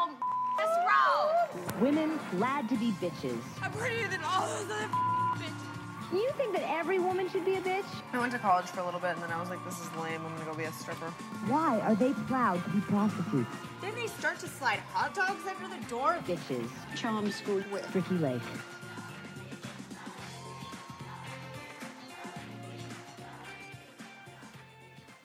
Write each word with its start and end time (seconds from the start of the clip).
home. 0.00 0.16
Let's 0.58 0.76
roll. 0.90 1.80
Women 1.80 2.18
glad 2.32 2.68
to 2.68 2.76
be 2.76 2.92
bitches. 2.92 3.38
I'm 3.62 3.72
prettier 3.72 4.08
than 4.08 4.20
all 4.24 4.46
those 4.46 4.64
other 4.64 4.88
bitches. 5.36 6.10
Do 6.10 6.16
you 6.16 6.30
think 6.36 6.52
that 6.54 6.68
every 6.68 6.98
woman 6.98 7.28
should 7.30 7.44
be 7.44 7.54
a 7.54 7.60
bitch? 7.60 7.84
I 8.12 8.18
went 8.18 8.32
to 8.32 8.38
college 8.38 8.66
for 8.66 8.80
a 8.80 8.84
little 8.84 8.98
bit 8.98 9.10
and 9.10 9.22
then 9.22 9.30
I 9.30 9.38
was 9.38 9.48
like, 9.48 9.64
this 9.64 9.78
is 9.80 9.86
lame. 9.96 10.20
I'm 10.26 10.32
gonna 10.36 10.50
go 10.50 10.54
be 10.54 10.64
a 10.64 10.72
stripper. 10.72 11.10
Why 11.46 11.80
are 11.80 11.94
they 11.94 12.12
proud 12.26 12.64
to 12.64 12.70
be 12.70 12.80
prostitutes? 12.80 13.50
Then 13.80 13.94
they 13.94 14.06
start 14.06 14.38
to 14.40 14.48
slide 14.48 14.80
hot 14.92 15.14
dogs 15.14 15.42
under 15.46 15.76
the 15.76 15.82
door. 15.88 16.18
Bitches. 16.26 16.68
Charm 16.96 17.30
school 17.30 17.62
with. 17.70 17.94
Ricki 17.94 18.14
Lake. 18.16 18.42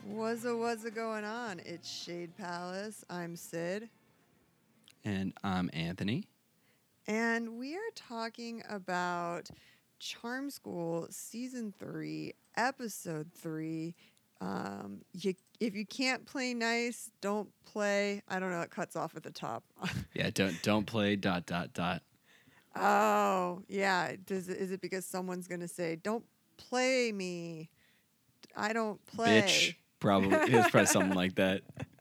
What's 0.07 0.45
a 0.45 0.55
what's 0.55 0.85
a 0.85 0.91
going 0.91 1.25
on? 1.25 1.59
It's 1.65 1.89
Shade 1.89 2.37
Palace. 2.37 3.03
I'm 3.09 3.35
Sid, 3.35 3.89
And 5.05 5.33
I'm 5.43 5.69
Anthony. 5.71 6.27
and 7.07 7.59
we 7.59 7.75
are 7.75 7.91
talking 7.93 8.63
about 8.67 9.49
Charm 9.99 10.49
School 10.49 11.05
season 11.11 11.71
three, 11.77 12.33
episode 12.57 13.29
three. 13.31 13.93
Um, 14.41 15.01
you, 15.13 15.35
if 15.59 15.75
you 15.75 15.85
can't 15.85 16.25
play 16.25 16.55
nice, 16.55 17.11
don't 17.21 17.49
play. 17.71 18.23
I 18.27 18.39
don't 18.39 18.49
know. 18.51 18.61
It 18.61 18.71
cuts 18.71 18.95
off 18.95 19.15
at 19.15 19.21
the 19.23 19.31
top. 19.31 19.63
Yeah, 20.15 20.29
don't 20.33 20.59
don't 20.63 20.85
play 20.85 21.15
dot 21.17 21.45
dot 21.45 21.73
dot. 21.73 22.01
oh, 22.75 23.61
yeah. 23.67 24.13
Does 24.25 24.49
it, 24.49 24.57
is 24.57 24.71
it 24.71 24.81
because 24.81 25.05
someone's 25.05 25.47
gonna 25.47 25.67
say, 25.67 25.97
"Don't 25.97 26.23
play 26.57 27.11
me"? 27.11 27.69
I 28.55 28.73
don't 28.73 29.05
play. 29.05 29.41
Bitch. 29.41 29.75
Probably 29.99 30.35
it's 30.35 30.69
probably 30.69 30.87
something 30.87 31.13
like 31.15 31.35
that. 31.35 31.61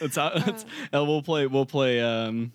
That's 0.00 0.16
how 0.16 0.26
Uh. 0.34 0.42
it's, 0.46 0.64
uh, 0.92 1.04
we'll 1.04 1.22
play 1.22 1.46
we'll 1.46 1.66
play 1.66 2.00
um 2.00 2.52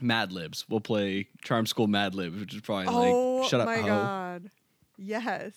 Mad 0.00 0.32
Libs. 0.32 0.64
We'll 0.68 0.80
play 0.80 1.28
Charm 1.42 1.66
School 1.66 1.86
Mad 1.86 2.14
Libs, 2.14 2.38
which 2.40 2.54
is 2.54 2.60
probably 2.62 2.86
oh 2.88 3.36
like 3.40 3.50
shut 3.50 3.60
up 3.60 3.66
my 3.66 3.78
ho. 3.78 3.86
god 3.86 4.50
yes 4.98 5.52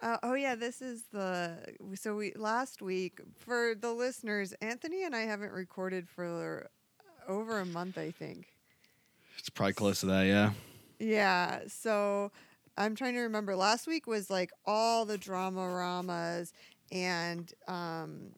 uh, 0.00 0.16
oh 0.22 0.34
yeah 0.34 0.54
this 0.54 0.80
is 0.82 1.04
the 1.12 1.58
so 1.94 2.16
we 2.16 2.32
last 2.34 2.80
week 2.80 3.20
for 3.36 3.74
the 3.78 3.92
listeners 3.92 4.54
anthony 4.62 5.04
and 5.04 5.14
i 5.14 5.20
haven't 5.20 5.52
recorded 5.52 6.08
for 6.08 6.66
over 7.28 7.60
a 7.60 7.66
month 7.66 7.98
i 7.98 8.10
think 8.10 8.46
It's 9.38 9.50
probably 9.50 9.74
close 9.74 10.00
to 10.00 10.06
that, 10.06 10.22
yeah. 10.22 10.52
yeah 10.98 11.60
so 11.68 12.32
i'm 12.78 12.94
trying 12.94 13.12
to 13.14 13.20
remember 13.20 13.54
last 13.54 13.86
week 13.86 14.06
was 14.06 14.30
like 14.30 14.50
all 14.64 15.04
the 15.04 15.18
drama 15.18 15.68
ramas 15.68 16.54
and 16.90 17.52
um 17.68 18.30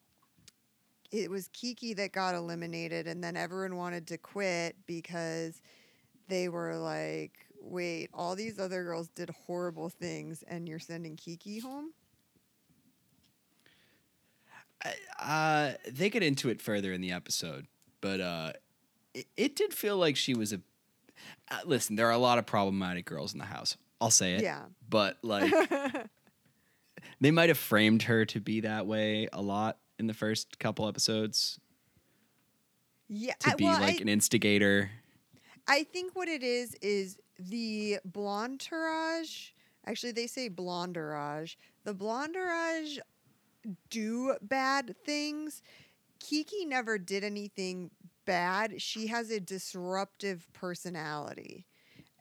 it 1.15 1.31
was 1.31 1.49
kiki 1.53 1.95
that 1.95 2.13
got 2.13 2.35
eliminated 2.35 3.07
and 3.07 3.23
then 3.23 3.37
everyone 3.37 3.77
wanted 3.77 4.07
to 4.07 4.19
quit 4.19 4.75
because 4.87 5.63
they 6.29 6.49
were 6.49 6.77
like 6.77 7.47
wait 7.61 8.11
all 8.13 8.35
these 8.35 8.59
other 8.59 8.83
girls 8.83 9.09
did 9.11 9.31
horrible 9.47 9.89
things 9.89 10.43
and 10.49 10.69
you're 10.69 10.79
sending 10.79 11.17
kiki 11.17 11.61
home 11.61 11.93
Uh, 15.19 15.73
they 15.91 16.11
get 16.11 16.23
into 16.23 16.51
it 16.51 16.61
further 16.61 16.93
in 16.93 17.01
the 17.01 17.11
episode, 17.11 17.67
but 18.03 18.21
uh, 18.21 18.53
it, 19.15 19.27
it 19.35 19.57
did 19.57 19.73
feel 19.73 19.97
like 19.97 20.15
she 20.15 20.35
was 20.35 20.53
a. 20.53 20.61
Uh, 21.51 21.61
listen, 21.65 21.97
there 21.97 22.07
are 22.07 22.13
a 22.13 22.19
lot 22.19 22.37
of 22.37 22.45
problematic 22.45 23.07
girls 23.07 23.33
in 23.33 23.39
the 23.39 23.47
house. 23.47 23.79
I'll 23.99 24.11
say 24.11 24.35
it. 24.35 24.43
Yeah. 24.43 24.65
But 24.87 25.17
like, 25.23 25.51
they 27.23 27.31
might 27.31 27.49
have 27.49 27.57
framed 27.57 28.03
her 28.03 28.27
to 28.27 28.41
be 28.41 28.61
that 28.61 28.87
way 28.87 29.29
a 29.33 29.41
lot 29.41 29.79
in 29.99 30.07
the 30.07 30.15
first 30.15 30.59
couple 30.59 30.89
episodes 30.89 31.59
yeah 33.09 33.35
to 33.41 33.53
I- 33.53 33.55
be 33.55 33.65
well, 33.65 33.81
like 33.81 33.99
I, 33.99 34.03
an 34.03 34.09
instigator. 34.09 34.91
I 35.67 35.85
think 35.85 36.15
what 36.15 36.29
it 36.29 36.43
is 36.43 36.75
is 36.83 37.17
the 37.39 37.99
blonderage. 38.11 39.53
Actually, 39.87 40.13
they 40.13 40.27
say 40.27 40.51
blonderage. 40.51 41.57
The 41.85 41.95
blonderage 41.95 42.99
do 43.91 44.37
bad 44.43 44.95
things. 45.05 45.63
Kiki 46.21 46.65
never 46.65 46.99
did 46.99 47.25
anything 47.25 47.91
bad. 48.25 48.81
She 48.81 49.07
has 49.07 49.31
a 49.31 49.41
disruptive 49.41 50.47
personality. 50.53 51.67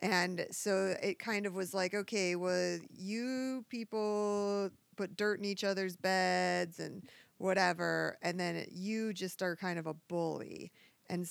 And 0.01 0.45
so 0.51 0.95
it 1.01 1.19
kind 1.19 1.45
of 1.45 1.53
was 1.55 1.73
like, 1.73 1.93
okay, 1.93 2.35
well, 2.35 2.79
you 2.93 3.65
people 3.69 4.69
put 4.95 5.15
dirt 5.15 5.39
in 5.39 5.45
each 5.45 5.63
other's 5.63 5.95
beds 5.95 6.79
and 6.79 7.03
whatever. 7.43 8.17
And 8.21 8.39
then 8.39 8.65
you 8.71 9.11
just 9.11 9.43
are 9.43 9.55
kind 9.57 9.77
of 9.77 9.85
a 9.85 9.93
bully. 9.93 10.71
And 11.09 11.29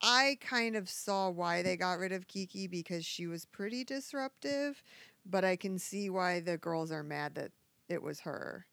I 0.00 0.38
kind 0.40 0.76
of 0.76 0.88
saw 0.88 1.28
why 1.28 1.62
they 1.62 1.76
got 1.76 1.98
rid 1.98 2.12
of 2.12 2.28
Kiki 2.28 2.68
because 2.68 3.04
she 3.04 3.26
was 3.26 3.44
pretty 3.44 3.82
disruptive, 3.84 4.82
but 5.26 5.44
I 5.44 5.56
can 5.56 5.78
see 5.78 6.08
why 6.08 6.38
the 6.38 6.56
girls 6.56 6.92
are 6.92 7.02
mad 7.02 7.34
that 7.34 7.50
it 7.88 8.00
was 8.00 8.20
her. 8.20 8.66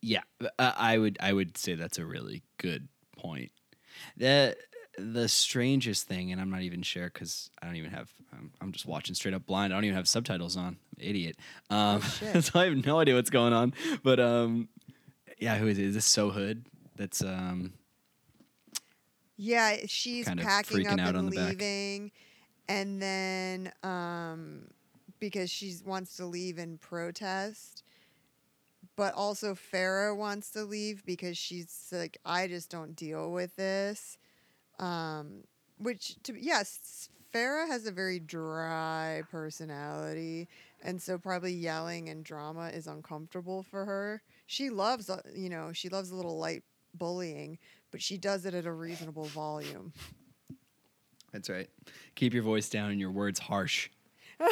Yeah, 0.00 0.22
uh, 0.40 0.72
I 0.76 0.98
would 0.98 1.18
I 1.20 1.32
would 1.32 1.58
say 1.58 1.74
that's 1.74 1.98
a 1.98 2.06
really 2.06 2.42
good 2.58 2.86
point. 3.16 3.50
The 4.16 4.56
the 4.96 5.26
strangest 5.26 6.06
thing, 6.06 6.30
and 6.30 6.40
I'm 6.40 6.50
not 6.50 6.62
even 6.62 6.82
sure 6.82 7.06
because 7.06 7.50
I 7.60 7.66
don't 7.66 7.76
even 7.76 7.90
have. 7.90 8.12
I'm, 8.32 8.52
I'm 8.60 8.70
just 8.70 8.86
watching 8.86 9.16
straight 9.16 9.34
up 9.34 9.46
blind. 9.46 9.72
I 9.72 9.76
don't 9.76 9.84
even 9.84 9.96
have 9.96 10.06
subtitles 10.06 10.56
on. 10.56 10.76
Idiot. 10.98 11.36
Um, 11.70 12.00
shit. 12.02 12.44
so 12.44 12.60
I 12.60 12.64
have 12.66 12.86
no 12.86 12.98
idea 12.98 13.14
what's 13.14 13.30
going 13.30 13.52
on. 13.52 13.74
But 14.02 14.20
um, 14.20 14.68
yeah, 15.38 15.56
who 15.56 15.66
is 15.66 15.78
it? 15.78 15.84
Is 15.86 15.94
this 15.94 16.06
So 16.06 16.30
Hood? 16.30 16.64
That's 16.96 17.22
um, 17.22 17.72
Yeah, 19.36 19.76
she's 19.86 20.26
packing 20.26 20.86
up 20.86 20.98
and 20.98 21.16
on 21.16 21.26
the 21.26 21.36
back. 21.36 21.48
leaving, 21.50 22.12
and 22.68 23.00
then 23.00 23.72
um, 23.82 24.68
because 25.20 25.50
she 25.50 25.74
wants 25.84 26.16
to 26.16 26.26
leave 26.26 26.58
in 26.58 26.78
protest, 26.78 27.82
but 28.96 29.14
also 29.14 29.54
Farah 29.54 30.16
wants 30.16 30.50
to 30.50 30.64
leave 30.64 31.04
because 31.04 31.36
she's 31.36 31.88
like, 31.92 32.18
I 32.24 32.46
just 32.48 32.70
don't 32.70 32.96
deal 32.96 33.30
with 33.32 33.54
this. 33.56 34.16
Um, 34.78 35.44
which, 35.78 36.16
to 36.24 36.34
yes, 36.38 37.08
Farah 37.34 37.66
has 37.68 37.86
a 37.86 37.92
very 37.92 38.18
dry 38.18 39.22
personality, 39.30 40.48
and 40.82 41.00
so 41.00 41.18
probably 41.18 41.52
yelling 41.52 42.08
and 42.08 42.24
drama 42.24 42.68
is 42.68 42.86
uncomfortable 42.86 43.62
for 43.62 43.84
her. 43.84 44.22
She 44.46 44.70
loves, 44.70 45.10
uh, 45.10 45.20
you 45.34 45.48
know, 45.48 45.72
she 45.72 45.88
loves 45.88 46.10
a 46.10 46.14
little 46.14 46.38
light 46.38 46.62
bullying, 46.94 47.58
but 47.90 48.02
she 48.02 48.16
does 48.18 48.46
it 48.46 48.54
at 48.54 48.66
a 48.66 48.72
reasonable 48.72 49.24
volume. 49.24 49.92
that's 51.32 51.48
right. 51.50 51.68
Keep 52.14 52.34
your 52.34 52.42
voice 52.42 52.68
down 52.68 52.90
and 52.90 53.00
your 53.00 53.10
words 53.10 53.38
harsh. 53.38 53.90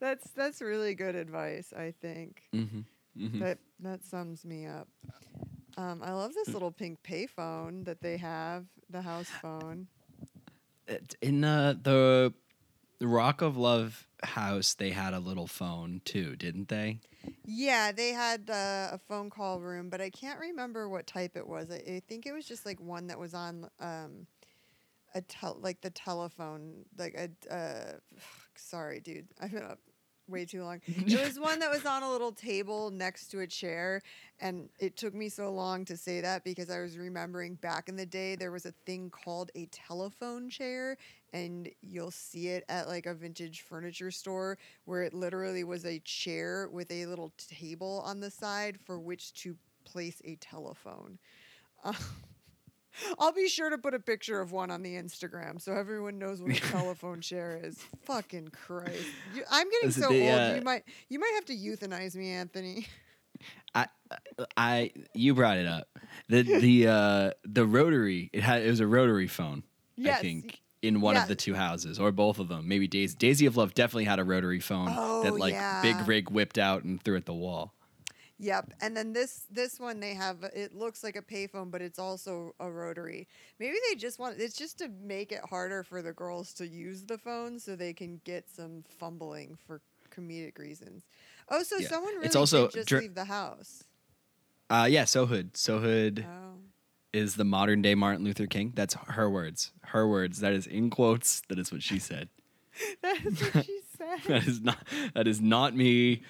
That's 0.00 0.30
that's 0.30 0.60
really 0.60 0.94
good 0.94 1.14
advice, 1.14 1.72
I 1.76 1.92
think. 2.00 2.42
Mm-hmm. 2.54 2.80
Mm-hmm. 3.18 3.38
That 3.40 3.58
that 3.80 4.04
sums 4.04 4.44
me 4.44 4.66
up. 4.66 4.88
Um, 5.76 6.00
I 6.02 6.12
love 6.12 6.32
this 6.34 6.48
little 6.48 6.70
pink 6.70 6.98
payphone 7.02 7.84
that 7.84 8.00
they 8.00 8.16
have, 8.16 8.64
the 8.88 9.02
house 9.02 9.28
phone. 9.42 9.88
In 11.20 11.44
uh, 11.44 11.74
the 11.82 12.32
the 12.98 13.06
Rock 13.06 13.42
of 13.42 13.56
Love 13.56 14.05
house, 14.22 14.74
they 14.74 14.90
had 14.90 15.14
a 15.14 15.18
little 15.18 15.46
phone 15.46 16.00
too, 16.04 16.36
didn't 16.36 16.68
they? 16.68 17.00
Yeah, 17.44 17.92
they 17.92 18.10
had 18.10 18.50
uh, 18.50 18.88
a 18.92 19.00
phone 19.08 19.30
call 19.30 19.60
room, 19.60 19.88
but 19.90 20.00
I 20.00 20.10
can't 20.10 20.38
remember 20.38 20.88
what 20.88 21.06
type 21.06 21.36
it 21.36 21.46
was. 21.46 21.70
I, 21.70 21.76
I 21.76 22.02
think 22.08 22.26
it 22.26 22.32
was 22.32 22.46
just 22.46 22.64
like 22.64 22.80
one 22.80 23.08
that 23.08 23.18
was 23.18 23.34
on 23.34 23.68
um, 23.80 24.26
a 25.14 25.22
tel- 25.22 25.58
like 25.60 25.80
the 25.80 25.90
telephone, 25.90 26.84
like 26.98 27.14
a. 27.14 27.54
Uh, 27.54 27.98
sorry, 28.56 29.00
dude, 29.00 29.26
I've 29.40 29.52
been 29.52 29.62
up 29.62 29.78
way 30.28 30.44
too 30.44 30.62
long. 30.62 30.80
It 31.06 31.20
was 31.24 31.38
one 31.38 31.60
that 31.60 31.70
was 31.70 31.86
on 31.86 32.02
a 32.02 32.10
little 32.10 32.32
table 32.32 32.90
next 32.90 33.28
to 33.28 33.40
a 33.40 33.46
chair, 33.46 34.02
and 34.40 34.68
it 34.78 34.96
took 34.96 35.14
me 35.14 35.28
so 35.28 35.52
long 35.52 35.84
to 35.86 35.96
say 35.96 36.20
that 36.20 36.44
because 36.44 36.70
I 36.70 36.80
was 36.80 36.98
remembering 36.98 37.54
back 37.56 37.88
in 37.88 37.96
the 37.96 38.06
day 38.06 38.36
there 38.36 38.50
was 38.50 38.66
a 38.66 38.72
thing 38.84 39.10
called 39.10 39.50
a 39.54 39.66
telephone 39.66 40.48
chair, 40.50 40.96
and 41.32 41.68
you'll 41.82 42.10
see 42.10 42.48
it 42.48 42.64
at 42.68 42.88
like 42.88 43.06
a 43.06 43.14
vintage 43.14 43.62
furniture 43.62 44.10
store 44.10 44.58
where 44.84 45.02
it 45.02 45.14
literally 45.14 45.64
was 45.64 45.84
a 45.84 45.98
chair 46.00 46.68
with 46.72 46.90
a 46.90 47.06
little 47.06 47.32
table 47.36 48.02
on 48.04 48.20
the 48.20 48.30
side 48.30 48.78
for 48.84 48.98
which 48.98 49.32
to 49.34 49.56
place 49.84 50.20
a 50.24 50.36
telephone. 50.36 51.18
Uh, 51.84 51.92
I'll 53.18 53.32
be 53.32 53.48
sure 53.48 53.68
to 53.68 53.78
put 53.78 53.92
a 53.94 54.00
picture 54.00 54.40
of 54.40 54.52
one 54.52 54.70
on 54.70 54.82
the 54.82 54.94
Instagram 54.94 55.60
so 55.60 55.72
everyone 55.72 56.18
knows 56.18 56.40
what 56.40 56.56
a 56.56 56.60
telephone 56.70 57.20
chair 57.20 57.60
is. 57.62 57.78
Fucking 58.04 58.48
Christ. 58.48 59.04
You, 59.34 59.42
I'm 59.50 59.70
getting 59.70 59.90
so 59.90 60.08
the, 60.08 60.30
old. 60.30 60.40
uh, 60.40 60.54
you 60.56 60.62
might 60.62 60.84
you 61.08 61.18
might 61.18 61.32
have 61.34 61.44
to 61.46 61.54
euthanize 61.54 62.16
me, 62.16 62.30
Anthony. 62.30 62.86
I, 63.74 63.86
I, 64.56 64.92
you 65.12 65.34
brought 65.34 65.58
it 65.58 65.66
up. 65.66 65.88
The 66.28 66.42
the 66.42 66.88
uh, 66.88 67.30
the 67.44 67.66
rotary. 67.66 68.30
It 68.32 68.42
had 68.42 68.62
it 68.62 68.70
was 68.70 68.80
a 68.80 68.86
rotary 68.86 69.28
phone. 69.28 69.62
Yes. 69.96 70.18
I 70.18 70.22
think 70.22 70.60
in 70.86 71.00
one 71.00 71.14
Yeah. 71.16 71.22
of 71.22 71.28
the 71.28 71.34
two 71.36 71.54
houses 71.54 71.98
or 71.98 72.12
both 72.12 72.38
of 72.38 72.48
them. 72.48 72.66
Maybe 72.68 72.86
Daisy 72.88 73.16
Daisy 73.16 73.46
of 73.46 73.56
Love 73.56 73.74
definitely 73.74 74.04
had 74.04 74.18
a 74.18 74.24
rotary 74.24 74.60
phone 74.60 74.88
Oh, 74.90 75.22
that 75.24 75.34
like 75.38 75.52
yeah. 75.54 75.82
Big 75.82 76.06
Rig 76.08 76.30
whipped 76.30 76.58
out 76.58 76.84
and 76.84 77.02
threw 77.02 77.16
at 77.16 77.26
the 77.26 77.34
wall. 77.34 77.72
Yep. 78.38 78.74
And 78.82 78.94
then 78.96 79.14
this 79.14 79.44
this 79.50 79.80
one 79.80 80.00
they 80.00 80.12
have 80.14 80.42
it 80.54 80.74
looks 80.74 81.02
like 81.02 81.16
a 81.16 81.22
payphone, 81.22 81.70
but 81.70 81.80
it's 81.80 81.98
also 81.98 82.54
a 82.60 82.70
rotary. 82.70 83.26
Maybe 83.58 83.76
they 83.88 83.94
just 83.96 84.18
want 84.18 84.38
it's 84.38 84.56
just 84.56 84.78
to 84.78 84.88
make 84.88 85.32
it 85.32 85.40
harder 85.48 85.82
for 85.82 86.02
the 86.02 86.12
girls 86.12 86.52
to 86.54 86.66
use 86.68 87.02
the 87.04 87.16
phone 87.16 87.58
so 87.58 87.74
they 87.76 87.94
can 87.94 88.20
get 88.24 88.50
some 88.50 88.84
fumbling 88.98 89.56
for 89.66 89.80
comedic 90.14 90.58
reasons. 90.58 91.04
Oh, 91.48 91.62
so 91.62 91.78
Yeah. 91.78 91.88
someone 91.88 92.14
really 92.14 92.26
It's 92.26 92.36
also 92.36 92.68
just 92.68 92.88
dr- 92.88 93.02
leave 93.02 93.14
the 93.14 93.24
house. 93.24 93.84
Uh, 94.68 94.86
yeah, 94.90 95.04
Sohood. 95.04 95.52
Sohood 95.52 96.24
Oh. 96.26 96.45
Is 97.16 97.36
the 97.36 97.44
modern 97.44 97.82
day 97.82 97.94
Martin 97.94 98.24
Luther 98.24 98.46
King. 98.46 98.72
That's 98.74 98.94
her 98.94 99.28
words. 99.30 99.72
Her 99.82 100.06
words. 100.06 100.40
That 100.40 100.52
is 100.52 100.66
in 100.66 100.90
quotes. 100.90 101.42
That 101.48 101.58
is 101.58 101.72
what 101.72 101.82
she 101.82 101.98
said. 101.98 102.28
That's 103.02 103.54
what 103.54 103.64
she 103.64 103.80
said. 103.96 104.20
That 104.28 104.46
is 104.46 104.60
not. 104.60 104.78
That 105.14 105.26
is 105.26 105.40
not 105.40 105.74
me 105.74 106.22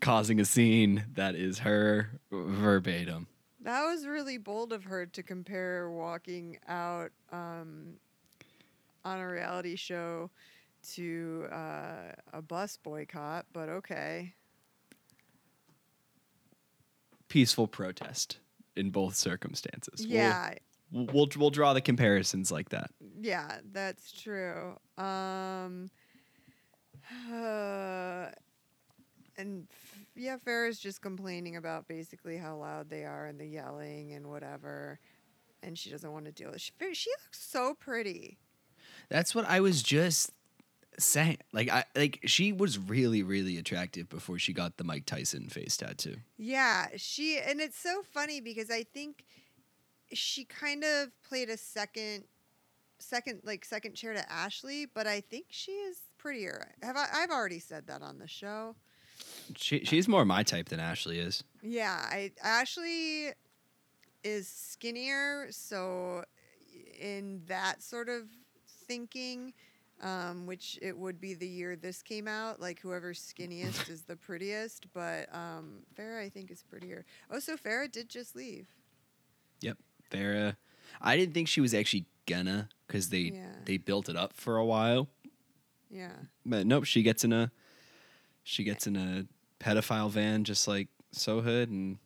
causing 0.00 0.38
a 0.38 0.44
scene. 0.44 1.04
That 1.14 1.34
is 1.34 1.60
her 1.60 2.20
verbatim. 2.30 3.26
That 3.62 3.82
was 3.84 4.06
really 4.06 4.36
bold 4.36 4.72
of 4.72 4.84
her 4.84 5.06
to 5.06 5.22
compare 5.22 5.90
walking 5.90 6.58
out 6.68 7.10
um, 7.32 7.94
on 9.04 9.20
a 9.20 9.26
reality 9.26 9.74
show 9.74 10.30
to 10.92 11.46
uh, 11.50 12.12
a 12.34 12.42
bus 12.42 12.76
boycott, 12.76 13.46
but 13.54 13.70
okay. 13.70 14.34
Peaceful 17.28 17.66
protest 17.66 18.38
in 18.76 18.90
both 18.90 19.14
circumstances. 19.16 20.04
Yeah, 20.04 20.54
We'll, 20.92 21.06
we'll 21.12 21.28
we'll 21.36 21.50
draw 21.50 21.72
the 21.72 21.80
comparisons 21.80 22.52
like 22.52 22.68
that. 22.70 22.90
yeah, 23.20 23.58
that's 23.72 24.12
true. 24.12 24.76
Um, 24.96 25.90
and 29.36 29.66
f- 29.70 29.98
yeah, 30.14 30.36
Farrah's 30.36 30.78
just 30.78 31.00
complaining 31.02 31.56
about 31.56 31.88
basically 31.88 32.36
how 32.36 32.56
loud 32.56 32.88
they 32.88 33.04
are 33.04 33.26
and 33.26 33.38
the 33.38 33.46
yelling 33.46 34.12
and 34.12 34.26
whatever, 34.28 34.98
and 35.62 35.76
she 35.78 35.90
doesn't 35.90 36.12
want 36.12 36.26
to 36.26 36.32
deal 36.32 36.50
with. 36.50 36.60
She, 36.60 36.72
she 36.92 37.10
looks 37.10 37.40
so 37.42 37.74
pretty. 37.74 38.38
That's 39.08 39.34
what 39.34 39.44
I 39.48 39.60
was 39.60 39.82
just 39.82 40.32
saying. 40.98 41.38
Like 41.52 41.70
I 41.70 41.84
like 41.94 42.20
she 42.24 42.52
was 42.52 42.78
really 42.78 43.22
really 43.22 43.58
attractive 43.58 44.08
before 44.08 44.38
she 44.38 44.52
got 44.52 44.76
the 44.76 44.84
Mike 44.84 45.06
Tyson 45.06 45.48
face 45.48 45.76
tattoo. 45.76 46.16
Yeah, 46.36 46.86
she 46.96 47.38
and 47.38 47.60
it's 47.60 47.78
so 47.78 48.02
funny 48.02 48.40
because 48.40 48.70
I 48.70 48.82
think 48.82 49.24
she 50.12 50.44
kind 50.44 50.84
of 50.84 51.08
played 51.22 51.48
a 51.48 51.56
second 51.56 52.24
second 52.98 53.40
like 53.44 53.64
second 53.64 53.94
chair 53.94 54.14
to 54.14 54.32
Ashley, 54.32 54.86
but 54.86 55.06
I 55.06 55.20
think 55.20 55.46
she 55.50 55.72
is 55.72 55.98
prettier. 56.18 56.74
Have 56.82 56.96
I 56.96 57.06
I've 57.12 57.30
already 57.30 57.58
said 57.58 57.86
that 57.88 58.02
on 58.02 58.18
the 58.18 58.28
show. 58.28 58.76
She 59.56 59.84
she's 59.84 60.08
more 60.08 60.24
my 60.24 60.42
type 60.42 60.68
than 60.68 60.80
Ashley 60.80 61.18
is. 61.18 61.44
Yeah, 61.62 61.94
I 62.10 62.32
Ashley 62.42 63.32
is 64.22 64.48
skinnier, 64.48 65.48
so 65.50 66.24
in 66.98 67.42
that 67.46 67.82
sort 67.82 68.08
of 68.08 68.24
thinking, 68.86 69.52
um, 70.02 70.46
which 70.46 70.78
it 70.82 70.96
would 70.96 71.20
be 71.20 71.34
the 71.34 71.46
year 71.46 71.76
this 71.76 72.02
came 72.02 72.26
out, 72.28 72.60
like 72.60 72.80
whoever's 72.80 73.20
skinniest 73.20 73.88
is 73.88 74.02
the 74.02 74.16
prettiest. 74.16 74.86
But 74.92 75.28
um, 75.34 75.80
Farrah, 75.98 76.20
I 76.20 76.28
think, 76.28 76.50
is 76.50 76.62
prettier. 76.62 77.04
Oh, 77.30 77.38
so 77.38 77.56
Farrah 77.56 77.90
did 77.90 78.08
just 78.08 78.34
leave. 78.36 78.68
Yep, 79.60 79.78
Farrah. 80.10 80.56
I 81.00 81.16
didn't 81.16 81.34
think 81.34 81.48
she 81.48 81.60
was 81.60 81.72
actually 81.74 82.06
gonna 82.26 82.68
because 82.86 83.08
they 83.10 83.18
Yeah. 83.34 83.46
they 83.64 83.76
built 83.78 84.08
it 84.08 84.16
up 84.16 84.32
for 84.34 84.56
a 84.56 84.64
while, 84.64 85.08
Yeah. 85.90 86.12
but 86.44 86.66
nope. 86.66 86.84
She 86.84 87.02
gets 87.02 87.24
in 87.24 87.32
a 87.32 87.50
she 88.42 88.64
gets 88.64 88.86
in 88.86 88.96
a 88.96 89.26
pedophile 89.62 90.10
van 90.10 90.44
just 90.44 90.68
like 90.68 90.88
Sohood 91.14 91.64
and. 91.68 91.98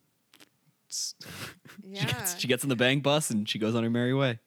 s- 0.90 1.14
she, 1.94 2.06
gets, 2.06 2.38
she 2.40 2.48
gets 2.48 2.62
on 2.64 2.68
the 2.68 2.76
bang 2.76 3.00
bus 3.00 3.30
and 3.30 3.48
she 3.48 3.58
goes 3.58 3.74
on 3.74 3.82
her 3.82 3.90
merry 3.90 4.14
way. 4.14 4.38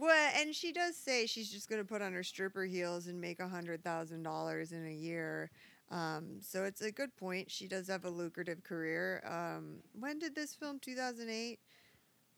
Well, 0.00 0.32
and 0.38 0.54
she 0.54 0.72
does 0.72 0.96
say 0.96 1.26
she's 1.26 1.52
just 1.52 1.68
going 1.68 1.82
to 1.82 1.86
put 1.86 2.00
on 2.00 2.14
her 2.14 2.22
stripper 2.22 2.64
heels 2.64 3.06
and 3.06 3.20
make 3.20 3.38
a 3.38 3.46
hundred 3.46 3.84
thousand 3.84 4.22
dollars 4.22 4.72
in 4.72 4.86
a 4.86 4.92
year. 4.92 5.50
Um, 5.90 6.38
so 6.40 6.64
it's 6.64 6.80
a 6.80 6.90
good 6.90 7.14
point. 7.16 7.50
She 7.50 7.68
does 7.68 7.86
have 7.88 8.06
a 8.06 8.10
lucrative 8.10 8.64
career. 8.64 9.22
Um, 9.26 9.80
when 9.92 10.18
did 10.18 10.34
this 10.34 10.54
film? 10.54 10.78
Two 10.78 10.94
thousand 10.94 11.28
eight, 11.28 11.58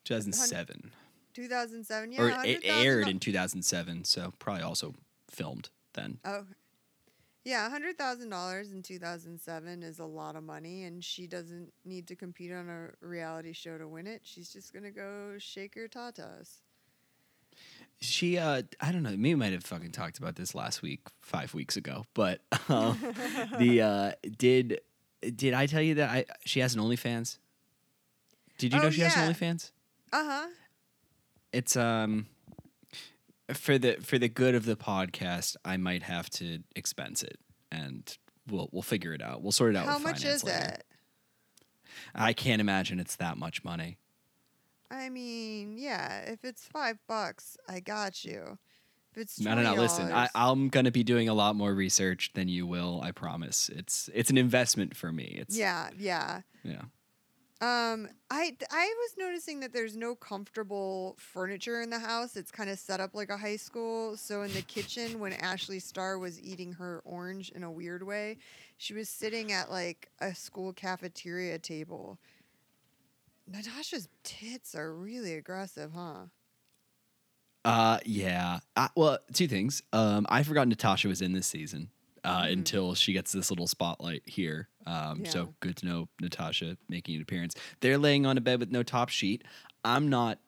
2007. 0.04 0.90
two 1.34 1.46
thousand 1.46 1.84
seven. 1.84 2.10
Yeah, 2.10 2.22
or 2.22 2.28
it 2.30 2.64
100,000 2.64 2.84
aired 2.84 3.06
in 3.06 3.20
2007, 3.20 4.02
so 4.04 4.32
probably 4.40 4.64
also 4.64 4.94
filmed 5.30 5.70
then. 5.94 6.18
Oh, 6.24 6.44
yeah, 7.44 7.70
hundred 7.70 7.96
thousand 7.96 8.30
dollars 8.30 8.72
in 8.72 8.82
two 8.82 8.98
thousand 8.98 9.40
seven 9.40 9.84
is 9.84 10.00
a 10.00 10.04
lot 10.04 10.34
of 10.34 10.42
money, 10.42 10.82
and 10.82 11.04
she 11.04 11.28
doesn't 11.28 11.72
need 11.84 12.08
to 12.08 12.16
compete 12.16 12.50
on 12.50 12.68
a 12.68 13.06
reality 13.06 13.52
show 13.52 13.78
to 13.78 13.86
win 13.86 14.08
it. 14.08 14.22
She's 14.24 14.52
just 14.52 14.74
gonna 14.74 14.90
go 14.90 15.34
shake 15.38 15.76
her 15.76 15.86
tatas. 15.86 16.62
She, 18.02 18.36
uh, 18.36 18.62
I 18.80 18.92
don't 18.92 19.02
know, 19.02 19.10
maybe 19.10 19.34
might 19.36 19.52
have 19.52 19.64
fucking 19.64 19.92
talked 19.92 20.18
about 20.18 20.34
this 20.36 20.54
last 20.54 20.82
week, 20.82 21.00
five 21.20 21.54
weeks 21.54 21.76
ago, 21.76 22.04
but 22.14 22.40
um, 22.68 22.98
the 23.58 23.80
uh, 23.82 24.12
did 24.36 24.80
did 25.36 25.54
I 25.54 25.66
tell 25.66 25.80
you 25.82 25.94
that 25.94 26.10
I 26.10 26.24
she 26.44 26.60
has 26.60 26.74
an 26.74 26.80
OnlyFans? 26.80 27.38
Did 28.58 28.72
you 28.74 28.80
Oh, 28.80 28.84
know 28.84 28.90
she 28.90 29.00
has 29.02 29.14
yeah. 29.16 29.24
an 29.28 29.32
OnlyFans? 29.34 29.70
Uh 30.12 30.24
huh. 30.24 30.46
It's 31.52 31.76
um 31.76 32.26
for 33.54 33.78
the 33.78 33.94
for 34.02 34.18
the 34.18 34.28
good 34.28 34.54
of 34.54 34.64
the 34.64 34.76
podcast, 34.76 35.56
I 35.64 35.76
might 35.76 36.02
have 36.02 36.28
to 36.30 36.60
expense 36.74 37.22
it, 37.22 37.38
and 37.70 38.16
we'll 38.50 38.68
we'll 38.72 38.82
figure 38.82 39.12
it 39.14 39.22
out. 39.22 39.42
We'll 39.42 39.52
sort 39.52 39.74
it 39.74 39.78
out. 39.78 39.86
How 39.86 39.98
much 39.98 40.24
is 40.24 40.42
later. 40.42 40.58
it? 40.74 40.84
I 42.14 42.32
can't 42.32 42.60
imagine 42.60 42.98
it's 42.98 43.16
that 43.16 43.36
much 43.36 43.62
money. 43.64 43.98
I 44.92 45.08
mean, 45.08 45.78
yeah, 45.78 46.20
if 46.26 46.44
it's 46.44 46.64
five 46.64 46.98
bucks, 47.08 47.56
I 47.66 47.80
got 47.80 48.24
you. 48.24 48.58
If 49.10 49.22
it's 49.22 49.40
No, 49.40 49.54
no, 49.54 49.62
no. 49.62 49.74
Listen, 49.74 50.12
I, 50.12 50.28
I'm 50.34 50.68
gonna 50.68 50.90
be 50.90 51.02
doing 51.02 51.30
a 51.30 51.34
lot 51.34 51.56
more 51.56 51.74
research 51.74 52.30
than 52.34 52.48
you 52.48 52.66
will. 52.66 53.00
I 53.02 53.10
promise. 53.10 53.70
It's 53.70 54.10
it's 54.14 54.28
an 54.28 54.36
investment 54.36 54.94
for 54.94 55.10
me. 55.10 55.36
It's 55.38 55.56
yeah, 55.56 55.88
yeah. 55.98 56.42
yeah. 56.62 56.82
Um, 57.62 58.08
I 58.30 58.56
I 58.70 58.94
was 58.98 59.14
noticing 59.16 59.60
that 59.60 59.72
there's 59.72 59.96
no 59.96 60.14
comfortable 60.14 61.16
furniture 61.18 61.80
in 61.80 61.90
the 61.90 61.98
house. 61.98 62.36
It's 62.36 62.50
kind 62.50 62.68
of 62.68 62.78
set 62.78 63.00
up 63.00 63.14
like 63.14 63.30
a 63.30 63.36
high 63.36 63.56
school. 63.56 64.16
So 64.16 64.42
in 64.42 64.52
the 64.52 64.62
kitchen, 64.62 65.20
when 65.20 65.32
Ashley 65.32 65.78
Starr 65.78 66.18
was 66.18 66.40
eating 66.40 66.72
her 66.72 67.00
orange 67.04 67.50
in 67.50 67.62
a 67.62 67.70
weird 67.70 68.02
way, 68.02 68.38
she 68.78 68.94
was 68.94 69.08
sitting 69.08 69.52
at 69.52 69.70
like 69.70 70.10
a 70.20 70.34
school 70.34 70.72
cafeteria 70.72 71.58
table. 71.58 72.18
Natasha's 73.46 74.08
tits 74.24 74.74
are 74.74 74.94
really 74.94 75.34
aggressive, 75.34 75.92
huh? 75.94 76.26
Uh, 77.64 77.98
yeah. 78.04 78.60
Uh, 78.76 78.88
well, 78.96 79.18
two 79.32 79.46
things. 79.48 79.82
Um, 79.92 80.26
I 80.28 80.42
forgot 80.42 80.66
Natasha 80.68 81.08
was 81.08 81.22
in 81.22 81.32
this 81.32 81.46
season. 81.46 81.90
Uh, 82.24 82.44
Mhm. 82.44 82.52
until 82.52 82.94
she 82.94 83.12
gets 83.12 83.32
this 83.32 83.50
little 83.50 83.66
spotlight 83.66 84.22
here. 84.28 84.68
Um, 84.86 85.24
Yeah. 85.24 85.30
so 85.30 85.54
good 85.58 85.76
to 85.78 85.86
know 85.86 86.08
Natasha 86.20 86.78
making 86.88 87.16
an 87.16 87.22
appearance. 87.22 87.56
They're 87.80 87.98
laying 87.98 88.26
on 88.26 88.38
a 88.38 88.40
bed 88.40 88.60
with 88.60 88.70
no 88.70 88.84
top 88.84 89.08
sheet. 89.08 89.42
I'm 89.84 90.08
not, 90.08 90.38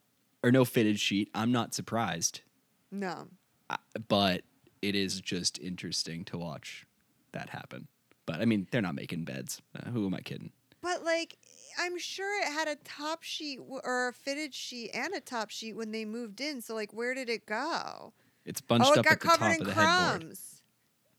or 0.45 0.53
no 0.53 0.65
fitted 0.65 1.01
sheet. 1.01 1.31
I'm 1.35 1.51
not 1.51 1.75
surprised, 1.75 2.43
No. 2.93 3.29
uh, 3.71 3.79
but 4.07 4.45
it 4.83 4.95
is 4.95 5.21
just 5.21 5.59
interesting 5.59 6.25
to 6.27 6.39
watch 6.39 6.87
that 7.33 7.49
happen. 7.51 7.89
But 8.25 8.41
I 8.41 8.45
mean, 8.45 8.69
they're 8.71 8.81
not 8.81 8.95
making 8.95 9.25
beds. 9.25 9.61
Uh, 9.75 9.91
who 9.91 10.07
am 10.07 10.15
I 10.15 10.21
kidding? 10.21 10.53
But 10.81 11.03
like, 11.03 11.39
I'm 11.79 11.99
sure 11.99 12.41
it 12.43 12.53
had 12.53 12.69
a 12.69 12.77
top 12.77 13.23
sheet 13.23 13.59
or 13.67 14.09
a 14.09 14.13
fitted 14.13 14.55
sheet 14.55 14.91
and 14.95 15.15
a 15.15 15.21
top 15.21 15.51
sheet 15.51 15.75
when 15.77 15.91
they 15.93 16.05
moved 16.05 16.41
in. 16.41 16.61
So 16.61 16.75
like, 16.75 16.93
where 16.93 17.15
did 17.15 17.29
it 17.29 17.47
go? 17.47 18.13
It's 18.45 18.61
bunched 18.61 18.89
oh, 18.89 18.93
it 18.93 18.99
up 18.99 19.05
got 19.05 19.13
at 19.15 19.21
the 19.21 19.27
covered 19.29 19.41
top 19.41 19.55
in 19.55 19.61
of 19.63 19.67
the 19.67 19.73
headboard. 19.75 20.21
crumbs. 20.21 20.63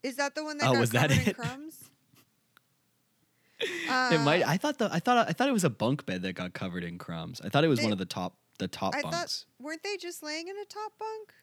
Is 0.04 0.16
that 0.18 0.36
the 0.36 0.44
one 0.44 0.58
that 0.60 0.70
Oh, 0.70 0.74
got 0.74 0.80
was 0.80 0.90
that 0.92 1.10
covered 1.10 1.22
in 1.24 1.30
it? 1.30 1.36
crumbs? 1.38 1.90
it 3.60 4.22
might. 4.22 4.44
Uh, 4.44 4.50
I 4.50 4.58
thought 4.58 4.78
the. 4.78 4.90
I 4.92 5.00
thought. 5.00 5.30
I 5.30 5.32
thought 5.34 5.48
it 5.48 5.54
was 5.54 5.64
a 5.64 5.70
bunk 5.70 6.06
bed 6.06 6.22
that 6.24 6.34
got 6.34 6.54
covered 6.54 6.84
in 6.84 6.98
crumbs. 6.98 7.42
I 7.44 7.50
thought 7.50 7.64
it 7.64 7.68
was 7.68 7.80
They- 7.80 7.86
one 7.86 7.94
of 7.94 7.98
the 8.00 8.06
top. 8.06 8.36
The 8.58 8.68
top 8.70 8.96
I 8.96 9.02
bunks. 9.02 9.18
thought 9.18 9.46
weren't 9.66 9.84
they 9.84 9.98
just 9.98 10.24
laying 10.24 10.48
in 10.48 10.56
a 10.58 10.64
top 10.66 10.94
bunk? 10.98 11.34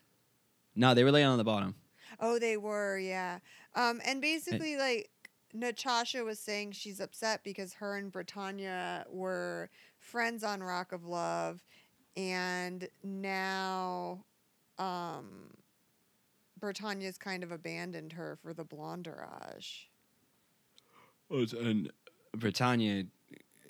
No, 0.74 0.94
they 0.94 1.04
were 1.04 1.10
laying 1.12 1.26
on 1.26 1.36
the 1.36 1.44
bottom. 1.44 1.74
Oh, 2.18 2.38
they 2.38 2.56
were, 2.56 2.98
yeah. 2.98 3.40
Um, 3.74 4.00
and 4.06 4.22
basically, 4.22 4.76
like 4.78 5.10
Natasha 5.52 6.24
was 6.24 6.38
saying, 6.38 6.72
she's 6.72 7.00
upset 7.00 7.44
because 7.44 7.74
her 7.74 7.96
and 7.96 8.12
Brittanya 8.12 9.04
were 9.10 9.68
friends 9.98 10.42
on 10.42 10.62
Rock 10.62 10.92
of 10.92 11.04
Love, 11.04 11.62
and 12.16 12.88
now, 13.02 14.24
um, 14.78 15.50
Brittanya's 16.60 17.18
kind 17.18 17.42
of 17.42 17.50
abandoned 17.50 18.12
her 18.12 18.38
for 18.42 18.54
the 18.54 18.64
blonderage. 18.64 19.86
Oh, 21.30 21.44
and 21.58 21.90
Brittanya. 22.36 23.06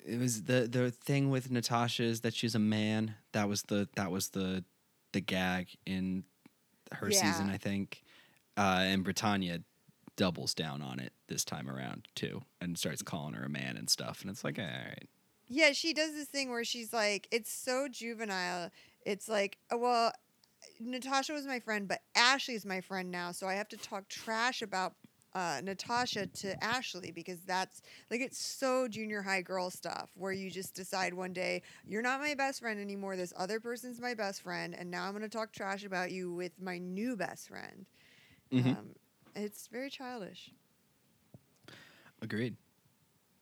It 0.05 0.19
was 0.19 0.43
the 0.43 0.67
the 0.69 0.91
thing 0.91 1.29
with 1.29 1.49
Natasha 1.49 2.03
is 2.03 2.21
that 2.21 2.33
she's 2.33 2.55
a 2.55 2.59
man. 2.59 3.15
That 3.31 3.47
was 3.47 3.63
the 3.63 3.87
that 3.95 4.11
was 4.11 4.29
the 4.29 4.63
the 5.13 5.21
gag 5.21 5.69
in 5.85 6.25
her 6.91 7.09
season, 7.09 7.49
I 7.49 7.57
think. 7.57 8.03
Uh, 8.57 8.81
and 8.81 9.03
Brittanya 9.05 9.63
doubles 10.15 10.53
down 10.53 10.81
on 10.81 10.99
it 10.99 11.13
this 11.27 11.43
time 11.45 11.69
around 11.69 12.07
too, 12.15 12.43
and 12.61 12.77
starts 12.77 13.01
calling 13.01 13.33
her 13.33 13.45
a 13.45 13.49
man 13.49 13.77
and 13.77 13.89
stuff. 13.89 14.21
And 14.21 14.29
it's 14.29 14.43
like, 14.43 14.59
all 14.59 14.65
right, 14.65 15.07
Yeah, 15.47 15.71
she 15.73 15.93
does 15.93 16.13
this 16.13 16.27
thing 16.27 16.49
where 16.49 16.63
she's 16.63 16.93
like, 16.93 17.27
it's 17.31 17.51
so 17.51 17.87
juvenile. 17.89 18.69
It's 19.05 19.27
like, 19.27 19.57
uh, 19.73 19.77
well, 19.77 20.13
Natasha 20.79 21.33
was 21.33 21.45
my 21.45 21.59
friend, 21.59 21.87
but 21.87 22.01
Ashley's 22.15 22.65
my 22.65 22.81
friend 22.81 23.11
now, 23.11 23.31
so 23.31 23.47
I 23.47 23.55
have 23.55 23.67
to 23.69 23.77
talk 23.77 24.07
trash 24.09 24.61
about 24.61 24.95
uh, 25.33 25.61
Natasha 25.63 26.27
to 26.27 26.63
Ashley 26.63 27.11
because 27.11 27.41
that's 27.41 27.81
like 28.11 28.21
it's 28.21 28.39
so 28.39 28.87
junior 28.87 29.21
high 29.23 29.41
girl 29.41 29.69
stuff 29.69 30.11
where 30.15 30.31
you 30.31 30.49
just 30.51 30.75
decide 30.75 31.13
one 31.13 31.33
day 31.33 31.63
you're 31.85 32.03
not 32.03 32.19
my 32.21 32.35
best 32.35 32.61
friend 32.61 32.79
anymore. 32.79 33.17
This 33.17 33.33
other 33.37 33.59
person's 33.59 33.99
my 33.99 34.13
best 34.13 34.41
friend, 34.43 34.75
and 34.77 34.91
now 34.91 35.05
I'm 35.05 35.11
going 35.11 35.23
to 35.23 35.29
talk 35.29 35.51
trash 35.51 35.85
about 35.85 36.11
you 36.11 36.33
with 36.33 36.61
my 36.61 36.77
new 36.77 37.17
best 37.17 37.49
friend. 37.49 37.85
Mhm. 38.51 38.77
Um, 38.77 38.95
it's 39.35 39.67
very 39.67 39.89
childish. 39.89 40.51
Agreed. 42.21 42.55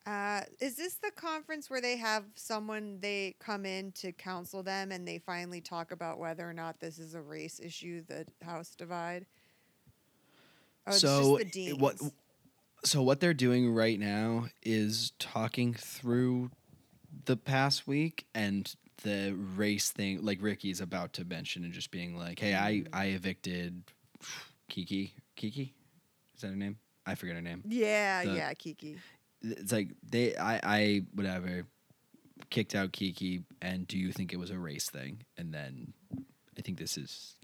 Uh, 0.07 0.41
is 0.59 0.75
this 0.75 0.95
the 0.95 1.11
conference 1.15 1.69
where 1.69 1.81
they 1.81 1.95
have 1.95 2.23
someone 2.33 2.97
they 3.01 3.35
come 3.39 3.65
in 3.65 3.91
to 3.91 4.11
counsel 4.11 4.63
them 4.63 4.91
and 4.91 5.07
they 5.07 5.19
finally 5.19 5.61
talk 5.61 5.91
about 5.91 6.17
whether 6.17 6.49
or 6.49 6.53
not 6.53 6.79
this 6.79 6.97
is 6.97 7.13
a 7.13 7.21
race 7.21 7.59
issue, 7.59 8.01
the 8.07 8.25
House 8.43 8.73
divide? 8.75 9.27
Oh, 10.87 10.91
so 10.93 11.37
just 11.37 11.53
the 11.53 11.69
i- 11.69 11.73
what? 11.73 12.01
So 12.83 13.03
what 13.03 13.19
they're 13.19 13.35
doing 13.35 13.71
right 13.71 13.99
now 13.99 14.47
is 14.63 15.11
talking 15.19 15.75
through 15.75 16.49
the 17.25 17.37
past 17.37 17.85
week 17.85 18.25
and 18.33 18.73
the 19.03 19.33
race 19.55 19.91
thing. 19.91 20.25
Like 20.25 20.41
Ricki's 20.41 20.81
about 20.81 21.13
to 21.13 21.25
mention 21.25 21.63
and 21.63 21.73
just 21.73 21.91
being 21.91 22.17
like, 22.17 22.39
"Hey, 22.39 22.55
I 22.55 22.83
I 22.91 23.05
evicted 23.07 23.83
Kiki. 24.67 25.13
Kiki, 25.35 25.75
is 26.43 26.49
that 26.49 26.49
her 26.49 26.55
name? 26.55 26.77
I 27.05 27.15
forget 27.15 27.35
her 27.35 27.41
name. 27.41 27.63
Yeah, 27.67 28.23
the- 28.25 28.31
yeah, 28.33 28.53
Kiki. 28.53 28.97
It's 29.43 29.71
like 29.71 29.89
they 30.07 30.35
I 30.35 30.59
I 30.63 31.01
whatever 31.13 31.65
kicked 32.49 32.75
out 32.75 32.91
Kiki. 32.91 33.43
And 33.61 33.87
do 33.87 33.97
you 33.97 34.11
think 34.11 34.33
it 34.33 34.37
was 34.37 34.49
a 34.51 34.57
race 34.57 34.89
thing? 34.89 35.23
And 35.37 35.53
then 35.53 35.93
I 36.57 36.61
think 36.61 36.77
this 36.77 36.97
is. 36.97 37.35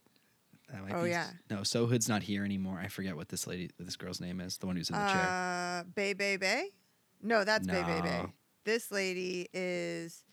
That 0.72 0.84
might 0.84 0.94
Oh, 0.94 1.04
be, 1.06 1.12
yeah. 1.12 1.28
No, 1.50 1.58
Sohood's 1.64 2.10
not 2.10 2.24
here 2.24 2.44
anymore. 2.44 2.78
I 2.84 2.88
forget 2.90 3.16
what 3.16 3.30
this 3.30 3.48
lady, 3.48 3.70
this 3.80 3.96
girl's 3.96 4.20
name 4.20 4.42
is. 4.42 4.58
The 4.58 4.66
one 4.68 4.76
who's 4.76 4.90
in 4.90 4.96
the 4.98 5.08
chair. 5.08 5.22
Uh, 5.22 5.84
Bay 5.96 6.12
Bay 6.14 6.36
Bay? 6.36 6.72
No, 7.24 7.44
that's 7.46 7.66
Bay 7.66 7.84
Bay 7.84 8.02
Bay. 8.02 8.26
This 8.66 8.92
lady 8.92 9.48
is. 9.54 10.24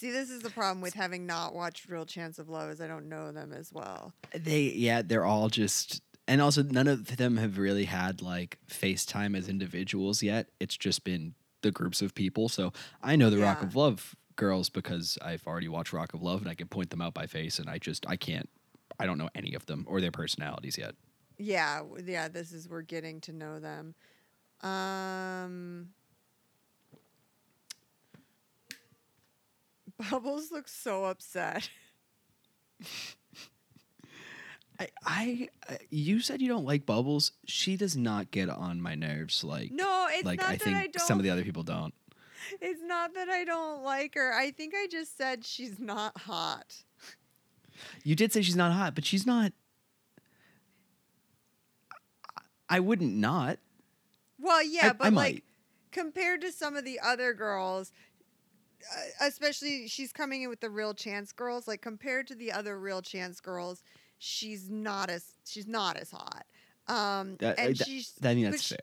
See, 0.00 0.10
this 0.10 0.30
is 0.30 0.40
the 0.40 0.48
problem 0.48 0.80
with 0.80 0.94
having 0.94 1.26
not 1.26 1.54
watched 1.54 1.86
Real 1.86 2.06
Chance 2.06 2.38
of 2.38 2.48
Love 2.48 2.70
is 2.70 2.80
I 2.80 2.86
don't 2.86 3.10
know 3.10 3.32
them 3.32 3.52
as 3.52 3.70
well. 3.70 4.14
They 4.34 4.62
yeah, 4.62 5.02
they're 5.02 5.26
all 5.26 5.50
just 5.50 6.00
and 6.26 6.40
also 6.40 6.62
none 6.62 6.88
of 6.88 7.18
them 7.18 7.36
have 7.36 7.58
really 7.58 7.84
had 7.84 8.22
like 8.22 8.56
FaceTime 8.66 9.36
as 9.36 9.46
individuals 9.46 10.22
yet. 10.22 10.48
It's 10.58 10.78
just 10.78 11.04
been 11.04 11.34
the 11.60 11.70
groups 11.70 12.00
of 12.00 12.14
people. 12.14 12.48
So 12.48 12.72
I 13.02 13.14
know 13.16 13.28
the 13.28 13.36
Rock 13.36 13.62
of 13.62 13.76
Love 13.76 14.16
girls 14.36 14.70
because 14.70 15.18
I've 15.20 15.46
already 15.46 15.68
watched 15.68 15.92
Rock 15.92 16.14
of 16.14 16.22
Love 16.22 16.40
and 16.40 16.48
I 16.48 16.54
can 16.54 16.68
point 16.68 16.88
them 16.88 17.02
out 17.02 17.12
by 17.12 17.26
face 17.26 17.58
and 17.58 17.68
I 17.68 17.76
just 17.76 18.08
I 18.08 18.16
can't 18.16 18.48
I 18.98 19.04
don't 19.04 19.18
know 19.18 19.28
any 19.34 19.52
of 19.52 19.66
them 19.66 19.84
or 19.86 20.00
their 20.00 20.10
personalities 20.10 20.78
yet. 20.78 20.94
Yeah, 21.36 21.82
yeah, 22.06 22.28
this 22.28 22.52
is 22.52 22.70
we're 22.70 22.80
getting 22.80 23.20
to 23.20 23.34
know 23.34 23.60
them. 23.60 23.94
Um 24.62 25.88
Bubbles 30.10 30.50
looks 30.50 30.72
so 30.72 31.04
upset. 31.04 31.68
I, 34.78 34.88
I 35.04 35.48
I- 35.68 35.78
you 35.90 36.20
said 36.20 36.40
you 36.40 36.48
don't 36.48 36.64
like 36.64 36.86
Bubbles. 36.86 37.32
She 37.46 37.76
does 37.76 37.96
not 37.96 38.30
get 38.30 38.48
on 38.48 38.80
my 38.80 38.94
nerves 38.94 39.44
like 39.44 39.70
No, 39.72 40.06
it's 40.10 40.24
like 40.24 40.40
not 40.40 40.48
I 40.48 40.52
that 40.52 40.62
think 40.62 40.76
I 40.76 40.86
don't 40.86 41.06
some 41.06 41.18
of 41.18 41.24
the 41.24 41.30
other 41.30 41.44
people 41.44 41.62
don't. 41.62 41.92
It's 42.60 42.80
not 42.82 43.14
that 43.14 43.28
I 43.28 43.44
don't 43.44 43.82
like 43.82 44.14
her. 44.14 44.32
I 44.32 44.50
think 44.50 44.74
I 44.74 44.86
just 44.90 45.16
said 45.18 45.44
she's 45.44 45.78
not 45.78 46.16
hot. 46.22 46.84
You 48.02 48.14
did 48.16 48.32
say 48.32 48.40
she's 48.42 48.56
not 48.56 48.72
hot, 48.72 48.94
but 48.94 49.04
she's 49.04 49.26
not 49.26 49.52
I- 52.68 52.80
wouldn't 52.80 53.14
not. 53.14 53.58
Well, 54.38 54.62
yeah, 54.64 54.88
I- 54.90 54.92
but 54.94 55.06
I 55.08 55.10
like 55.10 55.44
compared 55.92 56.40
to 56.42 56.52
some 56.52 56.76
of 56.76 56.84
the 56.84 57.00
other 57.00 57.34
girls, 57.34 57.90
uh, 57.90 57.92
especially 59.20 59.88
she's 59.88 60.12
coming 60.12 60.42
in 60.42 60.48
with 60.48 60.60
the 60.60 60.70
real 60.70 60.94
chance 60.94 61.32
girls. 61.32 61.68
Like 61.68 61.82
compared 61.82 62.26
to 62.28 62.34
the 62.34 62.52
other 62.52 62.78
real 62.78 63.02
chance 63.02 63.40
girls, 63.40 63.82
she's 64.18 64.70
not 64.70 65.10
as 65.10 65.24
she's 65.46 65.66
not 65.66 65.96
as 65.96 66.10
hot. 66.10 66.46
Um, 66.88 67.36
That- 67.36 67.58
and 67.58 67.76
that- 67.76 67.86
she's 67.86 68.14
I 68.22 68.34
mean 68.34 68.50
that's 68.50 68.68
fair. 68.68 68.78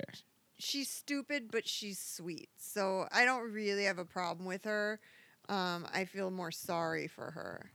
She's 0.60 0.90
stupid, 0.90 1.52
but 1.52 1.68
she's 1.68 2.00
sweet. 2.00 2.50
So 2.58 3.08
I 3.12 3.26
don't 3.26 3.52
really 3.52 3.84
have 3.84 4.00
a 4.00 4.06
problem 4.06 4.48
with 4.48 4.66
her. 4.66 5.00
Um, 5.50 5.88
I 5.94 6.06
feel 6.06 6.32
more 6.32 6.52
sorry 6.52 7.08
for 7.08 7.32
her. 7.32 7.72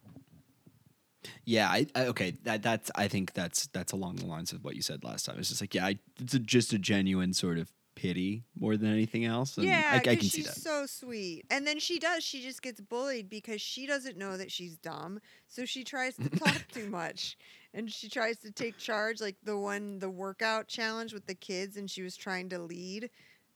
Yeah, 1.45 1.69
I, 1.69 1.87
I 1.95 2.07
okay. 2.07 2.33
That 2.43 2.62
that's 2.62 2.91
I 2.97 3.09
think 3.09 3.35
that's 3.35 3.69
that's 3.69 3.93
along 3.93 4.17
the 4.17 4.26
lines 4.26 4.52
of 4.52 4.64
what 4.64 4.75
you 4.75 4.83
said 4.83 5.05
last 5.05 5.26
time. 5.26 5.38
It's 5.38 5.49
just 5.49 5.61
like 5.61 5.75
yeah, 5.75 5.87
I, 5.87 5.99
it's 6.21 6.35
a, 6.35 6.38
just 6.41 6.73
a 6.73 6.79
genuine 6.79 7.33
sort 7.33 7.59
of 7.59 7.71
pity 8.02 8.42
more 8.59 8.76
than 8.76 8.90
anything 8.92 9.25
else. 9.25 9.56
And 9.56 9.66
Yeah, 9.66 9.90
I, 9.92 9.97
I 9.97 9.99
can 10.00 10.21
see 10.21 10.28
she's 10.28 10.47
that. 10.47 10.56
so 10.56 10.87
sweet. 10.87 11.44
And 11.50 11.64
then 11.66 11.78
she 11.78 11.99
does. 12.00 12.25
She 12.25 12.42
just 12.42 12.61
gets 12.62 12.80
bullied 12.80 13.30
because 13.30 13.61
she 13.61 13.87
doesn't 13.87 14.16
know 14.16 14.37
that 14.37 14.50
she's 14.50 14.76
dumb. 14.76 15.21
So 15.49 15.64
she 15.64 15.85
tries 15.85 16.16
to 16.16 16.28
talk 16.28 16.62
too 16.73 16.88
much, 16.90 17.38
and 17.73 17.90
she 17.90 18.09
tries 18.09 18.38
to 18.38 18.50
take 18.50 18.76
charge. 18.76 19.21
Like 19.21 19.37
the 19.44 19.56
one, 19.56 20.00
the 20.00 20.11
workout 20.11 20.66
challenge 20.66 21.12
with 21.14 21.26
the 21.26 21.35
kids, 21.35 21.76
and 21.76 21.88
she 21.90 22.02
was 22.02 22.16
trying 22.16 22.49
to 22.49 22.59
lead. 22.59 23.09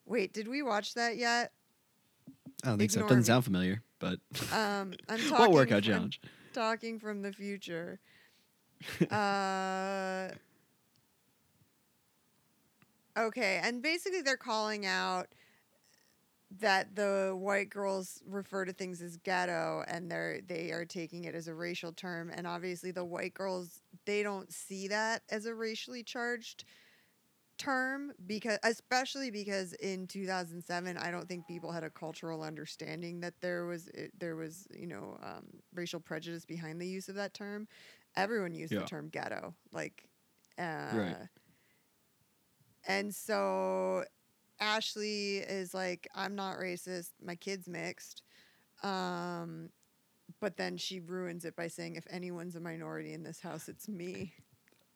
Wait, 0.05 0.33
did 0.33 0.47
we 0.47 0.63
watch 0.63 0.95
that 0.95 1.17
yet? 1.17 1.51
I 2.65 2.69
don't 2.69 2.79
think 2.79 2.91
so. 2.93 3.01
It 3.01 3.03
doesn't 3.05 3.19
me. 3.19 3.25
sound 3.25 3.45
familiar, 3.45 3.83
but 3.99 4.21
Um, 4.53 4.95
I'm 5.09 5.19
talking. 5.29 5.31
what 5.39 5.51
workout 5.51 5.85
from- 5.85 5.93
challenge? 5.93 6.21
Talking 6.53 6.99
from 7.01 7.23
the 7.23 7.33
future. 7.33 7.99
uh, 9.11 10.29
okay, 13.17 13.61
and 13.63 13.83
basically 13.83 14.23
they're 14.23 14.37
calling 14.37 14.87
out 14.87 15.29
that 16.61 16.95
the 16.95 17.35
white 17.37 17.71
girls 17.71 18.23
refer 18.27 18.65
to 18.65 18.73
things 18.73 19.03
as 19.03 19.17
ghetto 19.17 19.83
and 19.89 20.11
they're 20.11 20.41
they 20.47 20.71
are 20.71 20.85
taking 20.85 21.25
it 21.25 21.35
as 21.35 21.49
a 21.49 21.55
racial 21.55 21.93
term 21.93 22.31
and 22.35 22.47
obviously 22.47 22.91
the 22.91 23.05
white 23.05 23.35
girls 23.35 23.83
they 24.05 24.23
don't 24.23 24.53
see 24.53 24.87
that 24.89 25.23
as 25.31 25.47
a 25.47 25.55
racially 25.55 26.03
charged 26.03 26.65
term 27.59 28.13
because 28.27 28.59
especially 28.65 29.31
because 29.31 29.73
in 29.75 30.07
2007 30.07 30.97
I 30.99 31.11
don't 31.11 31.29
think 31.29 31.47
people 31.47 31.73
had 31.73 31.85
a 31.85 31.91
cultural 31.91 32.43
understanding 32.43 33.21
that 33.21 33.35
there 33.41 33.67
was 33.67 33.89
it, 33.89 34.13
there 34.19 34.37
was 34.37 34.67
you 34.77 34.87
know 34.87 35.19
um, 35.23 35.45
racial 35.75 36.01
prejudice 36.01 36.45
behind 36.45 36.81
the 36.81 36.87
use 36.89 37.09
of 37.09 37.15
that 37.17 37.35
term 37.35 37.69
everyone 38.17 38.55
used 38.55 38.75
Yeah. 38.75 38.79
the 38.79 38.85
term 38.85 39.09
ghetto 39.09 39.55
like 39.73 40.05
uh, 40.59 40.63
Right. 40.91 41.17
And 42.87 43.15
so 43.15 44.05
Ashley 44.61 45.39
is 45.39 45.75
like 45.75 46.09
I'm 46.15 46.35
not 46.35 46.57
racist 46.57 47.11
my 47.23 47.35
kid's 47.35 47.69
mixed 47.69 48.23
um 48.83 49.71
but 50.41 50.57
then 50.57 50.77
she 50.77 51.01
ruins 51.01 51.45
it 51.45 51.57
by 51.57 51.69
saying 51.69 51.97
if 51.97 52.07
anyone's 52.11 52.57
a 52.57 52.61
minority 52.61 53.13
in 53.13 53.23
this 53.23 53.41
house 53.41 53.69
it's 53.69 53.89
me 53.89 54.33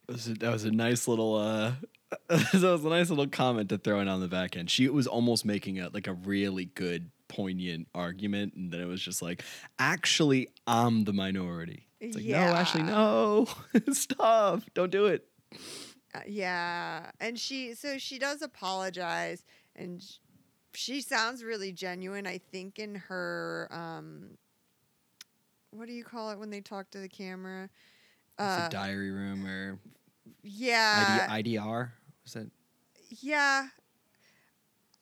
That 0.06 0.12
was 0.14 0.28
a, 0.28 0.34
that 0.34 0.52
was 0.52 0.64
a 0.64 0.70
nice 0.70 1.06
little 1.08 1.36
uh 1.36 1.72
that 2.28 2.52
was 2.62 2.84
a 2.84 2.88
nice 2.88 3.08
little 3.10 3.28
comment 3.28 3.68
to 3.68 3.78
throw 3.78 4.00
in 4.00 4.08
on 4.08 4.20
the 4.20 4.26
back 4.26 4.56
end. 4.56 4.68
She 4.68 4.88
was 4.88 5.06
almost 5.06 5.44
making 5.44 5.78
a 5.78 5.88
like 5.90 6.08
a 6.08 6.12
really 6.12 6.64
good 6.64 7.10
poignant 7.28 7.86
argument 7.94 8.54
and 8.54 8.72
then 8.72 8.80
it 8.80 8.86
was 8.86 9.00
just 9.00 9.22
like 9.22 9.44
actually 9.78 10.48
I'm 10.66 11.04
the 11.04 11.12
minority. 11.12 11.86
It's 12.00 12.16
like 12.16 12.24
no, 12.24 12.38
actually 12.38 12.84
Yeah. 12.84 12.90
no. 12.90 13.46
Stop. 13.92 14.62
Don't 14.74 14.90
do 14.90 15.06
it. 15.06 15.24
Uh, 16.14 16.20
yeah, 16.26 17.10
and 17.20 17.38
she 17.38 17.74
so 17.74 17.98
she 17.98 18.18
does 18.18 18.42
apologize, 18.42 19.44
and 19.76 20.02
sh- 20.02 20.16
she 20.74 21.00
sounds 21.00 21.44
really 21.44 21.72
genuine. 21.72 22.26
I 22.26 22.38
think 22.38 22.78
in 22.78 22.96
her 22.96 23.68
um, 23.70 24.38
what 25.70 25.86
do 25.86 25.92
you 25.92 26.04
call 26.04 26.30
it 26.30 26.38
when 26.38 26.50
they 26.50 26.60
talk 26.60 26.90
to 26.90 26.98
the 26.98 27.08
camera? 27.08 27.70
Uh, 28.38 28.68
diary 28.68 29.10
room 29.10 29.46
or 29.46 29.78
yeah, 30.42 31.28
ID, 31.30 31.56
IDR. 31.56 31.90
Was 32.24 32.34
that 32.34 32.50
yeah. 33.20 33.68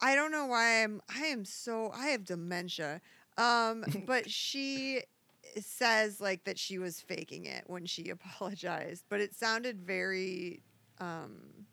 I 0.00 0.14
don't 0.14 0.30
know 0.30 0.46
why 0.46 0.84
I'm. 0.84 1.00
I 1.14 1.26
am 1.26 1.44
so. 1.44 1.90
I 1.94 2.08
have 2.08 2.24
dementia. 2.24 3.00
Um, 3.36 3.84
but 4.06 4.30
she 4.30 5.02
says 5.60 6.20
like 6.20 6.44
that 6.44 6.58
she 6.58 6.78
was 6.78 7.00
faking 7.00 7.46
it 7.46 7.64
when 7.66 7.86
she 7.86 8.08
apologized, 8.10 9.04
but 9.08 9.20
it 9.20 9.34
sounded 9.34 9.80
very. 9.80 10.62
Um, 11.00 11.66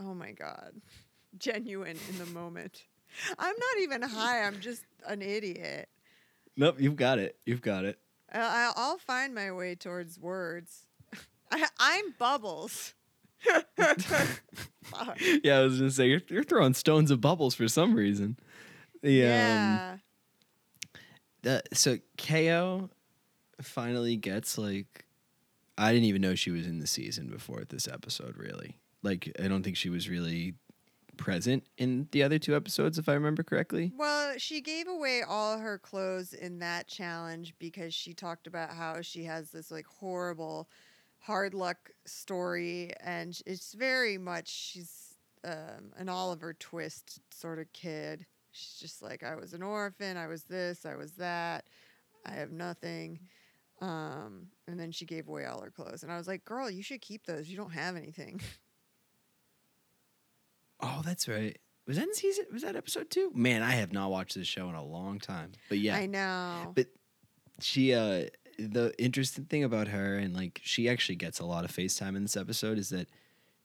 oh 0.00 0.14
my 0.14 0.32
god, 0.32 0.72
genuine 1.38 1.98
in 2.10 2.18
the 2.18 2.26
moment. 2.26 2.84
I'm 3.38 3.54
not 3.54 3.82
even 3.82 4.02
high. 4.02 4.42
I'm 4.42 4.60
just 4.60 4.84
an 5.06 5.22
idiot. 5.22 5.88
Nope, 6.56 6.76
you've 6.78 6.96
got 6.96 7.18
it. 7.18 7.36
You've 7.46 7.62
got 7.62 7.84
it. 7.84 7.98
I- 8.32 8.72
I'll 8.76 8.98
find 8.98 9.34
my 9.34 9.52
way 9.52 9.74
towards 9.74 10.18
words. 10.18 10.86
I, 11.50 11.66
I'm 11.78 12.14
bubbles. 12.18 12.94
Yeah, 15.42 15.58
I 15.58 15.62
was 15.62 15.78
gonna 15.78 15.90
say 15.90 16.06
you're, 16.08 16.20
you're 16.28 16.44
throwing 16.44 16.72
stones 16.72 17.10
of 17.10 17.20
bubbles 17.20 17.54
for 17.56 17.66
some 17.66 17.94
reason. 17.94 18.38
The, 19.02 19.24
um, 19.24 19.28
yeah. 19.28 19.96
the 21.42 21.62
so 21.72 21.98
KO 22.16 22.90
finally 23.60 24.16
gets 24.16 24.56
like 24.58 25.05
I 25.78 25.92
didn't 25.92 26.06
even 26.06 26.22
know 26.22 26.34
she 26.34 26.50
was 26.50 26.66
in 26.66 26.78
the 26.78 26.86
season 26.86 27.28
before 27.28 27.64
this 27.68 27.86
episode 27.88 28.36
really. 28.36 28.78
Like 29.02 29.30
I 29.42 29.48
don't 29.48 29.62
think 29.62 29.76
she 29.76 29.90
was 29.90 30.08
really 30.08 30.54
present 31.16 31.64
in 31.78 32.08
the 32.12 32.22
other 32.22 32.38
two 32.38 32.54
episodes 32.54 32.98
if 32.98 33.08
I 33.08 33.14
remember 33.14 33.42
correctly. 33.42 33.92
Well, 33.96 34.34
she 34.38 34.60
gave 34.60 34.88
away 34.88 35.22
all 35.22 35.58
her 35.58 35.78
clothes 35.78 36.32
in 36.32 36.58
that 36.60 36.88
challenge 36.88 37.54
because 37.58 37.94
she 37.94 38.12
talked 38.14 38.46
about 38.46 38.70
how 38.70 39.00
she 39.00 39.24
has 39.24 39.50
this 39.50 39.70
like 39.70 39.86
horrible 39.86 40.68
hard 41.18 41.54
luck 41.54 41.90
story 42.04 42.92
and 43.00 43.40
it's 43.46 43.72
very 43.72 44.18
much 44.18 44.48
she's 44.48 45.14
um, 45.44 45.92
an 45.96 46.08
Oliver 46.08 46.54
Twist 46.54 47.20
sort 47.30 47.58
of 47.58 47.72
kid. 47.72 48.26
She's 48.52 48.78
just 48.80 49.02
like 49.02 49.22
I 49.22 49.36
was 49.36 49.52
an 49.52 49.62
orphan, 49.62 50.16
I 50.16 50.26
was 50.26 50.44
this, 50.44 50.86
I 50.86 50.96
was 50.96 51.12
that. 51.12 51.66
I 52.24 52.32
have 52.32 52.50
nothing. 52.50 53.20
Um, 53.80 54.48
and 54.68 54.78
then 54.78 54.90
she 54.92 55.04
gave 55.04 55.28
away 55.28 55.44
all 55.46 55.60
her 55.62 55.70
clothes 55.70 56.02
and 56.02 56.10
I 56.12 56.16
was 56.18 56.26
like, 56.28 56.44
"Girl, 56.44 56.70
you 56.70 56.82
should 56.82 57.00
keep 57.00 57.26
those. 57.26 57.48
You 57.48 57.56
don't 57.56 57.72
have 57.72 57.96
anything." 57.96 58.40
Oh, 60.80 61.02
that's 61.04 61.28
right. 61.28 61.56
Was 61.86 61.96
that 61.96 62.02
in 62.08 62.14
season? 62.14 62.46
Was 62.52 62.62
that 62.62 62.76
episode 62.76 63.10
two? 63.10 63.30
Man, 63.34 63.62
I 63.62 63.72
have 63.72 63.92
not 63.92 64.10
watched 64.10 64.34
this 64.34 64.46
show 64.46 64.68
in 64.68 64.74
a 64.74 64.84
long 64.84 65.18
time. 65.18 65.52
But 65.68 65.78
yeah, 65.78 65.96
I 65.96 66.06
know. 66.06 66.72
But 66.74 66.88
she 67.60 67.94
uh 67.94 68.24
the 68.58 68.92
interesting 68.98 69.44
thing 69.44 69.64
about 69.64 69.88
her 69.88 70.16
and 70.18 70.34
like 70.34 70.60
she 70.62 70.88
actually 70.88 71.16
gets 71.16 71.40
a 71.40 71.44
lot 71.46 71.64
of 71.64 71.70
FaceTime 71.72 72.16
in 72.16 72.22
this 72.22 72.36
episode 72.36 72.78
is 72.78 72.88
that 72.90 73.08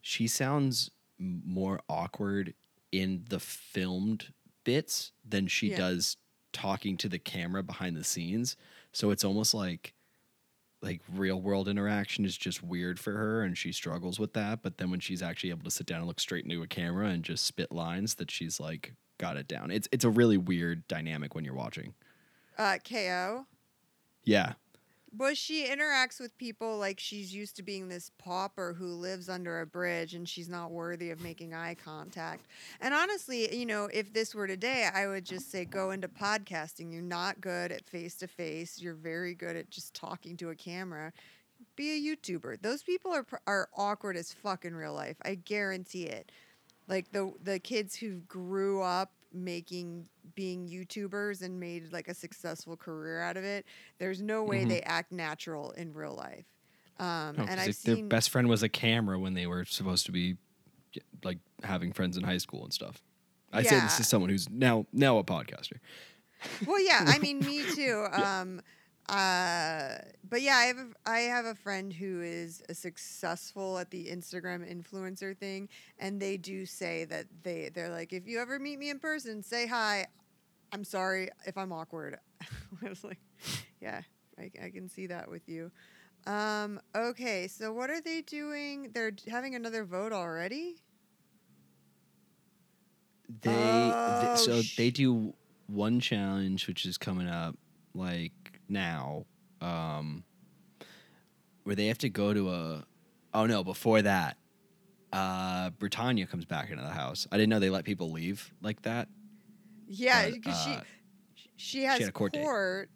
she 0.01 0.27
sounds 0.27 0.91
more 1.20 1.81
awkward 1.89 2.53
in 2.91 3.25
the 3.29 3.39
filmed 3.39 4.34
bits 4.63 5.12
than 5.27 5.48
she 5.48 5.72
Yeah. 5.72 5.77
does 5.77 6.17
talking 6.53 6.98
to 6.98 7.10
the 7.10 7.20
camera 7.20 7.63
behind 7.63 7.96
the 7.96 8.03
scenes. 8.03 8.55
So 8.91 9.10
it's 9.12 9.24
almost 9.24 9.53
like 9.53 9.93
like 10.81 11.01
real 11.13 11.39
world 11.41 11.67
interaction 11.67 12.25
is 12.25 12.35
just 12.38 12.63
weird 12.63 13.00
for 13.00 13.11
her 13.13 13.43
and 13.43 13.57
she 13.57 13.71
struggles 13.71 14.19
with 14.19 14.33
that, 14.33 14.61
but 14.63 14.77
then 14.77 14.89
when 14.89 15.00
she's 15.00 15.21
actually 15.21 15.51
able 15.51 15.63
to 15.63 15.71
sit 15.71 15.85
down 15.85 16.00
and 16.00 16.07
look 16.07 16.19
straight 16.19 16.43
into 16.43 16.61
a 16.63 16.67
camera 16.67 17.07
and 17.07 17.23
just 17.23 17.45
spit 17.45 17.71
lines 17.71 18.15
that 18.15 18.31
she's 18.31 18.59
like 18.59 18.93
got 19.19 19.38
it 19.38 19.47
down. 19.47 19.69
It's 19.71 19.88
it's 19.91 20.03
a 20.05 20.09
really 20.09 20.38
weird 20.38 20.88
dynamic 20.88 21.35
when 21.35 21.45
you're 21.45 21.53
watching. 21.53 21.93
uh 22.57 22.77
KO 22.83 23.45
Yeah. 24.23 24.53
Well, 25.18 25.34
she 25.34 25.68
interacts 25.68 26.22
with 26.22 26.38
people 26.38 26.77
like 26.77 26.98
she's 26.98 27.34
used 27.34 27.58
to 27.58 27.63
being 27.63 27.89
this 27.89 28.12
pauper 28.18 28.74
who 28.74 28.88
lives 28.88 29.27
under 29.27 29.60
a 29.60 29.65
bridge 29.65 30.13
and 30.13 30.27
she's 30.27 30.48
not 30.48 30.72
worthy 30.72 31.12
of 31.12 31.20
making 31.22 31.53
eye 31.53 31.75
contact. 31.75 32.48
And 32.80 32.94
honestly, 32.94 33.53
you 33.53 33.65
know, 33.65 33.89
if 33.91 34.13
this 34.13 34.34
were 34.34 34.48
today, 34.48 34.88
I 34.94 35.08
would 35.08 35.25
just 35.25 35.51
say 35.51 35.65
go 35.65 35.91
into 35.91 36.08
podcasting. 36.08 36.94
You're 36.94 37.01
not 37.01 37.41
good 37.41 37.74
at 37.74 37.89
face 37.89 38.15
to 38.18 38.27
face, 38.27 38.80
you're 38.80 38.94
very 38.94 39.36
good 39.36 39.58
at 39.58 39.70
just 39.70 39.94
talking 39.94 40.38
to 40.38 40.50
a 40.50 40.56
camera. 40.56 41.12
Be 41.75 41.91
a 41.91 42.15
YouTuber. 42.15 42.62
Those 42.62 42.82
people 42.82 43.12
are 43.12 43.25
are 43.46 43.68
awkward 43.75 44.15
as 44.15 44.32
fuck 44.32 44.63
in 44.63 44.75
real 44.75 44.94
life. 44.94 45.18
I 45.24 45.36
guarantee 45.36 46.06
it. 46.06 46.32
Like 46.88 47.12
the 47.12 47.34
the 47.44 47.60
kids 47.60 47.96
who 47.96 48.20
grew 48.22 48.82
up 48.82 49.12
making 49.33 50.07
being 50.35 50.67
YouTubers 50.67 51.41
and 51.41 51.59
made 51.59 51.91
like 51.91 52.07
a 52.07 52.13
successful 52.13 52.75
career 52.77 53.21
out 53.21 53.38
of 53.38 53.43
it. 53.43 53.65
There's 53.97 54.21
no 54.21 54.43
way 54.43 54.63
Mhm. 54.65 54.69
they 54.69 54.81
act 54.81 55.11
natural 55.11 55.71
in 55.71 55.93
real 55.93 56.13
life. 56.15 56.45
Um, 57.00 57.35
No, 57.38 57.43
and 57.45 57.59
I've 57.59 57.65
they- 57.67 57.71
seen 57.71 57.95
their 57.95 58.05
best 58.05 58.29
friend 58.29 58.47
was 58.47 58.61
a 58.63 58.69
camera 58.69 59.17
when 59.19 59.33
they 59.33 59.47
were 59.47 59.65
supposed 59.65 60.05
to 60.07 60.11
be 60.11 60.38
like 61.23 61.39
having 61.63 61.93
friends 61.93 62.17
in 62.17 62.23
high 62.23 62.38
school 62.38 62.63
and 62.63 62.73
stuff. 62.73 63.01
I 63.53 63.63
say 63.63 63.79
this 63.79 63.93
Yeah. 63.95 64.00
as 64.00 64.07
someone 64.07 64.29
who's 64.29 64.50
now 64.50 64.85
now 64.93 65.17
a 65.17 65.23
podcaster. 65.23 65.79
Well, 66.65 66.79
yeah, 66.79 67.03
I 67.07 67.19
mean, 67.19 67.39
me 67.39 67.63
too. 67.75 68.07
Um, 68.11 68.62
uh, 69.09 69.95
but 70.29 70.41
yeah, 70.41 70.55
I 70.55 70.65
have 70.65 70.77
a, 70.77 70.87
I 71.05 71.19
have 71.21 71.45
a 71.45 71.55
friend 71.55 71.91
who 71.93 72.21
is 72.21 72.61
a 72.69 72.73
successful 72.73 73.77
at 73.77 73.89
the 73.91 74.07
Instagram 74.07 74.63
influencer 74.69 75.35
thing, 75.37 75.69
and 75.99 76.21
they 76.21 76.37
do 76.37 76.65
say 76.65 77.05
that 77.05 77.25
they 77.43 77.69
they're 77.73 77.89
like, 77.89 78.13
if 78.13 78.27
you 78.27 78.39
ever 78.39 78.59
meet 78.59 78.79
me 78.79 78.89
in 78.89 78.99
person, 78.99 79.43
say 79.43 79.67
hi. 79.67 80.05
I'm 80.71 80.83
sorry 80.83 81.29
if 81.45 81.57
I'm 81.57 81.71
awkward. 81.71 82.17
I 82.85 82.89
was 82.89 83.03
like, 83.03 83.19
yeah, 83.81 84.01
I, 84.39 84.51
I 84.63 84.69
can 84.69 84.89
see 84.89 85.07
that 85.07 85.29
with 85.29 85.47
you. 85.47 85.71
Um, 86.27 86.79
okay, 86.95 87.47
so 87.47 87.73
what 87.73 87.89
are 87.89 88.01
they 88.01 88.21
doing? 88.21 88.91
They're 88.93 89.11
having 89.29 89.55
another 89.55 89.83
vote 89.85 90.13
already. 90.13 90.77
They 93.41 93.97
th- 94.05 94.31
Oh, 94.33 94.35
so 94.35 94.61
sh- 94.61 94.75
they 94.75 94.91
do 94.91 95.33
one 95.67 95.99
challenge 95.99 96.67
which 96.67 96.85
is 96.85 96.97
coming 96.97 97.27
up 97.27 97.55
like 97.93 98.31
now, 98.71 99.25
um, 99.60 100.23
where 101.63 101.75
they 101.75 101.88
have 101.88 101.99
to 101.99 102.10
go 102.10 102.34
to 102.34 102.49
a. 102.49 102.86
Oh 103.34 103.45
no! 103.45 103.63
Before 103.63 104.01
that, 104.01 104.38
uh, 105.13 105.69
Brittanya 105.71 106.29
comes 106.29 106.45
back 106.45 106.69
into 106.69 106.84
the 106.84 106.89
house. 106.89 107.27
I 107.31 107.38
didn't 107.38 107.49
know 107.49 107.60
they 107.60 107.69
let 107.69 107.86
people 107.86 108.12
leave 108.12 108.53
like 108.62 108.81
that. 108.84 109.07
Yeah, 109.88 110.29
because 110.29 110.55
uh, 110.67 110.81
she 111.36 111.49
she 111.57 111.84
has 111.84 112.07
a 112.07 112.12
court 112.12 112.34
court, 112.34 112.89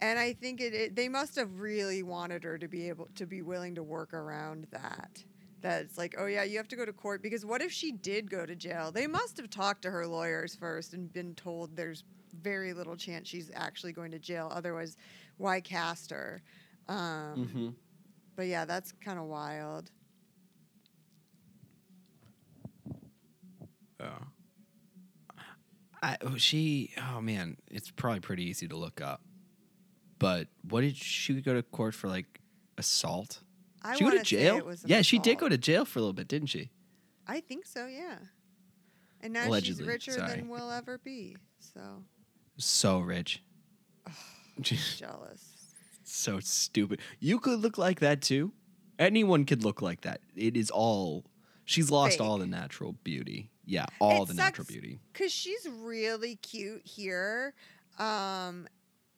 and 0.00 0.18
I 0.18 0.34
think 0.34 0.60
it, 0.60 0.74
it 0.74 0.96
they 0.96 1.08
must 1.08 1.36
have 1.36 1.58
really 1.58 2.02
wanted 2.02 2.44
her 2.44 2.58
to 2.58 2.68
be 2.68 2.88
able 2.88 3.08
to 3.16 3.26
be 3.26 3.42
willing 3.42 3.74
to 3.76 3.82
work 3.82 4.14
around 4.14 4.66
that. 4.70 5.24
That 5.64 5.80
it's 5.80 5.96
like, 5.96 6.14
oh 6.18 6.26
yeah, 6.26 6.42
you 6.42 6.58
have 6.58 6.68
to 6.68 6.76
go 6.76 6.84
to 6.84 6.92
court 6.92 7.22
because 7.22 7.46
what 7.46 7.62
if 7.62 7.72
she 7.72 7.90
did 7.90 8.30
go 8.30 8.44
to 8.44 8.54
jail? 8.54 8.92
They 8.92 9.06
must 9.06 9.38
have 9.38 9.48
talked 9.48 9.80
to 9.82 9.90
her 9.90 10.06
lawyers 10.06 10.54
first 10.54 10.92
and 10.92 11.10
been 11.10 11.34
told 11.34 11.74
there's 11.74 12.04
very 12.42 12.74
little 12.74 12.96
chance 12.96 13.28
she's 13.28 13.50
actually 13.54 13.92
going 13.92 14.10
to 14.10 14.18
jail. 14.18 14.52
Otherwise, 14.54 14.98
why 15.38 15.62
cast 15.62 16.10
her? 16.10 16.42
Um, 16.86 17.34
But 18.36 18.46
yeah, 18.48 18.66
that's 18.66 18.92
kind 18.92 19.18
of 19.18 19.24
wild. 19.24 19.90
Yeah. 23.98 24.08
I 26.02 26.18
oh, 26.20 26.36
she 26.36 26.92
oh 27.10 27.22
man, 27.22 27.56
it's 27.70 27.90
probably 27.90 28.20
pretty 28.20 28.44
easy 28.44 28.68
to 28.68 28.76
look 28.76 29.00
up. 29.00 29.22
But 30.18 30.48
what 30.68 30.82
did 30.82 30.94
she 30.94 31.40
go 31.40 31.54
to 31.54 31.62
court 31.62 31.94
for 31.94 32.08
like 32.08 32.42
assault? 32.76 33.40
I 33.84 33.96
she 33.96 34.04
go 34.04 34.10
to 34.10 34.22
jail? 34.22 34.56
it 34.56 34.66
was 34.66 34.82
an 34.84 34.90
Yeah, 34.90 35.02
she 35.02 35.18
did 35.18 35.38
go 35.38 35.48
to 35.48 35.58
jail 35.58 35.84
for 35.84 35.98
a 35.98 36.02
little 36.02 36.12
bit, 36.14 36.26
didn't 36.28 36.48
she? 36.48 36.70
I 37.26 37.40
think 37.40 37.66
so. 37.66 37.86
Yeah. 37.86 38.16
And 39.20 39.32
now 39.32 39.48
Allegedly, 39.48 39.82
she's 39.84 39.86
richer 39.86 40.12
sorry. 40.12 40.36
than 40.36 40.48
we'll 40.48 40.70
ever 40.70 40.98
be. 40.98 41.36
So 41.58 42.02
So 42.58 42.98
rich. 43.00 43.42
Just 44.60 44.98
jealous. 45.00 45.48
so 46.02 46.40
stupid. 46.40 47.00
You 47.20 47.38
could 47.40 47.60
look 47.60 47.78
like 47.78 48.00
that 48.00 48.20
too. 48.22 48.52
Anyone 48.98 49.44
could 49.44 49.64
look 49.64 49.82
like 49.82 50.02
that. 50.02 50.20
It 50.36 50.56
is 50.56 50.70
all 50.70 51.24
she's 51.64 51.90
lost 51.90 52.20
all 52.20 52.38
the 52.38 52.46
natural 52.46 52.92
beauty. 53.04 53.50
Yeah, 53.66 53.86
all 54.00 54.24
It 54.24 54.28
the 54.28 54.34
natural 54.34 54.66
beauty. 54.66 55.00
Cause 55.14 55.32
she's 55.32 55.66
really 55.80 56.36
cute 56.36 56.82
here. 56.84 57.54
Um 57.98 58.68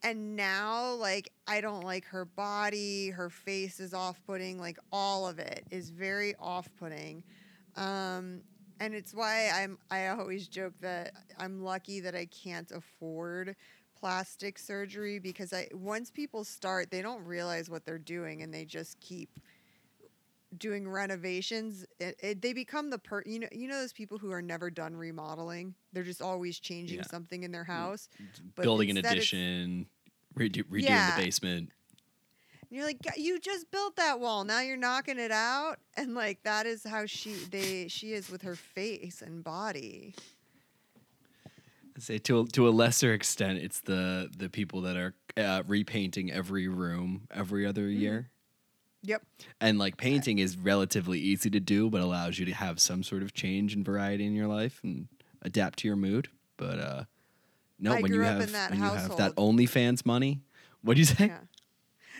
and 0.07 0.37
now 0.37 0.95
like 0.95 1.33
I 1.49 1.61
don't 1.61 1.83
like 1.83 2.05
her 2.07 2.25
body, 2.25 3.11
her 3.11 3.29
face 3.29 3.81
is 3.81 3.93
off 3.93 4.21
putting, 4.25 4.59
like 4.59 4.79
all 4.93 5.27
of 5.27 5.39
it 5.41 5.65
is 5.71 5.91
very 5.91 6.35
off 6.39 6.69
putting. 6.79 7.25
Um 7.75 8.43
and 8.79 8.95
it's 8.95 9.13
why 9.13 9.51
I'm 9.53 9.79
I 9.91 10.09
always 10.09 10.47
joke 10.47 10.75
that 10.81 11.13
I'm 11.39 11.63
lucky 11.63 12.01
that 12.01 12.15
I 12.15 12.27
can't 12.27 12.71
afford 12.71 13.57
plastic 13.99 14.59
surgery 14.59 15.19
because 15.19 15.53
I 15.53 15.69
once 15.73 16.11
people 16.11 16.45
start 16.45 16.91
they 16.91 17.03
don't 17.03 17.25
realize 17.25 17.69
what 17.69 17.85
they're 17.85 17.99
doing 17.99 18.43
and 18.43 18.55
they 18.55 18.65
just 18.65 19.01
keep 19.01 19.31
doing 20.57 20.89
renovations 20.89 21.85
it, 21.99 22.17
it, 22.23 22.43
they 22.43 22.53
become 22.53 22.91
the 22.91 22.99
per 22.99 23.23
you 23.27 23.41
know 23.41 23.49
you 23.51 23.67
know 23.67 23.81
those 23.81 23.93
people 23.93 24.17
who 24.19 24.31
are 24.31 24.41
never 24.43 24.71
done 24.71 24.95
remodeling 24.95 25.75
they're 25.93 26.03
just 26.03 26.23
always 26.23 26.61
changing 26.61 26.99
Yeah. 26.99 27.05
Mm, 27.05 27.11
something 27.11 27.43
in 27.43 27.53
their 27.53 27.65
house 27.65 28.09
but 28.55 28.63
Building 28.63 28.91
an 28.91 28.99
addition, 28.99 29.87
redo, 30.39 30.63
redoing 30.65 30.85
Yeah. 30.85 31.07
the 31.17 31.23
basement. 31.23 31.71
And 32.69 32.77
you're 32.79 32.85
like 32.85 32.99
you 33.17 33.39
just 33.39 33.71
built 33.71 33.97
that 33.97 34.19
wall 34.19 34.43
now 34.45 34.61
you're 34.61 34.77
knocking 34.77 35.19
it 35.19 35.31
out 35.31 35.79
and 35.97 36.15
like 36.15 36.43
that 36.43 36.67
is 36.67 36.83
how 36.85 37.07
she 37.07 37.35
they 37.49 37.87
she 37.89 38.13
is 38.13 38.29
with 38.29 38.43
her 38.43 38.57
face 38.57 39.23
and 39.23 39.45
body 39.45 40.15
I'd 41.97 42.03
say 42.03 42.19
to 42.19 42.41
a, 42.41 42.45
to 42.49 42.69
a 42.69 42.71
lesser 42.71 43.15
extent, 43.15 43.59
it's 43.59 43.81
the 43.81 44.29
the 44.37 44.51
people 44.51 44.83
that 44.83 44.97
are 44.97 45.15
uh, 45.37 45.63
repainting 45.67 46.31
every 46.31 46.69
room 46.69 47.27
every 47.33 47.65
other 47.65 47.83
Mm-hmm. 47.83 48.01
year. 48.01 48.31
yep 49.03 49.23
And 49.61 49.79
like 49.79 49.97
painting 49.97 50.39
is 50.39 50.59
relatively 50.59 51.19
easy 51.19 51.49
to 51.51 51.61
do, 51.61 51.89
but 51.89 52.01
allows 52.03 52.39
you 52.39 52.45
to 52.47 52.53
have 52.53 52.81
some 52.81 53.03
sort 53.03 53.23
of 53.23 53.33
change 53.33 53.75
and 53.75 53.85
variety 53.85 54.27
in 54.27 54.35
your 54.35 54.47
life 54.49 54.81
and 54.83 55.09
adapt 55.43 55.79
to 55.81 55.89
your 55.89 55.97
mood. 55.97 56.29
But 56.59 56.79
uh, 56.79 57.05
no, 57.79 57.95
I 57.95 58.01
when 58.01 58.13
you 58.13 58.21
have 58.21 58.41
in 58.41 58.53
that 58.53 58.71
when 58.71 58.81
you 58.81 58.87
have 58.87 59.17
that. 59.17 59.37
OnlyFans 59.37 60.05
money, 60.05 60.43
what 60.83 60.95
do 60.95 61.01
you 61.01 61.07
say? 61.07 61.27
yeah 61.27 61.39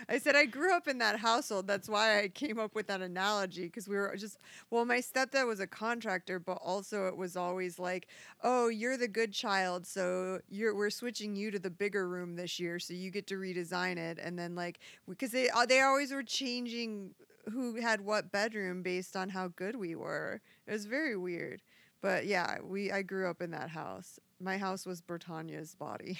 I 0.09 0.19
said 0.19 0.37
I 0.37 0.45
grew 0.45 0.75
up 0.75 0.89
in 0.89 0.99
that 0.99 1.19
household. 1.19 1.67
That's 1.67 1.89
why 1.89 2.21
I 2.21 2.29
came 2.29 2.59
up 2.59 2.75
with 2.75 2.87
that 2.89 3.01
analogy 3.01 3.65
because 3.65 3.89
we 3.89 3.97
were 3.97 4.15
just 4.17 4.39
well, 4.71 4.85
my 4.85 4.99
stepdad 4.99 5.47
was 5.47 5.61
a 5.61 5.67
contractor, 5.67 6.39
but 6.39 6.59
also 6.63 7.07
it 7.07 7.17
was 7.17 7.37
always 7.37 7.79
like, 7.79 8.09
"Oh, 8.43 8.69
you're 8.69 8.97
the 8.97 9.09
good 9.09 9.33
child, 9.33 9.87
so 9.87 10.41
you're 10.49 10.75
we're 10.75 10.91
switching 10.91 11.35
you 11.35 11.51
to 11.51 11.59
the 11.59 11.71
bigger 11.71 12.09
room 12.09 12.37
this 12.37 12.61
year, 12.61 12.79
so 12.79 12.95
you 12.95 13.11
get 13.11 13.27
to 13.29 13.35
redesign 13.35 13.97
it." 13.97 14.19
And 14.21 14.39
then 14.39 14.55
like 14.55 14.81
because 15.09 15.33
they 15.33 15.49
uh, 15.51 15.67
they 15.67 15.81
always 15.81 16.13
were 16.13 16.23
changing 16.23 17.15
who 17.51 17.81
had 17.81 18.01
what 18.01 18.33
bedroom 18.33 18.83
based 18.83 19.17
on 19.17 19.31
how 19.31 19.49
good 19.49 19.77
we 19.77 19.95
were. 19.95 20.41
It 20.67 20.73
was 20.73 20.85
very 20.85 21.17
weird. 21.17 21.63
But 22.07 22.27
yeah, 22.27 22.59
we 22.63 22.93
I 22.93 23.03
grew 23.03 23.29
up 23.29 23.43
in 23.43 23.51
that 23.51 23.69
house. 23.69 24.21
My 24.39 24.59
house 24.59 24.87
was 24.87 25.03
Brittanya's 25.03 25.75
body. 25.75 26.19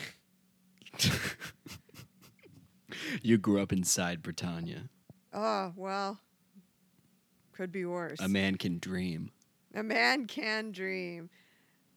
You 3.23 3.37
grew 3.39 3.61
up 3.61 3.73
inside 3.73 4.23
Brittanya. 4.23 4.89
oh, 5.33 5.73
well. 5.77 6.19
Could 7.53 7.71
be 7.73 7.85
worse. 7.85 8.19
A 8.21 8.29
man 8.29 8.57
can 8.57 8.79
dream. 8.79 9.31
A 9.75 9.83
man 9.83 10.27
can 10.27 10.73
dream. 10.73 11.31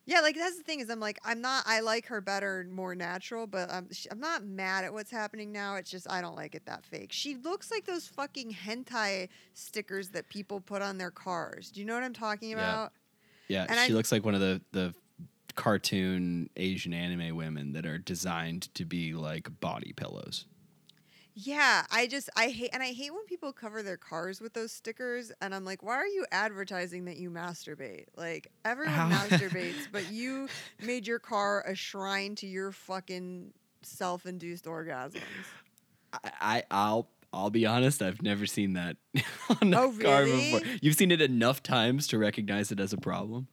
Yeah, 0.06 0.22
like 0.22 0.36
that's 0.36 0.58
the 0.58 0.64
thing 0.64 0.80
is 0.82 0.90
I'm 0.90 1.00
like 1.00 1.20
I'm 1.24 1.42
not 1.42 1.64
I 1.68 1.80
like 1.82 2.08
her 2.08 2.22
better 2.22 2.66
more 2.72 2.96
natural, 2.96 3.46
but 3.48 3.72
I'm 3.72 3.88
I'm 4.12 4.20
not 4.20 4.44
mad 4.46 4.84
at 4.86 4.94
what's 4.94 5.12
happening 5.12 5.52
now. 5.52 5.76
It's 5.76 5.92
just 5.92 6.10
I 6.10 6.22
don't 6.22 6.36
like 6.36 6.56
it 6.56 6.66
that 6.66 6.86
fake. 6.86 7.12
She 7.12 7.36
looks 7.36 7.70
like 7.72 7.86
those 7.86 8.08
fucking 8.08 8.52
hentai 8.54 9.30
stickers 9.54 10.10
that 10.10 10.28
people 10.30 10.60
put 10.62 10.82
on 10.82 10.98
their 10.98 11.12
cars. 11.12 11.70
Do 11.72 11.80
you 11.80 11.86
know 11.86 11.94
what 11.96 12.04
I'm 12.04 12.14
talking 12.14 12.50
Yeah. 12.52 12.56
about? 12.58 12.94
Yeah, 13.50 13.66
And 13.68 13.78
she 13.80 13.92
I- 13.92 13.96
looks 13.96 14.12
like 14.12 14.24
one 14.24 14.36
of 14.36 14.40
the 14.42 14.62
the 14.72 14.94
cartoon 15.56 16.50
Asian 16.56 16.94
anime 16.94 17.36
women 17.36 17.74
that 17.74 17.86
are 17.86 17.98
designed 17.98 18.74
to 18.76 18.86
be 18.86 19.14
like 19.14 19.50
body 19.60 19.92
pillows. 19.94 20.46
Yeah, 21.34 21.86
I 21.92 22.08
just 22.08 22.30
I 22.36 22.48
hate 22.50 22.70
and 22.74 22.82
I 22.84 22.88
hate 22.92 23.14
when 23.14 23.26
people 23.26 23.52
cover 23.54 23.82
their 23.84 23.98
cars 23.98 24.40
with 24.42 24.54
those 24.54 24.72
stickers 24.72 25.32
and 25.42 25.54
I'm 25.56 25.64
like, 25.66 25.82
why 25.84 25.96
are 25.96 26.08
you 26.08 26.26
advertising 26.32 27.06
that 27.06 27.18
you 27.18 27.30
masturbate? 27.30 28.06
Like 28.16 28.52
everyone 28.66 29.12
masturbates, 29.12 29.88
but 29.92 30.12
you 30.12 30.48
made 30.86 31.08
your 31.08 31.20
car 31.20 31.64
a 31.68 31.76
shrine 31.76 32.36
to 32.36 32.48
your 32.48 32.72
fucking 32.72 33.54
self-induced 33.84 34.66
orgasms. 34.66 35.22
I, 36.14 36.32
I 36.42 36.64
I'll 36.72 37.08
I'll 37.32 37.50
be 37.50 37.66
honest, 37.66 38.02
I've 38.02 38.22
never 38.22 38.46
seen 38.46 38.74
that 38.74 38.98
on 39.62 39.74
a 39.74 39.78
Oh, 39.78 39.90
car 40.00 40.28
before. 40.28 40.62
really? 40.62 40.82
You've 40.82 40.96
seen 40.96 41.12
it 41.12 41.22
enough 41.22 41.62
times 41.62 42.08
to 42.08 42.18
recognize 42.18 42.72
it 42.72 42.80
as 42.80 42.94
a 42.94 42.98
problem. 42.98 43.48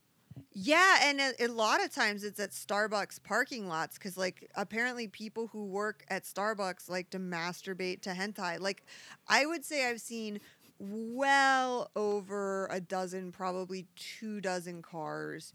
Yeah, 0.52 0.98
and 1.02 1.20
a, 1.20 1.44
a 1.44 1.48
lot 1.48 1.84
of 1.84 1.90
times 1.92 2.24
it's 2.24 2.40
at 2.40 2.50
Starbucks 2.50 3.22
parking 3.22 3.68
lots 3.68 3.98
because, 3.98 4.16
like, 4.16 4.50
apparently 4.54 5.06
people 5.06 5.48
who 5.48 5.66
work 5.66 6.04
at 6.08 6.24
Starbucks 6.24 6.88
like 6.88 7.10
to 7.10 7.18
masturbate 7.18 8.00
to 8.02 8.10
hentai. 8.10 8.58
Like, 8.58 8.84
I 9.28 9.44
would 9.44 9.64
say 9.64 9.88
I've 9.88 10.00
seen 10.00 10.40
well 10.78 11.90
over 11.94 12.68
a 12.70 12.80
dozen, 12.80 13.32
probably 13.32 13.86
two 13.96 14.40
dozen 14.40 14.80
cars 14.82 15.52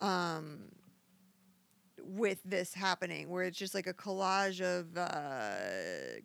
um, 0.00 0.68
with 2.02 2.42
this 2.44 2.74
happening, 2.74 3.28
where 3.28 3.44
it's 3.44 3.58
just 3.58 3.74
like 3.74 3.86
a 3.86 3.94
collage 3.94 4.60
of 4.60 4.96
uh, 4.96 6.20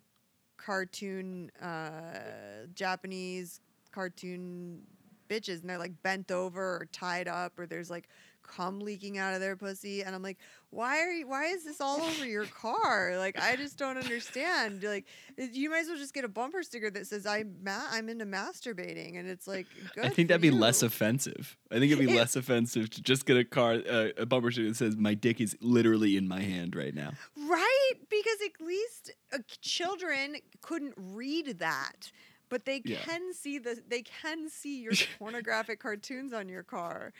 cartoon, 0.68 1.50
uh, 1.62 2.66
Japanese 2.74 3.60
cartoon 3.90 4.82
bitches 5.30 5.62
and 5.62 5.70
they're 5.70 5.78
like 5.78 6.02
bent 6.02 6.30
over 6.30 6.60
or 6.60 6.88
tied 6.92 7.26
up 7.26 7.58
or 7.58 7.66
there's 7.66 7.88
like 7.88 8.06
cum 8.48 8.80
leaking 8.80 9.18
out 9.18 9.34
of 9.34 9.40
their 9.40 9.54
pussy 9.56 10.02
and 10.02 10.14
I'm 10.14 10.22
like 10.22 10.38
why 10.70 10.98
are 11.00 11.10
you 11.12 11.28
why 11.28 11.44
is 11.46 11.64
this 11.64 11.80
all 11.80 12.00
over 12.00 12.26
your 12.26 12.46
car 12.46 13.14
like 13.18 13.38
I 13.40 13.54
just 13.56 13.78
don't 13.78 13.96
understand 13.98 14.82
like 14.82 15.06
you 15.36 15.70
might 15.70 15.80
as 15.80 15.88
well 15.88 15.96
just 15.96 16.12
get 16.14 16.24
a 16.24 16.28
bumper 16.28 16.62
sticker 16.62 16.90
that 16.90 17.06
says 17.06 17.24
I'm 17.26 17.56
ma- 17.62 17.86
I'm 17.90 18.08
into 18.08 18.24
masturbating 18.26 19.18
and 19.18 19.28
it's 19.28 19.46
like 19.46 19.66
good 19.94 20.04
I 20.06 20.08
think 20.08 20.28
that'd 20.28 20.40
be 20.42 20.50
less 20.50 20.82
offensive. 20.82 21.56
I 21.70 21.78
think 21.78 21.92
it'd 21.92 22.04
be 22.04 22.12
It- 22.12 22.16
less 22.16 22.34
offensive 22.36 22.90
to 22.90 23.02
just 23.02 23.24
get 23.26 23.36
a 23.36 23.44
car 23.44 23.74
uh, 23.88 24.08
a 24.16 24.26
bumper 24.26 24.50
sticker 24.50 24.68
that 24.68 24.76
says 24.76 24.96
my 24.96 25.14
dick 25.14 25.40
is 25.40 25.56
literally 25.60 26.16
in 26.16 26.26
my 26.26 26.40
hand 26.40 26.74
right 26.74 26.94
now. 26.94 27.12
right 27.36 27.92
because 28.10 28.38
at 28.44 28.66
least 28.66 29.12
uh, 29.32 29.38
children 29.60 30.36
couldn't 30.62 30.94
read 30.96 31.58
that 31.60 32.10
but 32.50 32.64
they 32.64 32.80
Yeah. 32.84 32.98
can 33.00 33.32
see 33.34 33.58
the 33.58 33.78
they 33.88 34.02
can 34.02 34.48
see 34.48 34.80
your 34.80 34.92
pornographic 35.18 35.80
cartoons 35.80 36.32
on 36.32 36.48
your 36.48 36.62
car 36.62 37.12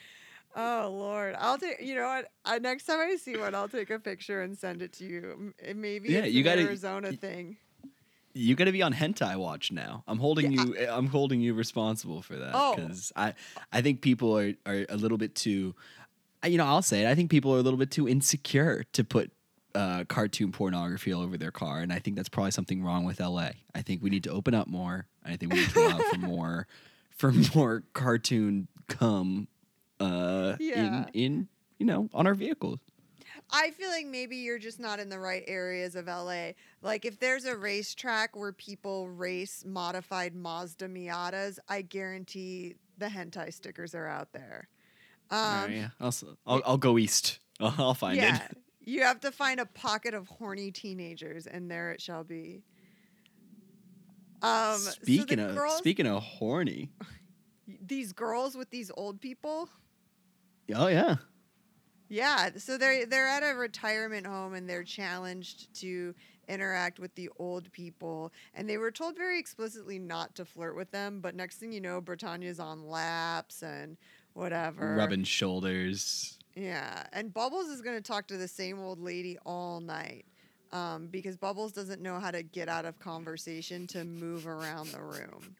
oh 0.56 0.88
lord 0.92 1.34
i'll 1.38 1.58
take 1.58 1.80
you 1.80 1.94
know 1.94 2.06
what 2.06 2.26
I, 2.44 2.58
next 2.58 2.84
time 2.84 2.98
i 3.00 3.16
see 3.16 3.36
one 3.36 3.54
i'll 3.54 3.68
take 3.68 3.90
a 3.90 3.98
picture 3.98 4.40
and 4.42 4.56
send 4.56 4.82
it 4.82 4.92
to 4.94 5.04
you 5.04 5.52
maybe 5.74 6.08
Yeah, 6.08 6.20
it's 6.20 6.32
you 6.32 6.40
an 6.40 6.44
gotta- 6.44 6.62
arizona 6.62 7.12
thing 7.12 7.56
You 8.34 8.54
got 8.54 8.64
to 8.66 8.72
be 8.72 8.82
on 8.82 8.92
hentai 8.94 9.36
watch 9.36 9.72
now. 9.72 10.04
I'm 10.06 10.18
holding 10.18 10.52
Yeah, 10.52 10.62
you. 10.64 10.86
I'm 10.88 11.06
holding 11.08 11.40
you 11.40 11.54
responsible 11.54 12.22
for 12.22 12.36
that 12.36 12.52
Oh. 12.54 12.76
because 12.76 13.10
I, 13.16 13.34
I 13.72 13.80
think 13.80 14.00
people 14.00 14.36
are 14.38 14.52
are 14.64 14.86
a 14.88 14.96
little 14.96 15.18
bit 15.18 15.34
too. 15.34 15.74
I- 16.42 16.48
You 16.48 16.58
know, 16.58 16.66
I'll 16.66 16.82
say 16.82 17.02
it. 17.04 17.08
I 17.08 17.14
think 17.16 17.30
people 17.30 17.52
are 17.54 17.58
a 17.58 17.62
little 17.62 17.78
bit 17.78 17.90
too 17.90 18.06
insecure 18.08 18.84
to 18.92 19.02
put 19.02 19.32
uh, 19.74 20.04
cartoon 20.04 20.52
pornography 20.52 21.12
all 21.12 21.22
over 21.22 21.36
their 21.36 21.50
car, 21.50 21.80
and 21.80 21.92
I 21.92 21.98
think 21.98 22.14
that's 22.16 22.28
probably 22.28 22.52
something 22.52 22.82
wrong 22.82 23.04
with 23.04 23.18
LA. 23.18 23.50
I 23.74 23.82
think 23.82 24.02
we 24.04 24.10
need 24.10 24.22
to 24.24 24.30
open 24.30 24.54
up 24.54 24.68
more. 24.68 25.06
I 25.24 25.36
think 25.36 25.52
we 25.52 25.60
need 25.60 25.70
to 25.70 25.80
allow 25.86 25.98
for 25.98 26.18
more, 26.34 26.66
for 27.16 27.32
more 27.56 27.82
cartoon 27.92 28.68
cum, 28.88 29.48
uh, 30.00 30.56
Yeah. 30.60 31.06
in 31.12 31.22
in 31.22 31.48
you 31.78 31.86
know 31.86 32.08
on 32.12 32.26
our 32.26 32.34
vehicles. 32.34 32.78
i 33.50 33.70
feel 33.70 33.88
like 33.88 34.06
maybe 34.06 34.36
you're 34.36 34.58
just 34.58 34.80
not 34.80 34.98
in 35.00 35.08
the 35.08 35.18
right 35.18 35.44
areas 35.46 35.94
of 35.94 36.06
la 36.06 36.50
like 36.82 37.04
if 37.04 37.18
there's 37.18 37.44
a 37.44 37.56
racetrack 37.56 38.34
where 38.36 38.52
people 38.52 39.08
race 39.08 39.64
modified 39.66 40.34
mazda 40.34 40.88
miatas 40.88 41.58
i 41.68 41.80
guarantee 41.82 42.74
the 42.98 43.06
hentai 43.06 43.52
stickers 43.52 43.94
are 43.94 44.06
out 44.06 44.32
there 44.32 44.68
um, 45.30 45.38
All 45.40 45.62
right, 45.66 45.70
yeah, 45.76 45.88
I'll, 46.00 46.14
I'll 46.46 46.62
I'll 46.64 46.78
go 46.78 46.96
east. 46.96 47.38
I'll, 47.60 47.74
I'll 47.78 47.94
find 47.94 48.16
yeah, 48.16 48.44
it. 48.46 48.56
you 48.80 49.02
have 49.02 49.20
to 49.20 49.30
find 49.30 49.60
a 49.60 49.66
pocket 49.66 50.14
of 50.14 50.26
horny 50.26 50.70
teenagers, 50.72 51.46
and 51.46 51.70
there 51.70 51.92
it 51.92 52.00
shall 52.00 52.24
be. 52.24 52.62
Um, 54.40 54.78
so 54.78 54.90
speaking 55.02 55.38
of 55.38 55.54
girls, 55.54 55.76
speaking 55.78 56.06
of 56.06 56.22
horny. 56.22 56.90
these 57.86 58.12
girls 58.14 58.56
with 58.56 58.70
these 58.70 58.90
old 58.96 59.20
people. 59.20 59.68
Oh 60.74 60.88
yeah. 60.88 61.16
Yeah, 62.08 62.50
so 62.56 62.78
they're 62.78 63.04
they're 63.06 63.28
at 63.28 63.42
a 63.42 63.54
retirement 63.54 64.26
home 64.26 64.54
and 64.54 64.68
they're 64.68 64.84
challenged 64.84 65.74
to 65.80 66.14
interact 66.48 66.98
with 66.98 67.14
the 67.14 67.28
old 67.38 67.70
people, 67.72 68.32
and 68.54 68.68
they 68.68 68.78
were 68.78 68.90
told 68.90 69.16
very 69.16 69.38
explicitly 69.38 69.98
not 69.98 70.34
to 70.36 70.44
flirt 70.46 70.74
with 70.74 70.90
them. 70.90 71.20
But 71.20 71.34
next 71.34 71.56
thing 71.56 71.72
you 71.72 71.80
know, 71.80 72.00
Brittanya's 72.00 72.60
on 72.60 72.88
laps 72.88 73.62
and 73.62 73.98
whatever. 74.32 74.94
rubbing 74.96 75.24
shoulders. 75.24 76.38
Yeah, 76.54 77.04
and 77.12 77.32
Bubbles 77.32 77.68
is 77.68 77.82
going 77.82 77.96
to 77.96 78.02
talk 78.02 78.26
to 78.28 78.36
the 78.36 78.48
same 78.48 78.80
old 78.80 78.98
lady 78.98 79.36
all 79.44 79.80
night 79.80 80.24
um, 80.72 81.08
because 81.08 81.36
Bubbles 81.36 81.72
doesn't 81.72 82.00
know 82.00 82.18
how 82.18 82.30
to 82.30 82.42
get 82.42 82.68
out 82.68 82.84
of 82.84 82.98
conversation 82.98 83.86
to 83.88 84.04
move 84.04 84.46
around 84.46 84.88
the 84.88 85.02
room. 85.02 85.54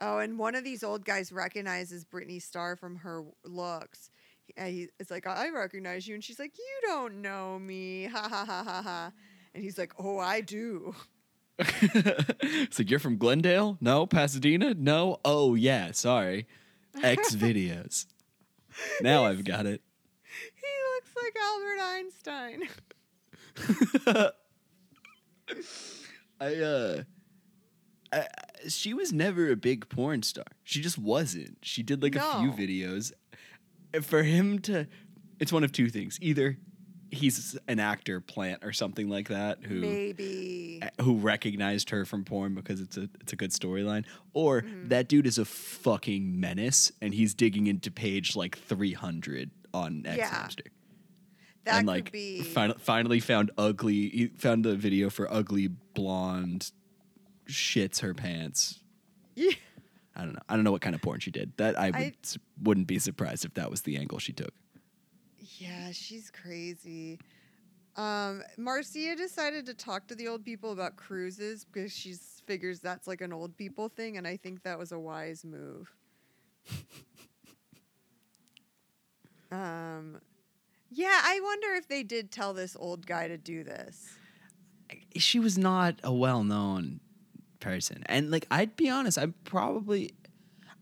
Oh, 0.00 0.18
and 0.18 0.38
one 0.38 0.54
of 0.54 0.64
these 0.64 0.82
old 0.82 1.04
guys 1.04 1.30
recognizes 1.30 2.04
Brittany 2.04 2.38
Starr 2.38 2.76
from 2.76 2.96
her 2.96 3.22
looks. 3.44 4.10
He, 4.46 4.54
uh, 4.58 4.64
he, 4.66 4.88
it's 4.98 5.10
like, 5.10 5.26
I 5.26 5.50
recognize 5.50 6.08
you. 6.08 6.14
And 6.14 6.24
she's 6.24 6.38
like, 6.38 6.52
You 6.56 6.88
don't 6.88 7.20
know 7.22 7.58
me. 7.58 8.04
Ha 8.12 8.28
ha 8.28 8.44
ha 8.46 8.62
ha 8.64 8.82
ha. 8.82 9.12
And 9.54 9.62
he's 9.62 9.76
like, 9.78 9.92
Oh, 9.98 10.18
I 10.18 10.40
do. 10.40 10.94
it's 11.58 12.78
like 12.78 12.88
you're 12.90 12.98
from 12.98 13.18
Glendale? 13.18 13.76
No, 13.82 14.06
Pasadena? 14.06 14.72
No. 14.74 15.18
Oh 15.24 15.54
yeah, 15.54 15.90
sorry. 15.92 16.46
X 17.02 17.34
videos. 17.36 18.06
Now 19.02 19.26
I've 19.26 19.44
got 19.44 19.66
it. 19.66 19.82
He 20.54 20.66
looks 20.94 21.10
like 21.22 21.36
Albert 21.42 21.80
Einstein. 24.16 24.30
I 26.40 26.54
uh 26.56 27.02
I- 28.12 28.26
she 28.68 28.94
was 28.94 29.12
never 29.12 29.50
a 29.50 29.56
big 29.56 29.88
porn 29.88 30.22
star. 30.22 30.44
She 30.64 30.80
just 30.80 30.98
wasn't. 30.98 31.58
She 31.62 31.82
did 31.82 32.02
like 32.02 32.16
a 32.16 32.20
few 32.38 32.52
videos. 32.52 33.12
For 34.02 34.22
him 34.22 34.58
to 34.60 34.86
it's 35.38 35.52
one 35.52 35.64
of 35.64 35.72
two 35.72 35.88
things. 35.88 36.18
Either 36.20 36.58
he's 37.12 37.58
an 37.66 37.80
actor 37.80 38.20
plant 38.20 38.64
or 38.64 38.72
something 38.72 39.08
like 39.08 39.28
that 39.28 39.58
who 39.64 39.80
Maybe. 39.80 40.80
who 41.00 41.16
recognized 41.16 41.90
her 41.90 42.04
from 42.04 42.24
porn 42.24 42.54
because 42.54 42.80
it's 42.80 42.96
a 42.96 43.08
it's 43.20 43.32
a 43.32 43.36
good 43.36 43.50
storyline, 43.50 44.04
or 44.32 44.62
Mm-hmm. 44.62 44.88
that 44.88 45.08
dude 45.08 45.26
is 45.26 45.38
a 45.38 45.44
fucking 45.44 46.38
menace 46.38 46.92
and 47.02 47.12
he's 47.14 47.34
digging 47.34 47.66
into 47.66 47.90
page 47.90 48.36
like 48.36 48.56
three 48.58 48.92
hundred 48.92 49.50
on 49.74 50.04
X 50.06 50.18
Yeah. 50.18 50.28
Hamster. 50.28 50.64
That 51.64 51.78
and 51.80 51.80
could 51.80 51.86
like 51.92 52.12
be. 52.12 52.42
fin- 52.42 52.74
finally 52.78 53.18
found 53.20 53.50
ugly. 53.58 54.08
He 54.10 54.26
found 54.28 54.64
the 54.64 54.76
video 54.76 55.10
for 55.10 55.30
ugly 55.32 55.68
blonde 55.94 56.70
shits 57.50 58.00
her 58.00 58.14
pants. 58.14 58.80
Yeah. 59.34 59.52
I 60.16 60.24
don't 60.24 60.34
know. 60.34 60.40
I 60.48 60.54
don't 60.54 60.64
know 60.64 60.72
what 60.72 60.82
kind 60.82 60.94
of 60.94 61.02
porn 61.02 61.20
she 61.20 61.30
did. 61.30 61.52
That 61.56 61.78
I 61.78 61.86
would 61.86 61.94
I- 61.96 62.12
wouldn't 62.62 62.86
be 62.86 62.98
surprised 62.98 63.44
if 63.44 63.54
that 63.54 63.70
was 63.70 63.82
the 63.82 63.96
angle 63.96 64.18
she 64.18 64.32
took. 64.32 64.52
Yeah, 65.58 65.92
she's 65.92 66.30
crazy. 66.30 67.18
Um, 67.96 68.42
Marcia 68.56 69.14
decided 69.16 69.66
to 69.66 69.74
talk 69.74 70.06
to 70.08 70.14
the 70.14 70.28
old 70.28 70.44
people 70.44 70.72
about 70.72 70.96
cruises 70.96 71.64
because 71.64 71.92
she 71.92 72.14
figures 72.46 72.80
that's 72.80 73.06
like 73.06 73.20
an 73.20 73.32
old 73.32 73.56
people 73.56 73.88
thing, 73.88 74.16
and 74.16 74.26
I 74.26 74.36
think 74.36 74.62
that 74.62 74.78
was 74.78 74.92
a 74.92 74.98
wise 74.98 75.44
move. 75.44 75.92
um, 79.50 80.20
yeah, 80.90 81.20
I 81.22 81.40
wonder 81.42 81.74
if 81.74 81.88
they 81.88 82.02
did 82.02 82.30
tell 82.30 82.54
this 82.54 82.76
old 82.78 83.06
guy 83.06 83.28
to 83.28 83.36
do 83.36 83.64
this. 83.64 84.16
She 85.16 85.38
was 85.38 85.58
not 85.58 85.96
a 86.02 86.12
well-known 86.12 87.00
person, 87.60 88.02
and 88.06 88.30
like 88.30 88.46
I'd 88.50 88.76
be 88.76 88.88
honest, 88.88 89.18
I'm 89.18 89.34
probably, 89.44 90.14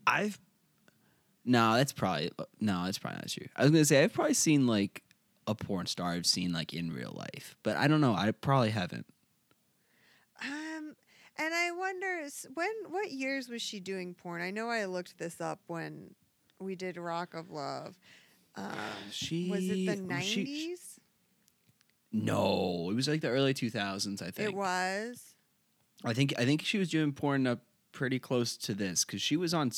I've, 0.07 0.39
no, 1.45 1.73
that's 1.75 1.91
probably 1.93 2.31
no, 2.59 2.85
that's 2.85 2.97
probably 2.99 3.17
not 3.17 3.29
true. 3.29 3.47
I 3.55 3.63
was 3.63 3.71
gonna 3.71 3.85
say 3.85 4.03
I've 4.03 4.13
probably 4.13 4.33
seen 4.33 4.67
like 4.67 5.03
a 5.47 5.55
porn 5.55 5.85
star 5.85 6.11
I've 6.11 6.25
seen 6.25 6.53
like 6.53 6.73
in 6.73 6.91
real 6.91 7.13
life, 7.15 7.55
but 7.63 7.77
I 7.77 7.87
don't 7.87 8.01
know. 8.01 8.13
I 8.13 8.31
probably 8.31 8.69
haven't. 8.69 9.05
Um, 10.41 10.95
and 11.37 11.53
I 11.53 11.71
wonder 11.71 12.27
when 12.53 12.69
what 12.89 13.11
years 13.11 13.49
was 13.49 13.61
she 13.61 13.79
doing 13.79 14.13
porn? 14.13 14.41
I 14.41 14.51
know 14.51 14.69
I 14.69 14.85
looked 14.85 15.17
this 15.17 15.41
up 15.41 15.59
when 15.67 16.15
we 16.59 16.75
did 16.75 16.97
Rock 16.97 17.33
of 17.33 17.49
Love. 17.49 17.97
Um, 18.55 18.73
She 19.11 19.49
was 19.49 19.69
it 19.69 19.85
the 19.85 19.95
nineties? 19.95 20.99
No, 22.11 22.89
it 22.91 22.95
was 22.95 23.07
like 23.07 23.21
the 23.21 23.29
early 23.29 23.53
2000s. 23.53 24.21
I 24.21 24.31
think. 24.31 24.49
It 24.49 24.55
was. 24.55 25.35
I 26.05 26.13
think 26.13 26.33
I 26.37 26.45
think 26.45 26.63
she 26.63 26.77
was 26.77 26.89
doing 26.89 27.11
porn 27.13 27.45
up 27.47 27.59
pretty 27.91 28.19
close 28.19 28.55
to 28.57 28.73
this 28.73 29.03
because 29.05 29.21
she 29.21 29.35
was 29.35 29.53
on. 29.53 29.71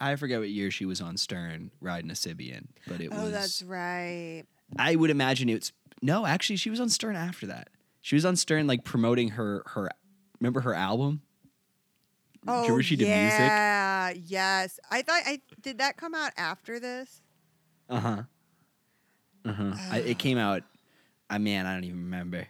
I 0.00 0.14
forget 0.16 0.38
what 0.40 0.50
year 0.50 0.70
she 0.70 0.84
was 0.84 1.00
on 1.00 1.16
Stern 1.16 1.70
riding 1.80 2.10
a 2.10 2.14
Sybian, 2.14 2.66
but 2.86 3.00
it 3.00 3.08
Oh, 3.10 3.22
was. 3.24 3.32
that's 3.32 3.62
right. 3.62 4.44
I 4.78 4.94
would 4.96 5.10
imagine 5.10 5.48
it's 5.48 5.72
no. 6.02 6.26
Actually, 6.26 6.56
she 6.56 6.70
was 6.70 6.80
on 6.80 6.88
Stern 6.88 7.16
after 7.16 7.46
that. 7.46 7.68
She 8.00 8.14
was 8.14 8.24
on 8.24 8.36
Stern 8.36 8.66
like 8.66 8.84
promoting 8.84 9.30
her 9.30 9.62
her. 9.66 9.88
Remember 10.40 10.60
her 10.60 10.74
album? 10.74 11.22
Oh, 12.46 12.62
remember 12.62 12.82
she 12.82 12.94
did 12.96 13.08
music? 13.08 13.40
yeah, 13.40 14.10
yes. 14.10 14.78
I 14.90 15.02
thought 15.02 15.22
I 15.26 15.40
did 15.60 15.78
that 15.78 15.96
come 15.96 16.14
out 16.14 16.30
after 16.36 16.78
this. 16.78 17.20
Uh 17.90 18.00
huh. 18.00 18.22
Uh 19.44 19.52
huh. 19.52 19.96
It 19.96 20.18
came 20.18 20.38
out. 20.38 20.62
I 21.30 21.38
man, 21.38 21.66
I 21.66 21.74
don't 21.74 21.84
even 21.84 22.04
remember. 22.04 22.46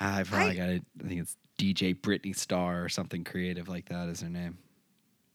I 0.00 0.24
probably 0.24 0.54
got 0.56 0.68
it. 0.70 0.82
I 1.02 1.08
think 1.08 1.20
it's 1.20 1.36
DJ 1.58 1.98
Britney 1.98 2.36
Star 2.36 2.84
or 2.84 2.88
something 2.88 3.24
creative 3.24 3.68
like 3.68 3.88
that 3.88 4.08
is 4.08 4.20
her 4.20 4.28
name. 4.28 4.58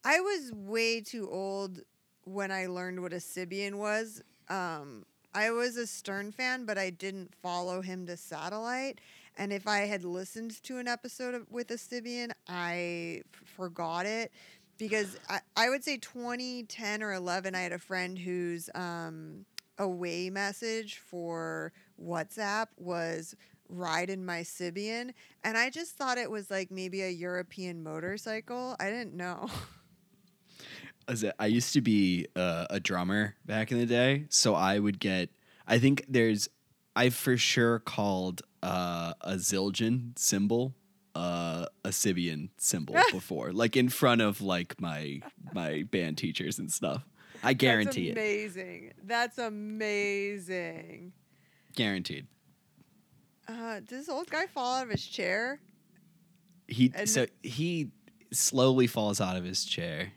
I 0.04 0.20
was 0.20 0.52
way 0.54 1.02
too 1.02 1.30
old 1.30 1.82
when 2.24 2.52
I 2.52 2.68
learned 2.68 3.02
what 3.02 3.14
a 3.14 3.18
Sybian 3.18 3.76
was. 3.76 4.22
Um, 4.50 5.06
I 5.34 5.52
was 5.52 5.78
a 5.78 5.88
Stern 5.88 6.32
fan, 6.32 6.66
but 6.66 6.78
I 6.78 6.90
didn't 6.90 7.34
follow 7.42 7.82
him 7.82 8.06
to 8.08 8.18
satellite. 8.18 9.00
And 9.38 9.54
if 9.54 9.68
I 9.68 9.80
had 9.80 10.04
listened 10.04 10.62
to 10.64 10.78
an 10.78 10.88
episode 10.88 11.34
of, 11.36 11.50
with 11.50 11.72
a 11.72 11.76
Sybian, 11.76 12.32
I 12.48 13.22
f- 13.34 13.50
forgot 13.56 14.06
it 14.06 14.32
because 14.78 15.18
I, 15.30 15.40
I 15.56 15.70
would 15.70 15.84
say 15.84 15.98
2010 15.98 17.02
or 17.02 17.14
11, 17.14 17.56
I 17.56 17.62
had 17.62 17.72
a 17.72 17.80
friend 17.80 18.18
whose 18.18 18.70
um, 18.76 19.46
away 19.78 20.30
message 20.30 20.98
for 20.98 21.72
WhatsApp 22.04 22.68
was 22.78 23.36
ride 23.72 24.10
in 24.10 24.26
my 24.26 24.42
Sybian. 24.42 25.12
And 25.44 25.58
I 25.58 25.70
just 25.70 25.96
thought 25.98 26.18
it 26.18 26.30
was 26.30 26.52
like 26.52 26.72
maybe 26.72 27.02
a 27.02 27.10
European 27.10 27.82
motorcycle. 27.84 28.76
I 28.80 28.90
didn't 28.90 29.14
know. 29.16 29.50
As 31.08 31.24
a- 31.24 31.42
I 31.42 31.48
used 31.48 31.74
to 31.74 31.82
be 31.82 32.28
uh, 32.36 32.68
a 32.70 32.80
drummer 32.80 33.36
back 33.46 33.72
in 33.72 33.80
the 33.80 33.86
day, 33.86 34.26
so 34.30 34.54
I 34.56 34.80
would 34.80 35.00
get. 35.00 35.30
I 35.68 35.80
think 35.80 36.06
there's. 36.08 36.48
I've 36.96 37.16
for 37.16 37.38
sure 37.38 37.80
called 37.80 38.42
uh, 38.62 39.14
a 39.22 39.34
Zildjian 39.36 40.18
cymbal 40.20 40.76
uh, 41.16 41.66
a 41.84 41.90
Sybian 41.90 42.50
cymbal 42.58 42.96
before, 43.12 43.52
like 43.52 43.76
in 43.76 43.90
front 43.90 44.22
of 44.22 44.42
like 44.42 44.80
my 44.80 45.22
my 45.54 45.84
band 45.90 46.18
teachers 46.18 46.60
and 46.60 46.72
stuff. 46.72 47.04
I 47.44 47.54
guarantee 47.54 48.10
That's 48.10 48.20
it. 48.20 48.22
amazing. 48.22 48.94
That's 49.04 49.38
amazing. 49.38 51.14
Guaranteed. 51.76 52.28
Uh, 53.52 53.80
did 53.80 53.90
this 53.90 54.10
old 54.10 54.30
guy 54.30 54.46
fall 54.48 54.78
out 54.78 54.84
of 54.84 54.90
his 54.90 55.06
chair? 55.06 55.60
He 56.68 56.92
And- 56.96 57.10
so 57.10 57.26
he 57.44 57.92
slowly 58.32 58.88
falls 58.88 59.20
out 59.20 59.36
of 59.36 59.44
his 59.44 59.66
chair. 59.66 60.14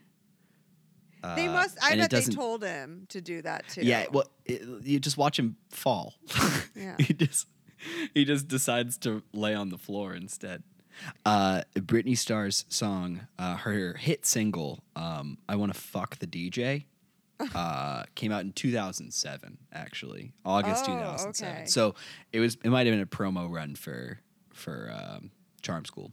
they 1.37 1.49
Uh, 1.49 1.53
must. 1.53 1.79
I 1.83 1.97
bet 1.97 2.11
they 2.11 2.23
told 2.23 2.62
him 2.62 3.07
to 3.09 3.20
do 3.20 3.42
that 3.42 3.66
too. 3.68 3.81
Yeah, 3.83 4.07
well, 4.12 4.31
it, 4.44 4.62
you 4.85 5.01
just 5.01 5.16
watch 5.16 5.38
him 5.38 5.57
fall. 5.70 6.14
Yeah. 6.77 6.97
he 6.99 7.14
just 7.14 7.47
he 8.14 8.25
just 8.25 8.49
decides 8.49 8.99
to 8.99 9.23
lay 9.33 9.55
on 9.55 9.68
the 9.68 9.79
floor 9.79 10.12
instead. 10.14 10.64
Uh, 11.25 11.62
Britney 11.77 12.18
Starr's 12.18 12.64
song, 12.68 13.27
uh, 13.38 13.57
her 13.59 13.94
hit 13.94 14.27
single, 14.27 14.83
um, 14.97 15.38
"I 15.49 15.55
Want 15.57 15.73
to 15.73 15.81
Fuck 15.81 16.18
the 16.18 16.27
DJ," 16.27 16.87
uh, 17.55 18.05
came 18.14 18.31
out 18.33 18.42
in 18.42 18.53
2007. 18.53 19.59
Actually, 19.73 20.33
August 20.44 20.85
Oh, 20.88 20.94
2007. 20.94 21.55
okay. 21.57 21.66
So 21.66 21.94
it 22.33 22.40
was 22.40 22.57
it 22.64 22.70
might 22.70 22.87
have 22.87 22.92
been 22.92 23.01
a 23.03 23.07
promo 23.07 23.51
run 23.53 23.75
for 23.75 24.20
for 24.53 24.92
um, 24.94 25.31
Charm 25.62 25.85
School 25.85 26.12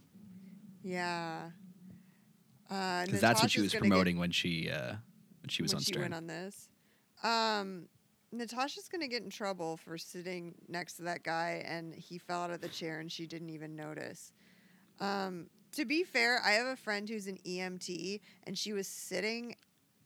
yeah. 0.84 1.50
Uh, 2.70 3.04
because 3.04 3.20
that's 3.20 3.42
what 3.42 3.50
she 3.50 3.60
was 3.60 3.72
gonna 3.72 3.82
get- 3.84 3.88
promoting 3.90 4.18
when 4.18 4.30
she 4.30 4.70
uh, 4.70 4.94
when 5.42 5.48
she 5.48 5.62
was 5.62 5.72
when 5.72 5.76
on 5.78 5.82
she 5.82 5.92
Stern. 5.92 6.02
went 6.02 6.14
on 6.14 6.26
this. 6.26 6.68
Um, 7.22 7.88
Natasha's 8.32 8.88
gonna 8.88 9.08
get 9.08 9.22
in 9.22 9.30
trouble 9.30 9.76
for 9.76 9.98
sitting 9.98 10.54
next 10.68 10.94
to 10.94 11.02
that 11.02 11.22
guy, 11.22 11.62
and 11.66 11.94
he 11.94 12.18
fell 12.18 12.40
out 12.42 12.50
of 12.50 12.60
the 12.60 12.68
chair, 12.68 12.98
and 13.00 13.12
she 13.12 13.26
didn't 13.26 13.50
even 13.50 13.76
notice. 13.76 14.32
Um, 15.00 15.48
to 15.72 15.84
be 15.84 16.02
fair, 16.02 16.40
I 16.44 16.52
have 16.52 16.66
a 16.66 16.76
friend 16.76 17.08
who's 17.08 17.26
an 17.26 17.38
EMT, 17.46 18.20
and 18.44 18.56
she 18.58 18.72
was 18.72 18.88
sitting 18.88 19.54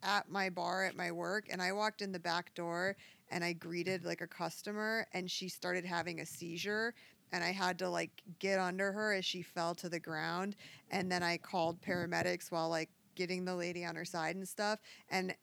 at 0.07 0.31
my 0.31 0.49
bar 0.49 0.85
at 0.85 0.97
my 0.97 1.13
work, 1.13 1.47
and 1.51 1.61
I 1.61 1.73
walked 1.73 2.01
in 2.01 2.13
the 2.13 2.21
back 2.21 2.55
door, 2.55 2.97
and 3.31 3.45
I 3.45 3.53
greeted 3.53 4.05
like 4.05 4.23
a 4.23 4.27
customer, 4.27 5.07
and 5.13 5.31
she 5.31 5.49
started 5.49 5.85
having 5.85 6.21
a 6.21 6.27
seizure. 6.27 6.95
And 7.33 7.43
I 7.43 7.51
had 7.51 7.79
to 7.81 7.91
like 7.91 8.23
get 8.39 8.61
under 8.61 8.93
her 8.93 9.13
as 9.13 9.25
she 9.25 9.43
fell 9.43 9.75
to 9.77 9.89
the 9.89 9.99
ground. 9.99 10.55
And 10.93 11.11
then 11.11 11.25
I 11.25 11.39
called 11.39 11.83
paramedics 11.83 12.53
while 12.53 12.69
like 12.71 12.89
getting 13.17 13.45
the 13.45 13.55
lady 13.57 13.85
on 13.85 13.97
her 13.97 14.05
side 14.05 14.37
and 14.37 14.49
stuff. 14.49 14.79
And 15.11 15.35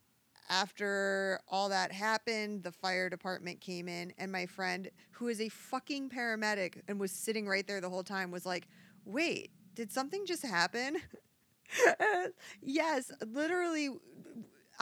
after 0.49 1.41
all 1.49 1.67
that 1.69 1.91
happened, 1.91 2.63
the 2.63 2.71
fire 2.71 3.09
department 3.09 3.59
came 3.59 3.89
in, 3.89 4.13
and 4.17 4.31
my 4.31 4.45
friend, 4.45 4.89
who 5.11 5.27
is 5.27 5.41
a 5.41 5.49
fucking 5.49 6.09
paramedic 6.09 6.81
and 6.87 6.99
was 6.99 7.11
sitting 7.11 7.47
right 7.47 7.67
there 7.67 7.81
the 7.81 7.89
whole 7.89 8.03
time, 8.03 8.31
was 8.31 8.45
like, 8.45 8.67
Wait, 9.05 9.51
did 9.75 9.91
something 9.91 10.25
just 10.25 10.45
happen? 10.45 10.97
yes, 12.61 13.11
literally. 13.25 13.89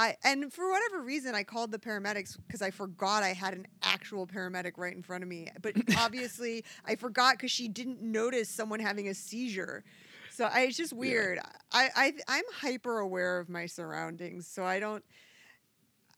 I 0.01 0.17
and 0.23 0.51
for 0.51 0.71
whatever 0.71 1.03
reason 1.03 1.35
I 1.35 1.43
called 1.43 1.71
the 1.71 1.77
paramedics 1.77 2.35
because 2.47 2.63
I 2.63 2.71
forgot 2.71 3.21
I 3.21 3.33
had 3.33 3.53
an 3.53 3.67
actual 3.83 4.25
paramedic 4.25 4.71
right 4.77 4.95
in 4.95 5.03
front 5.03 5.23
of 5.23 5.29
me. 5.29 5.49
But 5.61 5.75
obviously 5.97 6.65
I 6.85 6.95
forgot 6.95 7.33
because 7.33 7.51
she 7.51 7.67
didn't 7.67 8.01
notice 8.01 8.49
someone 8.49 8.79
having 8.79 9.09
a 9.09 9.13
seizure. 9.13 9.83
So 10.31 10.45
I, 10.45 10.61
it's 10.61 10.77
just 10.77 10.93
weird. 10.93 11.39
I, 11.71 11.89
I 11.95 12.13
I'm 12.27 12.43
hyper 12.51 12.99
aware 12.99 13.37
of 13.37 13.47
my 13.47 13.67
surroundings, 13.67 14.47
so 14.47 14.63
I 14.63 14.79
don't 14.79 15.03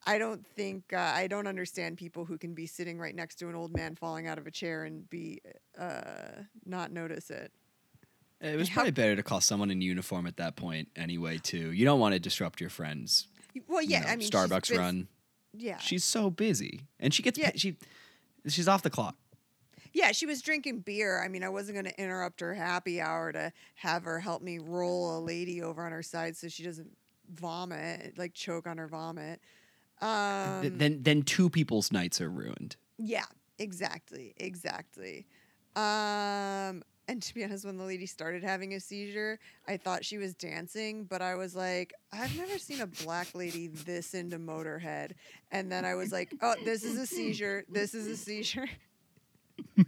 I 0.06 0.18
don't 0.18 0.48
think 0.56 0.94
uh, 0.94 0.98
I 0.98 1.28
don't 1.28 1.48
understand 1.48 1.98
people 1.98 2.24
who 2.24 2.38
can 2.38 2.54
be 2.54 2.66
sitting 2.68 2.98
right 2.98 3.16
next 3.16 3.36
to 3.40 3.50
an 3.50 3.56
old 3.56 3.76
man 3.76 3.96
falling 3.96 4.28
out 4.28 4.38
of 4.38 4.48
a 4.48 4.52
chair 4.52 4.86
and 4.86 5.10
be 5.10 5.42
uh, 5.78 6.44
not 6.66 6.92
notice 6.92 7.30
it. 7.30 7.52
It 8.40 8.58
was 8.58 8.70
probably 8.70 8.92
better 8.92 9.16
to 9.16 9.24
call 9.24 9.40
someone 9.40 9.72
in 9.72 9.82
uniform 9.82 10.28
at 10.28 10.36
that 10.38 10.58
point 10.58 10.90
anyway, 10.98 11.38
too. 11.38 11.72
You 11.72 11.86
don't 11.86 12.00
want 12.00 12.14
to 12.14 12.20
disrupt 12.20 12.60
your 12.60 12.70
friends. 12.70 13.28
Well, 13.68 13.82
you 13.82 13.90
yeah, 13.92 14.02
know, 14.02 14.08
I 14.08 14.16
mean 14.16 14.30
Starbucks 14.30 14.70
been- 14.70 14.80
run. 14.80 15.08
Yeah, 15.56 15.78
She's 15.78 16.04
so 16.04 16.32
busy, 16.32 16.82
and 17.00 17.14
she 17.14 17.22
gets 17.22 17.38
Yeah. 17.38 17.52
she 17.56 17.78
she's 18.48 18.68
off 18.68 18.82
the 18.82 18.90
clock. 18.90 19.16
Yeah, 19.94 20.12
she 20.12 20.26
was 20.26 20.42
drinking 20.42 20.80
beer. 20.80 21.22
I 21.24 21.28
mean, 21.28 21.44
I 21.44 21.50
wasn't 21.50 21.76
going 21.76 21.86
to 21.86 22.02
interrupt 22.02 22.40
her 22.42 22.56
happy 22.56 23.00
hour 23.00 23.32
to 23.32 23.54
have 23.76 24.06
her 24.06 24.20
help 24.20 24.42
me 24.42 24.58
roll 24.58 25.16
a 25.16 25.20
lady 25.20 25.62
over 25.62 25.86
on 25.86 25.92
her 25.92 26.02
side 26.02 26.36
so 26.36 26.48
she 26.48 26.64
doesn't 26.64 26.90
vomit, 27.30 28.18
like 28.18 28.34
choke 28.34 28.66
on 28.66 28.80
her 28.80 28.88
vomit. 28.88 29.40
Um, 30.02 30.78
then 30.80 31.04
then 31.04 31.22
two 31.22 31.50
people's 31.52 31.92
nights 31.92 32.20
are 32.20 32.30
ruined. 32.32 32.76
yeah, 32.98 33.26
exactly, 33.60 34.34
exactly. 34.38 35.28
Um, 35.76 36.82
and 37.08 37.22
to 37.22 37.34
be 37.34 37.44
honest, 37.44 37.66
when 37.66 37.78
the 37.78 37.84
lady 37.84 38.06
started 38.06 38.44
having 38.44 38.74
a 38.74 38.80
seizure, 38.80 39.40
I 39.68 39.78
thought 39.78 40.06
she 40.06 40.18
was 40.18 40.34
dancing, 40.34 41.04
but 41.04 41.22
I 41.22 41.36
was 41.36 41.56
like, 41.56 41.94
I've 42.12 42.36
never 42.38 42.58
seen 42.58 42.82
a 42.82 42.88
black 42.88 43.28
lady 43.36 43.68
this 43.68 44.14
into 44.14 44.40
Motorhead. 44.40 45.12
And 45.52 45.72
then 45.72 45.86
I 45.86 45.96
was 45.96 46.12
like, 46.12 46.34
oh, 46.42 46.56
this 46.64 46.84
is 46.84 46.98
a 46.98 47.06
seizure. 47.06 47.66
This 47.70 47.94
is 47.94 48.08
a 48.08 48.18
seizure. 48.18 48.68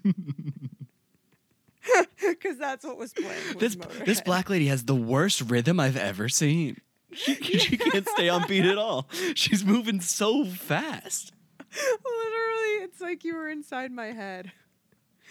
Because 2.20 2.58
that's 2.58 2.84
what 2.84 2.98
was 2.98 3.14
playing. 3.14 3.60
This 3.60 3.78
this 4.06 4.20
black 4.20 4.50
lady 4.50 4.68
has 4.68 4.86
the 4.86 4.96
worst 4.96 5.42
rhythm 5.42 5.80
I've 5.80 5.98
ever 5.98 6.30
seen. 6.30 6.82
She, 7.12 7.36
she 7.60 7.78
can't 7.78 8.08
stay 8.10 8.28
on 8.30 8.48
beat 8.48 8.66
at 8.66 8.78
all. 8.78 9.08
She's 9.36 9.64
moving 9.64 10.02
so 10.02 10.46
fast. 10.46 11.32
Literally, 11.60 12.84
it's 12.84 13.02
like 13.02 13.24
you 13.24 13.36
were 13.36 13.50
inside 13.50 13.92
my 13.92 14.08
head. 14.08 14.52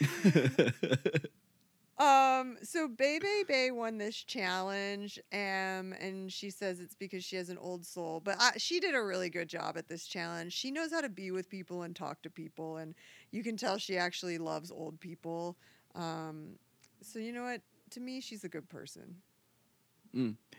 Um, 1.96 2.57
so 2.62 2.88
Bebe 2.88 3.20
Bay 3.20 3.44
Bay 3.46 3.70
won 3.70 3.98
this 3.98 4.16
challenge, 4.16 5.18
um, 5.33 5.94
and 6.00 6.33
she 6.33 6.50
says 6.50 6.80
it's 6.80 6.96
because 6.96 7.24
she 7.24 7.37
has 7.37 7.50
an 7.50 7.59
old 7.59 7.87
soul. 7.87 8.20
But 8.20 8.37
I, 8.40 8.52
she 8.57 8.80
did 8.80 8.96
a 8.96 9.02
really 9.02 9.30
good 9.30 9.48
job 9.48 9.76
at 9.76 9.88
this 9.88 10.07
challenge. 10.07 10.52
She 10.52 10.72
knows 10.72 10.92
how 10.92 11.02
to 11.02 11.09
be 11.09 11.30
with 11.30 11.48
people 11.48 11.83
and 11.83 11.94
talk 11.94 12.20
to 12.22 12.30
people, 12.30 12.78
and 12.78 12.94
you 13.30 13.44
can 13.44 13.57
tell 13.57 13.78
she 13.78 13.96
actually 13.96 14.38
loves 14.38 14.72
old 14.72 14.98
people. 14.98 15.57
Um, 15.94 16.57
so 17.00 17.20
you 17.20 17.33
know 17.33 17.44
what? 17.44 17.61
To 17.90 18.00
me, 18.00 18.20
she's 18.20 18.42
a 18.42 18.48
good 18.48 18.68
person. 18.68 19.16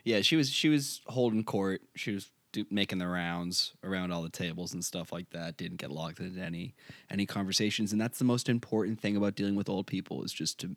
yeah, 0.04 0.22
she 0.22 0.36
was 0.36 0.48
she 0.48 0.70
was 0.70 1.02
holding 1.06 1.44
court. 1.44 1.82
She 1.96 2.12
was 2.12 2.30
do, 2.52 2.64
making 2.70 2.98
the 2.98 3.08
rounds 3.08 3.74
around 3.84 4.10
all 4.10 4.22
the 4.22 4.30
tables 4.30 4.72
and 4.72 4.82
stuff 4.82 5.12
like 5.12 5.30
that. 5.30 5.58
Didn't 5.58 5.78
get 5.78 5.90
locked 5.90 6.20
into 6.20 6.40
any 6.40 6.74
any 7.10 7.26
conversations, 7.26 7.92
and 7.92 8.00
that's 8.00 8.18
the 8.18 8.24
most 8.24 8.48
important 8.48 9.00
thing 9.00 9.18
about 9.18 9.34
dealing 9.34 9.54
with 9.54 9.68
old 9.68 9.86
people 9.86 10.22
is 10.22 10.32
just 10.32 10.58
to 10.60 10.74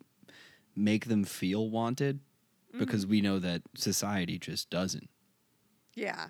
make 0.76 1.06
them 1.06 1.24
feel 1.24 1.68
wanted, 1.70 2.20
because 2.78 3.06
we 3.06 3.20
know 3.20 3.38
that 3.40 3.62
society 3.76 4.38
just 4.38 4.70
doesn't. 4.70 5.10
Yeah. 5.94 6.28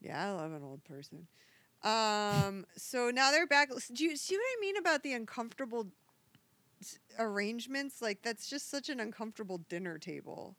Yeah, 0.00 0.28
I 0.28 0.30
love 0.32 0.52
an 0.52 0.62
old 0.62 0.84
person. 0.84 1.26
Um, 1.82 2.66
so 2.76 3.10
now 3.10 3.30
they're 3.30 3.46
back. 3.46 3.70
Do 3.92 4.04
you 4.04 4.16
see 4.16 4.34
what 4.36 4.42
I 4.42 4.60
mean 4.60 4.76
about 4.76 5.02
the 5.02 5.12
uncomfortable 5.12 5.88
arrangements? 7.18 8.02
Like 8.02 8.22
that's 8.22 8.48
just 8.48 8.68
such 8.70 8.88
an 8.88 8.98
uncomfortable 9.00 9.58
dinner 9.68 9.98
table. 9.98 10.56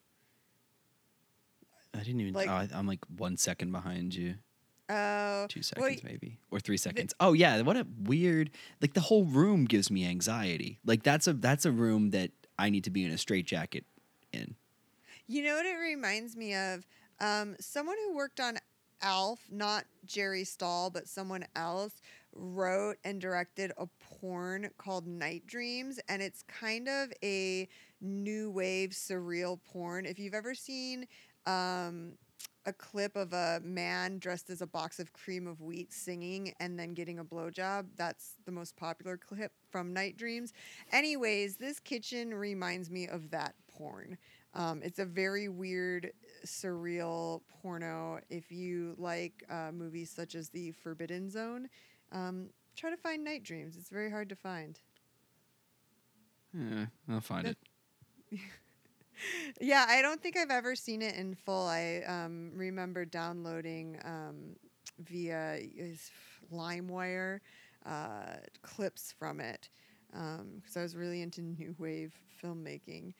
I 1.94 2.00
didn't 2.00 2.22
even. 2.22 2.34
Like- 2.34 2.50
oh, 2.50 2.54
I, 2.54 2.70
I'm 2.74 2.88
like 2.88 3.00
one 3.18 3.36
second 3.36 3.72
behind 3.72 4.16
you. 4.16 4.36
Oh, 4.90 5.46
two 5.50 5.60
well, 5.60 5.90
seconds 5.90 6.04
maybe 6.04 6.40
or 6.50 6.60
three 6.60 6.78
seconds 6.78 7.14
oh 7.20 7.34
yeah 7.34 7.62
what 7.62 7.78
a 7.78 7.86
weird 8.02 8.50
like 8.82 8.94
the 8.94 9.02
whole 9.02 9.24
room 9.24 9.66
gives 9.66 9.92
me 9.92 10.04
anxiety 10.04 10.80
like 10.84 11.04
that's 11.04 11.28
a 11.28 11.34
that's 11.34 11.64
a 11.64 11.72
room 11.72 12.10
that 12.10 12.32
i 12.58 12.72
need 12.72 12.84
to 12.86 12.90
be 12.90 13.04
in 13.06 13.12
a 13.12 13.18
straitjacket 13.18 13.86
in 14.34 14.56
You 15.28 15.44
know 15.44 15.56
what 15.56 15.66
it 15.68 15.76
reminds 15.76 16.36
me 16.36 16.56
of? 16.56 16.88
Um, 17.22 17.56
someone 17.60 17.98
who 18.04 18.16
worked 18.16 18.40
on 18.40 18.58
Alf, 19.04 19.40
not 19.52 19.86
Jerry 20.06 20.44
Stahl, 20.44 20.90
but 20.90 21.08
someone 21.08 21.46
else, 21.56 22.02
wrote 22.34 22.98
and 23.04 23.22
directed 23.22 23.72
a 23.78 23.88
porn 24.00 24.72
called 24.80 25.06
Night 25.06 25.46
Dreams, 25.46 26.00
and 26.10 26.24
it's 26.24 26.44
kind 26.44 26.88
of 26.88 27.12
a 27.24 27.68
new 28.02 28.50
wave 28.50 28.90
surreal 28.90 29.60
porn. 29.72 30.08
If 30.08 30.18
you've 30.18 30.34
ever 30.34 30.56
seen 30.56 31.06
um, 31.46 32.14
a 32.70 32.74
clip 32.74 33.16
of 33.16 33.34
a 33.34 33.60
man 33.64 34.20
dressed 34.20 34.50
as 34.50 34.62
a 34.62 34.68
box 34.68 35.00
of 35.00 35.12
cream 35.12 35.48
of 35.48 35.60
wheat 35.60 35.92
singing 35.92 36.54
and 36.60 36.80
then 36.80 36.94
getting 36.94 37.20
a 37.20 37.26
blowjob, 37.26 37.88
that's 37.98 38.36
the 38.46 38.52
most 38.52 38.78
popular 38.78 39.18
clip 39.18 39.52
from 39.70 39.92
Night 39.94 40.16
Dreams. 40.18 40.54
Anyways, 40.92 41.58
this 41.58 41.80
kitchen 41.80 42.34
reminds 42.34 42.90
me 42.90 43.08
of 43.08 43.32
that 43.32 43.56
porn. 43.68 44.18
Um, 44.54 44.82
it's 44.84 45.00
a 45.00 45.06
very 45.06 45.50
weird, 45.50 46.12
surreal 46.46 47.42
porno. 47.62 48.20
If 48.30 48.52
you 48.52 48.96
like 48.98 49.44
uh, 49.50 49.72
movies 49.74 50.10
such 50.10 50.36
as 50.36 50.50
The 50.50 50.72
Forbidden 50.72 51.30
Zone, 51.30 51.70
um, 52.12 52.50
try 52.76 52.90
to 52.90 52.98
find 52.98 53.24
Night 53.24 53.44
Dreams. 53.44 53.76
It's 53.78 53.90
very 53.90 54.10
hard 54.10 54.30
to 54.30 54.36
find. 54.36 54.80
yeah 56.54 56.86
i'll 57.10 57.22
find 57.22 57.46
That- 57.46 57.58
it 58.32 58.40
Yeah, 59.60 59.86
I 59.88 60.02
don't 60.02 60.22
think 60.22 60.38
I've 60.38 60.52
ever 60.52 60.76
seen 60.76 61.02
it 61.02 61.16
in 61.16 61.36
full. 61.36 61.68
I 61.68 62.02
um, 62.08 62.52
remember 62.56 63.06
downloading 63.06 64.00
um, 64.06 64.56
via 65.00 65.60
LimeWire 66.54 67.40
uh, 67.86 68.36
clips 68.62 69.14
from 69.18 69.40
it 69.40 69.70
because 70.12 70.78
I 70.78 70.82
was 70.82 70.96
really 70.96 71.22
into 71.22 71.42
new 71.60 71.76
wave 71.78 72.14
filmmaking. 72.42 73.14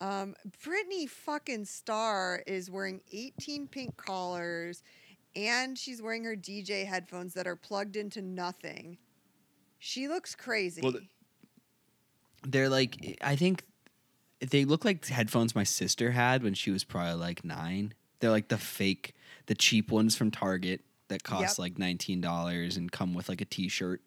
Um, 0.00 0.34
Brittany 0.64 1.06
fucking 1.06 1.66
Star 1.66 2.42
is 2.46 2.70
wearing 2.70 3.02
18 3.12 3.68
pink 3.68 3.96
collars 3.96 4.82
and 5.36 5.78
she's 5.78 6.00
wearing 6.02 6.24
her 6.24 6.34
DJ 6.34 6.86
headphones 6.86 7.34
that 7.34 7.46
are 7.46 7.56
plugged 7.56 7.96
into 7.96 8.22
nothing. 8.22 8.98
She 9.78 10.08
looks 10.08 10.34
crazy. 10.34 10.80
Well, 10.82 10.92
the- 10.92 11.06
they're 12.46 12.70
like 12.70 13.18
i 13.20 13.36
think 13.36 13.62
they 14.40 14.64
look 14.64 14.84
like 14.84 15.04
headphones 15.06 15.54
my 15.54 15.64
sister 15.64 16.10
had 16.12 16.42
when 16.42 16.54
she 16.54 16.70
was 16.70 16.84
probably 16.84 17.14
like 17.14 17.44
nine 17.44 17.92
they're 18.20 18.30
like 18.30 18.48
the 18.48 18.58
fake 18.58 19.14
the 19.46 19.54
cheap 19.54 19.90
ones 19.90 20.16
from 20.16 20.30
target 20.30 20.80
that 21.08 21.22
cost 21.24 21.58
Yep. 21.58 21.58
like 21.58 21.74
$19 21.74 22.76
and 22.76 22.90
come 22.92 23.14
with 23.14 23.28
like 23.28 23.40
a 23.40 23.44
t-shirt 23.44 24.00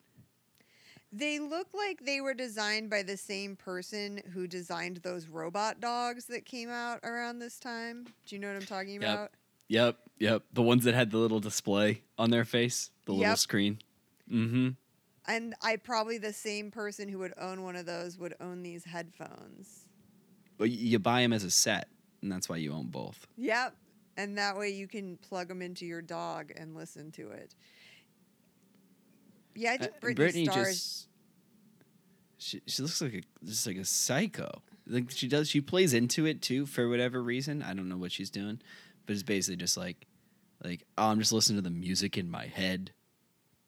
They 1.12 1.38
look 1.39 1.67
like 1.74 2.06
they 2.06 2.22
were 2.22 2.34
designed 2.34 2.89
by 2.89 3.04
the 3.04 3.17
same 3.17 3.56
person 3.56 4.22
who 4.34 4.48
designed 4.48 4.98
those 4.98 5.28
robot 5.28 5.80
dogs 5.80 6.26
that 6.26 6.46
came 6.46 6.69
out 6.69 7.00
around 7.04 7.38
this 7.39 7.60
time. 7.60 8.06
Do 8.26 8.36
you 8.36 8.39
know 8.41 8.48
what 8.48 8.56
I'm 8.58 8.65
talking 8.65 8.93
Yep. 9.02 9.02
about? 9.04 9.32
Yep, 9.67 9.98
yep. 10.19 10.43
The 10.54 10.62
ones 10.63 10.84
that 10.86 10.93
had 10.96 11.12
the 11.12 11.17
little 11.17 11.39
display 11.39 12.02
on 12.17 12.32
their 12.32 12.46
face, 12.46 12.89
the 13.06 13.13
little 13.13 13.36
screen. 13.38 13.78
Mm-hmm. 14.32 14.69
And 15.28 15.54
I 15.62 15.76
probably 15.78 16.17
the 16.17 16.34
same 16.34 16.72
person 16.72 17.08
who 17.10 17.19
would 17.19 17.34
own 17.38 17.63
one 17.63 17.76
of 17.76 17.86
those 17.86 18.17
would 18.17 18.34
own 18.41 18.63
these 18.63 18.84
headphones. 18.86 19.83
But 20.63 20.71
you 20.71 20.97
buy 20.97 21.19
them 21.23 21.34
as 21.34 21.43
a 21.43 21.52
set, 21.52 21.89
and 22.21 22.32
that's 22.32 22.47
why 22.47 22.56
you 22.56 22.71
own 22.71 22.88
both. 22.88 23.28
Yep. 23.38 23.76
And 24.15 24.38
that 24.38 24.58
way 24.58 24.69
you 24.69 24.88
can 24.88 25.17
plug 25.17 25.49
them 25.49 25.62
into 25.62 25.86
your 25.86 26.02
dog 26.02 26.54
and 26.56 26.73
listen 26.73 27.12
to 27.12 27.32
it. 27.32 27.54
Yeah, 29.56 29.73
I 29.73 29.78
think 29.78 29.91
Uh, 30.02 30.08
Britney, 30.08 30.45
just 30.45 31.10
she, 32.38 32.62
she 32.65 32.82
looks 32.82 33.02
like 33.02 33.13
a 33.13 33.21
just 33.45 33.67
like 33.67 33.76
a 33.76 33.84
psycho. 33.84 34.62
Like 34.88 35.12
she 35.12 35.28
does, 35.28 35.49
she 35.49 35.60
plays 35.60 35.93
into 35.93 36.26
it 36.26 36.41
too 36.41 36.65
for 36.65 36.88
whatever 36.88 37.21
reason. 37.21 37.62
I 37.62 37.73
don't 37.73 37.89
know 37.89 37.97
what 37.97 38.13
she's 38.13 38.30
doing, 38.30 38.62
but 39.06 39.15
it's 39.15 39.23
basically 39.23 39.58
just 39.58 39.76
like, 39.76 40.08
like 40.63 40.86
oh, 40.97 41.08
I'm 41.08 41.19
just 41.19 41.34
listening 41.34 41.58
to 41.58 41.62
the 41.62 41.76
music 41.76 42.17
in 42.17 42.32
my 42.32 42.45
head. 42.45 42.91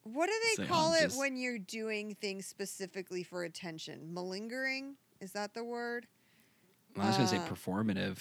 What 0.04 0.28
do 0.28 0.32
they 0.56 0.62
Say, 0.64 0.66
call 0.66 0.92
I'm 0.92 0.98
it 0.98 1.02
just- 1.08 1.18
when 1.18 1.36
you're 1.36 1.58
doing 1.58 2.14
things 2.22 2.46
specifically 2.46 3.22
for 3.22 3.44
attention? 3.44 4.14
Malingering? 4.14 4.94
Is 5.20 5.32
that 5.32 5.52
the 5.52 5.62
word? 5.62 6.06
I 6.98 7.06
was 7.06 7.16
gonna 7.16 7.28
say 7.28 7.38
Uh, 7.38 7.48
performative. 7.48 8.18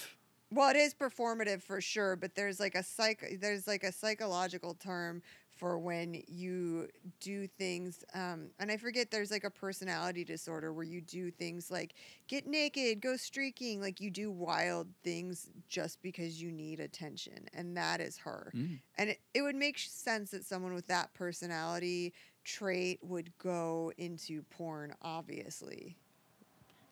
Well, 0.51 0.69
it 0.69 0.77
is 0.77 0.93
performative 0.93 1.61
for 1.61 1.81
sure, 1.81 2.15
but 2.15 2.35
there's 2.35 2.59
like 2.59 2.75
a 2.75 2.83
psych 2.83 3.37
there's 3.39 3.67
like 3.67 3.83
a 3.83 3.91
psychological 3.91 4.73
term 4.75 5.21
for 5.49 5.79
when 5.79 6.21
you 6.27 6.87
do 7.21 7.47
things 7.47 8.03
um, 8.13 8.49
and 8.59 8.69
I 8.69 8.75
forget 8.77 9.09
there's 9.09 9.31
like 9.31 9.45
a 9.45 9.49
personality 9.49 10.25
disorder 10.25 10.73
where 10.73 10.83
you 10.83 10.99
do 10.99 11.31
things 11.31 11.71
like 11.71 11.95
get 12.27 12.45
naked, 12.45 12.99
go 12.99 13.15
streaking, 13.15 13.79
like 13.79 14.01
you 14.01 14.11
do 14.11 14.29
wild 14.29 14.87
things 15.03 15.49
just 15.69 16.01
because 16.01 16.41
you 16.41 16.51
need 16.51 16.81
attention 16.81 17.47
and 17.53 17.75
that 17.77 18.01
is 18.01 18.17
her. 18.17 18.51
Mm. 18.53 18.79
And 18.97 19.09
it, 19.11 19.21
it 19.33 19.41
would 19.43 19.55
make 19.55 19.79
sense 19.79 20.31
that 20.31 20.43
someone 20.43 20.73
with 20.73 20.87
that 20.87 21.13
personality 21.13 22.13
trait 22.43 22.99
would 23.01 23.31
go 23.37 23.93
into 23.97 24.43
porn 24.43 24.93
obviously. 25.01 25.95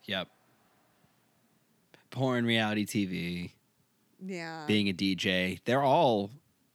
Yep. 0.06 0.28
Porn, 2.14 2.46
reality 2.46 2.86
TV, 2.86 3.50
Yeah. 4.24 4.66
being 4.66 4.88
a 4.88 4.92
DJ, 4.92 5.58
they're 5.64 5.82
all 5.82 6.30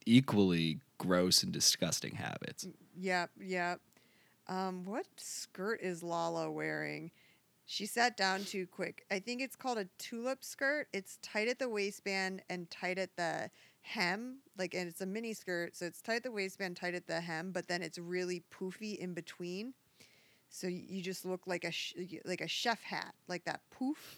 equally 0.06 0.82
gross 0.98 1.44
and 1.44 1.54
disgusting 1.54 2.16
habits. 2.16 2.68
Yep, 2.98 3.32
yep. 3.40 3.80
Um, 4.48 4.84
what 4.84 5.06
skirt 5.16 5.80
is 5.82 6.04
Lala 6.04 6.52
wearing? 6.52 7.12
She 7.66 7.86
sat 7.86 8.18
down 8.18 8.44
too 8.44 8.68
quick. 8.68 9.06
I 9.10 9.20
think 9.20 9.42
it's 9.42 9.56
called 9.56 9.78
a 9.78 9.88
tulip 9.98 10.44
skirt. 10.44 10.90
It's 10.92 11.18
tight 11.22 11.48
at 11.48 11.58
the 11.58 11.70
waistband 11.70 12.42
and 12.50 12.70
tight 12.70 12.98
at 12.98 13.16
the 13.16 13.50
hem. 13.82 14.40
Like, 14.58 14.74
and 14.74 14.90
it's 14.90 15.00
a 15.00 15.06
mini 15.06 15.34
skirt, 15.34 15.74
so 15.74 15.86
it's 15.86 16.02
tight 16.02 16.18
at 16.18 16.24
the 16.24 16.32
waistband, 16.34 16.76
tight 16.76 16.96
at 16.96 17.08
the 17.08 17.22
hem, 17.22 17.52
but 17.54 17.70
then 17.70 17.82
it's 17.82 17.98
really 17.98 18.44
poofy 18.52 18.98
in 18.98 19.14
between. 19.14 19.74
So 20.50 20.68
you 20.68 21.02
just 21.02 21.26
look 21.26 21.46
like 21.48 21.64
a 21.64 21.72
sh- 21.72 21.94
like 22.26 22.42
a 22.42 22.48
chef 22.48 22.82
hat, 22.84 23.14
like 23.28 23.46
that 23.46 23.62
poof. 23.72 24.18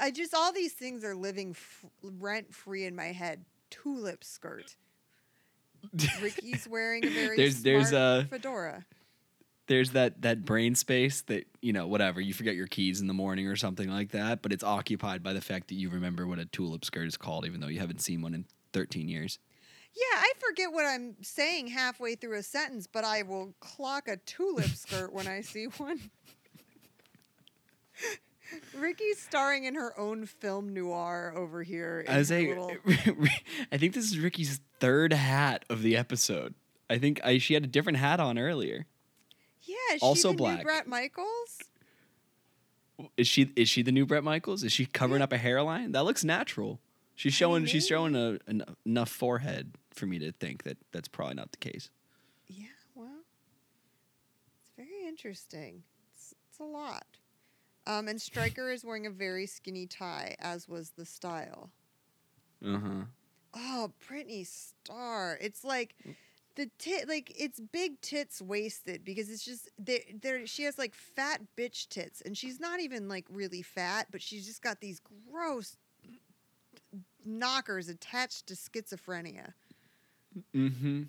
I 0.00 0.10
just 0.10 0.34
all 0.34 0.52
these 0.52 0.72
things 0.72 1.04
are 1.04 1.14
living 1.14 1.50
f- 1.50 1.84
rent 2.02 2.54
free 2.54 2.84
in 2.84 2.94
my 2.94 3.06
head. 3.12 3.44
Tulip 3.70 4.22
skirt. 4.24 4.76
Ricki's 6.22 6.66
wearing 6.68 7.04
a 7.04 7.08
very 7.08 7.36
There's- 7.36 7.60
there's, 7.60 7.88
smart 7.88 8.02
uh, 8.02 8.24
fedora. 8.28 8.84
There's 9.66 9.90
that 9.90 10.22
that 10.22 10.44
brain 10.46 10.74
space 10.74 11.20
that 11.22 11.44
you 11.60 11.74
know 11.74 11.86
whatever 11.86 12.20
you 12.22 12.32
forget 12.32 12.54
your 12.54 12.66
keys 12.66 13.02
in 13.02 13.06
the 13.06 13.12
morning 13.14 13.46
or 13.48 13.56
something 13.56 13.90
like 13.90 14.12
that, 14.12 14.40
but 14.40 14.50
it's 14.52 14.64
occupied 14.64 15.22
by 15.22 15.34
the 15.34 15.42
fact 15.42 15.68
that 15.68 15.74
you 15.74 15.90
remember 15.90 16.26
what 16.26 16.38
a 16.38 16.46
tulip 16.46 16.84
skirt 16.86 17.06
is 17.06 17.18
called, 17.18 17.44
even 17.44 17.60
though 17.60 17.66
you 17.68 17.78
haven't 17.78 18.00
seen 18.00 18.22
one 18.22 18.32
in 18.34 18.46
13 18.72 19.08
years. 19.08 19.38
Yeah, 19.94 20.18
I 20.20 20.32
forget 20.38 20.72
what 20.72 20.86
I'm 20.86 21.16
saying 21.22 21.68
halfway 21.68 22.14
through 22.14 22.38
a 22.38 22.42
sentence, 22.42 22.86
but 22.86 23.04
I 23.04 23.22
will 23.22 23.54
clock 23.60 24.06
a 24.08 24.16
tulip 24.18 24.66
skirt 24.66 25.12
when 25.12 25.26
I 25.26 25.40
see 25.40 25.64
one. 25.64 26.00
Ricki's 28.76 29.18
starring 29.20 29.64
in 29.64 29.74
her 29.74 29.98
own 29.98 30.24
film 30.24 30.72
noir 30.72 31.34
over 31.36 31.62
here. 31.62 32.04
I 32.08 32.18
was 32.18 32.28
saying, 32.28 32.48
little- 32.50 32.72
I 33.72 33.76
think 33.76 33.92
this 33.94 34.04
is 34.06 34.18
Ricki's 34.18 34.60
third 34.80 35.12
hat 35.12 35.64
of 35.68 35.82
the 35.82 35.96
episode. 35.96 36.54
I 36.88 36.98
think 36.98 37.20
I, 37.24 37.38
she 37.38 37.54
had 37.54 37.64
a 37.64 37.66
different 37.66 37.98
hat 37.98 38.20
on 38.20 38.38
earlier. 38.38 38.86
yeah, 39.62 39.98
also 40.00 40.32
black. 40.32 40.58
New 40.58 40.64
Brett 40.64 40.86
Michaels. 40.86 41.58
Is 43.16 43.28
she 43.28 43.52
is 43.54 43.68
she 43.68 43.82
the 43.82 43.92
new 43.92 44.06
Brett 44.06 44.24
Michaels? 44.24 44.64
Is 44.64 44.72
she 44.72 44.86
covering 44.86 45.22
up 45.22 45.32
a 45.32 45.36
hairline? 45.36 45.92
That 45.92 46.04
looks 46.04 46.24
natural. 46.24 46.80
She's 47.18 47.34
showing 47.34 47.66
she's 47.66 47.84
showing 47.84 48.14
a, 48.14 48.38
an, 48.46 48.62
enough 48.86 49.08
forehead 49.08 49.74
for 49.92 50.06
me 50.06 50.20
to 50.20 50.30
think 50.30 50.62
that 50.62 50.78
that's 50.92 51.08
probably 51.08 51.34
not 51.34 51.50
the 51.50 51.58
case. 51.58 51.90
Yeah, 52.46 52.66
well, 52.94 53.24
it's 54.60 54.70
very 54.76 55.08
interesting. 55.08 55.82
It's, 56.14 56.32
it's 56.48 56.60
a 56.60 56.64
lot. 56.64 57.06
Um, 57.88 58.06
and 58.06 58.22
Stryker 58.22 58.70
is 58.70 58.84
wearing 58.84 59.04
a 59.04 59.10
very 59.10 59.46
skinny 59.46 59.84
tie, 59.84 60.36
as 60.38 60.68
was 60.68 60.90
the 60.90 61.04
style. 61.04 61.70
Uh 62.64 62.78
huh. 62.78 63.04
Oh, 63.52 63.90
Brittany 64.06 64.44
Star. 64.44 65.38
It's 65.40 65.64
like 65.64 65.96
the 66.54 66.70
tit, 66.78 67.08
like 67.08 67.32
it's 67.36 67.58
big 67.58 68.00
tits 68.00 68.40
wasted 68.40 69.04
because 69.04 69.28
it's 69.28 69.44
just 69.44 69.68
there. 69.76 69.98
There, 70.22 70.46
she 70.46 70.62
has 70.62 70.78
like 70.78 70.94
fat 70.94 71.40
bitch 71.56 71.88
tits, 71.88 72.20
and 72.20 72.38
she's 72.38 72.60
not 72.60 72.78
even 72.78 73.08
like 73.08 73.26
really 73.28 73.62
fat, 73.62 74.06
but 74.12 74.22
she's 74.22 74.46
just 74.46 74.62
got 74.62 74.80
these 74.80 75.00
gross 75.00 75.76
knockers 77.28 77.88
attached 77.88 78.46
to 78.48 78.54
schizophrenia. 78.54 79.52
Mm-hmm. 80.54 81.04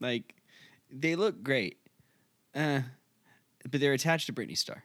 Like 0.00 0.34
they 0.90 1.16
look 1.16 1.42
great, 1.42 1.78
uh, 2.54 2.80
but 3.70 3.80
they're 3.80 3.92
attached 3.92 4.26
to 4.26 4.32
Britney 4.32 4.56
Star. 4.56 4.84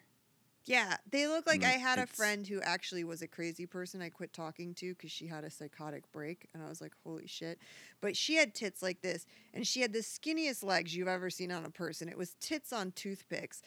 Yeah, 0.65 0.97
they 1.09 1.27
look 1.27 1.47
like 1.47 1.63
I 1.63 1.71
had 1.71 1.97
a 1.97 2.05
friend 2.05 2.47
who 2.47 2.61
actually 2.61 3.03
was 3.03 3.23
a 3.23 3.27
crazy 3.27 3.65
person. 3.65 3.99
I 3.99 4.09
quit 4.09 4.31
talking 4.31 4.75
to 4.75 4.93
because 4.93 5.11
she 5.11 5.25
had 5.25 5.43
a 5.43 5.49
psychotic 5.49 6.09
break, 6.11 6.47
and 6.53 6.63
I 6.63 6.69
was 6.69 6.79
like, 6.79 6.93
"Holy 7.03 7.25
shit!" 7.25 7.59
But 7.99 8.15
she 8.15 8.35
had 8.35 8.53
tits 8.53 8.83
like 8.83 9.01
this, 9.01 9.25
and 9.55 9.65
she 9.65 9.81
had 9.81 9.91
the 9.91 9.99
skinniest 9.99 10.63
legs 10.63 10.95
you've 10.95 11.07
ever 11.07 11.31
seen 11.31 11.51
on 11.51 11.65
a 11.65 11.71
person. 11.71 12.07
It 12.07 12.17
was 12.17 12.35
tits 12.39 12.71
on 12.71 12.91
toothpicks, 12.91 13.63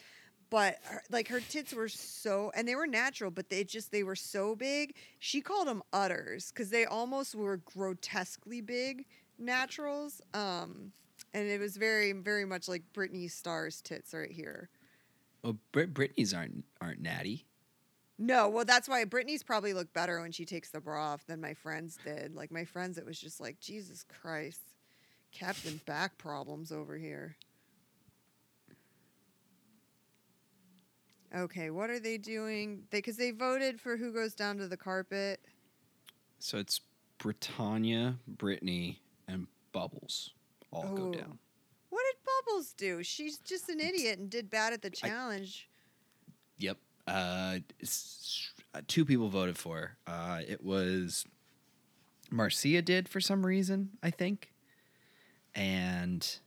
but 0.49 0.77
her, 0.83 1.01
like 1.09 1.27
her 1.29 1.39
tits 1.39 1.73
were 1.73 1.89
so, 1.89 2.51
and 2.55 2.67
they 2.67 2.75
were 2.75 2.87
natural, 2.87 3.31
but 3.31 3.49
they 3.49 3.63
just 3.63 3.91
they 3.91 4.03
were 4.03 4.15
so 4.15 4.55
big. 4.55 4.95
She 5.19 5.41
called 5.41 5.67
them 5.67 5.83
udders 5.91 6.51
because 6.51 6.69
they 6.69 6.85
almost 6.85 7.35
were 7.35 7.57
grotesquely 7.57 8.61
big 8.61 9.05
naturals. 9.37 10.21
Um, 10.33 10.91
and 11.33 11.47
it 11.47 11.59
was 11.59 11.77
very, 11.77 12.11
very 12.13 12.45
much 12.45 12.67
like 12.67 12.83
Britney 12.93 13.29
Star's 13.29 13.81
tits 13.81 14.13
right 14.13 14.31
here. 14.31 14.69
Well, 15.43 15.57
Brit 15.71 15.93
Britney's 15.93 16.33
aren't 16.33 16.65
aren't 16.81 17.01
natty. 17.01 17.45
No, 18.17 18.47
well, 18.47 18.63
that's 18.63 18.87
why 18.87 19.03
Brittany's 19.03 19.43
probably 19.43 19.73
looked 19.73 19.93
better 19.93 20.21
when 20.21 20.31
she 20.31 20.45
takes 20.45 20.69
the 20.69 20.79
bra 20.79 21.13
off 21.13 21.25
than 21.27 21.41
my 21.41 21.53
friends 21.53 21.97
did. 22.03 22.33
Like 22.33 22.51
my 22.51 22.63
friends, 22.63 22.97
it 22.97 23.05
was 23.05 23.19
just 23.19 23.41
like 23.41 23.59
Jesus 23.59 24.03
Christ, 24.03 24.61
Captain 25.33 25.81
Back 25.85 26.17
problems 26.17 26.71
over 26.71 26.97
here. 26.97 27.35
Okay, 31.35 31.69
what 31.69 31.89
are 31.89 31.99
they 31.99 32.17
doing? 32.17 32.83
They 32.91 32.99
because 32.99 33.17
they 33.17 33.31
voted 33.31 33.79
for 33.81 33.97
who 33.97 34.13
goes 34.13 34.33
down 34.33 34.57
to 34.57 34.67
the 34.67 34.77
carpet. 34.77 35.41
So 36.39 36.57
it's 36.57 36.81
Brittanya, 37.19 38.17
Brittany, 38.27 39.01
and 39.27 39.47
Bubbles 39.73 40.31
all 40.71 40.85
Oh. 40.87 40.95
go 40.95 41.11
down. 41.11 41.39
What 41.89 42.03
did 42.11 42.23
Bubbles 42.45 42.73
do? 42.73 43.03
She's 43.03 43.37
just 43.39 43.69
an 43.69 43.79
idiot 43.79 44.19
and 44.19 44.29
did 44.29 44.49
bad 44.49 44.73
at 44.73 44.81
the 44.81 44.89
challenge. 44.89 45.69
Yep. 46.57 46.77
Uh, 47.07 47.59
uh, 48.73 48.81
two 48.87 49.05
people 49.05 49.29
voted 49.29 49.57
for. 49.57 49.77
her. 49.77 49.97
Uh, 50.07 50.41
it 50.47 50.63
was 50.63 51.25
Marcia 52.31 52.81
did 52.81 53.07
for 53.07 53.19
some 53.21 53.45
reason, 53.45 53.91
I 54.01 54.09
think, 54.09 54.51
and 55.53 56.39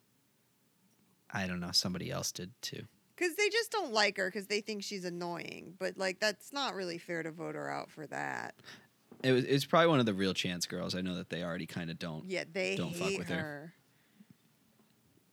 I 1.30 1.46
don't 1.46 1.60
know. 1.60 1.72
Somebody 1.72 2.10
else 2.10 2.32
did 2.32 2.50
too. 2.62 2.84
Because 3.18 3.34
they 3.34 3.48
just 3.48 3.72
don't 3.72 3.92
like 3.92 4.16
her 4.16 4.28
because 4.28 4.46
they 4.46 4.60
think 4.60 4.84
she's 4.84 5.04
annoying. 5.04 5.74
But 5.78 5.98
like 5.98 6.20
that's 6.20 6.52
not 6.52 6.74
really 6.74 6.98
fair 6.98 7.22
to 7.22 7.32
vote 7.32 7.54
her 7.56 7.68
out 7.70 7.90
for 7.90 8.06
that. 8.06 8.54
It 9.24 9.32
was. 9.32 9.44
It's 9.44 9.64
probably 9.64 9.88
one 9.88 9.98
of 10.00 10.06
the 10.06 10.14
real 10.14 10.34
chance 10.34 10.66
girls. 10.66 10.94
I 10.94 11.00
know 11.00 11.16
that 11.16 11.28
they 11.28 11.42
already 11.42 11.66
kind 11.66 11.90
of 11.90 11.98
don't. 11.98 12.30
Yeah, 12.30 12.44
they 12.52 12.76
Don't 12.76 12.94
fuck 12.94 13.18
with 13.18 13.28
her. 13.28 13.34
her. 13.34 13.74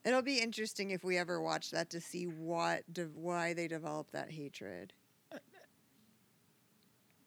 It'll 0.04 0.22
be 0.24 0.40
interesting 0.40 0.92
if 0.92 1.04
we 1.04 1.18
ever 1.18 1.42
watch 1.42 1.72
that 1.72 1.90
to 1.92 2.02
see 2.02 2.26
what 2.26 2.92
de- 2.92 3.04
why 3.14 3.54
they 3.54 3.68
developed 3.68 4.14
that 4.14 4.32
hatred. 4.32 4.94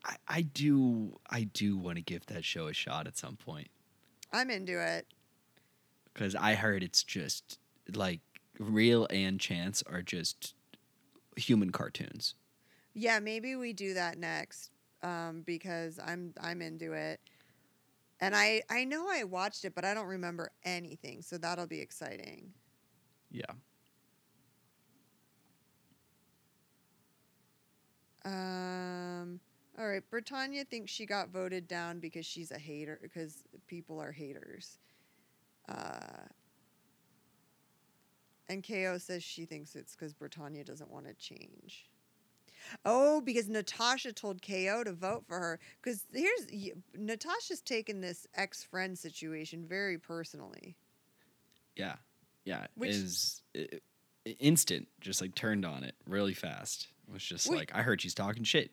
I, 0.05 0.17
I 0.27 0.43
do. 0.43 1.19
I 1.29 1.43
do 1.45 1.77
want 1.77 1.97
to 1.97 2.03
give 2.03 2.27
that 2.27 2.45
show 2.45 2.67
a 2.69 2.73
shot 2.73 3.07
at 3.07 3.17
some 3.19 3.37
point 3.37 3.69
I'm 4.33 4.49
into 4.51 4.81
it. 4.81 5.07
because 6.15 6.35
I 6.35 6.55
heard 6.55 6.83
it's 6.83 7.03
just 7.03 7.59
like 7.95 8.21
real 8.59 9.07
and 9.11 9.41
chance 9.41 9.83
are 9.87 10.03
just 10.03 10.55
human 11.37 11.71
cartoons. 11.71 12.35
Yeah, 12.95 13.21
maybe 13.21 13.57
we 13.57 13.73
do 13.73 13.95
that 13.95 14.19
next 14.19 14.71
um, 15.03 15.43
because 15.47 15.99
I'm 16.05 16.35
I'm 16.41 16.63
into 16.63 16.93
it. 16.93 17.21
And 18.21 18.35
I 18.35 18.63
I 18.69 18.85
know 18.85 19.07
I 19.09 19.25
watched 19.25 19.65
it, 19.65 19.75
but 19.75 19.85
I 19.85 19.95
don't 19.95 20.07
remember 20.07 20.51
anything, 20.65 21.23
so 21.23 21.39
that'll 21.39 21.67
be 21.67 21.81
exciting. 21.81 22.53
Yeah. 23.31 23.45
Um, 28.25 29.41
all 29.79 29.87
right, 29.89 30.03
Brittanya 30.11 30.67
thinks 30.67 30.91
she 30.91 31.07
got 31.07 31.31
voted 31.31 31.69
down 31.69 32.01
because 32.01 32.27
she's 32.27 32.51
a 32.51 32.59
hater 32.59 32.99
because 33.01 33.45
people 33.69 34.01
are 34.01 34.13
haters. 34.13 34.79
Uh, 35.69 36.27
and 38.49 38.66
KO 38.66 38.99
says 38.99 39.22
she 39.22 39.44
thinks 39.44 39.74
it's 39.74 39.94
because 39.94 40.14
Brittanya 40.14 40.64
doesn't 40.64 40.90
want 40.90 41.07
to 41.07 41.14
change. 41.14 41.86
Oh, 42.84 43.20
because 43.20 43.49
Natasha 43.49 44.12
told 44.12 44.42
KO 44.42 44.84
to 44.84 44.92
vote 44.92 45.24
for 45.26 45.38
her. 45.38 45.61
Because 45.80 46.05
here's 46.12 46.46
Natasha's 46.96 47.61
taken 47.61 48.01
this 48.01 48.26
ex 48.34 48.62
friend 48.64 48.99
situation 48.99 49.64
very 49.66 49.96
personally. 49.99 50.76
Yeah, 51.76 51.96
yeah. 52.44 52.66
Which- 52.74 52.90
is 52.90 53.42
i- 53.57 53.68
i- 54.26 54.30
instant, 54.40 54.88
just 55.01 55.20
like 55.20 55.34
turned 55.34 55.64
on 55.64 55.84
it 55.84 55.94
really 56.07 56.34
fast. 56.34 56.88
It 57.07 57.12
was 57.12 57.22
just 57.22 57.46
Wait. 57.49 57.57
like 57.57 57.70
I 57.74 57.82
heard 57.82 58.01
she's 58.03 58.14
talking 58.14 58.44
shit. 58.44 58.70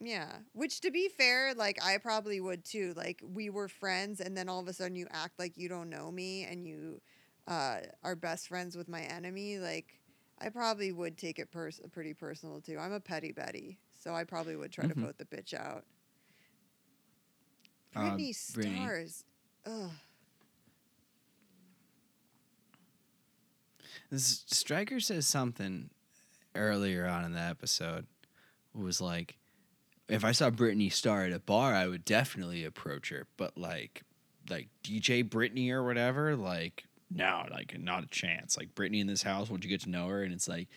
Yeah. 0.00 0.30
Which 0.52 0.80
to 0.82 0.90
be 0.90 1.08
fair, 1.08 1.54
like 1.54 1.82
I 1.82 1.96
probably 1.98 2.40
would 2.40 2.64
too. 2.64 2.92
Like 2.96 3.22
we 3.24 3.48
were 3.48 3.68
friends 3.68 4.20
and 4.20 4.36
then 4.36 4.48
all 4.48 4.60
of 4.60 4.68
a 4.68 4.72
sudden 4.74 4.96
you 4.96 5.06
act 5.10 5.38
like 5.38 5.56
you 5.56 5.68
don't 5.70 5.88
know 5.88 6.10
me 6.10 6.44
and 6.44 6.66
you 6.66 7.00
uh, 7.46 7.78
are 8.02 8.16
best 8.16 8.48
friends 8.48 8.76
with 8.76 8.88
my 8.88 9.02
enemy. 9.02 9.58
Like 9.58 10.00
I 10.40 10.48
probably 10.50 10.92
would 10.92 11.16
take 11.16 11.38
it 11.38 11.50
pers- 11.50 11.80
pretty 11.92 12.14
personal 12.14 12.60
too. 12.60 12.78
I'm 12.78 12.92
a 12.92 13.00
petty 13.00 13.32
Betty, 13.32 13.78
so 13.98 14.14
I 14.14 14.24
probably 14.24 14.56
would 14.56 14.72
try 14.72 14.84
Mhm. 14.84 14.94
to 14.94 15.00
vote 15.00 15.18
the 15.18 15.24
bitch 15.24 15.54
out. 15.54 15.84
Uh, 17.94 18.00
Britney 18.00 18.30
Britney. 18.52 18.76
Stars. 18.76 19.24
Ugh. 19.64 19.90
This 24.10 24.44
Stryker 24.46 25.00
says 25.00 25.26
something 25.26 25.90
earlier 26.54 27.06
on 27.06 27.24
in 27.24 27.32
the 27.32 27.40
episode. 27.40 28.06
Was 28.74 29.00
like, 29.00 29.36
if 30.08 30.24
I 30.24 30.32
saw 30.32 30.50
Britney 30.50 30.92
Star 30.92 31.24
at 31.24 31.32
a 31.32 31.38
bar, 31.38 31.74
I 31.74 31.86
would 31.86 32.04
definitely 32.04 32.64
approach 32.64 33.08
her. 33.08 33.26
But 33.36 33.56
like, 33.56 34.02
like 34.50 34.68
DJ 34.84 35.24
Britney 35.24 35.70
or 35.70 35.82
whatever, 35.84 36.36
like 36.36 36.84
no, 37.10 37.44
like 37.50 37.78
not 37.78 38.04
a 38.04 38.08
chance. 38.08 38.56
Like 38.56 38.74
Brittany 38.74 39.00
in 39.00 39.06
this 39.06 39.22
house, 39.22 39.50
would 39.50 39.64
you 39.64 39.70
get 39.70 39.82
to 39.82 39.90
know 39.90 40.08
her? 40.08 40.22
And 40.22 40.32
it's 40.32 40.48
like, 40.48 40.68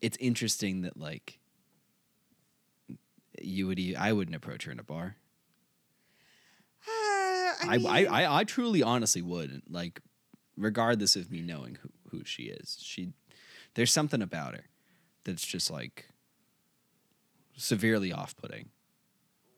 it's 0.00 0.16
interesting 0.18 0.82
that 0.82 0.96
like 0.96 1.38
you 3.40 3.66
would. 3.66 3.80
I 3.98 4.12
wouldn't 4.12 4.36
approach 4.36 4.64
her 4.64 4.72
in 4.72 4.78
a 4.78 4.84
bar. 4.84 5.16
Uh, 6.86 6.90
I, 6.90 7.56
I, 7.62 7.78
mean, 7.78 7.86
I, 7.86 8.04
I, 8.06 8.38
I 8.40 8.44
truly, 8.44 8.82
honestly 8.82 9.22
would 9.22 9.62
like, 9.68 10.00
regardless 10.56 11.16
of 11.16 11.30
me 11.30 11.42
knowing 11.42 11.78
who, 11.82 11.88
who 12.10 12.24
she 12.24 12.44
is. 12.44 12.78
She, 12.80 13.12
there's 13.74 13.92
something 13.92 14.22
about 14.22 14.54
her 14.54 14.64
that's 15.24 15.44
just 15.44 15.70
like 15.70 16.08
severely 17.56 18.12
off-putting. 18.12 18.68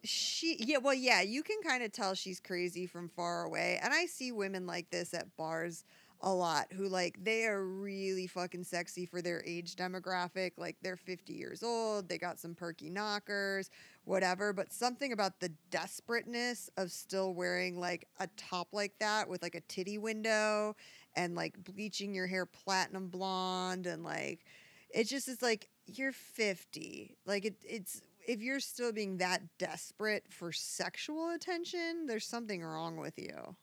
she 0.04 0.56
yeah 0.60 0.78
well 0.78 0.94
yeah 0.94 1.20
you 1.20 1.42
can 1.42 1.56
kind 1.62 1.82
of 1.82 1.90
tell 1.92 2.14
she's 2.14 2.38
crazy 2.40 2.86
from 2.86 3.08
far 3.08 3.44
away 3.44 3.78
and 3.82 3.92
i 3.92 4.06
see 4.06 4.30
women 4.30 4.66
like 4.66 4.88
this 4.90 5.12
at 5.12 5.36
bars 5.36 5.84
a 6.22 6.32
lot 6.32 6.66
who 6.72 6.88
like 6.88 7.22
they 7.22 7.44
are 7.46 7.64
really 7.64 8.26
fucking 8.26 8.64
sexy 8.64 9.06
for 9.06 9.22
their 9.22 9.42
age 9.46 9.76
demographic 9.76 10.52
like 10.56 10.76
they're 10.82 10.96
50 10.96 11.32
years 11.32 11.62
old 11.62 12.08
they 12.08 12.18
got 12.18 12.40
some 12.40 12.54
perky 12.54 12.90
knockers 12.90 13.70
whatever 14.04 14.52
but 14.52 14.72
something 14.72 15.12
about 15.12 15.38
the 15.38 15.52
desperateness 15.70 16.68
of 16.76 16.90
still 16.90 17.34
wearing 17.34 17.78
like 17.78 18.08
a 18.18 18.26
top 18.36 18.68
like 18.72 18.94
that 18.98 19.28
with 19.28 19.42
like 19.42 19.54
a 19.54 19.60
titty 19.62 19.98
window 19.98 20.74
and 21.14 21.34
like 21.34 21.62
bleaching 21.62 22.14
your 22.14 22.26
hair 22.26 22.46
platinum 22.46 23.08
blonde 23.08 23.86
and 23.86 24.02
like 24.02 24.44
it 24.90 25.04
just 25.04 25.28
is 25.28 25.42
like 25.42 25.68
you're 25.88 26.12
50. 26.12 27.16
Like 27.26 27.44
it, 27.44 27.56
it's 27.64 28.02
if 28.26 28.42
you're 28.42 28.60
still 28.60 28.92
being 28.92 29.18
that 29.18 29.42
desperate 29.58 30.24
for 30.28 30.52
sexual 30.52 31.30
attention, 31.30 32.06
there's 32.06 32.26
something 32.26 32.62
wrong 32.62 32.96
with 32.96 33.18
you. 33.18 33.56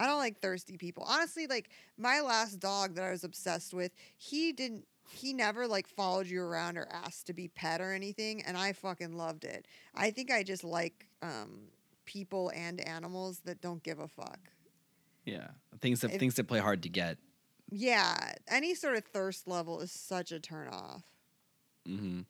I 0.00 0.06
don't 0.06 0.18
like 0.18 0.40
thirsty 0.40 0.78
people. 0.78 1.04
Honestly, 1.06 1.46
like 1.46 1.68
my 1.98 2.20
last 2.20 2.58
dog 2.58 2.94
that 2.94 3.04
I 3.04 3.10
was 3.10 3.22
obsessed 3.22 3.74
with, 3.74 3.92
he 4.16 4.52
didn't 4.52 4.86
he 5.12 5.32
never 5.32 5.66
like 5.66 5.88
followed 5.88 6.26
you 6.28 6.40
around 6.40 6.78
or 6.78 6.88
asked 6.90 7.26
to 7.26 7.32
be 7.32 7.48
pet 7.48 7.80
or 7.80 7.92
anything 7.92 8.42
and 8.42 8.56
I 8.56 8.72
fucking 8.72 9.16
loved 9.16 9.44
it. 9.44 9.66
I 9.94 10.10
think 10.10 10.30
I 10.30 10.42
just 10.42 10.64
like 10.64 11.06
um 11.20 11.68
people 12.06 12.50
and 12.54 12.80
animals 12.80 13.40
that 13.44 13.60
don't 13.60 13.82
give 13.82 13.98
a 13.98 14.08
fuck. 14.08 14.38
Yeah, 15.26 15.48
things 15.80 16.00
that 16.00 16.12
If- 16.12 16.20
things 16.20 16.34
that 16.36 16.44
play 16.44 16.60
hard 16.60 16.82
to 16.84 16.88
get. 16.88 17.18
Yeah, 17.70 18.32
any 18.48 18.74
sort 18.74 18.96
of 18.96 19.04
thirst 19.04 19.46
level 19.46 19.80
is 19.80 19.92
such 19.92 20.32
a 20.32 20.40
turn 20.40 20.68
off. 20.68 21.04
Mm-hmm. 21.86 22.20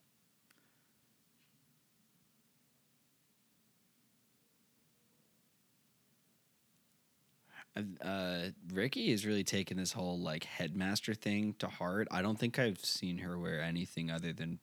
Uh, 7.77 8.49
Ricki 8.73 9.11
is 9.11 9.25
really 9.25 9.45
taking 9.45 9.77
this 9.77 9.93
whole 9.93 10.19
like 10.19 10.45
headmaster 10.45 11.15
thing 11.15 11.55
to 11.61 11.69
heart. 11.69 12.09
I 12.11 12.21
don't 12.23 12.39
think 12.39 12.59
I've 12.59 12.85
seen 12.85 13.19
her 13.19 13.39
wear 13.39 13.63
anything 13.63 14.11
other 14.11 14.33
than 14.33 14.59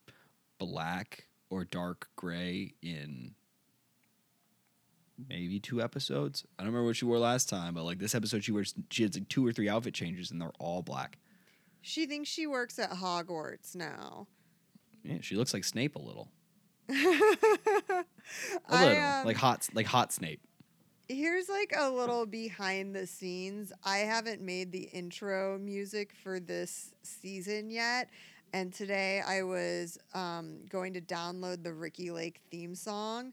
black 0.58 1.28
or 1.50 1.64
dark 1.64 2.10
gray 2.16 2.74
in 2.82 3.34
maybe 5.30 5.60
two 5.60 5.82
episodes. 5.82 6.46
I 6.58 6.64
don't 6.64 6.72
remember 6.72 6.88
what 6.88 6.96
she 6.98 7.06
wore 7.06 7.18
last 7.18 7.50
time, 7.50 7.74
but 7.74 7.84
like 7.84 8.00
this 8.00 8.14
episode, 8.16 8.44
she 8.44 8.52
wears 8.52 8.76
she 8.92 9.04
has 9.04 9.16
like 9.16 9.30
two 9.30 9.46
or 9.46 9.52
three 9.52 9.70
outfit 9.70 9.94
changes, 9.94 10.32
and 10.32 10.42
they're 10.42 10.52
all 10.60 10.82
black. 10.82 11.18
She 11.82 12.06
thinks 12.06 12.30
she 12.30 12.48
works 12.48 12.78
at 12.80 12.92
Hogwarts 12.92 13.76
now. 13.76 14.28
Yeah, 15.04 15.18
she 15.22 15.36
looks 15.36 15.54
like 15.54 15.64
Snape 15.64 15.96
a 15.96 16.00
little, 16.00 16.30
a 16.90 16.94
I, 18.68 18.86
little 18.86 19.04
um, 19.04 19.26
like 19.26 19.38
hot 19.38 19.68
like 19.74 19.86
hot 19.86 20.12
Snape. 20.12 20.42
Here's 21.10 21.48
like 21.48 21.74
a 21.78 21.90
little 21.90 22.26
behind 22.26 22.94
the 22.94 23.08
scenes. 23.08 23.72
I 23.86 24.00
haven't 24.00 24.42
made 24.42 24.74
the 24.74 24.90
intro 24.92 25.58
music 25.58 26.12
for 26.22 26.38
this 26.42 26.92
season 27.02 27.70
yet. 27.70 28.10
And 28.52 28.74
today 28.74 29.22
I 29.26 29.44
was 29.44 29.98
um, 30.14 30.66
going 30.68 30.94
to 30.96 31.02
download 31.02 31.64
the 31.64 31.72
Ricki 31.72 32.12
Lake 32.12 32.42
theme 32.52 32.76
song. 32.76 33.32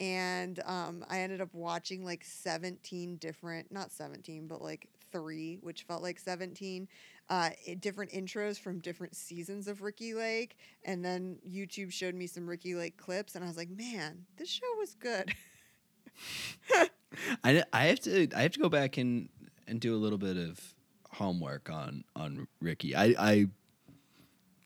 And 0.00 0.60
um, 0.66 1.02
I 1.08 1.20
ended 1.20 1.40
up 1.40 1.48
watching 1.54 2.04
like 2.04 2.24
17 2.24 3.16
different, 3.16 3.72
not 3.72 3.90
17, 3.90 4.46
but 4.46 4.60
like 4.60 4.88
three, 5.10 5.58
which 5.62 5.84
felt 5.84 6.02
like 6.02 6.18
17 6.18 6.86
uh, 7.30 7.50
different 7.80 8.12
intros 8.12 8.58
from 8.58 8.80
different 8.80 9.16
seasons 9.16 9.66
of 9.66 9.80
Ricki 9.80 10.12
Lake. 10.12 10.58
And 10.84 11.02
then 11.02 11.38
YouTube 11.48 11.90
showed 11.90 12.14
me 12.14 12.26
some 12.26 12.46
Ricki 12.46 12.74
Lake 12.74 12.98
clips. 12.98 13.34
And 13.34 13.42
I 13.42 13.48
was 13.48 13.56
like, 13.56 13.70
man, 13.70 14.26
this 14.36 14.50
show 14.50 14.66
was 14.78 14.94
good. 14.94 15.32
I, 17.42 17.62
I 17.72 17.86
have 17.86 18.00
to 18.00 18.28
I 18.34 18.42
have 18.42 18.52
to 18.52 18.60
go 18.60 18.68
back 18.68 18.96
and, 18.96 19.28
and 19.66 19.80
do 19.80 19.94
a 19.94 19.98
little 19.98 20.18
bit 20.18 20.36
of 20.36 20.74
homework 21.10 21.70
on 21.70 22.04
on 22.16 22.46
Ricki. 22.60 22.94
I, 22.94 23.14
I 23.18 23.46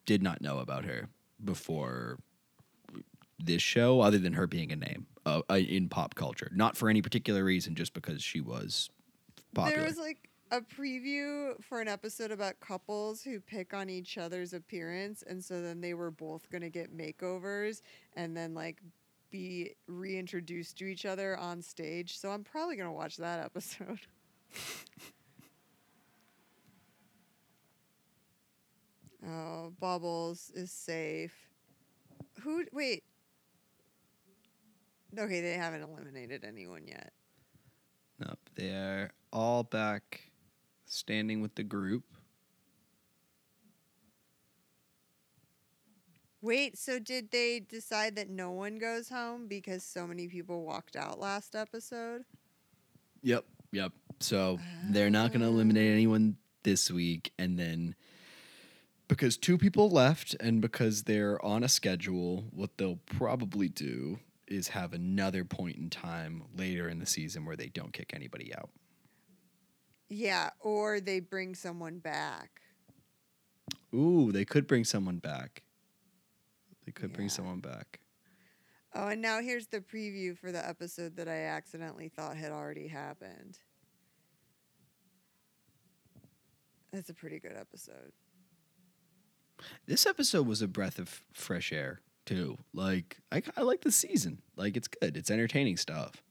did 0.06 0.22
not 0.22 0.40
know 0.40 0.58
about 0.58 0.84
her 0.84 1.08
before 1.44 2.18
this 3.38 3.62
show, 3.62 4.00
other 4.00 4.18
than 4.18 4.32
her 4.32 4.46
being 4.46 4.72
a 4.72 4.76
name 4.76 5.06
uh, 5.24 5.42
uh, 5.50 5.54
in 5.54 5.88
pop 5.88 6.14
culture. 6.14 6.50
Not 6.54 6.76
for 6.76 6.88
any 6.88 7.02
particular 7.02 7.44
reason, 7.44 7.74
just 7.74 7.94
because 7.94 8.22
she 8.22 8.40
was 8.40 8.90
popular. 9.54 9.78
There 9.78 9.86
was 9.86 9.98
like 9.98 10.28
a 10.50 10.60
preview 10.60 11.62
for 11.62 11.80
an 11.80 11.88
episode 11.88 12.30
about 12.30 12.58
couples 12.60 13.22
who 13.22 13.38
pick 13.38 13.74
on 13.74 13.90
each 13.90 14.18
other's 14.18 14.54
appearance, 14.54 15.22
and 15.22 15.44
so 15.44 15.60
then 15.60 15.80
they 15.80 15.94
were 15.94 16.10
both 16.10 16.50
gonna 16.50 16.70
get 16.70 16.96
makeovers 16.96 17.82
and 18.16 18.36
then 18.36 18.54
like 18.54 18.80
be 19.30 19.74
reintroduced 19.86 20.78
to 20.78 20.86
each 20.86 21.06
other 21.06 21.36
on 21.36 21.62
stage. 21.62 22.18
So 22.18 22.30
I'm 22.30 22.44
probably 22.44 22.76
gonna 22.76 22.92
watch 22.92 23.16
that 23.16 23.40
episode. 23.44 24.00
oh, 29.26 29.72
Bubbles 29.78 30.50
is 30.54 30.70
safe. 30.70 31.34
Who? 32.42 32.64
Wait. 32.72 33.04
Okay, 35.18 35.40
they 35.40 35.54
haven't 35.54 35.82
eliminated 35.82 36.44
anyone 36.44 36.86
yet. 36.86 37.12
Nope, 38.20 38.38
they 38.56 38.70
are 38.70 39.10
all 39.32 39.62
back 39.62 40.20
standing 40.86 41.40
with 41.40 41.54
the 41.54 41.62
group. 41.62 42.04
Wait, 46.48 46.78
so 46.78 46.98
did 46.98 47.30
they 47.30 47.60
decide 47.60 48.16
that 48.16 48.30
no 48.30 48.50
one 48.50 48.78
goes 48.78 49.10
home 49.10 49.48
because 49.48 49.82
so 49.82 50.06
many 50.06 50.26
people 50.28 50.64
walked 50.64 50.96
out 50.96 51.20
last 51.20 51.54
episode? 51.54 52.24
Yep, 53.20 53.44
yep. 53.70 53.92
So 54.18 54.58
they're 54.88 55.10
not 55.10 55.30
going 55.30 55.42
to 55.42 55.46
ah. 55.46 55.50
eliminate 55.50 55.92
anyone 55.92 56.38
this 56.62 56.90
week, 56.90 57.32
and 57.38 57.58
then 57.58 57.94
because 59.08 59.36
two 59.36 59.58
people 59.58 59.90
left, 59.90 60.36
and 60.40 60.62
because 60.62 61.02
they're 61.02 61.38
on 61.44 61.62
a 61.62 61.68
schedule, 61.68 62.44
what 62.50 62.78
they'll 62.78 63.00
probably 63.04 63.68
do 63.68 64.18
is 64.46 64.68
have 64.68 64.94
another 64.94 65.44
point 65.44 65.76
in 65.76 65.90
time 65.90 66.44
later 66.56 66.88
in 66.88 66.98
the 66.98 67.04
season 67.04 67.44
where 67.44 67.56
they 67.56 67.68
don't 67.68 67.92
kick 67.92 68.12
anybody 68.14 68.54
out. 68.54 68.70
Yeah, 70.08 70.48
or 70.60 70.98
they 70.98 71.20
bring 71.20 71.54
someone 71.54 71.98
back. 71.98 72.62
Ooh, 73.94 74.32
they 74.32 74.46
could 74.46 74.66
bring 74.66 74.84
someone 74.84 75.18
back. 75.18 75.62
They 76.88 76.92
could 76.92 77.12
bring 77.12 77.26
Yeah. 77.26 77.32
someone 77.34 77.60
back. 77.60 78.00
Oh, 78.94 79.08
and 79.08 79.20
now 79.20 79.42
here's 79.42 79.66
the 79.66 79.82
preview 79.82 80.34
for 80.38 80.50
the 80.50 80.66
episode 80.66 81.16
that 81.16 81.28
I 81.28 81.42
accidentally 81.42 82.08
thought 82.08 82.34
had 82.38 82.50
already 82.50 82.88
happened. 82.88 83.58
That's 86.90 87.10
a 87.10 87.14
pretty 87.14 87.40
good 87.40 87.54
episode. 87.54 88.12
This 89.84 90.06
episode 90.06 90.46
was 90.46 90.62
a 90.62 90.68
breath 90.68 90.98
of 90.98 91.20
fresh 91.34 91.72
air 91.74 92.00
too. 92.24 92.56
Like 92.72 93.18
I, 93.30 93.42
I 93.54 93.60
like 93.62 93.82
the 93.82 93.92
season. 93.92 94.40
Like 94.56 94.74
it's 94.74 94.88
good. 94.88 95.14
It's 95.14 95.30
entertaining 95.30 95.76
stuff. 95.76 96.22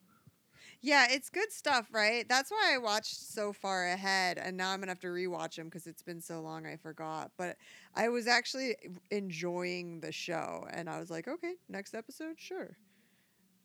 Yeah, 0.82 1.08
it's 1.10 1.30
good 1.30 1.52
stuff, 1.52 1.88
right? 1.92 2.28
That's 2.30 2.52
why 2.52 2.72
I 2.74 2.78
watched 2.78 3.16
so 3.34 3.52
far 3.52 3.88
ahead, 3.88 4.38
and 4.38 4.56
now 4.58 4.72
I'm 4.72 4.80
gonna 4.80 4.92
have 4.92 5.00
to 5.02 5.08
rewatch 5.08 5.56
them 5.56 5.66
because 5.68 5.88
it's 5.88 6.04
been 6.04 6.22
so 6.22 6.40
long 6.42 6.66
I 6.66 6.76
forgot. 6.78 7.32
But 7.38 7.58
I 7.96 8.10
was 8.10 8.28
actually 8.28 8.76
enjoying 9.10 10.02
the 10.02 10.12
show, 10.12 10.68
and 10.72 10.90
I 10.90 11.00
was 11.00 11.10
like, 11.10 11.28
okay, 11.28 11.56
next 11.68 11.94
episode, 11.96 12.36
sure. 12.38 12.78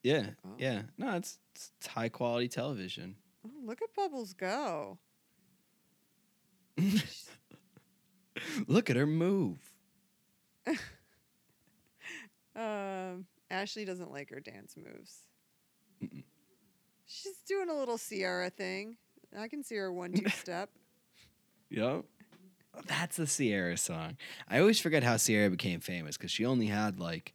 Yeah, 0.03 0.31
Oh. 0.45 0.55
yeah. 0.59 0.83
No, 0.99 1.15
it's, 1.17 1.39
it's 1.55 1.71
high 1.87 2.09
quality 2.09 2.49
television. 2.49 3.17
Oh, 3.47 3.51
look 3.65 3.81
at 3.83 3.95
Bubbles 3.95 4.33
go. 4.33 4.99
Look 8.67 8.89
at 8.91 8.97
her 8.97 9.07
move. 9.07 9.59
Um, 12.55 13.25
Ashley 13.51 13.87
doesn't 13.87 14.11
like 14.11 14.29
her 14.29 14.39
dance 14.41 14.75
moves. 14.77 15.21
Mm-mm. 16.05 16.23
She's 17.13 17.37
doing 17.47 17.69
a 17.69 17.75
little 17.75 17.99
Ciara 17.99 18.51
thing. 18.51 18.97
I 19.39 19.49
can 19.49 19.63
see 19.63 19.77
her 19.77 19.93
one 19.93 20.13
two 20.13 20.29
step. 20.43 20.71
Yep. 21.71 22.05
That's 22.87 23.17
the 23.17 23.27
Ciara 23.27 23.77
song. 23.77 24.17
I 24.49 24.59
always 24.59 24.79
forget 24.81 25.03
how 25.03 25.17
Ciara 25.19 25.51
became 25.51 25.81
famous 25.81 26.17
because 26.17 26.31
she 26.31 26.45
only 26.47 26.67
had 26.67 26.99
like 26.99 27.35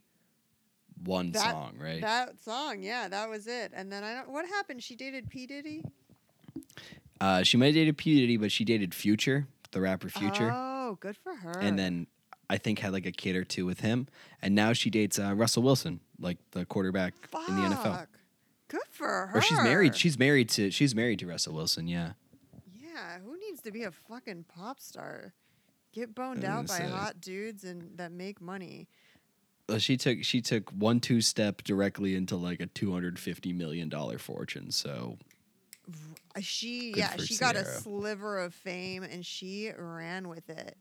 one 1.04 1.30
That- 1.32 1.50
song, 1.52 1.74
right? 1.80 2.00
That 2.00 2.40
song, 2.42 2.82
yeah, 2.82 3.08
that 3.08 3.28
was 3.28 3.46
it. 3.46 3.70
And 3.74 3.90
then 3.92 4.02
I 4.04 4.14
don't. 4.14 4.30
What 4.30 4.46
happened? 4.46 4.82
She 4.82 4.96
dated 4.96 5.30
P 5.30 5.46
Diddy. 5.46 5.84
uh, 7.20 7.42
she 7.44 7.56
might 7.56 7.66
have 7.66 7.74
dated 7.74 7.96
P 7.96 8.20
Diddy, 8.20 8.36
but 8.36 8.50
she 8.52 8.64
dated 8.64 8.94
Future, 8.94 9.46
the 9.70 9.80
rapper 9.80 10.08
Future, 10.08 10.50
Oh, 10.52 10.96
good 11.00 11.16
for 11.16 11.34
her. 11.34 11.58
and 11.60 11.78
then 11.78 12.06
I 12.50 12.58
think 12.58 12.78
had 12.80 12.92
like 12.92 13.06
a 13.06 13.12
kid 13.12 13.36
or 13.36 13.44
two 13.44 13.64
with 13.66 13.80
him. 13.80 14.08
And 14.42 14.54
now 14.54 14.72
she 14.72 14.90
dates 14.90 15.18
uh, 15.18 15.34
Russell 15.34 15.62
Wilson, 15.62 16.00
like 16.18 16.38
the 16.52 16.64
quarterback 16.64 17.14
in 17.48 17.56
the 17.56 17.62
NFL. 17.76 18.06
Good 18.68 18.80
for 18.90 19.06
her. 19.26 19.38
Or 19.38 19.40
she's 19.40 19.58
married. 19.62 19.96
She's 19.96 20.18
married 20.18 20.48
to 20.50 20.70
she's 20.70 20.94
married 20.94 21.18
to 21.20 21.26
Russell 21.26 21.54
Wilson. 21.54 21.88
Yeah. 21.88 22.12
Yeah, 22.78 23.18
who 23.24 23.38
needs 23.38 23.62
to 23.62 23.70
be 23.70 23.84
a 23.84 23.90
fucking 23.90 24.44
pop 24.54 24.80
star? 24.80 25.32
Get 25.92 26.14
boned 26.14 26.44
out 26.44 26.66
by 26.68 26.78
say. 26.78 26.88
hot 26.88 27.20
dudes 27.20 27.64
and 27.64 27.96
that 27.96 28.12
make 28.12 28.40
money. 28.40 28.88
Well, 29.68 29.78
she 29.78 29.96
took 29.96 30.22
she 30.22 30.40
took 30.40 30.70
one 30.70 31.00
two 31.00 31.20
step 31.20 31.62
directly 31.62 32.14
into 32.14 32.36
like 32.36 32.60
a 32.60 32.66
two 32.66 32.92
hundred 32.92 33.18
fifty 33.18 33.52
million 33.52 33.88
dollar 33.88 34.18
fortune. 34.18 34.70
So 34.70 35.16
Uh, 36.36 36.40
She 36.40 36.92
Good 36.92 36.98
yeah, 36.98 37.16
she 37.16 37.36
got 37.36 37.56
a 37.56 37.64
sliver 37.64 38.38
of 38.38 38.54
fame 38.54 39.02
and 39.02 39.24
she 39.24 39.70
ran 39.76 40.28
with 40.28 40.48
it. 40.50 40.76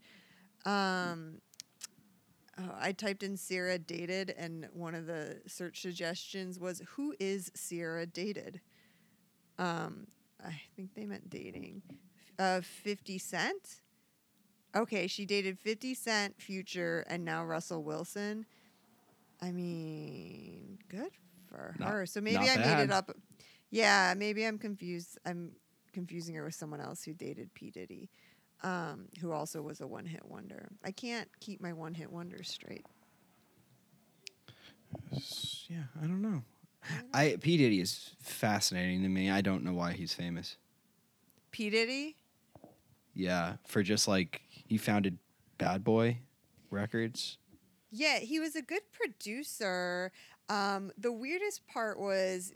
Um 0.65 1.41
oh, 2.59 2.75
I 2.79 2.91
typed 2.91 3.23
in 3.23 3.37
Ciara 3.37 3.77
dated 3.79 4.33
and 4.37 4.67
one 4.73 4.95
of 4.95 5.05
the 5.05 5.41
search 5.47 5.81
suggestions 5.81 6.59
was 6.59 6.81
who 6.95 7.15
is 7.19 7.51
Ciara 7.55 8.05
dated? 8.05 8.61
Um 9.57 10.07
I 10.45 10.61
think 10.75 10.93
they 10.95 11.05
meant 11.05 11.29
dating. 11.29 11.81
Uh 12.37 12.61
50 12.61 13.17
Cent? 13.17 13.81
Okay, 14.75 15.07
she 15.07 15.25
dated 15.25 15.57
50 15.57 15.93
Cent, 15.95 16.39
Future, 16.41 17.03
and 17.09 17.25
now 17.25 17.43
Russell 17.43 17.83
Wilson. 17.83 18.45
I 19.41 19.51
mean, 19.51 20.77
good 20.89 21.11
for 21.49 21.75
Not- 21.79 21.89
her. 21.89 22.05
So 22.05 22.21
maybe 22.21 22.37
I 22.49 22.57
made 22.57 22.83
it 22.83 22.91
up. 22.91 23.11
Yeah, 23.71 24.13
maybe 24.15 24.45
I'm 24.45 24.57
confused. 24.57 25.17
I'm 25.25 25.51
confusing 25.93 26.35
her 26.35 26.43
with 26.45 26.53
someone 26.55 26.79
else 26.81 27.03
who 27.03 27.13
dated 27.13 27.53
P. 27.53 27.71
Diddy, 27.71 28.09
um, 28.63 29.05
who 29.21 29.31
also 29.31 29.61
was 29.61 29.81
a 29.81 29.87
one 29.87 30.05
hit 30.05 30.25
wonder. 30.25 30.69
I 30.83 30.91
can't 30.91 31.29
keep 31.39 31.61
my 31.61 31.73
one 31.73 31.93
hit 31.93 32.11
wonders 32.11 32.49
straight. 32.49 32.85
Yeah, 35.69 35.83
I 36.01 36.07
don't 36.07 36.21
know. 36.21 36.43
I 37.13 37.37
P 37.41 37.57
Diddy 37.57 37.81
is 37.81 38.11
fascinating 38.21 39.01
to 39.03 39.09
me. 39.09 39.29
I 39.29 39.41
don't 39.41 39.63
know 39.63 39.73
why 39.73 39.91
he's 39.91 40.13
famous. 40.13 40.57
P. 41.51 41.69
Diddy? 41.69 42.15
Yeah, 43.13 43.55
for 43.65 43.83
just 43.83 44.07
like 44.07 44.41
he 44.49 44.77
founded 44.77 45.17
Bad 45.57 45.83
Boy 45.83 46.19
Records. 46.69 47.37
Yeah, 47.91 48.19
he 48.19 48.39
was 48.39 48.55
a 48.55 48.61
good 48.61 48.83
producer. 48.91 50.11
Um, 50.49 50.91
the 50.97 51.11
weirdest 51.11 51.67
part 51.67 51.99
was 51.99 52.53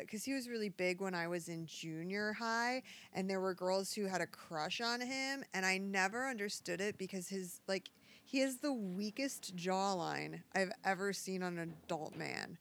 because 0.00 0.24
he 0.24 0.32
was 0.32 0.48
really 0.48 0.70
big 0.70 1.00
when 1.00 1.14
I 1.14 1.28
was 1.28 1.48
in 1.48 1.66
junior 1.66 2.32
high, 2.32 2.82
and 3.12 3.28
there 3.28 3.40
were 3.40 3.54
girls 3.54 3.92
who 3.92 4.06
had 4.06 4.20
a 4.20 4.26
crush 4.26 4.80
on 4.80 5.00
him, 5.00 5.44
and 5.52 5.64
I 5.66 5.78
never 5.78 6.26
understood 6.28 6.80
it 6.80 6.96
because 6.98 7.28
his 7.28 7.60
like 7.68 7.90
he 8.24 8.38
has 8.40 8.56
the 8.58 8.72
weakest 8.72 9.54
jawline 9.56 10.40
I've 10.54 10.72
ever 10.84 11.12
seen 11.12 11.42
on 11.42 11.58
an 11.58 11.74
adult 11.84 12.16
man. 12.16 12.56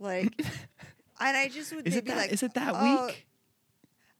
Like, 0.00 0.34
and 1.20 1.36
I 1.36 1.48
just 1.48 1.74
would 1.74 1.86
Is 1.86 1.96
it 1.96 2.04
be 2.04 2.10
that? 2.10 2.16
like, 2.18 2.32
is 2.32 2.42
it 2.42 2.54
that 2.54 2.74
"Oh," 2.74 3.06
weak? 3.06 3.26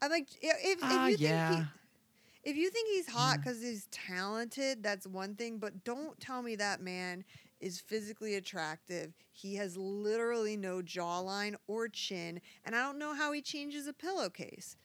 I'm 0.00 0.10
like, 0.10 0.28
if, 0.40 0.56
if 0.62 0.82
Ah, 0.82 1.06
you 1.06 1.16
think 1.16 1.20
yeah. 1.20 1.64
he, 2.44 2.50
if 2.50 2.56
you 2.56 2.70
think 2.70 2.88
he's 2.90 3.08
hot 3.08 3.34
Yeah. 3.34 3.42
because 3.42 3.62
he's 3.62 3.86
talented, 3.90 4.82
that's 4.82 5.06
one 5.06 5.34
thing. 5.34 5.58
But 5.58 5.84
don't 5.84 6.18
tell 6.20 6.42
me 6.42 6.56
that 6.56 6.80
man 6.80 7.24
is 7.64 7.80
physically 7.80 8.34
attractive. 8.34 9.14
He 9.32 9.54
has 9.54 9.74
literally 9.76 10.54
no 10.56 10.82
jawline 10.82 11.54
or 11.66 11.88
chin, 11.88 12.40
and 12.64 12.76
I 12.76 12.82
don't 12.82 12.98
know 12.98 13.14
how 13.14 13.32
he 13.32 13.40
changes 13.40 13.86
a 13.86 13.94
pillowcase. 13.94 14.76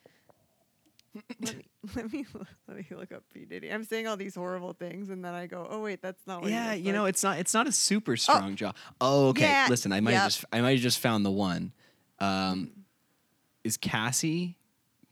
let 1.41 1.57
me 1.57 1.65
let 1.95 2.13
me 2.13 2.25
let 2.67 2.77
me 2.77 2.85
look 2.91 3.11
up 3.11 3.23
P 3.33 3.43
Diddy. 3.43 3.69
I'm 3.69 3.83
saying 3.83 4.07
all 4.07 4.15
these 4.15 4.35
horrible 4.35 4.71
things, 4.73 5.09
and 5.09 5.25
then 5.25 5.33
I 5.33 5.47
go, 5.47 5.67
oh 5.69 5.81
wait, 5.81 6.01
that's 6.01 6.25
not 6.25 6.41
what. 6.41 6.51
Yeah, 6.51 6.73
you 6.73 6.93
know, 6.93 7.03
like." 7.03 7.09
it's 7.09 7.23
not 7.23 7.37
it's 7.39 7.53
not 7.53 7.67
a 7.67 7.71
super 7.71 8.15
strong 8.15 8.55
jaw. 8.55 8.71
Oh, 9.01 9.27
okay. 9.29 9.41
Yeah, 9.41 9.67
Listen, 9.69 9.91
I 9.91 9.99
might 9.99 10.13
have 10.13 10.23
yep. 10.23 10.31
just 10.31 10.45
I 10.53 10.61
might 10.61 10.71
have 10.71 10.79
just 10.79 10.99
found 10.99 11.25
the 11.25 11.31
one. 11.31 11.73
Um, 12.19 12.71
is 13.63 13.75
Cassie 13.75 14.57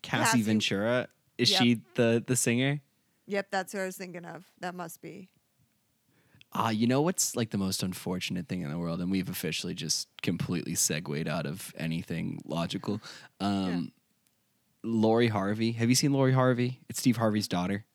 Cassie, 0.02 0.24
Cassie- 0.24 0.42
Ventura? 0.44 1.08
Is 1.38 1.52
Yep. 1.52 1.62
she 1.62 1.82
the 1.96 2.24
the 2.26 2.36
singer? 2.36 2.80
Yep, 3.26 3.48
that's 3.52 3.74
who 3.74 3.80
I 3.80 3.86
was 3.86 3.98
thinking 3.98 4.24
of. 4.24 4.46
That 4.62 4.74
must 4.74 5.02
be. 5.02 5.30
Ah, 6.54 6.70
you 6.70 6.88
know 6.88 7.02
what's 7.02 7.36
like 7.36 7.50
the 7.52 7.58
most 7.58 7.84
unfortunate 7.84 8.48
thing 8.48 8.62
in 8.62 8.70
the 8.72 8.78
world, 8.78 9.00
and 9.02 9.12
we've 9.12 9.30
officially 9.30 9.74
just 9.76 10.08
completely 10.22 10.76
segued 10.76 11.28
out 11.28 11.46
of 11.46 11.74
anything 11.78 12.40
logical. 12.46 13.02
Um, 13.40 13.92
Lori 14.84 15.28
Harvey. 15.28 15.74
Have 15.74 15.90
you 15.90 15.96
seen 15.96 16.14
Lori 16.14 16.34
Harvey? 16.34 16.80
It's 16.90 17.00
Steve 17.00 17.18
Harvey's 17.18 17.48
daughter. 17.48 17.86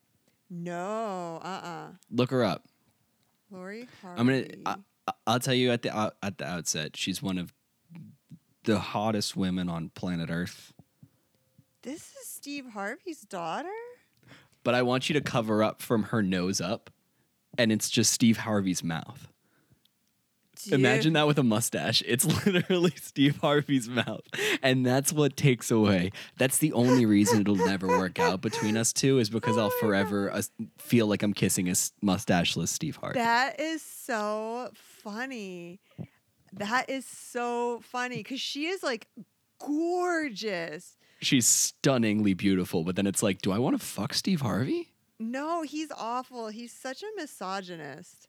No, 0.50 1.40
uh, 1.42 1.46
uh 1.46 1.86
Look 2.10 2.30
her 2.30 2.44
up. 2.44 2.66
Lori 3.50 3.88
Harvey. 4.02 4.20
I'm 4.20 4.26
gonna. 4.26 4.44
I, 4.66 4.72
I- 5.08 5.12
I'll 5.26 5.40
tell 5.40 5.54
you 5.54 5.72
at 5.72 5.82
the 5.82 5.96
out- 5.96 6.16
at 6.22 6.38
the 6.38 6.46
outset, 6.46 6.96
she's 6.96 7.20
one 7.20 7.36
of 7.38 7.52
the 8.64 8.78
hottest 8.78 9.36
women 9.36 9.68
on 9.68 9.88
planet 9.88 10.30
Earth. 10.30 10.72
this 11.82 12.02
is 12.14 12.28
Steve 12.28 12.66
Harvey's 12.72 13.22
daughter. 13.22 13.68
But 14.62 14.74
I 14.76 14.82
want 14.82 15.08
you 15.08 15.14
to 15.14 15.20
cover 15.20 15.60
up 15.64 15.82
from 15.82 16.04
her 16.04 16.22
nose 16.22 16.60
up, 16.60 16.90
and 17.58 17.72
it's 17.72 17.90
just 17.90 18.12
Steve 18.12 18.38
Harvey's 18.38 18.82
mouth. 18.82 19.28
Imagine 20.70 21.14
that 21.14 21.26
with 21.26 21.38
a 21.38 21.42
mustache. 21.42 22.02
It's 22.06 22.24
literally 22.46 22.92
Steve 22.96 23.38
Harvey's 23.38 23.88
mouth. 23.88 24.22
And 24.62 24.86
that's 24.86 25.12
what 25.12 25.36
takes 25.36 25.70
away. 25.70 26.12
That's 26.38 26.58
the 26.58 26.72
only 26.72 27.04
reason 27.04 27.40
it'll 27.40 27.56
never 27.56 27.88
work 27.88 28.20
out 28.20 28.40
between 28.40 28.76
us 28.76 28.92
two 28.92 29.18
is 29.18 29.28
because 29.28 29.56
Oh 29.56 29.62
I'll 29.62 29.70
forever 29.70 30.32
uh, 30.32 30.42
feel 30.78 31.06
like 31.06 31.22
I'm 31.22 31.32
kissing 31.32 31.68
a 31.68 31.74
mustacheless 32.00 32.70
Steve 32.70 32.96
Harvey. 32.96 33.18
That 33.18 33.58
is 33.58 33.82
so 33.82 34.70
funny. 34.74 35.80
That 36.52 36.88
is 36.88 37.06
so 37.06 37.80
funny 37.82 38.18
because 38.18 38.40
she 38.40 38.66
is 38.66 38.82
like 38.82 39.08
gorgeous. 39.58 40.96
She's 41.20 41.46
stunningly 41.46 42.34
beautiful, 42.34 42.84
but 42.84 42.96
then 42.96 43.06
it's 43.06 43.22
like, 43.22 43.42
do 43.42 43.52
I 43.52 43.58
want 43.58 43.78
to 43.78 43.84
fuck 43.84 44.12
Steve 44.12 44.42
Harvey? 44.42 44.91
No, 45.30 45.62
he's 45.62 45.90
awful. 45.96 46.48
He's 46.48 46.72
such 46.72 47.02
a 47.02 47.06
misogynist. 47.16 48.28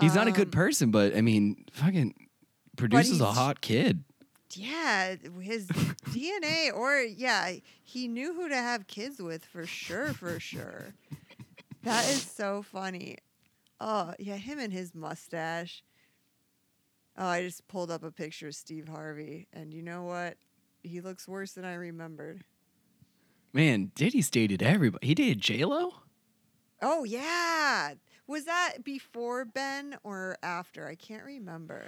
He's 0.00 0.14
not 0.14 0.26
a 0.26 0.30
Um, 0.30 0.36
good 0.36 0.52
person, 0.52 0.90
but 0.90 1.14
I 1.16 1.20
mean, 1.20 1.64
fucking 1.72 2.28
produces 2.76 3.20
a 3.20 3.32
hot 3.32 3.60
kid. 3.60 4.04
Yeah, 4.54 5.16
his 5.40 5.66
DNA, 5.68 6.74
or 6.74 7.00
yeah, 7.00 7.54
he 7.82 8.08
knew 8.08 8.34
who 8.34 8.48
to 8.48 8.56
have 8.56 8.86
kids 8.86 9.20
with 9.20 9.44
for 9.44 9.66
sure, 9.66 10.12
for 10.12 10.38
sure. 10.40 10.94
That 11.84 12.08
is 12.08 12.22
so 12.22 12.62
funny. 12.62 13.16
Oh, 13.80 14.14
yeah, 14.18 14.36
him 14.36 14.58
and 14.58 14.72
his 14.72 14.94
mustache. 14.94 15.82
Oh, 17.16 17.26
I 17.26 17.42
just 17.42 17.66
pulled 17.66 17.90
up 17.90 18.02
a 18.04 18.10
picture 18.10 18.48
of 18.48 18.54
Steve 18.54 18.88
Harvey, 18.88 19.48
and 19.52 19.72
you 19.74 19.82
know 19.82 20.02
what? 20.04 20.36
He 20.82 21.00
looks 21.00 21.26
worse 21.28 21.52
than 21.52 21.64
I 21.64 21.74
remembered. 21.74 22.44
Man, 23.52 23.90
Diddy's 23.94 24.30
dated 24.30 24.62
everybody. 24.62 25.06
He 25.06 25.14
dated 25.14 25.40
J 25.40 25.64
Lo. 25.64 25.94
Oh, 26.82 27.04
yeah. 27.04 27.94
Was 28.26 28.44
that 28.44 28.78
before 28.84 29.44
Ben 29.44 29.96
or 30.02 30.36
after? 30.42 30.86
I 30.88 30.94
can't 30.96 31.24
remember. 31.24 31.84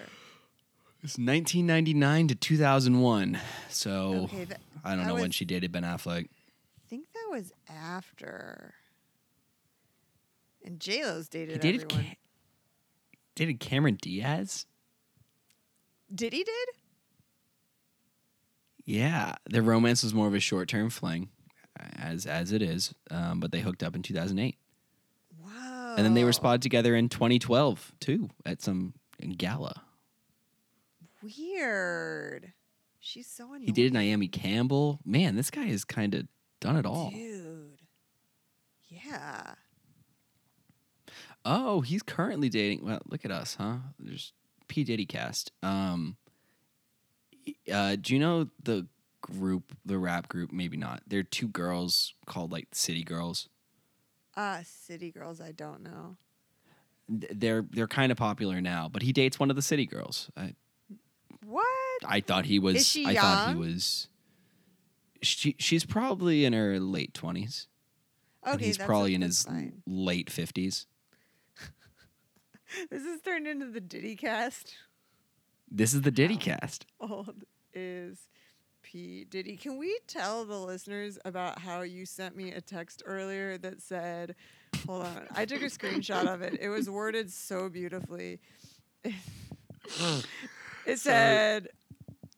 It's 1.02 1.18
1999 1.18 2.28
to 2.28 2.34
2001. 2.34 3.38
So 3.68 4.22
Okay, 4.24 4.44
that- 4.44 4.60
I 4.84 4.94
don't 4.96 5.06
know 5.06 5.14
when 5.14 5.30
she 5.32 5.44
dated 5.44 5.72
Ben 5.72 5.82
Affleck. 5.82 6.24
I 6.26 6.88
think 6.88 7.06
that 7.12 7.28
was 7.30 7.52
after. 7.68 8.74
And 10.64 10.80
J 10.80 11.04
Lo's 11.04 11.28
dated, 11.28 11.56
He 11.56 11.58
dated 11.58 11.84
everyone. 11.92 12.04
Ca- 12.12 12.16
dated 13.34 13.60
Cameron 13.60 13.98
Diaz. 14.00 14.66
Did 16.14 16.32
he 16.32 16.44
did? 16.44 16.68
Yeah, 18.84 19.34
their 19.48 19.62
romance 19.62 20.02
was 20.02 20.12
more 20.14 20.26
of 20.28 20.34
a 20.34 20.40
short 20.40 20.68
term 20.68 20.90
fling, 20.90 21.30
as 21.96 22.26
as 22.26 22.52
it 22.52 22.60
is. 22.62 22.94
Um, 23.10 23.40
but 23.40 23.50
they 23.52 23.60
hooked 23.60 23.82
up 23.82 23.94
in 23.96 24.02
2008, 24.02 24.56
Wow. 24.56 24.63
And 25.96 26.04
then 26.04 26.14
they 26.14 26.24
were 26.24 26.32
spotted 26.32 26.62
together 26.62 26.94
in 26.94 27.08
2012 27.08 27.92
too 28.00 28.28
at 28.44 28.62
some 28.62 28.94
gala. 29.36 29.82
Weird. 31.22 32.52
She's 33.00 33.26
so 33.26 33.46
annoying. 33.46 33.66
He 33.66 33.72
dated 33.72 33.92
Naomi 33.92 34.28
Campbell. 34.28 35.00
Man, 35.04 35.36
this 35.36 35.50
guy 35.50 35.64
has 35.64 35.84
kind 35.84 36.14
of 36.14 36.26
done 36.60 36.76
it 36.76 36.86
all. 36.86 37.10
Dude. 37.10 37.80
Yeah. 38.88 39.54
Oh, 41.44 41.82
he's 41.82 42.02
currently 42.02 42.48
dating. 42.48 42.84
Well, 42.84 43.00
look 43.06 43.24
at 43.24 43.30
us, 43.30 43.56
huh? 43.56 43.76
There's 43.98 44.32
P 44.68 44.84
Diddy 44.84 45.04
cast. 45.04 45.52
Um, 45.62 46.16
uh, 47.70 47.96
do 48.00 48.14
you 48.14 48.20
know 48.20 48.48
the 48.62 48.86
group, 49.20 49.76
the 49.84 49.98
rap 49.98 50.28
group? 50.28 50.52
Maybe 50.52 50.76
not. 50.76 51.02
They're 51.06 51.22
two 51.22 51.48
girls 51.48 52.14
called 52.26 52.52
like 52.52 52.68
City 52.72 53.04
Girls. 53.04 53.48
Uh 54.36 54.60
City 54.64 55.10
Girls, 55.10 55.40
I 55.40 55.52
don't 55.52 55.82
know. 55.82 56.16
They're 57.08 57.64
they're 57.70 57.86
kind 57.88 58.10
of 58.10 58.18
popular 58.18 58.60
now, 58.60 58.88
but 58.88 59.02
he 59.02 59.12
dates 59.12 59.38
one 59.38 59.50
of 59.50 59.56
the 59.56 59.62
City 59.62 59.86
Girls. 59.86 60.30
I 60.36 60.54
What? 61.44 61.64
I 62.06 62.20
thought 62.20 62.46
he 62.46 62.58
was. 62.58 62.76
Is 62.76 62.88
she 62.88 63.04
I 63.06 63.14
thought 63.14 63.44
he 63.44 63.50
young? 63.50 63.58
was. 63.58 64.08
She 65.22 65.54
she's 65.58 65.84
probably 65.84 66.44
in 66.44 66.52
her 66.52 66.78
late 66.80 67.14
twenties. 67.14 67.68
Okay, 68.46 68.66
he's 68.66 68.76
that's 68.78 68.86
probably 68.86 69.14
in 69.14 69.22
his 69.22 69.46
late 69.86 70.30
fifties. 70.30 70.86
This 72.90 73.04
is 73.04 73.20
turned 73.20 73.46
into 73.46 73.66
the 73.66 73.80
Diddy 73.80 74.16
cast. 74.16 74.74
This 75.70 75.94
is 75.94 76.02
the 76.02 76.10
Diddy 76.10 76.34
Wow. 76.34 76.40
cast. 76.40 76.86
Old 76.98 77.44
is 77.72 78.18
P. 78.94 79.26
Diddy. 79.28 79.56
Can 79.56 79.76
we 79.76 79.98
tell 80.06 80.44
the 80.44 80.56
listeners 80.56 81.18
about 81.24 81.58
how 81.58 81.80
you 81.80 82.06
sent 82.06 82.36
me 82.36 82.52
a 82.52 82.60
text 82.60 83.02
earlier 83.04 83.58
that 83.58 83.82
said, 83.82 84.36
hold 84.86 85.02
on, 85.02 85.26
I 85.34 85.46
took 85.46 85.62
a 85.62 85.64
screenshot 85.64 86.32
of 86.32 86.42
it. 86.42 86.58
It 86.60 86.68
was 86.68 86.88
worded 86.88 87.32
so 87.32 87.68
beautifully. 87.68 88.38
it 89.02 90.98
said, 91.00 91.70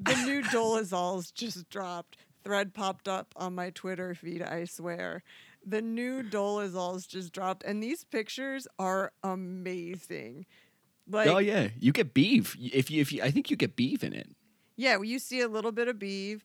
the 0.01 0.15
new 0.25 0.41
Dolezals 0.45 1.35
just 1.35 1.69
dropped. 1.69 2.17
Thread 2.43 2.73
popped 2.73 3.07
up 3.07 3.35
on 3.37 3.55
my 3.55 3.69
Twitter 3.69 4.15
feed, 4.15 4.41
I 4.41 4.65
swear. 4.65 5.23
The 5.63 5.83
new 5.83 6.23
Dolezals 6.23 7.07
just 7.07 7.35
dropped, 7.35 7.65
and 7.65 7.83
these 7.83 8.03
pictures 8.03 8.67
are 8.79 9.13
amazing. 9.23 10.47
Oh, 11.13 11.17
like, 11.19 11.29
oh 11.29 11.39
yeah, 11.39 11.69
you 11.79 11.93
get 11.93 12.15
beef 12.15 12.57
if 12.59 12.91
you 12.91 13.03
if 13.03 13.13
you. 13.13 13.23
I 13.23 13.31
think 13.31 13.51
you 13.51 13.57
get 13.57 13.77
beef 13.77 14.03
in 14.03 14.15
it. 14.15 14.31
Yeah, 14.77 14.97
well, 14.97 15.05
you 15.05 15.19
see 15.19 15.41
a 15.41 15.49
little 15.49 15.73
bit 15.73 15.89
of 15.89 15.99
beef. 15.99 16.45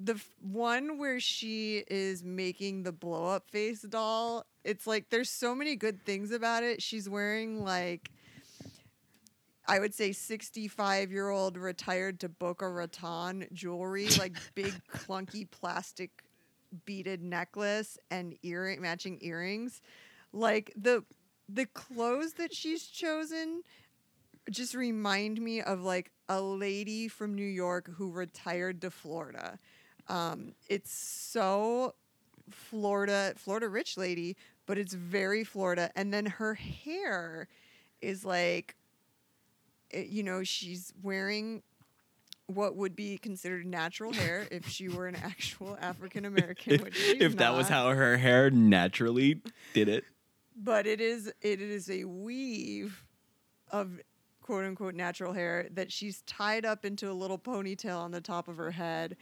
the 0.00 0.14
f- 0.14 0.28
one 0.40 0.98
where 0.98 1.20
she 1.20 1.84
is 1.88 2.24
making 2.24 2.82
the 2.84 2.92
blow 2.92 3.26
up 3.26 3.50
face 3.50 3.82
doll. 3.82 4.46
It's 4.64 4.86
like 4.86 5.10
there's 5.10 5.30
so 5.30 5.54
many 5.54 5.76
good 5.76 6.04
things 6.04 6.32
about 6.32 6.64
it. 6.64 6.82
She's 6.82 7.08
wearing 7.08 7.64
like 7.64 8.10
I 9.66 9.78
would 9.78 9.94
say 9.94 10.12
65 10.12 11.12
year 11.12 11.28
old 11.30 11.56
retired 11.56 12.20
to 12.20 12.28
Boca 12.28 12.68
Raton 12.68 13.46
jewelry, 13.52 14.12
like 14.18 14.36
big 14.54 14.80
clunky 14.92 15.48
plastic 15.50 16.10
beaded 16.86 17.22
necklace 17.22 17.98
and 18.10 18.34
earring 18.42 18.80
matching 18.82 19.18
earrings. 19.22 19.80
Like 20.32 20.72
the 20.76 21.04
the 21.48 21.66
clothes 21.66 22.34
that 22.34 22.54
she's 22.54 22.84
chosen 22.86 23.62
just 24.50 24.74
remind 24.74 25.40
me 25.40 25.62
of 25.62 25.82
like 25.82 26.10
a 26.32 26.40
lady 26.40 27.08
from 27.08 27.34
New 27.34 27.42
York 27.42 27.90
who 27.96 28.10
retired 28.10 28.80
to 28.80 28.90
Florida. 28.90 29.58
Um, 30.08 30.54
it's 30.66 30.90
so 30.90 31.94
Florida, 32.50 33.34
Florida 33.36 33.68
rich 33.68 33.98
lady, 33.98 34.36
but 34.66 34.78
it's 34.78 34.94
very 34.94 35.44
Florida. 35.44 35.90
And 35.94 36.12
then 36.12 36.24
her 36.24 36.54
hair 36.54 37.48
is 38.00 38.24
like, 38.24 38.76
eh, 39.92 40.06
you 40.08 40.22
know, 40.22 40.42
she's 40.42 40.94
wearing 41.02 41.62
what 42.46 42.76
would 42.76 42.96
be 42.96 43.18
considered 43.18 43.66
natural 43.66 44.14
hair 44.14 44.48
if 44.50 44.66
she 44.66 44.88
were 44.88 45.06
an 45.06 45.16
actual 45.16 45.76
African 45.82 46.24
American. 46.32 46.72
if, 46.72 47.20
if 47.20 47.36
that 47.36 47.54
was 47.54 47.68
how 47.68 47.90
her 47.90 48.16
hair 48.16 48.50
naturally 48.50 49.42
did 49.74 49.88
it. 49.88 50.04
but 50.56 50.86
it 50.86 51.00
is 51.02 51.30
it 51.42 51.60
is 51.60 51.90
a 51.90 52.04
weave 52.04 53.04
of 53.70 54.00
quote 54.42 54.64
unquote 54.64 54.94
natural 54.94 55.32
hair 55.32 55.68
that 55.72 55.90
she's 55.90 56.22
tied 56.22 56.66
up 56.66 56.84
into 56.84 57.10
a 57.10 57.14
little 57.14 57.38
ponytail 57.38 57.98
on 57.98 58.10
the 58.10 58.20
top 58.20 58.48
of 58.48 58.56
her 58.56 58.72
head. 58.72 59.16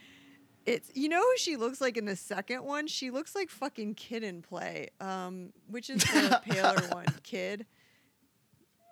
It's 0.67 0.91
you 0.95 1.09
know 1.09 1.21
who 1.21 1.37
she 1.37 1.57
looks 1.57 1.81
like 1.81 1.97
in 1.97 2.05
the 2.05 2.17
second 2.17 2.65
one? 2.65 2.87
She 2.87 3.11
looks 3.11 3.35
like 3.35 3.51
fucking 3.51 3.95
Kid 3.95 4.25
'n 4.25 4.43
Play. 4.43 4.89
Um, 5.01 5.53
which 5.69 5.89
is 5.91 6.03
the 6.03 6.41
paler 6.51 6.81
one, 6.91 7.07
Kid. 7.23 7.67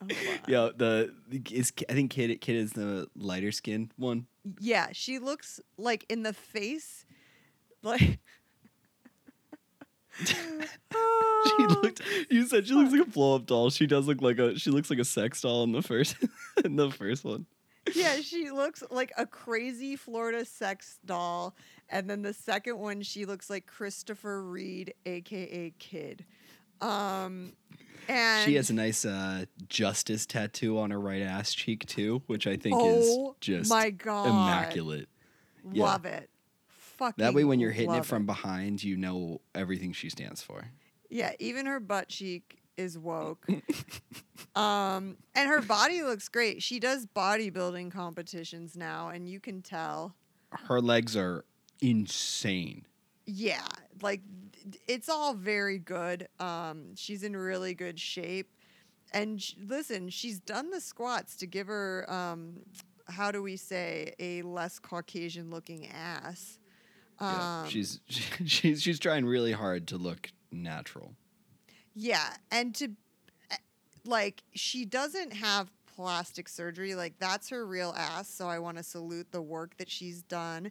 Hold 0.01 0.13
on. 0.13 0.39
Yo, 0.47 0.73
the 0.73 1.13
is 1.51 1.73
I 1.89 1.93
think 1.93 2.11
kid 2.11 2.41
kid 2.41 2.57
is 2.57 2.73
the 2.73 3.09
lighter 3.17 3.53
skinned 3.53 3.93
one. 3.97 4.27
Yeah, 4.61 4.89
she 4.93 5.19
looks 5.19 5.61
like 5.77 6.07
in 6.09 6.23
the 6.23 6.33
face, 6.33 7.05
like. 7.83 8.19
She 11.57 11.67
looked. 11.67 12.03
You 12.31 12.47
said 12.47 12.67
she 12.67 12.75
looks 12.75 12.93
like 12.93 13.03
a 13.03 13.11
blow 13.11 13.37
up 13.37 13.47
doll. 13.47 13.71
She 13.71 13.87
does 13.87 14.07
look 14.07 14.21
like 14.21 14.39
a. 14.39 14.59
She 14.59 14.71
looks 14.71 14.91
like 14.91 14.99
a 14.99 15.05
sex 15.05 15.41
doll 15.41 15.63
in 15.65 15.73
the 15.73 15.83
first. 15.83 16.17
in 16.65 16.77
the 16.77 16.91
first 16.91 17.25
one. 17.25 17.47
yeah, 17.95 18.17
she 18.21 18.51
looks 18.51 18.83
like 18.91 19.13
a 19.17 19.25
crazy 19.25 19.97
Florida 19.97 20.45
sex 20.45 20.99
doll. 21.07 21.55
And 21.89 22.11
then 22.11 22.23
the 22.23 22.35
second 22.35 22.79
one, 22.79 23.03
she 23.03 23.25
looks 23.25 23.49
like 23.49 23.67
Christopher 23.67 24.43
Reid, 24.43 24.95
aka 25.07 25.73
Kid. 25.79 26.25
Um, 26.81 27.55
and 28.09 28.45
she 28.45 28.55
has 28.55 28.71
a 28.71 28.75
nice 28.75 29.05
uh, 29.05 29.45
justice 29.69 30.27
tattoo 30.27 30.79
on 30.79 30.91
her 30.91 31.01
right 31.01 31.23
ass 31.23 31.55
cheek 31.55 31.87
too, 31.87 32.23
which 32.27 32.47
I 32.47 32.57
think 32.57 32.77
oh 32.79 33.31
is 33.31 33.37
just 33.41 33.71
my 33.71 33.91
god, 33.91 34.27
immaculate. 34.27 35.09
yeah. 35.73 35.85
Love 35.85 36.05
it. 36.05 36.31
Fucking 36.99 37.25
That 37.25 37.33
way, 37.33 37.45
when 37.45 37.61
you're 37.61 37.71
hitting 37.71 37.95
it 37.95 38.05
from 38.05 38.27
behind, 38.27 38.83
you 38.83 38.97
know 38.97 39.41
everything 39.55 39.93
she 39.93 40.11
stands 40.11 40.43
for. 40.43 40.65
Yeah, 41.09 41.33
even 41.39 41.67
her 41.67 41.79
butt 41.79 42.09
cheek 42.09 42.59
is 42.77 42.99
woke. 42.99 43.47
um, 44.57 45.17
and 45.35 45.49
her 45.49 45.63
body 45.63 46.03
looks 46.03 46.29
great. 46.29 46.61
She 46.61 46.81
does 46.81 47.07
bodybuilding 47.07 47.93
competitions 47.93 48.77
now, 48.77 49.11
and 49.11 49.29
you 49.29 49.39
can 49.39 49.63
tell. 49.63 50.17
Her 50.51 50.81
legs 50.81 51.17
are 51.17 51.45
insane. 51.81 52.85
Yeah, 53.27 53.67
like 54.03 54.23
it's 54.89 55.09
all 55.09 55.35
very 55.35 55.79
good. 55.79 56.27
Um, 56.41 56.97
she's 56.97 57.23
in 57.23 57.37
really 57.37 57.75
good 57.75 58.01
shape, 58.01 58.51
and 59.13 59.41
sh- 59.41 59.55
listen, 59.65 60.09
she's 60.09 60.41
done 60.41 60.71
the 60.71 60.81
squats 60.81 61.37
to 61.37 61.47
give 61.47 61.69
her 61.69 62.07
um, 62.09 62.61
how 63.07 63.31
do 63.31 63.43
we 63.43 63.57
say 63.57 64.15
a 64.19 64.43
less 64.43 64.79
Caucasian 64.79 65.51
looking 65.51 65.89
ass. 65.89 66.58
Yeah, 67.21 67.61
Um, 67.63 67.69
she's 67.69 68.01
she's 68.47 68.83
she's 68.83 68.99
trying 68.99 69.25
really 69.25 69.53
hard 69.53 69.89
to 69.89 69.97
look 69.99 70.31
natural. 70.53 71.15
Yeah, 71.95 72.35
and 72.51 72.75
to 72.77 72.91
eh, 73.51 73.57
like 74.05 74.43
she 74.55 74.85
doesn't 74.85 75.33
have 75.33 75.71
plastic 75.97 76.49
surgery, 76.49 76.95
like 76.95 77.15
that's 77.19 77.49
her 77.51 77.67
real 77.67 77.93
ass, 77.97 78.29
so 78.29 78.49
I 78.49 78.59
want 78.61 78.77
to 78.77 78.85
salute 78.85 79.33
the 79.33 79.43
work 79.43 79.77
that 79.79 79.91
she's 79.91 80.23
done. 80.23 80.71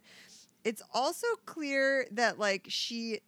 It's 0.64 0.82
also 0.92 1.26
clear 1.44 2.06
that 2.12 2.38
like 2.38 2.66
she 2.68 3.20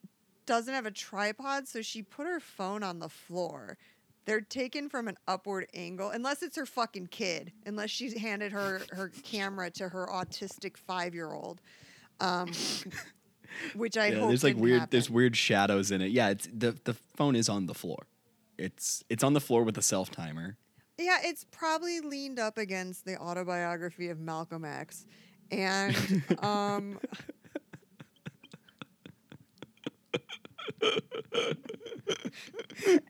doesn't 0.47 0.73
have 0.73 0.87
a 0.87 0.91
tripod, 0.91 1.69
so 1.69 1.83
she 1.83 2.03
put 2.03 2.27
her 2.27 2.41
phone 2.41 2.83
on 2.83 2.99
the 2.99 3.09
floor. 3.09 3.77
They're 4.25 4.41
taken 4.41 4.89
from 4.89 5.09
an 5.09 5.17
upward 5.29 5.67
angle, 5.75 6.11
unless 6.11 6.43
it's 6.43 6.57
her 6.57 6.67
fucking 6.67 7.09
kid, 7.09 7.53
unless 7.67 7.91
she 7.91 8.19
handed 8.19 8.53
her 8.53 8.81
her 8.93 9.11
camera 9.23 9.71
to 9.73 9.89
her 9.89 10.07
autistic 10.11 10.77
five 10.77 11.15
year 11.15 11.33
old, 11.33 11.61
um, 12.21 12.53
which 13.75 13.97
I 13.97 14.09
yeah, 14.09 14.21
hope 14.21 14.29
there's 14.29 14.45
like 14.45 14.57
weird 14.57 14.81
happen. 14.81 14.91
there's 14.91 15.11
weird 15.11 15.37
shadows 15.37 15.91
in 15.91 16.01
it. 16.01 16.11
Yeah, 16.11 16.31
it's 16.31 16.49
the 16.53 16.77
the 16.85 16.95
phone 17.17 17.37
is 17.37 17.49
on 17.49 17.67
the 17.67 17.75
floor. 17.75 18.07
It's 18.59 19.03
it's 19.09 19.25
on 19.25 19.33
the 19.33 19.41
floor 19.41 19.65
with 19.65 19.77
a 19.79 19.83
self 19.83 20.11
timer. 20.11 20.57
Yeah, 20.99 21.19
it's 21.23 21.45
probably 21.51 22.01
leaned 22.01 22.39
up 22.39 22.59
against 22.59 23.07
the 23.07 23.17
autobiography 23.17 24.09
of 24.09 24.21
Malcolm 24.21 24.65
X. 24.65 25.07
And 25.51 26.23
um 26.43 27.01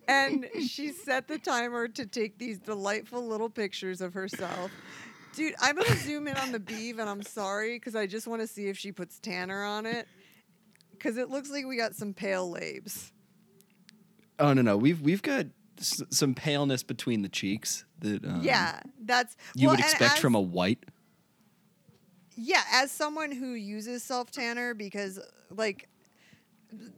and 0.08 0.46
she 0.66 0.92
set 0.92 1.28
the 1.28 1.38
timer 1.38 1.88
to 1.88 2.06
take 2.06 2.38
these 2.38 2.58
delightful 2.58 3.26
little 3.26 3.50
pictures 3.50 4.00
of 4.00 4.14
herself. 4.14 4.70
Dude, 5.34 5.54
I'm 5.60 5.76
gonna 5.76 5.94
zoom 5.96 6.26
in 6.28 6.36
on 6.36 6.52
the 6.52 6.58
beeve, 6.60 6.98
and 6.98 7.08
I'm 7.08 7.22
sorry 7.22 7.76
because 7.76 7.94
I 7.94 8.06
just 8.06 8.26
want 8.26 8.42
to 8.42 8.46
see 8.48 8.66
if 8.68 8.76
she 8.76 8.90
puts 8.92 9.18
tanner 9.20 9.64
on 9.64 9.86
it, 9.86 10.06
because 10.92 11.16
it 11.16 11.30
looks 11.30 11.50
like 11.50 11.66
we 11.66 11.76
got 11.76 11.94
some 11.94 12.12
pale 12.12 12.50
labes. 12.50 13.12
Oh 14.38 14.52
no 14.52 14.62
no, 14.62 14.76
we've 14.76 15.00
we've 15.00 15.22
got 15.22 15.46
s- 15.78 16.02
some 16.10 16.34
paleness 16.34 16.82
between 16.82 17.22
the 17.22 17.28
cheeks 17.28 17.84
that 18.00 18.24
um, 18.24 18.40
yeah, 18.42 18.80
that's 19.04 19.36
you 19.54 19.68
well, 19.68 19.76
would 19.76 19.80
expect 19.84 20.14
as- 20.14 20.18
from 20.18 20.34
a 20.34 20.40
white. 20.40 20.84
Yeah, 22.34 22.62
as 22.72 22.90
someone 22.90 23.32
who 23.32 23.52
uses 23.52 24.02
self 24.02 24.30
tanner, 24.30 24.72
because 24.74 25.20
like, 25.50 25.88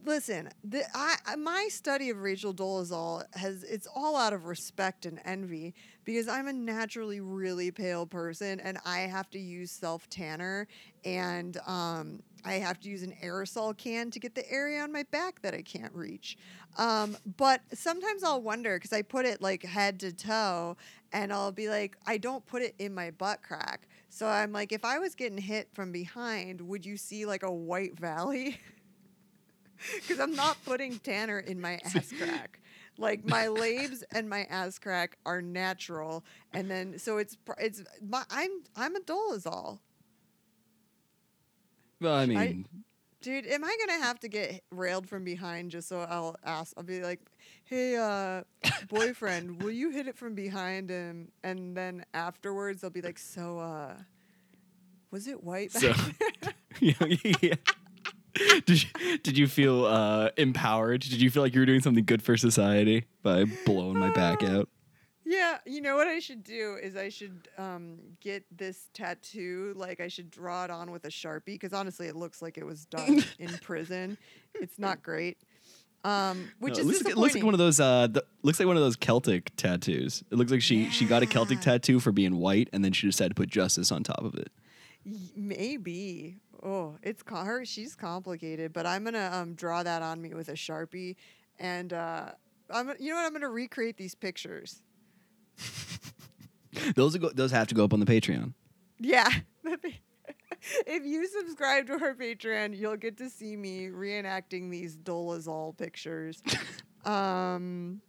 listen, 0.05 0.49
the, 0.63 0.83
I 0.95 1.15
I- 1.25 1.35
my 1.35 1.67
study 1.69 2.09
of 2.09 2.17
Rachel 2.21 2.53
Dolezal 2.53 3.23
has 3.35 3.63
it's 3.63 3.87
all 3.93 4.15
out 4.15 4.33
of 4.33 4.45
respect 4.45 5.05
and 5.05 5.19
envy 5.25 5.75
because 6.05 6.27
I'm 6.27 6.47
a 6.47 6.53
naturally 6.53 7.19
really 7.21 7.71
pale 7.71 8.05
person 8.05 8.59
and 8.59 8.77
I 8.85 9.01
have 9.01 9.29
to 9.31 9.39
use 9.39 9.71
self 9.71 10.09
tanner 10.09 10.67
and 11.05 11.57
um, 11.65 12.21
I 12.45 12.53
have 12.53 12.79
to 12.81 12.89
use 12.89 13.03
an 13.03 13.13
aerosol 13.23 13.75
can 13.77 14.11
to 14.11 14.19
get 14.19 14.35
the 14.35 14.49
area 14.51 14.81
on 14.81 14.91
my 14.91 15.03
back 15.11 15.41
that 15.41 15.53
I 15.53 15.61
can't 15.61 15.93
reach. 15.93 16.37
Um, 16.77 17.15
but 17.37 17.61
sometimes 17.73 18.23
I'll 18.23 18.41
wonder 18.41 18.77
because 18.77 18.93
I 18.93 19.01
put 19.01 19.25
it 19.25 19.41
like 19.41 19.63
head 19.63 19.99
to 20.01 20.11
toe 20.11 20.75
and 21.11 21.31
I'll 21.31 21.51
be 21.51 21.69
like, 21.69 21.95
I 22.05 22.17
don't 22.17 22.45
put 22.45 22.61
it 22.61 22.75
in 22.79 22.93
my 22.93 23.11
butt 23.11 23.43
crack. 23.43 23.87
So 24.09 24.27
I'm 24.27 24.51
like, 24.51 24.71
if 24.71 24.83
I 24.83 24.99
was 24.99 25.15
getting 25.15 25.37
hit 25.37 25.69
from 25.73 25.91
behind, 25.91 26.61
would 26.61 26.85
you 26.85 26.97
see 26.97 27.25
like 27.25 27.43
a 27.43 27.51
white 27.51 27.99
valley? 27.99 28.59
Because 29.95 30.19
I'm 30.19 30.33
not 30.33 30.55
putting 30.63 30.97
Tanner 30.99 31.39
in 31.39 31.59
my 31.59 31.73
ass 31.83 32.13
crack. 32.17 32.61
Like 32.97 33.25
my 33.25 33.47
labes 33.47 34.03
and 34.13 34.29
my 34.29 34.43
ass 34.49 34.77
crack 34.77 35.17
are 35.25 35.41
natural, 35.41 36.23
and 36.53 36.69
then 36.69 36.99
so 36.99 37.17
it's 37.17 37.35
it's 37.57 37.83
my, 38.07 38.23
I'm 38.29 38.51
I'm 38.75 38.95
a 38.95 38.99
doll 38.99 39.33
is 39.33 39.45
all. 39.47 39.81
Well, 41.99 42.13
I 42.15 42.25
mean, 42.25 42.65
Dude, 43.21 43.47
am 43.47 43.63
I 43.63 43.77
gonna 43.87 44.03
have 44.03 44.19
to 44.19 44.27
get 44.27 44.61
railed 44.69 45.07
from 45.07 45.23
behind 45.23 45.71
just 45.71 45.87
so 45.87 46.01
I'll 46.01 46.35
ask? 46.43 46.73
I'll 46.77 46.83
be 46.83 47.01
like, 47.01 47.21
"Hey, 47.63 47.95
uh, 47.95 48.43
boyfriend, 48.89 49.61
will 49.63 49.71
you 49.71 49.89
hit 49.91 50.07
it 50.07 50.17
from 50.17 50.35
behind?" 50.35 50.91
And 50.91 51.31
and 51.43 51.75
then 51.75 52.03
afterwards, 52.13 52.83
I'll 52.83 52.89
be 52.89 53.01
like, 53.01 53.17
"So, 53.17 53.59
uh, 53.59 53.93
was 55.09 55.27
it 55.27 55.41
white?" 55.41 55.71
back 55.73 55.81
So- 55.81 55.93
there?" 56.41 56.53
yeah, 56.81 57.33
yeah. 57.41 57.55
Did 58.65 58.83
you, 58.83 59.17
did 59.19 59.37
you 59.37 59.47
feel 59.47 59.85
uh, 59.85 60.29
empowered? 60.37 61.01
Did 61.01 61.21
you 61.21 61.29
feel 61.29 61.43
like 61.43 61.53
you 61.53 61.59
were 61.59 61.67
doing 61.67 61.81
something 61.81 62.03
good 62.03 62.23
for 62.23 62.35
society 62.35 63.05
by 63.21 63.45
blowing 63.65 63.99
my 63.99 64.09
back 64.09 64.41
out? 64.41 64.69
yeah, 65.25 65.57
you 65.65 65.81
know 65.81 65.95
what 65.95 66.07
I 66.07 66.19
should 66.19 66.43
do 66.43 66.77
is 66.81 66.95
I 66.95 67.09
should 67.09 67.47
um, 67.57 67.97
get 68.19 68.45
this 68.55 68.89
tattoo. 68.93 69.73
Like 69.75 69.99
I 69.99 70.07
should 70.07 70.29
draw 70.29 70.65
it 70.65 70.71
on 70.71 70.91
with 70.91 71.05
a 71.05 71.09
sharpie 71.09 71.45
because 71.45 71.73
honestly, 71.73 72.07
it 72.07 72.15
looks 72.15 72.41
like 72.41 72.57
it 72.57 72.65
was 72.65 72.85
done 72.85 73.23
in 73.39 73.49
prison. 73.61 74.17
It's 74.53 74.77
not 74.77 75.01
great. 75.01 75.37
Um, 76.03 76.51
which 76.59 76.75
No, 76.75 76.81
is 76.81 76.85
it 76.85 76.87
looks 76.87 77.03
like, 77.03 77.11
it 77.13 77.17
looks 77.17 77.35
like 77.35 77.43
one 77.43 77.53
of 77.53 77.57
those. 77.59 77.79
Uh, 77.79 78.07
the, 78.07 78.25
looks 78.41 78.59
like 78.59 78.67
one 78.67 78.75
of 78.75 78.83
those 78.83 78.97
Celtic 78.97 79.55
tattoos. 79.55 80.23
It 80.31 80.35
looks 80.35 80.51
like 80.51 80.61
she 80.61 80.89
she 80.89 81.05
got 81.05 81.23
a 81.23 81.25
Celtic 81.25 81.61
tattoo 81.61 81.99
for 81.99 82.11
being 82.11 82.37
white, 82.37 82.69
and 82.73 82.83
then 82.83 82.91
she 82.91 83.07
decided 83.07 83.29
to 83.29 83.35
put 83.35 83.49
justice 83.49 83.91
on 83.91 84.03
top 84.03 84.23
of 84.23 84.35
it. 84.35 84.51
Maybe. 85.35 86.37
Oh, 86.63 86.97
it's 87.03 87.23
her. 87.29 87.65
She's 87.65 87.95
complicated, 87.95 88.71
but 88.73 88.85
I'm 88.85 89.03
gonna 89.03 89.29
um 89.33 89.53
draw 89.53 89.83
that 89.83 90.01
on 90.01 90.21
me 90.21 90.33
with 90.33 90.49
a 90.49 90.53
sharpie, 90.53 91.15
and 91.59 91.91
uh, 91.91 92.31
I'm 92.69 92.93
you 92.99 93.09
know 93.09 93.17
what? 93.17 93.25
I'm 93.25 93.33
gonna 93.33 93.49
recreate 93.49 93.97
these 93.97 94.15
pictures. 94.15 94.81
Those 96.95 97.15
go- 97.17 97.31
those 97.31 97.51
have 97.51 97.67
to 97.67 97.75
go 97.75 97.83
up 97.83 97.93
on 97.93 97.99
the 97.99 98.05
Patreon. 98.05 98.53
Yeah. 98.99 99.29
if 100.87 101.05
you 101.05 101.27
subscribe 101.27 101.87
to 101.87 101.97
her 101.99 102.15
Patreon, 102.15 102.77
you'll 102.77 102.97
get 102.97 103.17
to 103.17 103.29
see 103.29 103.55
me 103.55 103.87
reenacting 103.87 104.71
these 104.71 104.97
Dolezal 104.97 105.77
pictures. 105.77 106.41
um, 107.05 108.01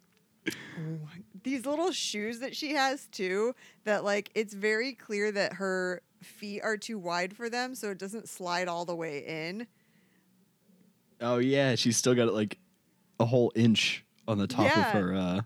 these 1.44 1.64
little 1.66 1.92
shoes 1.92 2.40
that 2.40 2.56
she 2.56 2.72
has 2.74 3.06
too, 3.06 3.54
that 3.84 4.02
like 4.04 4.30
it's 4.34 4.52
very 4.54 4.92
clear 4.94 5.30
that 5.32 5.54
her 5.54 6.02
feet 6.22 6.60
are 6.62 6.76
too 6.76 6.98
wide 6.98 7.36
for 7.36 7.48
them, 7.48 7.74
so 7.74 7.90
it 7.90 7.98
doesn't 7.98 8.28
slide 8.28 8.66
all 8.66 8.84
the 8.84 8.94
way 8.96 9.18
in. 9.48 9.66
Oh 11.20 11.38
yeah, 11.38 11.74
she's 11.76 11.96
still 11.96 12.14
got 12.14 12.32
like 12.34 12.58
a 13.20 13.24
whole 13.26 13.52
inch 13.54 14.04
on 14.26 14.38
the 14.38 14.46
top 14.46 14.66
Yeah. 14.66 14.86
of 14.88 14.92
her. 14.92 15.14
uh 15.14 15.40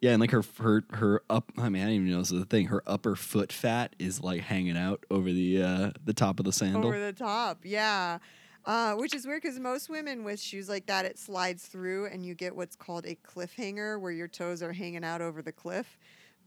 Yeah, 0.00 0.10
and 0.12 0.20
like 0.20 0.30
her 0.32 0.42
her 0.58 0.84
her 0.90 1.22
up. 1.30 1.52
I 1.56 1.68
mean, 1.68 1.82
I 1.82 1.86
didn't 1.86 2.02
even 2.02 2.10
know 2.10 2.18
this 2.18 2.32
was 2.32 2.42
a 2.42 2.46
thing. 2.46 2.66
Her 2.66 2.82
upper 2.86 3.14
foot 3.14 3.52
fat 3.52 3.94
is 3.98 4.20
like 4.22 4.40
hanging 4.42 4.76
out 4.76 5.04
over 5.10 5.30
the 5.32 5.62
uh 5.62 5.90
the 6.04 6.14
top 6.14 6.38
of 6.40 6.44
the 6.44 6.52
sandal. 6.52 6.86
over 6.86 6.98
the 6.98 7.12
top. 7.12 7.60
Yeah. 7.64 8.18
Uh, 8.66 8.94
which 8.94 9.14
is 9.14 9.26
weird 9.26 9.42
because 9.42 9.60
most 9.60 9.90
women 9.90 10.24
with 10.24 10.40
shoes 10.40 10.68
like 10.70 10.86
that, 10.86 11.04
it 11.04 11.18
slides 11.18 11.66
through 11.66 12.06
and 12.06 12.24
you 12.24 12.34
get 12.34 12.56
what's 12.56 12.76
called 12.76 13.04
a 13.04 13.14
cliffhanger 13.16 14.00
where 14.00 14.10
your 14.12 14.28
toes 14.28 14.62
are 14.62 14.72
hanging 14.72 15.04
out 15.04 15.20
over 15.20 15.42
the 15.42 15.52
cliff. 15.52 15.98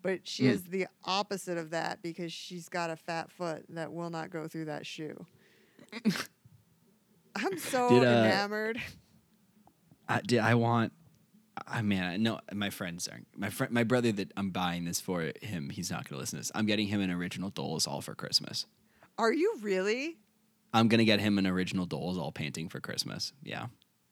But 0.01 0.27
she 0.27 0.43
Mm. 0.43 0.49
has 0.49 0.63
the 0.63 0.87
opposite 1.05 1.57
of 1.57 1.69
that 1.71 2.01
because 2.01 2.31
she's 2.33 2.69
got 2.69 2.89
a 2.89 2.95
fat 2.95 3.31
foot 3.31 3.65
that 3.69 3.91
will 3.93 4.09
not 4.09 4.29
go 4.31 4.47
through 4.47 4.65
that 4.65 4.85
shoe. 4.85 5.25
I'm 7.35 7.57
so 7.59 7.89
Did, 7.89 8.03
uh, 8.03 8.07
enamored. 8.07 8.81
I, 10.09 10.21
did 10.21 10.39
I 10.39 10.55
want? 10.55 10.93
I 11.67 11.81
mean, 11.81 12.01
I 12.01 12.17
know 12.17 12.39
my 12.53 12.69
friends 12.69 13.07
are 13.07 13.19
my 13.35 13.49
friend, 13.49 13.71
my 13.73 13.83
brother 13.83 14.11
that 14.11 14.31
I'm 14.37 14.51
buying 14.51 14.85
this 14.85 15.01
for 15.01 15.31
him. 15.41 15.69
He's 15.69 15.89
not 15.91 16.07
going 16.07 16.17
to 16.17 16.19
listen 16.21 16.37
to 16.37 16.41
this. 16.41 16.51
I'm 16.55 16.65
getting 16.65 16.87
him 16.87 17.01
an 17.01 17.11
original 17.11 17.51
Dolezal 17.51 18.03
for 18.03 18.13
Christmas. 18.15 18.65
Are 19.17 19.33
you 19.33 19.55
really? 19.61 20.17
I'm 20.73 20.87
gonna 20.87 21.05
get 21.05 21.19
him 21.19 21.37
an 21.37 21.47
original 21.47 21.87
Dolezal 21.87 22.33
painting 22.33 22.69
for 22.69 22.79
Christmas. 22.79 23.33
Yeah, 23.43 23.67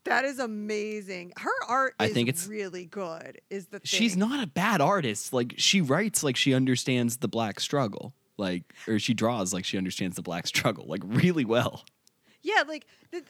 That 0.05 0.25
is 0.25 0.39
amazing. 0.39 1.33
Her 1.37 1.51
art 1.67 1.95
I 1.99 2.07
is 2.07 2.13
think 2.13 2.29
it's- 2.29 2.47
really 2.47 2.85
good. 2.85 3.41
Is 3.49 3.67
the 3.67 3.79
thing. 3.79 3.81
she's 3.85 4.15
not 4.17 4.43
a 4.43 4.47
bad 4.47 4.81
artist. 4.81 5.33
Like 5.33 5.55
she 5.57 5.81
writes 5.81 6.23
like 6.23 6.35
she 6.35 6.53
understands 6.53 7.17
the 7.17 7.27
black 7.27 7.59
struggle. 7.59 8.13
Like 8.37 8.63
or 8.87 8.99
she 8.99 9.13
draws 9.13 9.53
like 9.53 9.63
she 9.65 9.77
understands 9.77 10.15
the 10.15 10.21
black 10.21 10.45
struggle 10.53 10.85
like 10.87 11.01
really 11.05 11.45
well. 11.45 11.83
Yeah, 12.41 12.63
like 12.67 12.85
the, 13.11 13.19
uh, 13.19 13.21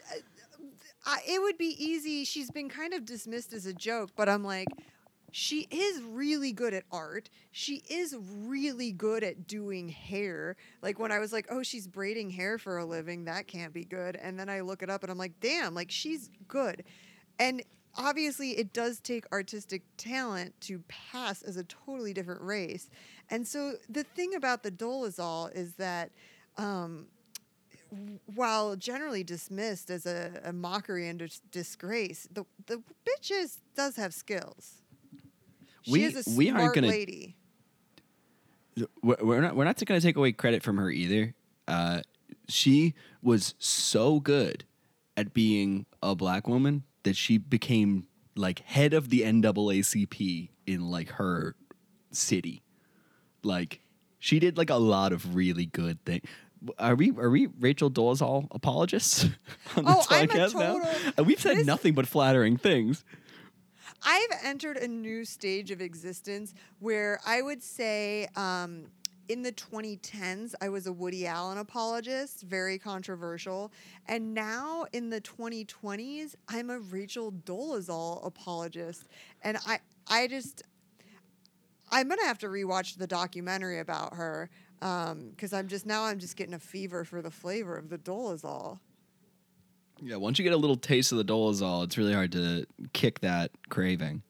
I, 1.06 1.18
it 1.26 1.40
would 1.40 1.56
be 1.56 1.74
easy. 1.82 2.24
She's 2.24 2.50
been 2.50 2.68
kind 2.68 2.92
of 2.92 3.04
dismissed 3.04 3.52
as 3.52 3.64
a 3.66 3.72
joke, 3.72 4.10
but 4.16 4.28
I'm 4.28 4.42
like, 4.44 4.66
she 5.38 5.68
is 5.70 6.02
really 6.02 6.50
good 6.50 6.72
at 6.72 6.84
art. 6.90 7.28
She 7.52 7.82
is 7.90 8.16
really 8.46 8.90
good 8.90 9.22
at 9.22 9.46
doing 9.46 9.90
hair. 9.90 10.56
Like 10.80 10.98
when 10.98 11.12
I 11.12 11.18
was 11.18 11.30
like, 11.30 11.46
oh, 11.50 11.62
she's 11.62 11.86
braiding 11.86 12.30
hair 12.30 12.56
for 12.56 12.78
a 12.78 12.86
living, 12.86 13.26
that 13.26 13.46
can't 13.46 13.74
be 13.74 13.84
good. 13.84 14.16
And 14.16 14.40
then 14.40 14.48
I 14.48 14.62
look 14.62 14.82
it 14.82 14.88
up 14.88 15.02
and 15.02 15.12
I'm 15.12 15.18
like, 15.18 15.38
damn, 15.40 15.74
like 15.74 15.90
she's 15.90 16.30
good. 16.48 16.84
And 17.38 17.62
obviously, 17.96 18.52
it 18.52 18.72
does 18.72 18.98
take 18.98 19.30
artistic 19.30 19.82
talent 19.98 20.58
to 20.62 20.82
pass 20.88 21.42
as 21.42 21.58
a 21.58 21.64
totally 21.64 22.14
different 22.14 22.40
race. 22.40 22.88
And 23.28 23.46
so 23.46 23.74
the 23.90 24.04
thing 24.04 24.34
about 24.34 24.62
the 24.62 24.70
Dolezal 24.70 25.54
is 25.54 25.74
that. 25.74 26.12
Um, 26.56 27.08
while 28.34 28.74
generally 28.74 29.22
dismissed 29.22 29.90
as 29.90 30.06
a, 30.06 30.40
a 30.44 30.52
mockery 30.52 31.08
and 31.08 31.20
dis- 31.20 31.40
disgrace, 31.52 32.26
the 32.32 32.44
the 32.66 32.82
bitch 33.06 33.30
is, 33.30 33.60
does 33.76 33.94
have 33.94 34.12
skills. 34.12 34.82
She 35.86 35.92
We- 35.92 36.04
is 36.04 36.26
a 36.26 36.30
we 36.36 36.50
aren't 36.50 36.74
gonna- 36.74 36.88
lady. 36.88 37.36
We're 39.02 39.40
not 39.40 39.56
we're 39.56 39.64
not 39.64 39.82
going 39.84 39.98
to 40.00 40.06
take 40.06 40.16
away 40.16 40.32
credit 40.32 40.62
from 40.62 40.76
her 40.76 40.90
either. 40.90 41.34
Uh, 41.66 42.02
she 42.48 42.92
was 43.22 43.54
so 43.58 44.20
good 44.20 44.64
at 45.16 45.32
being 45.32 45.86
a 46.02 46.14
black 46.14 46.46
woman 46.46 46.82
that 47.04 47.16
she 47.16 47.38
became 47.38 48.06
like 48.34 48.58
head 48.60 48.92
of 48.92 49.08
the 49.08 49.22
NAACP 49.22 50.50
in 50.66 50.90
like 50.90 51.08
her 51.12 51.54
city. 52.10 52.62
Like 53.42 53.80
she 54.18 54.38
did 54.38 54.58
like 54.58 54.68
a 54.70 54.74
lot 54.76 55.12
of 55.14 55.34
really 55.34 55.66
good 55.66 56.04
things. 56.04 56.24
Are 56.78 56.94
we 56.96 57.12
are 57.12 57.30
we 57.30 57.46
Rachel 57.58 57.90
Dolezal 57.90 58.48
apologists 58.50 59.24
on 59.76 59.84
Oh, 59.86 59.94
this 59.96 60.06
I'm 60.10 60.24
a 60.28 60.32
podcast 60.32 60.54
now? 61.16 61.22
We've 61.24 61.40
said 61.40 61.56
this- 61.58 61.66
nothing 61.66 61.94
but 61.94 62.06
flattering 62.06 62.58
things. 62.58 63.04
I've 64.04 64.40
entered 64.44 64.76
a 64.76 64.88
new 64.88 65.24
stage 65.24 65.70
of 65.70 65.80
existence 65.80 66.54
where 66.80 67.20
I 67.26 67.42
would 67.42 67.62
say 67.62 68.28
um, 68.36 68.86
in 69.28 69.42
the 69.42 69.52
2010s, 69.52 70.54
I 70.60 70.68
was 70.68 70.86
a 70.86 70.92
Woody 70.92 71.26
Allen 71.26 71.58
apologist, 71.58 72.42
very 72.42 72.78
controversial. 72.78 73.72
And 74.06 74.34
now 74.34 74.86
in 74.92 75.10
the 75.10 75.20
2020s, 75.20 76.34
I'm 76.48 76.70
a 76.70 76.78
Rachel 76.78 77.32
Dolezal 77.32 78.24
apologist. 78.24 79.08
And 79.42 79.58
I, 79.66 79.80
I 80.08 80.28
just, 80.28 80.62
I'm 81.90 82.08
going 82.08 82.20
to 82.20 82.26
have 82.26 82.38
to 82.38 82.46
rewatch 82.46 82.98
the 82.98 83.06
documentary 83.06 83.80
about 83.80 84.14
her 84.14 84.50
because 84.78 85.52
I'm 85.52 85.68
just, 85.68 85.86
now 85.86 86.04
I'm 86.04 86.18
just 86.18 86.36
getting 86.36 86.54
a 86.54 86.58
fever 86.58 87.04
for 87.04 87.22
the 87.22 87.30
flavor 87.30 87.76
of 87.76 87.88
the 87.88 87.98
Dolezal. 87.98 88.78
Yeah, 90.02 90.16
once 90.16 90.38
you 90.38 90.42
get 90.42 90.52
a 90.52 90.56
little 90.58 90.76
taste 90.76 91.12
of 91.12 91.18
the 91.18 91.24
Dolezal, 91.24 91.84
it's 91.84 91.96
really 91.96 92.12
hard 92.12 92.32
to 92.32 92.66
kick 92.92 93.20
that 93.20 93.50
craving. 93.68 94.22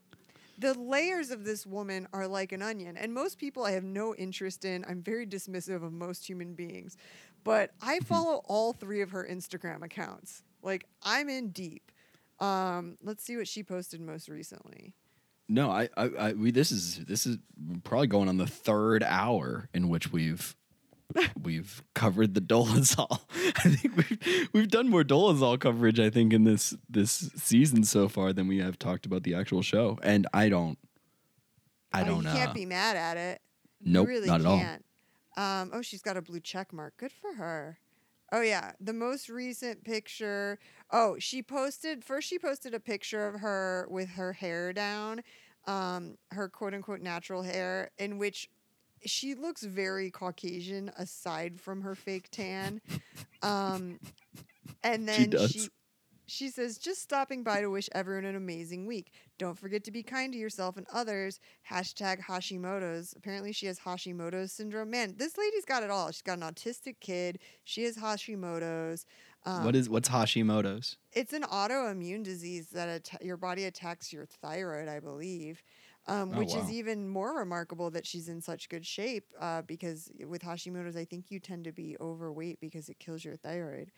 the 0.59 0.75
layers 0.75 1.31
of 1.31 1.45
this 1.45 1.67
woman 1.67 2.07
are 2.13 2.27
like 2.27 2.53
an 2.53 2.63
onion 2.63 2.97
and 2.97 3.13
most 3.13 3.37
people 3.39 3.65
i 3.65 3.73
have 3.73 3.85
no 3.85 4.15
interest 4.15 4.65
in. 4.65 4.85
I'm 4.89 5.03
very 5.03 5.27
dismissive 5.27 5.83
of 5.85 5.93
most 5.93 6.27
human 6.27 6.55
beings 6.55 6.97
but 7.45 7.73
i 7.83 7.99
follow 8.01 8.41
all 8.47 8.73
three 8.73 9.03
of 9.03 9.11
her 9.11 9.27
instagram 9.31 9.83
accounts. 9.85 10.43
Like 10.63 10.87
i'm 11.03 11.29
in 11.29 11.51
deep. 11.51 11.91
Um, 12.41 12.97
let's 13.03 13.23
see 13.25 13.37
what 13.37 13.49
she 13.49 13.63
posted 13.63 14.01
most 14.01 14.29
recently. 14.29 14.95
No, 15.49 15.71
I, 15.71 15.89
I, 15.97 16.05
I 16.19 16.33
we 16.33 16.51
this 16.51 16.71
is 16.73 17.05
this 17.05 17.27
is 17.27 17.39
probably 17.85 18.09
going 18.09 18.29
on 18.29 18.37
the 18.39 18.47
third 18.47 19.03
hour 19.03 19.69
in 19.75 19.89
which 19.89 20.11
we've 20.13 20.57
we've 21.43 21.83
covered 21.95 22.35
the 22.35 22.41
Dolezal. 22.41 23.21
I 23.65 23.69
think 23.69 23.97
we've 23.97 24.49
we've 24.53 24.69
done 24.69 24.89
more 24.89 25.03
Dolezal 25.05 25.59
coverage. 25.61 25.99
I 26.01 26.11
think 26.11 26.33
in 26.33 26.45
this 26.45 26.75
this 26.89 27.31
season 27.37 27.85
so 27.85 28.09
far 28.09 28.33
than 28.33 28.49
we 28.49 28.59
have 28.59 28.79
talked 28.79 29.07
about 29.07 29.23
the 29.23 29.35
actual 29.35 29.63
show, 29.63 29.99
and 30.03 30.27
I 30.33 30.49
don't, 30.49 30.79
I 31.93 32.03
Oh, 32.03 32.07
don't 32.07 32.25
you 32.25 32.31
can't 32.31 32.55
be 32.55 32.67
mad 32.67 32.97
at 32.97 33.17
it 33.17 33.41
Nope, 33.81 34.09
really 34.09 34.27
not 34.27 34.41
at 34.41 34.47
all. 34.47 34.59
can't 34.59 34.85
um, 35.37 35.71
oh 35.75 35.83
she's 35.83 36.03
got 36.03 36.17
a 36.17 36.23
blue 36.23 36.41
check 36.41 36.73
mark 36.73 36.97
good 36.97 37.13
for 37.13 37.35
her 37.35 37.79
Oh 38.33 38.41
yeah, 38.41 38.73
the 38.81 38.93
most 38.93 39.29
recent 39.29 39.85
picture. 39.85 40.59
Oh, 40.91 41.15
she 41.21 41.45
posted 41.45 42.03
first. 42.05 42.27
She 42.29 42.41
posted 42.41 42.75
a 42.75 42.81
picture 42.81 43.25
of 43.29 43.41
her 43.41 43.87
with 43.89 44.09
her 44.11 44.33
hair 44.33 44.73
down, 44.73 45.21
um, 45.69 46.17
her 46.33 46.49
quote 46.49 46.75
unquote 46.75 47.01
natural 47.01 47.45
hair, 47.45 47.93
in 47.99 48.19
which 48.19 48.49
she 49.05 49.35
looks 49.35 49.63
very 49.63 50.11
Caucasian 50.11 50.91
aside 50.97 51.61
from 51.61 51.83
her 51.83 51.95
fake 51.95 52.29
tan. 52.31 52.81
Um, 53.43 54.01
and 54.83 55.09
then 55.09 55.31
She 55.31 55.47
she 55.49 55.69
she 56.29 56.49
says, 56.49 56.77
just 56.77 57.01
stopping 57.01 57.45
by 57.45 57.61
to 57.61 57.69
wish 57.69 57.89
everyone 57.93 58.25
an 58.25 58.35
amazing 58.35 58.87
week. 58.87 59.13
Don't 59.39 59.57
forget 59.57 59.85
to 59.85 59.93
be 59.93 60.03
kind 60.03 60.33
to 60.33 60.39
yourself 60.39 60.77
and 60.77 60.85
others. 60.93 61.39
Hashtag 61.71 62.21
Hashimoto's. 62.21 63.15
Apparently, 63.17 63.53
she 63.53 63.67
has 63.67 63.79
Hashimoto's 63.79 64.53
syndrome. 64.53 64.91
Man, 64.91 65.15
this 65.17 65.39
lady's 65.39 65.65
got 65.65 65.85
it 65.85 65.91
all. 65.91 66.11
She's 66.11 66.23
got 66.23 66.39
an 66.39 66.45
autistic 66.45 66.97
kid. 67.01 67.39
She 67.63 67.85
has 67.85 67.97
Hashimoto's. 67.97 69.07
Um, 69.45 69.65
what 69.65 69.77
is 69.77 69.89
what's 69.89 70.09
Hashimoto's? 70.09 70.97
it's 71.13 71.33
an 71.33 71.43
autoimmune 71.43 72.25
disease 72.25 72.71
that 72.71 73.09
your 73.23 73.37
body 73.37 73.65
attacks 73.65 74.13
your 74.13 74.27
thyroid, 74.27 74.89
I 74.89 74.99
believe. 74.99 75.63
Um, 76.09 76.35
Oh, 76.35 76.37
which 76.37 76.55
wow. 76.55 76.61
is 76.61 76.71
even 76.71 77.09
more 77.09 77.37
remarkable 77.39 77.91
that 77.91 78.07
she's 78.07 78.29
in 78.29 78.41
such 78.41 78.69
good 78.69 78.87
shape 78.87 79.25
uh, 79.41 79.63
because 79.63 80.11
with 80.27 80.43
Hashimoto's, 80.43 80.97
I 80.97 81.05
think 81.05 81.27
you 81.31 81.39
tend 81.41 81.65
to 81.65 81.73
be 81.73 81.97
overweight 82.01 82.61
because 82.61 82.89
it 82.89 82.99
kills 82.99 83.25
your 83.25 83.37
thyroid. 83.37 83.91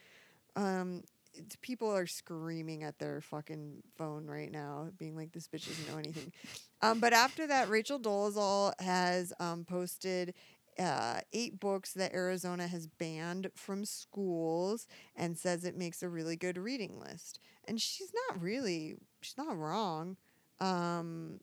Um, 0.57 1.03
it's, 1.35 1.57
people 1.61 1.91
are 1.91 2.07
screaming 2.07 2.83
at 2.83 2.99
their 2.99 3.21
fucking 3.21 3.83
phone 3.97 4.27
right 4.27 4.51
now, 4.51 4.89
being 4.99 5.17
like, 5.17 5.33
"This 5.33 5.49
bitch 5.49 5.67
doesn't 5.69 5.89
know 5.89 5.99
anything." 5.99 6.33
um, 6.83 7.01
but 7.01 7.13
after 7.13 7.47
that, 7.47 7.69
Rachel 7.69 7.99
Dolezal 7.99 8.73
has 8.81 9.33
um, 9.41 9.65
posted 9.65 10.35
uh, 10.79 11.21
eight 11.33 11.59
books 11.61 11.93
that 11.95 12.13
Arizona 12.15 12.67
has 12.69 12.87
banned 12.87 13.51
from 13.55 13.85
schools 13.85 14.87
and 15.17 15.37
says 15.37 15.65
it 15.65 15.77
makes 15.77 16.03
a 16.03 16.09
really 16.09 16.37
good 16.37 16.57
reading 16.59 16.99
list. 16.99 17.39
And 17.67 17.81
she's 17.81 18.13
not 18.29 18.41
really, 18.43 18.97
she's 19.21 19.37
not 19.39 19.57
wrong. 19.57 20.17
Um, 20.61 21.41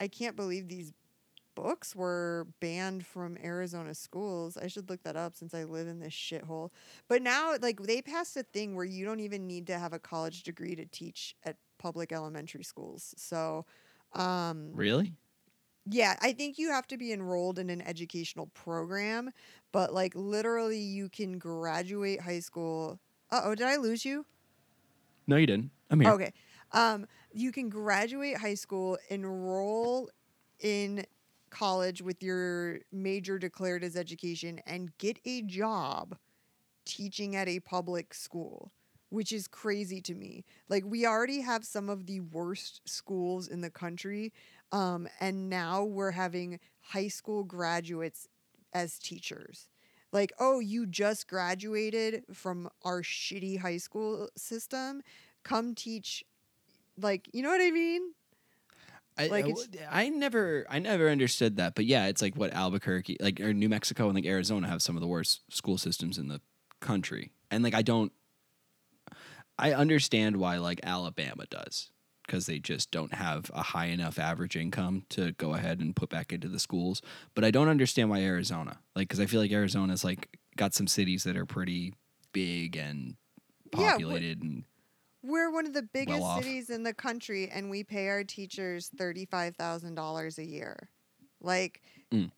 I 0.00 0.08
can't 0.08 0.36
believe 0.36 0.68
these 0.68 0.92
books 1.54 1.96
were 1.96 2.46
banned 2.60 3.06
from 3.06 3.38
Arizona 3.42 3.94
schools. 3.94 4.56
I 4.56 4.66
should 4.68 4.90
look 4.90 5.02
that 5.04 5.16
up 5.16 5.34
since 5.36 5.54
I 5.54 5.64
live 5.64 5.88
in 5.88 6.00
this 6.00 6.12
shithole. 6.12 6.70
But 7.08 7.22
now, 7.22 7.54
like, 7.60 7.80
they 7.82 8.02
passed 8.02 8.36
a 8.36 8.42
thing 8.42 8.74
where 8.76 8.84
you 8.84 9.04
don't 9.04 9.20
even 9.20 9.46
need 9.46 9.66
to 9.68 9.78
have 9.78 9.92
a 9.92 9.98
college 9.98 10.42
degree 10.42 10.76
to 10.76 10.84
teach 10.86 11.34
at 11.44 11.56
public 11.78 12.12
elementary 12.12 12.64
schools. 12.64 13.14
So, 13.16 13.64
um, 14.12 14.72
Really? 14.72 15.14
yeah, 15.88 16.16
I 16.20 16.32
think 16.32 16.58
you 16.58 16.70
have 16.70 16.86
to 16.88 16.96
be 16.96 17.12
enrolled 17.12 17.58
in 17.58 17.70
an 17.70 17.80
educational 17.80 18.48
program, 18.48 19.30
but 19.72 19.94
like 19.94 20.14
literally 20.16 20.80
you 20.80 21.08
can 21.08 21.38
graduate 21.38 22.20
high 22.20 22.40
school. 22.40 22.98
Uh 23.30 23.42
oh, 23.44 23.54
did 23.54 23.66
I 23.66 23.76
lose 23.76 24.04
you? 24.04 24.26
No, 25.26 25.36
you 25.36 25.46
didn't. 25.46 25.70
I'm 25.90 26.00
here. 26.00 26.10
Okay. 26.12 26.32
Um, 26.72 27.06
you 27.36 27.52
can 27.52 27.68
graduate 27.68 28.38
high 28.38 28.54
school, 28.54 28.96
enroll 29.10 30.08
in 30.60 31.04
college 31.50 32.00
with 32.00 32.22
your 32.22 32.78
major 32.90 33.38
declared 33.38 33.84
as 33.84 33.94
education, 33.94 34.58
and 34.66 34.96
get 34.96 35.18
a 35.26 35.42
job 35.42 36.16
teaching 36.86 37.36
at 37.36 37.46
a 37.46 37.60
public 37.60 38.14
school, 38.14 38.72
which 39.10 39.32
is 39.32 39.46
crazy 39.46 40.00
to 40.00 40.14
me. 40.14 40.44
Like, 40.70 40.84
we 40.86 41.04
already 41.04 41.42
have 41.42 41.66
some 41.66 41.90
of 41.90 42.06
the 42.06 42.20
worst 42.20 42.80
schools 42.88 43.48
in 43.48 43.60
the 43.60 43.70
country, 43.70 44.32
um, 44.72 45.06
and 45.20 45.50
now 45.50 45.84
we're 45.84 46.12
having 46.12 46.58
high 46.80 47.08
school 47.08 47.44
graduates 47.44 48.28
as 48.72 48.98
teachers. 48.98 49.68
Like, 50.10 50.32
oh, 50.40 50.60
you 50.60 50.86
just 50.86 51.28
graduated 51.28 52.24
from 52.32 52.70
our 52.82 53.02
shitty 53.02 53.58
high 53.60 53.76
school 53.76 54.30
system. 54.36 55.02
Come 55.42 55.74
teach, 55.74 56.24
like, 56.98 57.28
you 57.32 57.42
know 57.42 57.50
what 57.50 57.60
I 57.60 57.70
mean? 57.70 58.12
I, 59.18 59.28
Like, 59.28 59.46
I, 59.46 60.02
I 60.04 60.08
never 60.10 60.66
I 60.68 60.78
never 60.78 61.08
understood 61.08 61.56
that, 61.56 61.74
but 61.74 61.86
yeah, 61.86 62.06
it's 62.06 62.20
like 62.20 62.36
what 62.36 62.52
Albuquerque, 62.52 63.16
like 63.20 63.40
or 63.40 63.54
New 63.54 63.68
Mexico 63.68 64.06
and 64.06 64.14
like 64.14 64.26
Arizona 64.26 64.68
have 64.68 64.82
some 64.82 64.94
of 64.96 65.00
the 65.00 65.06
worst 65.06 65.40
school 65.50 65.78
systems 65.78 66.18
in 66.18 66.28
the 66.28 66.40
country, 66.80 67.32
and 67.50 67.64
like 67.64 67.74
I 67.74 67.80
don't, 67.82 68.12
I 69.58 69.72
understand 69.72 70.36
why 70.36 70.58
like 70.58 70.80
Alabama 70.82 71.46
does 71.48 71.90
because 72.26 72.46
they 72.46 72.58
just 72.58 72.90
don't 72.90 73.14
have 73.14 73.50
a 73.54 73.62
high 73.62 73.86
enough 73.86 74.18
average 74.18 74.56
income 74.56 75.04
to 75.08 75.30
go 75.32 75.54
ahead 75.54 75.78
and 75.78 75.94
put 75.94 76.10
back 76.10 76.32
into 76.32 76.48
the 76.48 76.58
schools, 76.58 77.00
but 77.34 77.44
I 77.44 77.50
don't 77.50 77.68
understand 77.68 78.10
why 78.10 78.20
Arizona, 78.20 78.78
like 78.94 79.08
because 79.08 79.20
I 79.20 79.26
feel 79.26 79.40
like 79.40 79.52
Arizona's 79.52 80.04
like 80.04 80.36
got 80.56 80.74
some 80.74 80.88
cities 80.88 81.24
that 81.24 81.36
are 81.36 81.46
pretty 81.46 81.94
big 82.32 82.76
and 82.76 83.16
Yeah, 83.72 83.78
wh- 83.78 83.92
populated 83.92 84.42
and 84.42 84.64
We're 85.26 85.50
one 85.50 85.66
of 85.66 85.72
the 85.72 85.82
biggest 85.82 86.30
off. 86.30 86.32
cities 86.32 86.70
in 86.70 86.82
the 86.82 86.94
country, 86.94 87.48
and 87.50 87.70
we 87.70 87.84
pay 87.84 88.08
our 88.08 88.24
teachers 88.24 88.90
thirty-five 88.96 89.56
thousand 89.56 89.94
dollars 89.94 90.38
a 90.38 90.44
year. 90.44 90.90
Like, 91.40 91.82
Mm. 92.12 92.30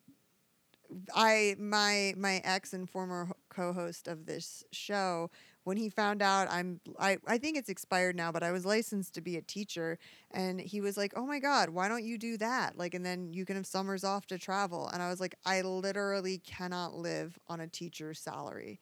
I 1.13 1.55
my 1.59 2.13
my 2.17 2.41
ex 2.43 2.73
and 2.73 2.89
former 2.89 3.31
co-host 3.49 4.07
of 4.07 4.25
this 4.25 4.63
show, 4.71 5.29
when 5.63 5.77
he 5.77 5.89
found 5.89 6.21
out 6.21 6.47
I'm 6.49 6.81
I 6.99 7.17
I 7.27 7.37
think 7.37 7.57
it's 7.57 7.69
expired 7.69 8.15
now, 8.15 8.31
but 8.31 8.41
I 8.43 8.51
was 8.51 8.65
licensed 8.65 9.13
to 9.15 9.21
be 9.21 9.37
a 9.37 9.41
teacher, 9.41 9.99
and 10.31 10.59
he 10.59 10.81
was 10.81 10.97
like, 10.97 11.13
"Oh 11.15 11.25
my 11.27 11.39
god, 11.39 11.69
why 11.69 11.87
don't 11.89 12.03
you 12.03 12.17
do 12.17 12.37
that? 12.37 12.75
Like, 12.77 12.93
and 12.95 13.05
then 13.05 13.33
you 13.33 13.45
can 13.45 13.55
have 13.55 13.67
summers 13.67 14.03
off 14.03 14.25
to 14.27 14.39
travel." 14.39 14.87
And 14.87 15.01
I 15.03 15.09
was 15.09 15.19
like, 15.19 15.35
"I 15.45 15.61
literally 15.61 16.39
cannot 16.39 16.95
live 16.95 17.37
on 17.47 17.59
a 17.61 17.67
teacher's 17.67 18.19
salary." 18.19 18.79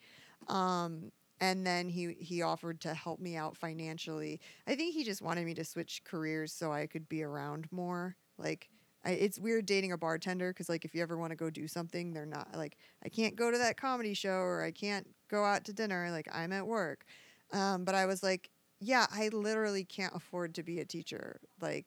Um, 0.48 1.12
and 1.40 1.66
then 1.66 1.90
he 1.90 2.16
he 2.20 2.42
offered 2.42 2.82
to 2.82 2.94
help 2.94 3.20
me 3.20 3.36
out 3.36 3.58
financially. 3.58 4.40
I 4.68 4.76
think 4.76 4.94
he 4.94 5.04
just 5.04 5.22
wanted 5.22 5.46
me 5.46 5.54
to 5.56 5.66
switch 5.66 6.02
careers 6.04 6.52
so 6.52 6.72
I 6.72 6.88
could 6.88 7.08
be 7.08 7.24
around 7.24 7.68
more. 7.72 8.16
Like 8.38 8.70
I, 9.06 9.12
it's 9.12 9.40
weird 9.40 9.66
dating 9.66 9.92
a 9.92 9.98
bartender 9.98 10.52
because 10.52 10.70
like 10.70 10.86
if 10.86 10.96
you 10.96 11.02
ever 11.02 11.18
want 11.18 11.32
to 11.32 11.36
go 11.36 11.50
do 11.50 11.68
something, 11.68 12.14
they're 12.14 12.26
not 12.26 12.50
like 12.56 12.78
I 13.04 13.10
can't 13.10 13.36
go 13.36 13.52
to 13.52 13.58
that 13.58 13.78
comedy 13.78 14.14
show 14.14 14.38
or 14.38 14.64
I 14.64 14.72
can't 14.72 15.08
go 15.30 15.46
out 15.46 15.66
to 15.66 15.74
dinner. 15.74 16.10
Like 16.12 16.28
I'm 16.34 16.52
at 16.54 16.66
work. 16.66 17.06
Um, 17.54 17.86
but 17.86 17.96
I 17.96 18.06
was 18.06 18.24
like, 18.24 18.50
yeah, 18.80 19.06
I 19.12 19.30
literally 19.30 19.84
can't 19.84 20.16
afford 20.16 20.56
to 20.56 20.64
be 20.64 20.80
a 20.80 20.86
teacher. 20.86 21.40
Like 21.62 21.86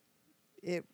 it. 0.62 0.84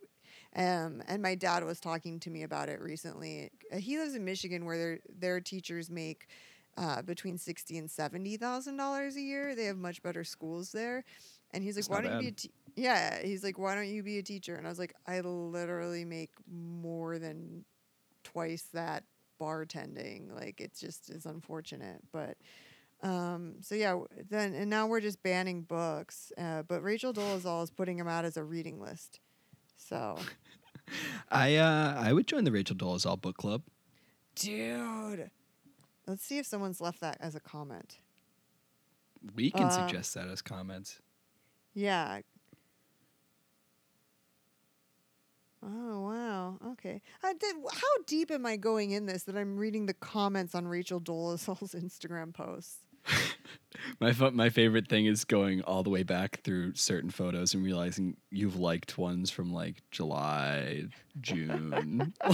Um, 0.54 1.02
and 1.06 1.20
my 1.20 1.34
dad 1.34 1.64
was 1.64 1.80
talking 1.80 2.18
to 2.20 2.30
me 2.30 2.42
about 2.42 2.70
it 2.70 2.80
recently. 2.80 3.50
He 3.76 3.98
lives 3.98 4.14
in 4.14 4.24
Michigan, 4.24 4.64
where 4.64 4.78
their 4.78 4.98
their 5.18 5.40
teachers 5.40 5.90
make 5.90 6.28
uh, 6.76 7.02
between 7.02 7.38
sixty 7.38 7.78
and 7.78 7.90
seventy 7.90 8.36
thousand 8.36 8.76
dollars 8.76 9.16
a 9.16 9.20
year. 9.20 9.54
They 9.54 9.64
have 9.64 9.78
much 9.78 10.02
better 10.02 10.24
schools 10.24 10.72
there, 10.72 11.04
and 11.52 11.62
he's 11.64 11.76
like, 11.76 11.86
That's 11.86 11.88
"Why 11.88 12.00
don't 12.02 12.16
you 12.16 12.20
be 12.20 12.28
a 12.28 12.32
te- 12.32 12.50
yeah?" 12.76 13.22
He's 13.22 13.42
like, 13.44 13.58
"Why 13.58 13.74
don't 13.74 13.88
you 13.88 14.02
be 14.02 14.18
a 14.18 14.22
teacher?" 14.22 14.56
And 14.56 14.66
I 14.66 14.70
was 14.70 14.78
like, 14.78 14.94
"I 15.06 15.20
literally 15.20 16.04
make 16.04 16.30
more 16.50 17.18
than 17.18 17.64
twice 18.24 18.68
that 18.74 19.04
bartending. 19.40 20.34
Like, 20.34 20.60
it 20.60 20.72
just 20.78 21.10
is 21.10 21.26
unfortunate." 21.26 22.00
But 22.12 22.36
um, 23.02 23.56
so 23.60 23.74
yeah, 23.74 23.98
then 24.28 24.54
and 24.54 24.70
now 24.70 24.86
we're 24.86 25.00
just 25.00 25.22
banning 25.22 25.62
books. 25.62 26.32
Uh, 26.38 26.62
but 26.62 26.82
Rachel 26.82 27.12
Dolezal 27.12 27.62
is 27.62 27.70
putting 27.70 27.96
them 27.98 28.08
out 28.08 28.24
as 28.24 28.36
a 28.36 28.44
reading 28.44 28.80
list. 28.80 29.20
So, 29.76 30.16
I 31.30 31.56
uh 31.56 31.94
I 31.98 32.12
would 32.12 32.26
join 32.26 32.44
the 32.44 32.52
Rachel 32.52 32.76
Dolezal 32.76 33.20
book 33.20 33.36
club. 33.36 33.62
dude, 34.34 35.30
let's 36.06 36.24
see 36.24 36.38
if 36.38 36.46
someone's 36.46 36.80
left 36.80 37.00
that 37.00 37.16
as 37.20 37.34
a 37.34 37.40
comment. 37.40 37.98
We 39.34 39.50
can 39.50 39.64
Uh, 39.64 39.70
suggest 39.70 40.14
that 40.14 40.28
as 40.28 40.40
comments. 40.42 41.00
Yeah. 41.74 42.20
Oh 45.62 46.00
wow. 46.02 46.58
Okay. 46.72 47.02
I 47.24 47.32
did, 47.32 47.56
how 47.72 48.02
deep 48.06 48.30
am 48.30 48.46
I 48.46 48.56
going 48.56 48.92
in 48.92 49.06
this 49.06 49.24
that 49.24 49.36
I'm 49.36 49.56
reading 49.56 49.86
the 49.86 49.94
comments 49.94 50.54
on 50.54 50.68
Rachel 50.68 51.00
Dolezal's 51.00 51.74
Instagram 51.74 52.32
posts? 52.32 52.85
My 54.00 54.12
my 54.30 54.50
favorite 54.50 54.88
thing 54.88 55.06
is 55.06 55.24
going 55.24 55.62
all 55.62 55.82
the 55.82 55.90
way 55.90 56.02
back 56.02 56.40
through 56.42 56.74
certain 56.74 57.10
photos 57.10 57.54
and 57.54 57.64
realizing 57.64 58.16
you've 58.30 58.56
liked 58.56 58.98
ones 58.98 59.30
from 59.30 59.52
like 59.52 59.82
July, 59.90 60.86
June. 61.20 62.12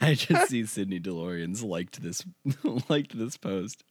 I 0.00 0.14
just 0.14 0.50
see 0.50 0.66
Sydney 0.66 0.98
DeLorean's 0.98 1.62
liked 1.62 2.02
this 2.02 2.24
liked 2.88 3.16
this 3.16 3.36
post. 3.36 3.84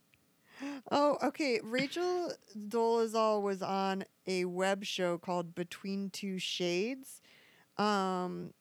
Oh, 0.91 1.18
okay. 1.24 1.59
Rachel 1.63 2.32
Dolezal 2.57 3.41
was 3.41 3.61
on 3.61 4.03
a 4.26 4.45
web 4.45 4.84
show 4.84 5.18
called 5.18 5.53
Between 5.53 6.09
Two 6.09 6.39
Shades. 6.39 7.22
Um, 7.78 8.53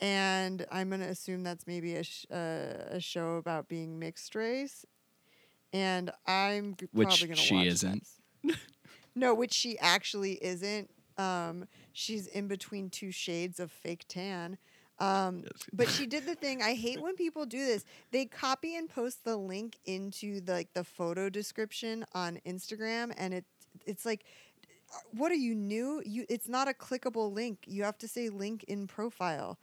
and 0.00 0.64
I'm 0.70 0.88
going 0.90 1.00
to 1.00 1.08
assume 1.08 1.42
that's 1.42 1.66
maybe 1.66 1.96
a, 1.96 2.04
sh- 2.04 2.26
uh, 2.30 2.90
a 2.90 3.00
show 3.00 3.36
about 3.36 3.68
being 3.68 3.98
mixed 3.98 4.34
race. 4.36 4.86
And 5.72 6.10
I'm 6.26 6.76
Which 6.92 7.08
probably 7.08 7.28
to 7.28 7.36
she 7.36 7.54
watch 7.54 7.66
isn't. 7.66 8.06
this. 8.42 8.56
no, 9.14 9.34
which 9.34 9.52
she 9.52 9.78
actually 9.78 10.32
isn't. 10.42 10.90
Um, 11.18 11.66
she's 11.92 12.26
in 12.28 12.48
between 12.48 12.90
two 12.90 13.10
shades 13.10 13.60
of 13.60 13.70
fake 13.70 14.04
tan. 14.08 14.56
Um, 15.00 15.44
but 15.72 15.88
she 15.88 16.06
did 16.06 16.26
the 16.26 16.34
thing. 16.34 16.62
I 16.62 16.74
hate 16.74 17.00
when 17.00 17.14
people 17.14 17.46
do 17.46 17.64
this. 17.64 17.84
They 18.10 18.24
copy 18.24 18.76
and 18.76 18.88
post 18.88 19.24
the 19.24 19.36
link 19.36 19.76
into 19.84 20.40
the, 20.40 20.52
like 20.52 20.72
the 20.74 20.84
photo 20.84 21.28
description 21.28 22.04
on 22.14 22.40
Instagram, 22.44 23.12
and 23.16 23.32
it 23.32 23.44
it's 23.86 24.04
like, 24.04 24.24
what 25.12 25.30
are 25.30 25.36
you 25.36 25.54
new? 25.54 26.02
You 26.04 26.26
it's 26.28 26.48
not 26.48 26.68
a 26.68 26.72
clickable 26.72 27.32
link. 27.32 27.60
You 27.66 27.84
have 27.84 27.98
to 27.98 28.08
say 28.08 28.28
link 28.28 28.64
in 28.64 28.86
profile. 28.88 29.58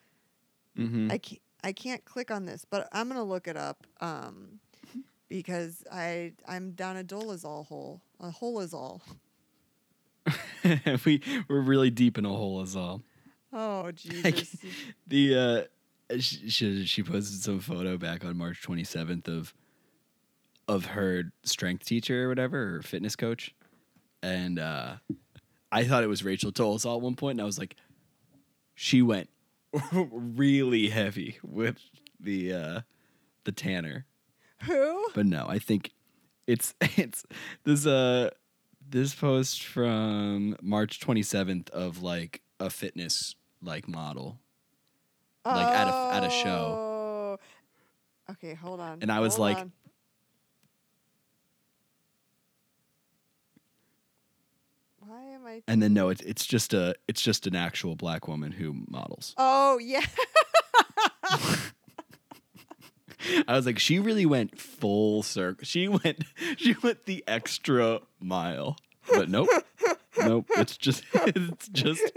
Mm-hmm. 0.78 1.12
I 1.12 1.18
can't 1.18 1.42
I 1.64 1.72
can't 1.74 2.06
click 2.06 2.32
on 2.32 2.46
this, 2.46 2.66
but 2.70 2.88
I'm 2.94 3.10
gonna 3.10 3.24
look 3.24 3.48
it 3.48 3.58
up. 3.58 3.86
Um, 4.00 4.60
because 5.30 5.84
I 5.92 6.34
I'm 6.48 6.72
down 6.72 6.98
a 6.98 7.04
Dolezal 7.04 7.68
hole. 7.68 8.02
A 8.20 8.32
hole 8.32 8.60
is 8.60 8.74
all. 8.74 9.02
we 11.06 11.22
we're 11.48 11.62
really 11.62 11.90
deep 11.90 12.18
in 12.18 12.26
a 12.26 12.30
hole 12.30 12.62
is 12.62 12.76
all. 12.76 13.02
Oh 13.54 13.92
Jesus! 13.96 14.58
the 15.08 15.70
uh 16.10 16.18
she, 16.20 16.50
she 16.50 16.86
she 16.86 17.04
posted 17.04 17.42
some 17.42 17.60
photo 17.60 17.98
back 17.98 18.24
on 18.26 18.38
March 18.38 18.62
27th 18.62 19.28
of 19.28 19.54
of 20.68 20.86
her 20.88 21.32
strength 21.44 21.86
teacher 21.86 22.26
or 22.26 22.30
whatever 22.30 22.78
or 22.78 22.82
fitness 22.82 23.16
coach 23.16 23.54
and 24.24 24.60
uh 24.60 24.96
I 25.72 25.84
thought 25.84 26.04
it 26.04 26.08
was 26.08 26.24
Rachel 26.24 26.52
Dolezal 26.52 26.96
at 26.96 27.02
one 27.02 27.16
point 27.16 27.34
and 27.34 27.42
I 27.42 27.46
was 27.46 27.60
like 27.60 27.76
she 28.74 29.02
went 29.02 29.30
really 29.92 30.90
heavy 30.90 31.38
with 31.44 31.78
the 32.20 32.54
uh 32.54 32.82
the 33.44 33.52
tanner 33.52 34.06
Who? 34.66 35.08
but 35.14 35.26
no 35.26 35.46
I 35.48 35.60
think 35.60 35.92
it's 36.48 36.74
it's 36.98 37.24
this 37.64 37.86
uh 37.86 38.30
this 38.88 39.16
post 39.16 39.64
from 39.64 40.56
March 40.62 41.00
27th 41.00 41.70
of 41.72 42.02
like 42.04 42.42
a 42.60 42.70
fitness 42.70 43.36
like 43.62 43.88
model 43.88 44.38
Like, 45.46 45.68
at 45.68 45.88
a- 45.88 46.16
at 46.16 46.24
a 46.24 46.30
show. 46.30 47.38
Oh. 47.40 48.32
Okay, 48.32 48.54
hold 48.56 48.80
on. 48.80 49.00
And 49.02 49.12
I 49.12 49.20
was 49.20 49.36
hold 49.36 49.48
like- 49.50 49.58
on. 49.58 49.72
Why 55.00 55.22
am 55.24 55.46
I? 55.46 55.62
and 55.68 55.82
then 55.84 55.94
no 55.94 56.10
it's 56.10 56.22
it's 56.22 56.46
just 56.46 56.74
a 56.74 56.96
it's 57.08 57.22
just 57.22 57.46
an 57.46 57.56
actual 57.56 57.96
black 57.96 58.28
woman 58.28 58.52
who 58.52 58.76
models 58.88 59.36
Oh 59.38 59.78
yeah. 59.78 60.02
I 63.48 63.56
was 63.56 63.66
like, 63.66 63.80
she 63.80 64.00
really 64.00 64.26
went 64.26 64.60
full 64.60 65.24
circle. 65.24 65.66
She 65.66 65.88
went, 65.88 66.24
she 66.58 66.76
went 66.82 67.06
the 67.06 67.24
extra 67.28 68.02
mile. 68.20 68.78
But 69.12 69.30
nope, 69.30 69.50
nope. 70.18 70.48
It's 70.58 70.78
just, 70.78 71.04
it's 71.14 71.68
just, 71.70 72.12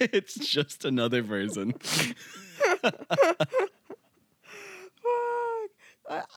it's 0.00 0.34
just 0.34 0.84
another 0.84 1.22
person. 1.22 1.74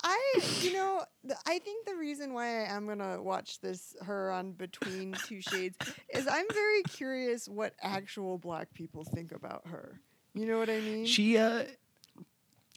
I, 0.04 0.39
you 0.62 0.74
know, 0.74 1.04
I 1.48 1.58
think 1.58 1.88
the 1.88 1.96
reason 1.96 2.34
why 2.34 2.46
I 2.46 2.76
am 2.76 2.88
gonna 2.88 3.22
watch 3.22 3.60
this 3.60 3.96
her 4.04 4.32
on 4.32 4.52
Between 4.52 5.14
Two 5.26 5.41
Shades 5.41 5.78
is 6.14 6.28
I'm 6.28 6.46
very 6.54 6.84
curious 6.84 7.50
what 7.50 7.74
actual 7.82 8.38
black 8.38 8.72
people 8.76 9.04
think 9.04 9.32
about 9.32 9.66
her. 9.66 10.00
You 10.36 10.46
know 10.46 10.60
what 10.60 10.70
I 10.70 10.80
mean? 10.80 11.06
She, 11.06 11.38
uh, 11.38 11.64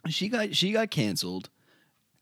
she 0.08 0.28
got, 0.28 0.54
she 0.54 0.72
got 0.72 0.90
canceled, 0.90 1.48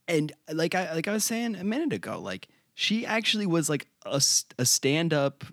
and 0.09 0.33
like 0.53 0.75
I, 0.75 0.93
like 0.95 1.09
I 1.09 1.13
was 1.13 1.25
saying 1.25 1.57
a 1.57 1.65
minute 1.65 1.93
ago, 1.93 2.21
like 2.21 2.49
she 2.75 3.07
actually 3.07 3.47
was 3.47 3.69
like 3.69 3.87
a, 4.05 4.21
a 4.59 4.65
stand 4.65 5.13
up 5.15 5.45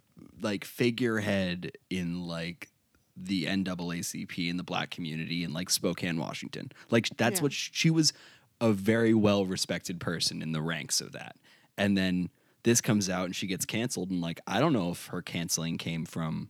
like 0.41 0.65
figurehead 0.65 1.71
in 1.89 2.25
like 2.25 2.67
the 3.15 3.45
NAACP 3.45 4.49
in 4.49 4.57
the 4.57 4.63
black 4.63 4.89
community 4.89 5.43
in 5.43 5.53
like 5.53 5.69
Spokane, 5.69 6.17
Washington. 6.17 6.71
Like 6.89 7.09
that's 7.17 7.39
Yeah. 7.39 7.43
what 7.43 7.53
sh- 7.53 7.69
she 7.73 7.89
was 7.89 8.13
a 8.59 8.71
very 8.71 9.13
well 9.13 9.45
respected 9.45 9.99
person 9.99 10.41
in 10.41 10.51
the 10.51 10.61
ranks 10.61 10.99
of 11.01 11.11
that. 11.11 11.35
And 11.77 11.97
then 11.97 12.29
this 12.63 12.81
comes 12.81 13.09
out 13.09 13.25
and 13.25 13.35
she 13.35 13.47
gets 13.47 13.65
canceled 13.65 14.09
and 14.09 14.21
like 14.21 14.39
I 14.47 14.59
don't 14.59 14.73
know 14.73 14.89
if 14.91 15.07
her 15.07 15.21
canceling 15.21 15.77
came 15.77 16.05
from 16.05 16.49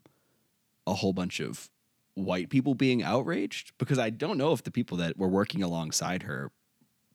a 0.88 0.94
whole 0.94 1.14
bunch 1.14 1.40
of 1.40 1.70
white 2.16 2.50
people 2.50 2.76
being 2.76 3.02
outraged 3.04 3.72
because 3.78 3.98
I 4.00 4.10
don't 4.10 4.38
know 4.38 4.52
if 4.54 4.64
the 4.64 4.72
people 4.72 4.98
that 4.98 5.18
were 5.18 5.28
working 5.30 5.64
alongside 5.64 6.24
her 6.24 6.52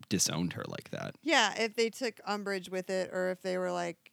disowned 0.08 0.52
her 0.54 0.64
like 0.68 0.90
that. 0.90 1.16
yeah, 1.22 1.52
if 1.58 1.74
they 1.74 1.90
took 1.90 2.20
umbrage 2.26 2.70
with 2.70 2.88
it 2.90 3.10
or 3.12 3.30
if 3.30 3.42
they 3.42 3.58
were 3.58 3.72
like, 3.72 4.12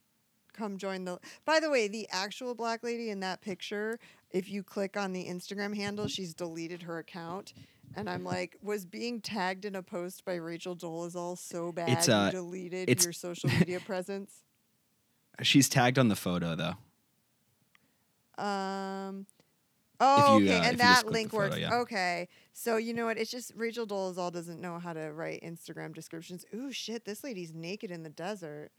come 0.54 0.78
join 0.78 1.06
the. 1.06 1.20
By 1.46 1.60
the 1.60 1.70
way, 1.70 1.88
the 1.88 2.08
actual 2.12 2.54
black 2.56 2.84
lady 2.84 3.10
in 3.10 3.20
that 3.22 3.42
picture, 3.42 4.00
if 4.32 4.50
you 4.50 4.64
click 4.64 4.98
on 4.98 5.14
the 5.14 5.26
Instagram 5.26 5.76
handle, 5.76 6.08
she's 6.08 6.34
deleted 6.34 6.84
her 6.84 6.98
account. 7.00 7.54
And 7.96 8.10
I'm 8.10 8.24
like, 8.24 8.58
was 8.64 8.86
being 8.86 9.22
tagged 9.22 9.66
in 9.66 9.76
a 9.76 9.84
post 9.84 10.26
by 10.26 10.34
Rachel 10.36 10.76
Dolezal 10.76 11.38
so 11.38 11.72
bad 11.72 11.90
It's, 11.90 12.10
uh, 12.10 12.32
you 12.34 12.40
deleted 12.40 12.90
it's- 12.90 13.04
your 13.06 13.14
social 13.14 13.50
media 13.52 13.80
presence? 13.86 14.32
She's 15.44 15.70
tagged 15.70 15.98
on 16.00 16.08
the 16.10 16.16
photo 16.16 16.56
though. 16.56 16.74
Um. 18.44 19.26
Oh, 20.00 20.38
you, 20.38 20.46
okay, 20.46 20.58
uh, 20.58 20.64
and 20.64 20.80
that 20.80 21.08
link 21.08 21.32
photo, 21.32 21.50
works. 21.50 21.58
yeah. 21.58 21.74
Okay, 21.76 22.28
so 22.52 22.78
you 22.78 22.94
know 22.94 23.06
what? 23.06 23.18
It's 23.18 23.32
just 23.32 23.54
Rachel 23.56 23.86
Dolezal 23.86 24.32
doesn't 24.32 24.60
know 24.60 24.80
how 24.80 24.94
to 24.94 25.12
write 25.12 25.42
Instagram 25.44 25.94
descriptions. 25.94 26.46
Ooh, 26.54 26.72
shit! 26.72 27.06
This 27.06 27.24
lady's 27.24 27.54
naked 27.54 27.92
in 27.92 28.04
the 28.04 28.10
desert. 28.10 28.72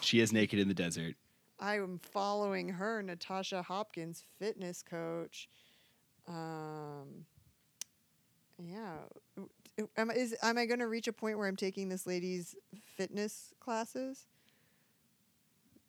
She 0.00 0.20
is 0.20 0.32
naked 0.32 0.58
in 0.58 0.68
the 0.68 0.74
desert. 0.74 1.16
I 1.58 1.76
am 1.76 1.98
following 1.98 2.68
her, 2.68 3.02
Natasha 3.02 3.62
Hopkins, 3.62 4.24
fitness 4.38 4.82
coach. 4.82 5.48
Um. 6.28 7.24
Yeah. 8.62 8.96
Am, 9.96 10.10
is 10.10 10.34
am 10.42 10.56
I 10.56 10.66
going 10.66 10.78
to 10.78 10.88
reach 10.88 11.08
a 11.08 11.12
point 11.12 11.38
where 11.38 11.46
I'm 11.46 11.56
taking 11.56 11.88
this 11.88 12.06
lady's 12.06 12.54
fitness 12.96 13.52
classes? 13.60 14.26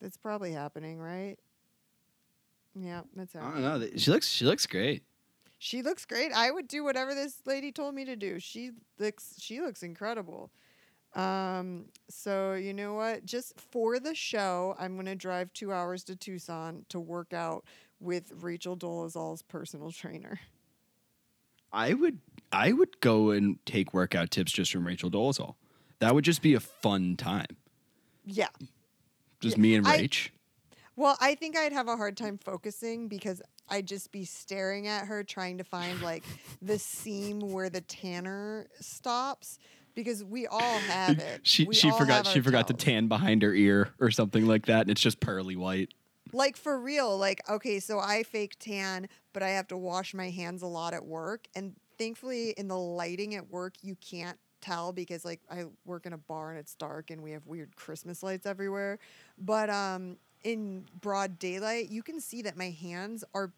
That's 0.01 0.17
probably 0.17 0.51
happening, 0.51 0.99
right? 0.99 1.37
Yeah, 2.79 3.01
that's 3.15 3.35
I 3.35 3.39
don't 3.41 3.61
know. 3.61 3.87
She 3.95 4.11
looks 4.11 4.27
she 4.27 4.45
looks 4.45 4.65
great. 4.65 5.03
She 5.59 5.81
looks 5.81 6.05
great. 6.05 6.31
I 6.33 6.51
would 6.51 6.67
do 6.67 6.83
whatever 6.83 7.15
this 7.15 7.41
lady 7.45 7.71
told 7.71 7.95
me 7.95 8.05
to 8.05 8.15
do. 8.15 8.39
She 8.39 8.71
looks 8.99 9.35
she 9.39 9.61
looks 9.61 9.83
incredible. 9.83 10.51
Um, 11.15 11.85
so 12.09 12.53
you 12.53 12.73
know 12.73 12.93
what? 12.93 13.25
Just 13.25 13.59
for 13.59 13.99
the 13.99 14.13
show, 14.13 14.75
I'm 14.77 14.95
gonna 14.95 15.15
drive 15.15 15.51
two 15.53 15.71
hours 15.71 16.03
to 16.05 16.15
Tucson 16.15 16.85
to 16.89 16.99
work 16.99 17.33
out 17.33 17.65
with 17.99 18.31
Rachel 18.41 18.77
Dolezal's 18.77 19.41
personal 19.41 19.91
trainer. 19.91 20.39
I 21.73 21.93
would 21.93 22.19
I 22.51 22.71
would 22.71 22.99
go 22.99 23.31
and 23.31 23.57
take 23.65 23.93
workout 23.93 24.31
tips 24.31 24.51
just 24.51 24.71
from 24.71 24.85
Rachel 24.85 25.09
Dolezal. 25.09 25.55
That 25.99 26.13
would 26.13 26.23
just 26.23 26.41
be 26.41 26.53
a 26.53 26.59
fun 26.59 27.17
time. 27.17 27.57
Yeah. 28.25 28.49
Just 29.39 29.57
Yeah, 29.57 29.61
me 29.61 29.75
and 29.75 29.85
Rach. 29.85 30.29
Well, 30.97 31.15
I 31.21 31.35
think 31.35 31.55
I'd 31.55 31.73
have 31.73 31.87
a 31.87 31.95
hard 31.95 32.17
time 32.17 32.39
focusing 32.43 33.07
because 33.07 33.41
I'd 33.69 33.87
just 33.87 34.11
be 34.11 34.25
staring 34.25 34.87
at 34.87 35.05
her 35.05 35.23
trying 35.23 35.59
to 35.59 35.63
find 35.63 36.01
like 36.01 36.23
the 36.61 36.79
seam 36.79 37.39
where 37.39 37.69
the 37.69 37.81
tanner 37.81 38.67
stops 38.81 39.59
because 39.93 40.23
we 40.23 40.47
all 40.47 40.79
have 40.79 41.19
it. 41.19 41.41
she 41.43 41.65
We 41.65 41.75
she 41.75 41.91
forgot 41.91 42.25
she 42.25 42.41
forgot 42.41 42.67
to 42.69 42.73
tan 42.73 43.07
behind 43.07 43.43
her 43.43 43.53
ear 43.53 43.93
or 43.99 44.09
something 44.09 44.45
like 44.47 44.65
that, 44.65 44.81
and 44.81 44.91
it's 44.91 45.01
just 45.01 45.19
pearly 45.19 45.55
white. 45.55 45.93
like 46.33 46.57
for 46.57 46.79
real 46.79 47.17
like 47.17 47.41
okay 47.49 47.79
so 47.79 47.99
i 47.99 48.21
fake 48.23 48.57
tan 48.59 49.07
but 49.31 49.41
i 49.41 49.49
have 49.49 49.65
to 49.67 49.77
wash 49.77 50.13
my 50.13 50.29
hands 50.29 50.61
a 50.61 50.67
lot 50.67 50.93
at 50.93 51.05
work 51.05 51.47
and 51.55 51.73
thankfully 51.97 52.49
in 52.57 52.67
the 52.67 52.77
lighting 52.77 53.33
at 53.35 53.49
work 53.49 53.75
you 53.81 53.95
can't 53.95 54.37
tell 54.59 54.91
because 54.91 55.23
like 55.23 55.39
i 55.49 55.63
work 55.85 56.05
in 56.05 56.11
a 56.11 56.17
bar 56.17 56.49
and 56.49 56.59
it's 56.59 56.75
dark 56.75 57.11
and 57.11 57.21
we 57.23 57.31
have 57.31 57.45
weird 57.47 57.73
christmas 57.77 58.21
lights 58.23 58.45
everywhere 58.45 58.99
but 59.37 59.69
um 59.69 60.17
in 60.43 60.85
broad 61.01 61.39
daylight 61.39 61.89
you 61.89 62.03
can 62.03 62.19
see 62.19 62.41
that 62.41 62.57
my 62.57 62.69
hands 62.69 63.23
are 63.33 63.51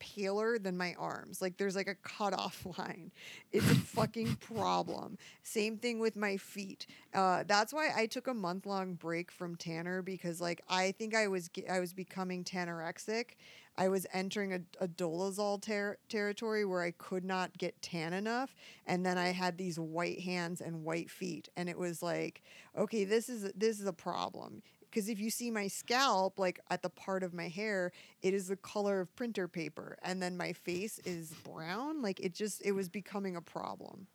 paler 0.00 0.58
than 0.58 0.76
my 0.76 0.94
arms. 0.98 1.40
Like 1.40 1.56
there's 1.56 1.76
like 1.76 1.86
a 1.86 1.94
cutoff 1.94 2.66
line. 2.78 3.12
It's 3.52 3.70
a 3.70 3.74
fucking 3.76 4.36
problem. 4.36 5.16
Same 5.44 5.76
thing 5.76 6.00
with 6.00 6.16
my 6.16 6.36
feet. 6.38 6.88
Uh, 7.14 7.44
that's 7.46 7.72
why 7.72 7.90
I 7.94 8.06
took 8.06 8.26
a 8.26 8.34
month 8.34 8.66
long 8.66 8.94
break 8.94 9.30
from 9.30 9.54
Tanner 9.54 10.02
because 10.02 10.40
like 10.40 10.62
I 10.68 10.92
think 10.92 11.14
I 11.14 11.28
was 11.28 11.48
I 11.70 11.78
was 11.78 11.92
becoming 11.92 12.42
Tannerexic. 12.42 13.36
I 13.78 13.88
was 13.88 14.06
entering 14.12 14.52
a, 14.52 14.60
a 14.84 14.88
Dolezal 14.88 15.62
ter- 15.62 15.96
territory 16.08 16.64
where 16.64 16.82
I 16.82 16.90
could 16.90 17.24
not 17.24 17.56
get 17.56 17.80
tan 17.80 18.12
enough, 18.12 18.54
and 18.86 19.06
then 19.06 19.16
I 19.16 19.28
had 19.28 19.56
these 19.56 19.78
white 19.78 20.20
hands 20.20 20.60
and 20.60 20.84
white 20.84 21.08
feet, 21.08 21.48
and 21.56 21.68
it 21.68 21.78
was 21.78 22.02
like, 22.02 22.42
okay, 22.76 23.04
this 23.04 23.28
is 23.28 23.50
this 23.54 23.80
is 23.80 23.86
a 23.86 23.92
problem 23.92 24.62
because 24.90 25.08
if 25.08 25.20
you 25.20 25.30
see 25.30 25.50
my 25.50 25.68
scalp 25.68 26.38
like 26.38 26.60
at 26.70 26.82
the 26.82 26.90
part 26.90 27.22
of 27.22 27.32
my 27.32 27.48
hair 27.48 27.92
it 28.22 28.34
is 28.34 28.48
the 28.48 28.56
color 28.56 29.00
of 29.00 29.14
printer 29.16 29.48
paper 29.48 29.96
and 30.02 30.22
then 30.22 30.36
my 30.36 30.52
face 30.52 30.98
is 31.04 31.32
brown 31.44 32.02
like 32.02 32.20
it 32.20 32.34
just 32.34 32.60
it 32.64 32.72
was 32.72 32.88
becoming 32.88 33.36
a 33.36 33.40
problem 33.40 34.06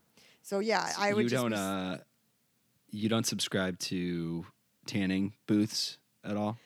so 0.41 0.59
yeah 0.59 0.91
i 0.99 1.13
would 1.13 1.23
you 1.23 1.29
just 1.29 1.41
don't 1.41 1.51
be 1.51 1.57
uh 1.57 1.97
you 2.91 3.09
don't 3.09 3.25
subscribe 3.25 3.77
to 3.79 4.45
tanning 4.85 5.33
booths 5.47 5.97
at 6.23 6.37
all. 6.37 6.57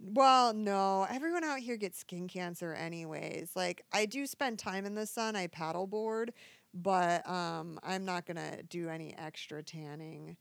well 0.00 0.52
no 0.52 1.06
everyone 1.10 1.42
out 1.44 1.58
here 1.58 1.76
gets 1.76 1.98
skin 1.98 2.28
cancer 2.28 2.74
anyways 2.74 3.50
like 3.54 3.82
i 3.92 4.04
do 4.06 4.26
spend 4.26 4.58
time 4.58 4.84
in 4.84 4.94
the 4.94 5.06
sun 5.06 5.36
i 5.36 5.46
paddleboard 5.46 6.28
but 6.74 7.28
um 7.28 7.78
i'm 7.82 8.04
not 8.04 8.26
gonna 8.26 8.62
do 8.64 8.88
any 8.88 9.14
extra 9.16 9.62
tanning 9.62 10.36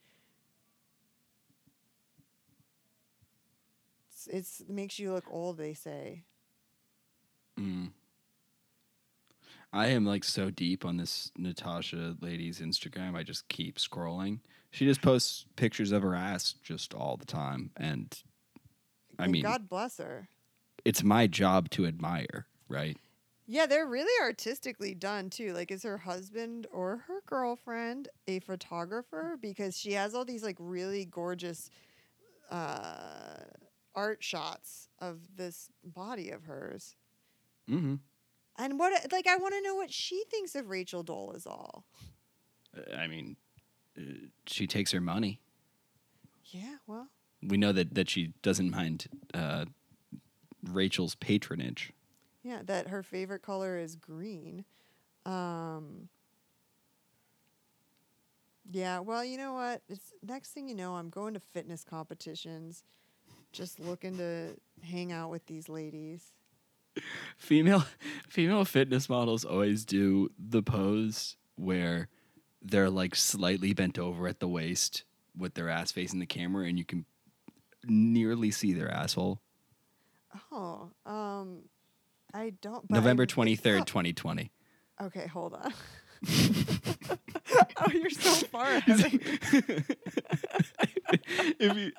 it's, 4.28 4.60
it's 4.60 4.60
it 4.62 4.70
makes 4.70 5.00
you 5.00 5.14
look 5.14 5.26
old 5.30 5.58
they 5.58 5.74
say 5.74 6.24
Mm. 7.60 7.91
I 9.72 9.86
am 9.88 10.08
like 10.08 10.24
so 10.24 10.50
deep 10.50 10.86
on 10.86 10.98
this 10.98 11.32
Natasha 11.38 12.16
lady's 12.20 12.60
Instagram. 12.60 13.16
I 13.16 13.22
just 13.22 13.48
keep 13.48 13.78
scrolling. 13.78 14.40
She 14.72 14.86
just 14.86 15.04
posts 15.04 15.45
pictures 15.56 15.91
of 15.91 16.02
her 16.02 16.16
ass 16.16 16.56
just 16.64 16.95
all 16.95 17.16
the 17.16 17.28
time, 17.28 17.70
and 17.78 18.12
I 19.20 19.28
mean, 19.28 19.44
god 19.44 19.70
bless 19.70 20.00
her 20.00 20.30
it's 20.86 21.04
my 21.04 21.28
job 21.28 21.70
to 21.72 21.86
admire, 21.86 22.48
right? 22.68 22.98
Yeah, 23.45 23.66
they're 23.66 23.88
really 23.88 24.14
artistically 24.22 24.94
done 24.94 25.30
too. 25.30 25.54
Like, 25.54 25.72
is 25.72 25.84
her 25.84 25.98
husband 25.98 26.68
or 26.72 27.04
her 27.08 27.22
girlfriend 27.26 28.08
a 28.28 28.40
photographer? 28.40 29.38
Because 29.41 29.78
she 29.78 29.94
has 29.94 30.16
all 30.16 30.26
these 30.26 30.44
like 30.44 30.58
really 30.60 31.06
gorgeous 31.06 31.70
uh, 32.50 33.40
art 33.95 34.24
shots 34.24 34.90
of 34.99 35.36
this 35.36 35.70
body 35.84 36.30
of 36.30 36.44
hers. 36.45 36.95
Mm-hmm. 37.70 37.95
And 38.57 38.80
what, 38.80 39.11
like, 39.11 39.28
I 39.28 39.36
want 39.38 39.53
to 39.56 39.61
know 39.61 39.76
what 39.76 39.91
she 39.91 40.24
thinks 40.30 40.56
of 40.56 40.70
Rachel 40.70 41.03
Dolezal. 41.03 41.84
I 42.95 43.07
mean, 43.07 43.36
uh, 43.98 44.02
she 44.48 44.68
takes 44.68 44.91
her 44.91 45.02
money. 45.02 45.40
Yeah, 46.45 46.76
well, 46.86 47.07
We 47.41 47.57
know 47.57 47.72
that 47.72 47.95
that 47.95 48.10
she 48.10 48.34
doesn't 48.44 48.70
mind 48.70 49.07
uh, 49.34 49.65
Rachel's 50.64 51.15
patronage. 51.15 51.91
yeah, 52.44 52.61
that 52.65 52.90
her 52.90 53.02
favorite 53.02 53.41
color 53.41 53.78
is 53.80 53.95
green. 53.95 54.65
Um, 55.26 56.10
yeah, 58.70 58.99
well, 58.99 59.24
you 59.26 59.38
know 59.38 59.53
what? 59.53 59.82
It's 59.90 60.14
next 60.22 60.52
thing 60.52 60.68
you 60.70 60.76
know, 60.76 60.95
I'm 60.95 61.10
going 61.10 61.34
to 61.34 61.40
fitness 61.40 61.84
competitions, 61.84 62.84
just 63.54 63.80
looking 63.80 64.18
to 64.18 64.56
hang 64.84 65.12
out 65.12 65.30
with 65.30 65.46
these 65.46 65.70
ladies. 65.70 66.34
Female 67.38 67.86
female 68.28 68.66
fitness 68.66 69.10
models 69.10 69.46
always 69.46 69.86
do 69.86 70.30
the 70.38 70.62
pose 70.62 71.38
where 71.56 72.10
they're 72.62 72.90
like 72.90 73.16
slightly 73.16 73.74
bent 73.74 73.98
over 73.98 74.28
at 74.28 74.40
the 74.40 74.48
waist 74.48 75.04
with 75.36 75.54
their 75.56 75.70
ass 75.70 75.92
facing 75.92 76.20
the 76.20 76.26
camera 76.26 76.68
and 76.68 76.78
you 76.78 76.86
can 76.86 77.06
nearly 77.86 78.52
see 78.52 78.74
their 78.74 78.92
asshole. 78.92 79.42
Oh, 80.52 80.92
um, 81.06 81.64
I 82.34 82.54
don't. 82.62 82.90
November 82.90 83.26
23rd, 83.28 83.86
2020. 83.86 84.52
Okay, 85.02 85.28
hold 85.28 85.54
on. 85.56 85.74
oh, 86.28 87.92
you're 87.92 88.10
so 88.10 88.32
far 88.48 88.66
ahead. 88.66 89.20
if 91.60 91.78
you, 91.78 91.92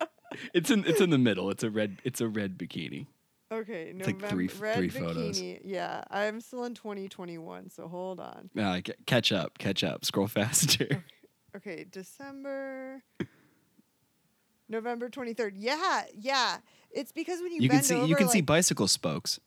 it's 0.53 0.71
in 0.71 0.85
it's 0.87 1.01
in 1.01 1.11
the 1.11 1.19
middle. 1.19 1.51
It's 1.51 1.63
a 1.65 1.71
red 1.71 1.99
it's 2.05 2.21
a 2.21 2.29
red 2.29 2.59
bikini. 2.59 3.07
Okay, 3.53 3.93
It's 3.97 4.07
like 4.07 4.29
three- 4.29 4.49
red 4.59 4.77
three 4.77 4.89
bikini. 4.91 4.93
photos. 5.05 5.43
Yeah, 5.65 6.03
I'm 6.11 6.41
still 6.41 6.65
in 6.65 6.75
2021, 6.75 7.71
so 7.71 7.87
hold 7.87 8.19
on. 8.19 8.51
Uh, 8.59 8.81
c- 8.85 8.95
catch 9.07 9.31
up, 9.33 9.59
catch 9.59 9.85
up. 9.85 10.05
Scroll 10.05 10.27
faster. 10.29 11.05
Okay, 11.55 11.85
December, 11.89 13.03
November 14.69 15.09
23rd. 15.09 15.53
Yeah, 15.57 16.03
yeah. 16.19 16.57
It's 16.91 17.13
because 17.13 17.41
when 17.43 17.53
you, 17.53 17.61
You 17.63 17.69
bend 17.69 17.81
can 17.81 17.85
see 17.85 17.95
over, 17.97 18.07
you 18.07 18.17
can 18.17 18.29
see 18.29 18.41
bicycle 18.41 18.89
spokes. 18.89 19.39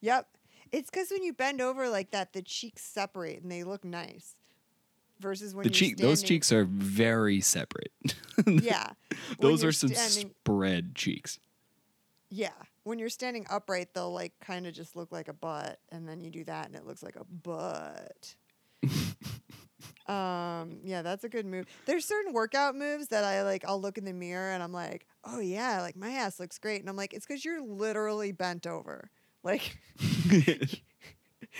Yep. 0.00 0.26
It's 0.72 0.88
because 0.88 1.10
when 1.10 1.22
you 1.22 1.32
bend 1.32 1.60
over 1.60 1.88
like 1.88 2.12
that, 2.12 2.32
the 2.32 2.42
cheeks 2.42 2.82
separate 2.82 3.42
and 3.42 3.50
they 3.50 3.64
look 3.64 3.84
nice. 3.84 4.36
Versus 5.20 5.54
when 5.54 5.64
The 5.64 5.68
you're 5.68 5.74
cheek 5.74 5.96
those 5.98 6.22
cheeks 6.22 6.50
are 6.50 6.64
very 6.64 7.40
separate. 7.40 7.92
Yeah. 8.46 8.90
those 9.38 9.62
are 9.62 9.70
some 9.72 9.90
standing- 9.90 10.34
spread 10.42 10.94
cheeks. 10.94 11.38
Yeah. 12.30 12.52
When 12.84 12.98
you're 12.98 13.10
standing 13.10 13.46
upright, 13.50 13.92
they'll 13.92 14.12
like 14.12 14.32
kind 14.40 14.66
of 14.66 14.72
just 14.72 14.96
look 14.96 15.12
like 15.12 15.28
a 15.28 15.34
butt, 15.34 15.78
and 15.92 16.08
then 16.08 16.20
you 16.22 16.30
do 16.30 16.44
that, 16.44 16.66
and 16.66 16.74
it 16.74 16.86
looks 16.86 17.02
like 17.02 17.16
a 17.16 17.24
butt. 17.24 18.34
um, 20.06 20.78
yeah, 20.82 21.02
that's 21.02 21.24
a 21.24 21.28
good 21.28 21.44
move. 21.46 21.66
There's 21.86 22.04
certain 22.06 22.32
workout 22.32 22.74
moves 22.74 23.08
that 23.08 23.24
I 23.24 23.42
like. 23.42 23.64
I'll 23.68 23.80
look 23.80 23.98
in 23.98 24.04
the 24.04 24.12
mirror 24.12 24.52
and 24.52 24.62
I'm 24.62 24.72
like, 24.72 25.06
oh 25.24 25.40
yeah, 25.40 25.82
like 25.82 25.96
my 25.96 26.10
ass 26.12 26.40
looks 26.40 26.58
great, 26.58 26.80
and 26.80 26.88
I'm 26.88 26.96
like, 26.96 27.12
it's 27.12 27.26
because 27.26 27.44
you're 27.44 27.60
literally 27.62 28.32
bent 28.32 28.66
over. 28.66 29.10
Like, 29.42 29.78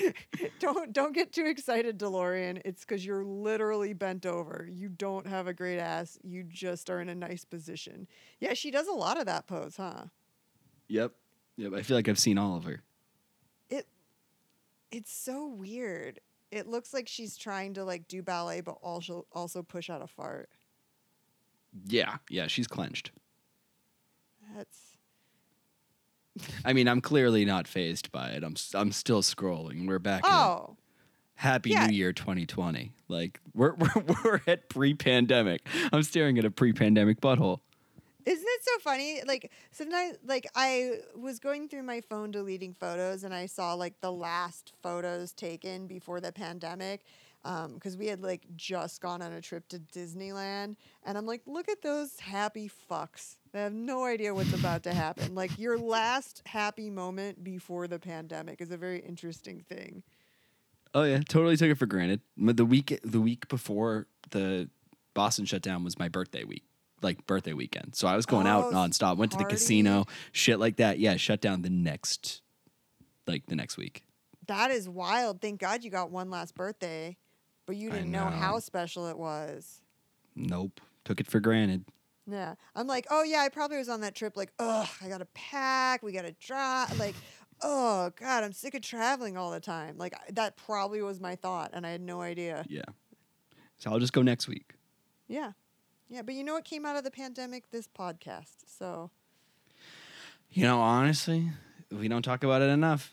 don't 0.59 0.93
don't 0.93 1.15
get 1.15 1.33
too 1.33 1.47
excited, 1.47 1.99
DeLorean. 1.99 2.61
It's 2.65 2.83
because 2.83 3.05
you're 3.05 3.25
literally 3.25 3.93
bent 3.93 4.27
over. 4.27 4.69
You 4.71 4.89
don't 4.89 5.27
have 5.27 5.47
a 5.47 5.53
great 5.53 5.79
ass. 5.79 6.19
You 6.23 6.43
just 6.45 6.91
are 6.91 7.01
in 7.01 7.09
a 7.09 7.15
nice 7.15 7.45
position. 7.45 8.07
Yeah, 8.41 8.55
she 8.55 8.71
does 8.71 8.87
a 8.87 8.93
lot 8.93 9.19
of 9.19 9.27
that 9.27 9.47
pose, 9.47 9.77
huh? 9.77 10.05
Yep. 10.89 11.13
Yep. 11.57 11.73
I 11.75 11.83
feel 11.83 11.97
like 11.97 12.09
I've 12.09 12.19
seen 12.19 12.39
all 12.39 12.57
of 12.57 12.65
her. 12.65 12.83
it 13.69 13.87
it's 14.91 15.13
so 15.13 15.47
weird. 15.47 16.21
It 16.51 16.67
looks 16.67 16.93
like 16.93 17.09
she's 17.09 17.37
trying 17.37 17.75
to 17.75 17.85
like 17.85 18.09
do 18.09 18.23
ballet 18.23 18.61
but 18.61 18.77
also 18.83 19.27
also 19.33 19.63
push 19.63 19.89
out 19.91 20.03
a 20.03 20.07
fart. 20.07 20.49
Yeah. 21.87 22.17
Yeah. 22.29 22.47
She's 22.49 22.67
clenched. 22.67 23.13
That's 24.57 24.90
I 26.65 26.73
mean, 26.73 26.89
I'm 26.89 27.01
clearly 27.01 27.45
not 27.45 27.67
phased 27.67 28.11
by 28.13 28.31
it. 28.31 28.45
I'm 28.45 28.55
I'm 28.75 28.93
still 28.93 29.23
scrolling. 29.23 29.87
We're 29.87 29.99
back. 29.99 30.25
at 30.25 30.31
Oh, 30.33 30.77
Happy 31.35 31.71
yeah. 31.71 31.87
New 31.87 31.97
Year 31.97 32.13
2020. 32.13 32.93
Like 33.09 33.41
we're 33.55 33.75
we're, 33.75 34.05
we're 34.25 34.41
at 34.47 34.69
pre-pandemic. 34.69 35.67
I'm 35.93 36.03
staring 36.03 36.39
at 36.39 36.45
a 36.45 36.51
pre-pandemic 36.51 37.21
butthole. 37.21 37.61
isn't 38.27 38.47
it 38.47 38.65
so 38.65 38.79
funny? 38.81 39.23
Like 39.27 39.51
sometimes 39.71 40.19
like 40.25 40.47
I 40.55 40.99
was 41.17 41.39
going 41.41 41.69
through 41.69 41.83
my 41.85 42.01
phone 42.03 42.31
deleting 42.31 42.75
photos 42.75 43.25
and 43.25 43.35
I 43.35 43.47
saw 43.47 43.75
like 43.75 44.01
the 44.01 44.13
last 44.13 44.73
photos 44.83 45.33
taken 45.33 45.87
before 45.87 46.21
the 46.21 46.33
pandemic. 46.33 47.05
Um, 47.43 47.77
because 47.77 47.97
we 47.97 48.07
had 48.07 48.23
like 48.23 48.43
just 48.55 49.01
gone 49.01 49.23
on 49.23 49.33
a 49.33 49.41
trip 49.41 49.67
to 49.69 49.79
Disneyland, 49.79 50.77
and 51.07 51.17
I'm 51.17 51.25
like, 51.25 51.41
look 51.47 51.71
at 51.71 51.81
those 51.81 52.21
happy 52.21 52.71
fucks. 52.91 53.37
They 53.53 53.61
have 53.61 53.73
no 53.73 54.05
idea 54.05 54.33
what's 54.33 54.53
about 54.53 54.85
to 54.85 54.95
happen. 54.95 55.35
Like 55.35 55.59
your 55.59 55.77
last 55.79 56.43
happy 56.47 56.89
moment 56.89 57.43
before 57.43 57.89
the 57.89 57.99
pandemic 57.99 58.61
is 58.61 58.71
a 58.71 58.77
very 58.77 59.01
interesting 59.01 59.61
thing. 59.69 60.03
Oh 60.95 61.03
yeah, 61.03 61.21
totally 61.29 61.57
took 61.57 61.71
it 61.71 61.79
for 61.79 61.87
granted. 61.87 62.21
The 62.37 62.65
week 62.65 62.99
the 63.05 63.21
week 63.21 63.49
before 63.49 64.07
the 64.31 64.69
Boston 65.15 65.45
shutdown 65.45 65.85
was 65.85 65.99
my 65.99 66.09
birthday 66.09 66.45
week, 66.45 66.65
like 67.03 67.27
birthday 67.27 67.53
weekend. 67.53 67.97
So 67.97 68.07
I 68.07 68.17
was 68.17 68.27
going 68.27 68.47
out 68.47 68.67
Oh, 68.67 68.73
nonstop. 68.73 69.17
Went 69.17 69.33
to 69.33 69.39
the 69.39 69.45
casino, 69.45 70.07
shit 70.33 70.59
like 70.61 70.77
that. 70.77 70.99
Yeah, 70.99 71.17
shut 71.17 71.41
down 71.41 71.63
the 71.63 71.71
next, 71.71 72.43
like 73.27 73.47
the 73.47 73.57
next 73.57 73.77
week. 73.77 74.05
That 74.47 74.71
is 74.71 74.89
wild. 74.89 75.41
Thank 75.41 75.61
God 75.61 75.85
you 75.85 75.91
got 75.91 76.11
one 76.11 76.31
last 76.31 76.55
birthday, 76.55 77.17
but 77.67 77.77
you 77.77 77.91
didn't 77.91 78.11
know. 78.11 78.25
know. 78.25 78.37
how 78.37 78.59
special 78.59 79.07
it 79.07 79.19
was. 79.19 79.83
Nope, 80.35 80.81
took 81.05 81.21
it 81.21 81.27
for 81.29 81.41
granted. 81.41 81.85
Yeah. 82.31 82.55
I'm 82.75 82.87
like, 82.87 83.07
oh, 83.11 83.23
yeah, 83.23 83.41
I 83.41 83.49
probably 83.49 83.79
was 83.79 83.89
on 83.89 84.01
that 84.03 84.15
trip. 84.15 84.37
Like, 84.37 84.53
ugh, 84.59 84.89
I 85.03 85.09
got 85.09 85.19
to 85.19 85.27
pack. 85.35 86.03
We 86.03 86.13
got 86.13 86.23
to 86.23 86.33
drive. 86.33 86.99
Like, 86.99 87.15
oh, 87.63 88.11
God, 88.19 88.45
I'm 88.45 88.53
sick 88.53 88.75
of 88.75 88.83
traveling 88.83 89.37
all 89.37 89.51
the 89.51 89.61
time. 89.61 89.99
Like, 89.99 90.15
that 90.33 90.57
probably 90.57 91.03
was 91.03 91.21
my 91.21 91.37
thought, 91.37 91.71
and 91.73 91.87
I 91.87 91.91
had 91.91 92.01
no 92.01 92.21
idea. 92.21 92.65
Yeah, 92.69 92.83
so 93.79 93.91
I'll 93.91 93.99
just 93.99 94.13
go 94.13 94.23
next 94.23 94.49
week. 94.49 94.75
Yeah. 95.29 95.53
Yeah. 96.09 96.23
But 96.23 96.35
you 96.35 96.45
know 96.45 96.55
what 96.55 96.65
came 96.65 96.85
out 96.87 96.97
of 96.97 97.05
the 97.05 97.11
pandemic? 97.11 97.71
This 97.71 97.87
podcast. 97.89 98.55
So, 98.67 99.11
You 100.51 100.65
know, 100.65 100.81
honestly, 100.81 101.51
we 101.91 102.09
don't 102.09 102.23
talk 102.23 102.43
about 102.45 102.63
it 102.63 102.71
enough. 102.71 103.13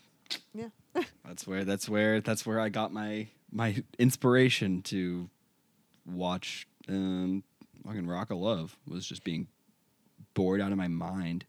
yeah. 0.54 0.68
That's 1.24 1.46
where 1.46 1.64
that's 1.64 1.88
where 1.88 2.20
that's 2.20 2.44
where 2.46 2.58
I 2.58 2.70
got 2.70 2.92
my 2.92 3.28
my 3.52 3.82
inspiration 3.98 4.82
to 4.82 5.28
watch 6.06 6.66
um 6.88 7.44
fucking 7.88 8.06
Rock 8.06 8.30
of 8.30 8.38
Love 8.38 8.76
was 8.86 9.06
just 9.06 9.24
being 9.24 9.48
bored 10.34 10.60
out 10.60 10.72
of 10.72 10.78
my 10.78 10.88
mind. 10.88 11.46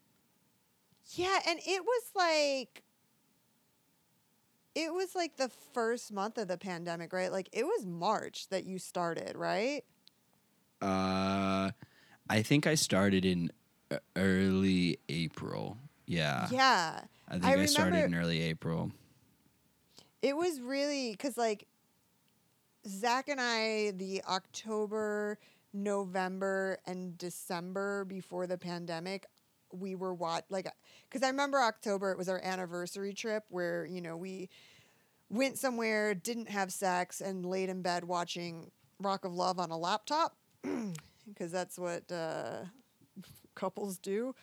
Yeah, 1.14 1.38
and 1.48 1.60
it 1.66 1.84
was 1.84 2.04
like 2.16 2.84
it 4.76 4.94
was 4.94 5.16
like 5.16 5.36
the 5.36 5.50
first 5.74 6.14
month 6.14 6.38
of 6.38 6.48
the 6.48 6.58
pandemic, 6.58 7.12
right? 7.12 7.32
Like 7.32 7.50
it 7.52 7.66
was 7.66 7.86
March 7.86 8.48
that 8.50 8.66
you 8.66 8.80
started, 8.80 9.36
right? 9.36 9.84
Uh 10.82 11.72
I 12.30 12.42
think 12.44 12.68
I 12.68 12.76
started 12.76 13.26
in 13.26 13.52
e- 13.92 13.98
early 14.16 15.00
April. 15.10 15.78
Yeah. 16.06 16.48
yeah. 16.52 17.02
I 17.28 17.34
think 17.34 17.46
I 17.46 17.62
I, 17.62 17.66
started 17.66 18.06
in 18.06 18.16
early 18.16 18.42
April. 18.42 18.92
It 20.22 20.38
was 20.38 20.62
really 20.62 21.12
because 21.12 21.38
like 21.38 21.68
Zach 22.88 23.28
and 23.28 23.42
I, 23.42 23.92
the 23.92 24.24
October, 24.28 25.38
November, 25.74 26.80
and 26.86 27.18
December 27.18 28.06
before 28.06 28.48
the 28.48 28.58
pandemic, 28.58 29.26
we 29.72 29.96
were 29.96 30.14
what 30.14 30.46
like 30.50 30.68
because 31.08 31.24
I 31.24 31.30
remember 31.30 31.60
October 31.60 32.12
it 32.12 32.18
was 32.18 32.28
our 32.28 32.42
anniversary 32.44 33.14
trip 33.14 33.44
where 33.50 33.86
you 33.86 34.02
know 34.02 34.18
we 34.18 34.50
went 35.30 35.58
somewhere, 35.58 36.14
didn't 36.16 36.50
have 36.50 36.72
sex, 36.72 37.22
and 37.22 37.46
laid 37.46 37.70
in 37.70 37.82
bed 37.82 38.04
watching 38.04 38.72
Rock 39.00 39.26
of 39.26 39.34
Love 39.34 39.60
on 39.60 39.72
a 39.72 39.78
laptop 39.78 40.36
because 41.28 41.52
that's 41.52 41.78
what 41.78 42.12
uh, 42.12 42.66
couples 43.56 43.98
do. 43.98 44.34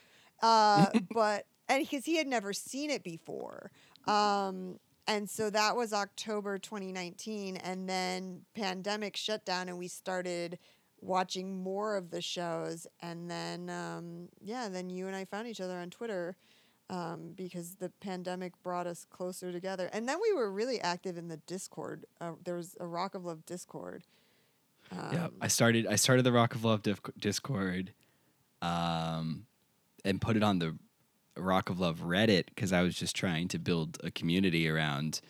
Uh, 0.42 0.86
but 1.12 1.46
and 1.68 1.80
because 1.80 2.04
he 2.04 2.16
had 2.16 2.26
never 2.26 2.52
seen 2.52 2.90
it 2.90 3.02
before. 3.02 3.70
Um, 4.06 4.78
and 5.08 5.28
so 5.30 5.50
that 5.50 5.76
was 5.76 5.92
October 5.92 6.58
2019, 6.58 7.56
and 7.58 7.88
then 7.88 8.42
pandemic 8.54 9.16
shut 9.16 9.44
down, 9.44 9.68
and 9.68 9.78
we 9.78 9.86
started 9.86 10.58
watching 11.06 11.62
more 11.62 11.96
of 11.96 12.10
the 12.10 12.20
shows, 12.20 12.86
and 13.00 13.30
then 13.30 13.70
um, 13.70 14.28
yeah, 14.42 14.68
then 14.68 14.90
you 14.90 15.06
and 15.06 15.16
I 15.16 15.24
found 15.24 15.46
each 15.48 15.60
other 15.60 15.78
on 15.78 15.90
Twitter 15.90 16.36
um, 16.90 17.32
because 17.36 17.76
the 17.76 17.90
pandemic 18.00 18.52
brought 18.62 18.86
us 18.86 19.06
closer 19.08 19.52
together, 19.52 19.88
and 19.92 20.08
then 20.08 20.18
we 20.20 20.32
were 20.32 20.50
really 20.50 20.80
active 20.80 21.16
in 21.16 21.28
the 21.28 21.38
Discord. 21.38 22.04
Uh, 22.20 22.32
there 22.44 22.54
was 22.56 22.76
a 22.80 22.86
Rock 22.86 23.14
of 23.14 23.24
Love 23.24 23.44
Discord. 23.46 24.04
yeah, 24.92 25.26
Um, 25.26 25.32
I 25.40 25.48
started 25.48 25.86
I 25.86 25.96
started 25.96 26.22
the 26.24 26.32
Rock 26.32 26.54
of 26.54 26.64
Love 26.64 26.82
Dif- 26.82 27.00
Discord 27.18 27.92
um 28.62 29.46
and 30.04 30.20
put 30.20 30.36
it 30.36 30.42
on 30.42 30.58
the 30.58 30.76
Rock 31.36 31.68
of 31.68 31.78
Love 31.78 32.00
Reddit 32.00 32.44
cuz 32.56 32.72
I 32.72 32.82
was 32.82 32.94
just 32.94 33.14
trying 33.14 33.48
to 33.48 33.58
build 33.58 33.98
a 34.02 34.10
community 34.10 34.68
around 34.68 35.20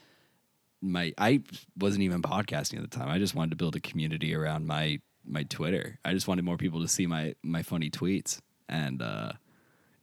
my 0.80 1.12
I 1.18 1.42
wasn't 1.76 2.02
even 2.04 2.22
podcasting 2.22 2.76
at 2.76 2.82
the 2.88 2.96
time. 2.98 3.08
I 3.08 3.18
just 3.18 3.34
wanted 3.34 3.50
to 3.50 3.56
build 3.56 3.74
a 3.76 3.80
community 3.80 4.34
around 4.34 4.66
my 4.66 5.00
my 5.26 5.44
Twitter. 5.44 5.98
I 6.04 6.12
just 6.12 6.28
wanted 6.28 6.44
more 6.44 6.56
people 6.56 6.80
to 6.82 6.88
see 6.88 7.06
my 7.06 7.34
my 7.42 7.62
funny 7.62 7.90
tweets 7.90 8.40
and 8.68 9.02
uh 9.02 9.32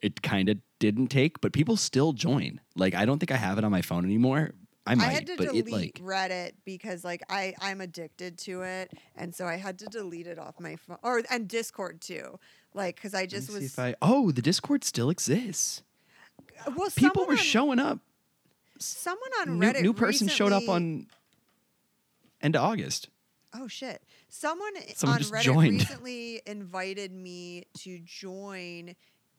it 0.01 0.21
kind 0.21 0.49
of 0.49 0.57
didn't 0.79 1.07
take, 1.07 1.39
but 1.39 1.53
people 1.53 1.77
still 1.77 2.11
join. 2.11 2.59
Like 2.75 2.93
I 2.93 3.05
don't 3.05 3.19
think 3.19 3.31
I 3.31 3.37
have 3.37 3.57
it 3.57 3.63
on 3.63 3.71
my 3.71 3.81
phone 3.81 4.03
anymore. 4.05 4.51
I 4.85 4.95
might, 4.95 5.07
I 5.07 5.11
had 5.11 5.27
to 5.27 5.37
but 5.37 5.47
delete 5.47 5.67
it 5.67 5.71
like 5.71 5.93
Reddit 6.03 6.51
because 6.65 7.05
like 7.05 7.23
I 7.29 7.53
I'm 7.61 7.79
addicted 7.79 8.37
to 8.39 8.63
it, 8.63 8.91
and 9.15 9.33
so 9.33 9.45
I 9.45 9.55
had 9.55 9.79
to 9.79 9.85
delete 9.85 10.27
it 10.27 10.37
off 10.37 10.59
my 10.59 10.75
phone. 10.75 10.97
Or 11.03 11.21
and 11.29 11.47
Discord 11.47 12.01
too, 12.01 12.37
like 12.73 12.95
because 12.95 13.13
I 13.13 13.25
just 13.25 13.51
was. 13.51 13.79
I, 13.79 13.95
oh, 14.01 14.31
the 14.31 14.41
Discord 14.41 14.83
still 14.83 15.09
exists. 15.09 15.83
well, 16.75 16.89
People 16.95 17.25
were 17.25 17.31
on, 17.31 17.37
showing 17.37 17.79
up. 17.79 17.99
Someone 18.77 19.29
on 19.39 19.59
New, 19.59 19.65
Reddit. 19.65 19.81
new 19.83 19.93
person 19.93 20.27
showed 20.27 20.51
up 20.51 20.67
on 20.67 21.07
end 22.41 22.57
of 22.57 22.61
August. 22.61 23.07
Oh 23.53 23.69
shit! 23.69 24.03
Someone, 24.35 24.71
Someone 24.95 25.17
on 25.19 25.23
Reddit 25.29 25.41
joined. 25.43 25.71
recently 25.81 26.41
invited 26.47 27.11
me 27.11 27.65
to 27.79 27.99
join 27.99 28.95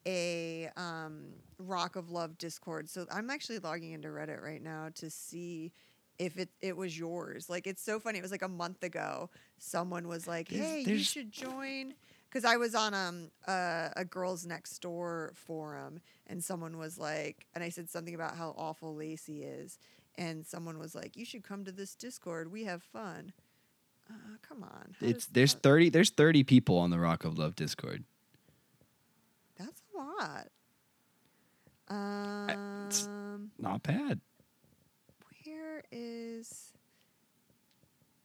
a 0.07 0.69
um, 0.77 1.33
Rock 1.59 1.97
of 1.97 2.09
Love 2.11 2.37
Discord. 2.37 2.89
So 2.89 3.05
I'm 3.11 3.29
actually 3.29 3.59
logging 3.59 3.91
into 3.91 4.07
Reddit 4.07 4.41
right 4.41 4.61
now 4.61 4.89
to 4.95 5.09
see 5.09 5.73
if 6.17 6.37
it 6.37 6.47
it 6.61 6.77
was 6.77 6.97
yours. 6.97 7.49
Like 7.49 7.67
it's 7.67 7.83
so 7.83 7.99
funny. 7.99 8.19
It 8.19 8.21
was 8.21 8.31
like 8.31 8.41
a 8.41 8.47
month 8.47 8.83
ago. 8.83 9.29
Someone 9.57 10.07
was 10.07 10.27
like, 10.27 10.47
There's- 10.47 10.85
"Hey, 10.85 10.91
you 10.91 10.99
should 10.99 11.29
join." 11.31 11.93
Because 12.29 12.45
I 12.45 12.55
was 12.57 12.73
on 12.73 12.93
um 12.93 13.31
a, 13.47 13.91
a 13.97 14.05
girls 14.05 14.45
next 14.45 14.79
door 14.79 15.33
forum, 15.35 15.99
and 16.27 16.41
someone 16.41 16.77
was 16.77 16.97
like, 16.97 17.47
and 17.53 17.63
I 17.63 17.69
said 17.69 17.89
something 17.89 18.15
about 18.15 18.37
how 18.37 18.53
awful 18.57 18.95
Lacey 18.95 19.43
is, 19.43 19.77
and 20.17 20.45
someone 20.45 20.79
was 20.79 20.95
like, 20.95 21.17
"You 21.17 21.25
should 21.25 21.43
come 21.43 21.65
to 21.65 21.71
this 21.73 21.95
Discord. 21.95 22.49
We 22.49 22.63
have 22.63 22.81
fun." 22.81 23.33
Uh, 24.09 24.13
come 24.47 24.63
on. 24.63 24.95
How 24.99 25.07
It's 25.07 25.25
does- 25.25 25.33
there's 25.33 25.53
how- 25.53 25.59
thirty 25.59 25.89
there's 25.89 26.09
thirty 26.11 26.43
people 26.43 26.77
on 26.77 26.89
the 26.91 26.99
Rock 26.99 27.23
of 27.25 27.37
Love 27.37 27.55
Discord. 27.55 28.03
That's 29.57 29.81
a 29.93 29.97
lot. 29.97 30.47
it's- 31.89 33.05
Um, 33.07 33.51
Not 33.59 33.83
bad. 33.83 34.19
where 35.43 35.83
is? 35.91 36.73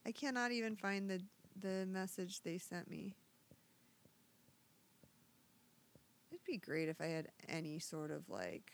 I 0.06 0.12
cannot 0.12 0.52
even 0.52 0.76
find 0.76 1.08
the 1.10 1.22
the 1.56 1.84
message 1.86 2.40
they 2.42 2.56
sent 2.58 2.88
me. 2.90 3.14
It'd 6.30 6.44
be 6.44 6.56
great 6.56 6.88
if 6.88 7.00
I 7.00 7.06
had 7.06 7.28
any 7.48 7.78
sort 7.78 8.10
of 8.10 8.28
like 8.30 8.72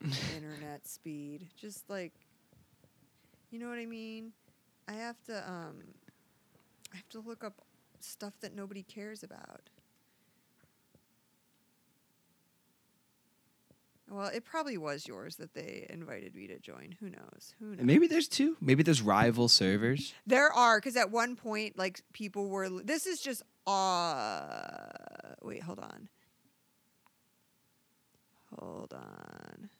internet 0.36 0.86
speed. 0.86 1.48
Just 1.56 1.88
like, 1.90 2.12
you 3.50 3.58
know 3.58 3.68
what 3.68 3.78
I 3.78 3.86
mean? 3.86 4.32
I 4.90 4.94
have 4.94 5.22
to 5.24 5.36
um, 5.48 5.76
I 6.92 6.96
have 6.96 7.08
to 7.10 7.20
look 7.20 7.44
up 7.44 7.54
stuff 8.00 8.34
that 8.40 8.56
nobody 8.56 8.82
cares 8.82 9.22
about. 9.22 9.70
Well, 14.10 14.26
it 14.26 14.44
probably 14.44 14.76
was 14.76 15.06
yours 15.06 15.36
that 15.36 15.54
they 15.54 15.86
invited 15.88 16.34
me 16.34 16.48
to 16.48 16.58
join. 16.58 16.96
Who 16.98 17.08
knows? 17.08 17.54
Who 17.60 17.76
knows? 17.76 17.86
Maybe 17.86 18.08
there's 18.08 18.26
two. 18.26 18.56
Maybe 18.60 18.82
there's 18.82 19.00
rival 19.00 19.46
servers. 19.46 20.12
There 20.26 20.52
are 20.52 20.80
because 20.80 20.96
at 20.96 21.12
one 21.12 21.36
point, 21.36 21.78
like 21.78 22.00
people 22.12 22.48
were. 22.48 22.68
This 22.68 23.06
is 23.06 23.20
just. 23.20 23.44
Uh, 23.68 24.88
wait, 25.42 25.62
hold 25.62 25.78
on. 25.78 26.08
Hold 28.58 28.92
on. 28.92 29.70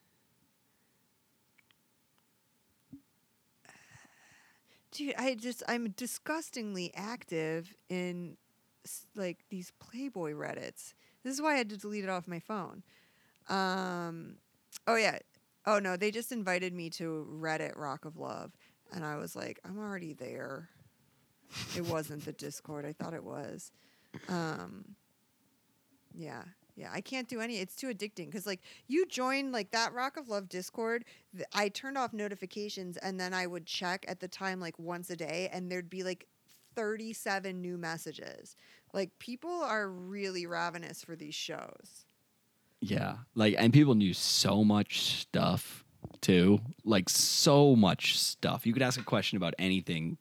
Dude, 5.01 5.15
I 5.17 5.35
just 5.35 5.63
I'm 5.67 5.93
disgustingly 5.97 6.93
active 6.95 7.75
in 7.89 8.37
like 9.17 9.39
these 9.49 9.73
Playboy 9.81 10.33
Reddits. 10.33 10.93
This 11.25 11.33
is 11.33 11.41
why 11.41 11.55
I 11.55 11.57
had 11.57 11.71
to 11.71 11.79
delete 11.79 12.05
it 12.05 12.11
off 12.11 12.29
my 12.29 12.39
phone. 12.39 12.83
Um, 13.49 14.35
oh 14.87 14.97
yeah. 14.97 15.19
Oh 15.65 15.79
no, 15.79 15.97
they 15.97 16.11
just 16.11 16.33
invited 16.33 16.75
me 16.75 16.91
to 16.91 17.27
Reddit 17.33 17.79
Rock 17.79 18.05
of 18.05 18.19
Love, 18.19 18.53
and 18.93 19.03
I 19.03 19.17
was 19.17 19.35
like, 19.35 19.59
I'm 19.65 19.79
already 19.79 20.13
there. 20.13 20.69
It 21.75 21.87
wasn't 21.87 22.27
the 22.27 22.33
Discord. 22.33 22.85
I 22.85 22.93
thought 22.93 23.15
it 23.15 23.25
was. 23.25 23.73
Um, 24.29 24.85
yeah, 26.15 26.43
yeah. 26.81 26.90
I 26.93 27.01
can't 27.01 27.28
do 27.28 27.40
any. 27.40 27.59
It's 27.59 27.77
too 27.77 27.89
addicting 27.89 28.27
because 28.27 28.47
like 28.47 28.61
you 28.89 29.07
join 29.07 29.52
like 29.52 29.70
that 29.73 29.93
Rock 29.93 30.16
of 30.16 30.28
Love 30.28 30.48
Discord. 30.48 31.05
th- 31.35 31.47
I 31.52 31.69
turned 31.69 31.98
off 31.98 32.12
notifications 32.12 32.97
and 32.97 33.20
then 33.20 33.35
I 33.35 33.47
would 33.47 33.66
check 33.66 34.05
at 34.09 34.20
the 34.20 34.28
time 34.28 34.59
like 34.61 34.78
once 34.78 35.11
a 35.11 35.16
day, 35.16 35.48
and 35.52 35.70
there'd 35.70 35.90
be 35.90 36.02
like 36.02 36.27
37 36.74 37.61
new 37.61 37.77
messages. 37.77 38.57
Like 38.93 39.11
people 39.19 39.51
are 39.62 39.89
really 39.89 40.47
ravenous 40.47 41.05
for 41.05 41.15
these 41.16 41.35
shows. 41.35 42.07
Yeah. 42.81 43.16
Like 43.35 43.55
and 43.59 43.73
people 43.73 43.94
knew 43.94 44.15
so 44.15 44.65
much 44.65 45.01
stuff 45.20 45.85
too. 46.23 46.61
Like 46.85 47.09
so 47.11 47.77
much 47.77 48.19
stuff. 48.19 48.66
You 48.66 48.73
could 48.73 48.82
ask 48.82 48.98
a 48.98 49.05
question 49.05 49.36
about 49.36 49.55
anything 49.59 50.16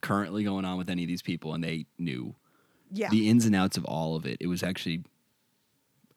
currently 0.00 0.42
going 0.42 0.64
on 0.64 0.76
with 0.78 0.90
any 0.90 1.04
of 1.04 1.08
these 1.08 1.22
people 1.22 1.54
and 1.54 1.62
they 1.62 1.86
knew 1.98 2.34
Yeah. 2.90 3.08
the 3.10 3.28
ins 3.28 3.46
and 3.46 3.54
outs 3.54 3.76
of 3.76 3.84
all 3.84 4.16
of 4.16 4.26
it. 4.26 4.38
It 4.40 4.48
was 4.48 4.62
actually 4.64 5.04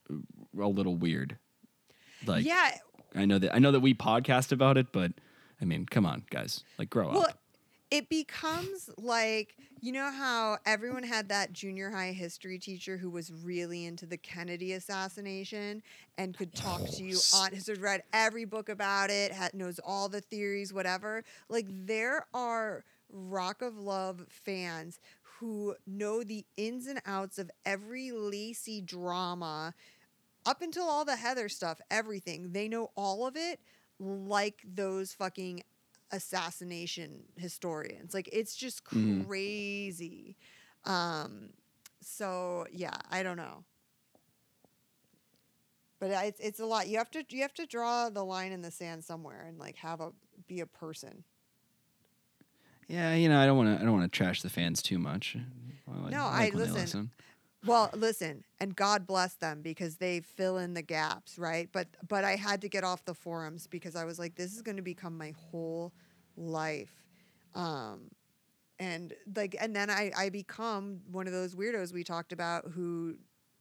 a 0.10 0.68
little 0.68 0.96
weird. 0.96 1.38
Like 2.26 2.46
yeah. 2.46 2.78
I 3.16 3.26
know 3.26 3.40
that 3.40 3.54
I 3.56 3.60
know 3.60 3.72
that 3.72 3.80
we 3.82 3.94
podcast 3.94 4.52
about 4.52 4.78
it, 4.78 4.88
but 4.92 5.12
I 5.62 5.66
mean, 5.66 5.86
come 5.86 6.06
on, 6.06 6.24
guys. 6.30 6.64
Like 6.78 6.90
grow 6.90 7.10
Well, 7.10 7.22
up. 7.24 7.40
it 7.92 8.10
becomes 8.10 8.90
like 8.98 9.56
you 9.82 9.92
know 9.92 10.10
how 10.12 10.58
everyone 10.66 11.04
had 11.04 11.30
that 11.30 11.54
junior 11.54 11.92
high 11.92 12.12
history 12.12 12.58
teacher 12.58 12.98
who 12.98 13.10
was 13.10 13.32
really 13.32 13.86
into 13.86 14.06
the 14.06 14.18
Kennedy 14.18 14.74
assassination 14.74 15.84
and 16.18 16.36
could 16.36 16.54
talk 16.56 16.82
to 16.90 17.04
you 17.04 17.18
on 17.36 17.54
has 17.54 17.70
read 17.80 18.02
every 18.12 18.46
book 18.46 18.70
about 18.70 19.10
it, 19.12 19.32
had, 19.32 19.54
knows 19.54 19.80
all 19.86 20.10
the 20.10 20.22
theories, 20.22 20.74
whatever. 20.74 21.24
Like 21.50 21.68
there 21.70 22.26
are 22.34 22.84
Rock 23.12 23.62
of 23.62 23.78
Love 23.78 24.26
fans 24.30 25.00
who 25.40 25.76
know 25.86 26.24
the 26.24 26.46
ins 26.58 26.88
and 26.88 27.02
outs 27.06 27.38
of 27.38 27.52
every 27.66 28.12
Lacey 28.12 28.82
drama 28.82 29.74
up 30.46 30.62
until 30.62 30.84
all 30.86 31.06
the 31.06 31.16
Heather 31.16 31.50
stuff, 31.50 31.80
everything. 31.90 32.52
They 32.52 32.68
know 32.68 32.92
all 32.96 33.26
of 33.28 33.36
it 33.36 33.60
like 34.00 34.62
those 34.66 35.14
fucking 35.14 35.64
assassination 36.12 37.24
historians. 37.38 38.14
Like 38.14 38.30
it's 38.32 38.56
just 38.56 38.84
Mhm. 38.86 39.26
crazy. 39.26 40.38
Um 40.84 41.50
so 42.02 42.68
yeah, 42.72 42.96
I 43.10 43.24
don't 43.24 43.38
know. 43.38 43.64
But 46.00 46.12
it's 46.12 46.40
it's 46.40 46.60
a 46.60 46.66
lot. 46.66 46.88
You 46.88 46.98
have 46.98 47.10
to 47.12 47.24
you 47.30 47.42
have 47.42 47.54
to 47.56 47.66
draw 47.66 48.10
the 48.10 48.24
line 48.24 48.52
in 48.52 48.62
the 48.62 48.72
sand 48.72 49.04
somewhere 49.04 49.46
and 49.48 49.58
like 49.58 49.78
have 49.78 50.02
a 50.02 50.12
be 50.48 50.60
a 50.60 50.66
person. 50.68 51.24
Yeah, 52.88 53.16
you 53.16 53.30
know, 53.30 53.40
I 53.40 53.46
don't 53.48 53.58
want 53.58 53.76
to. 53.76 53.82
I 53.82 53.86
don't 53.86 53.98
want 53.98 54.12
to 54.12 54.16
trash 54.16 54.42
the 54.44 54.50
fans 54.50 54.82
too 54.84 55.00
much. 55.00 55.38
Well, 55.88 56.10
No, 56.12 56.26
like 56.26 56.34
I- 56.34 56.50
they 56.52 56.56
listen, 56.58 57.12
Well, 57.66 57.90
listen, 57.96 58.44
and 58.60 58.76
God 58.76 59.08
bless 59.08 59.36
them 59.36 59.62
because 59.62 59.98
they 59.98 60.20
fill 60.22 60.58
in 60.58 60.74
the 60.74 60.82
gaps, 60.84 61.40
right? 61.40 61.68
But 61.72 61.88
but 62.08 62.24
I 62.24 62.36
had 62.36 62.62
to 62.62 62.70
get 62.70 62.84
off 62.84 63.04
the 63.06 63.14
forums 63.16 63.68
because 63.68 63.96
I 63.96 64.06
was 64.06 64.20
like, 64.20 64.36
this 64.36 64.54
is 64.54 64.62
going 64.62 64.78
to 64.78 64.84
become 64.84 65.18
my 65.18 65.34
whole 65.50 65.92
life, 66.38 66.94
um, 67.56 68.12
and 68.80 69.14
like, 69.36 69.56
and 69.60 69.76
then 69.76 69.90
I 69.90 70.12
I 70.16 70.30
become 70.30 71.02
one 71.12 71.28
of 71.28 71.34
those 71.34 71.56
weirdos 71.56 71.92
we 71.94 72.04
talked 72.04 72.32
about 72.34 72.66
who 72.72 73.16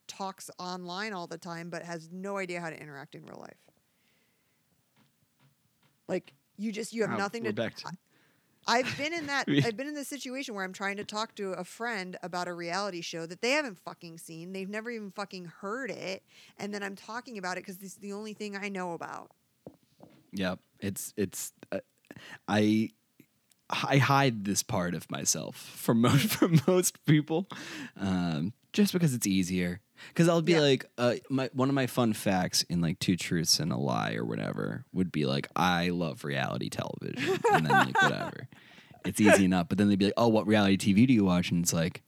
talks 0.06 0.50
online 0.58 1.14
all 1.14 1.26
the 1.26 1.38
time 1.38 1.70
but 1.70 1.82
has 1.82 2.10
no 2.12 2.36
idea 2.36 2.60
how 2.60 2.68
to 2.68 2.78
interact 2.80 3.14
in 3.14 3.24
real 3.24 3.38
life. 3.40 3.56
Like 6.08 6.34
you 6.58 6.72
just 6.72 6.92
you 6.92 7.02
have 7.02 7.10
nothing 7.18 7.44
to. 7.44 7.52
to- 7.52 7.96
I've 8.66 8.96
been 8.96 9.12
in 9.12 9.26
that. 9.26 9.46
I've 9.64 9.76
been 9.76 9.88
in 9.88 9.94
the 9.94 10.04
situation 10.04 10.54
where 10.54 10.64
I'm 10.64 10.72
trying 10.72 10.96
to 10.96 11.04
talk 11.04 11.34
to 11.36 11.52
a 11.52 11.64
friend 11.64 12.16
about 12.22 12.48
a 12.48 12.54
reality 12.54 13.00
show 13.00 13.26
that 13.26 13.40
they 13.40 13.50
haven't 13.52 13.78
fucking 13.78 14.18
seen. 14.18 14.52
They've 14.52 14.68
never 14.68 14.90
even 14.90 15.10
fucking 15.10 15.46
heard 15.60 15.90
it, 15.90 16.22
and 16.58 16.72
then 16.72 16.82
I'm 16.82 16.96
talking 16.96 17.38
about 17.38 17.56
it 17.58 17.64
because 17.64 17.78
this 17.78 17.92
is 17.92 17.98
the 17.98 18.12
only 18.12 18.34
thing 18.34 18.56
I 18.56 18.68
know 18.68 18.92
about. 18.92 19.30
Yep. 20.32 20.58
It's 20.80 21.14
it's 21.16 21.52
uh, 21.72 21.78
I 22.48 22.90
I 23.70 23.98
hide 23.98 24.44
this 24.44 24.62
part 24.62 24.94
of 24.94 25.10
myself 25.10 25.56
from 25.56 26.00
most 26.00 26.26
from 26.36 26.60
most 26.66 27.04
people, 27.06 27.46
um, 27.98 28.52
just 28.72 28.92
because 28.92 29.14
it's 29.14 29.26
easier. 29.26 29.80
Because 30.08 30.28
I'll 30.28 30.42
be 30.42 30.52
Yeah. 30.52 30.60
like, 30.60 30.86
uh, 30.98 31.14
my 31.30 31.48
one 31.52 31.68
of 31.68 31.74
my 31.74 31.86
fun 31.86 32.12
facts 32.12 32.62
in 32.64 32.80
like 32.80 32.98
two 32.98 33.16
truths 33.16 33.58
and 33.60 33.72
a 33.72 33.76
lie 33.76 34.14
or 34.14 34.24
whatever 34.24 34.84
would 34.92 35.10
be 35.12 35.24
like, 35.26 35.48
I 35.56 35.88
love 35.90 36.24
reality 36.24 36.68
television, 36.68 37.38
and 37.52 37.66
then 37.66 37.72
like 37.72 38.02
whatever. 38.02 38.48
It's 39.06 39.20
easy 39.20 39.44
enough, 39.44 39.68
but 39.68 39.76
then 39.76 39.90
they'd 39.90 39.98
be 39.98 40.06
like, 40.06 40.14
"Oh, 40.16 40.28
what 40.28 40.46
reality 40.46 40.78
TV 40.78 41.06
do 41.06 41.12
you 41.12 41.26
watch?" 41.26 41.50
And 41.50 41.62
it's 41.62 41.74
like, 41.74 42.02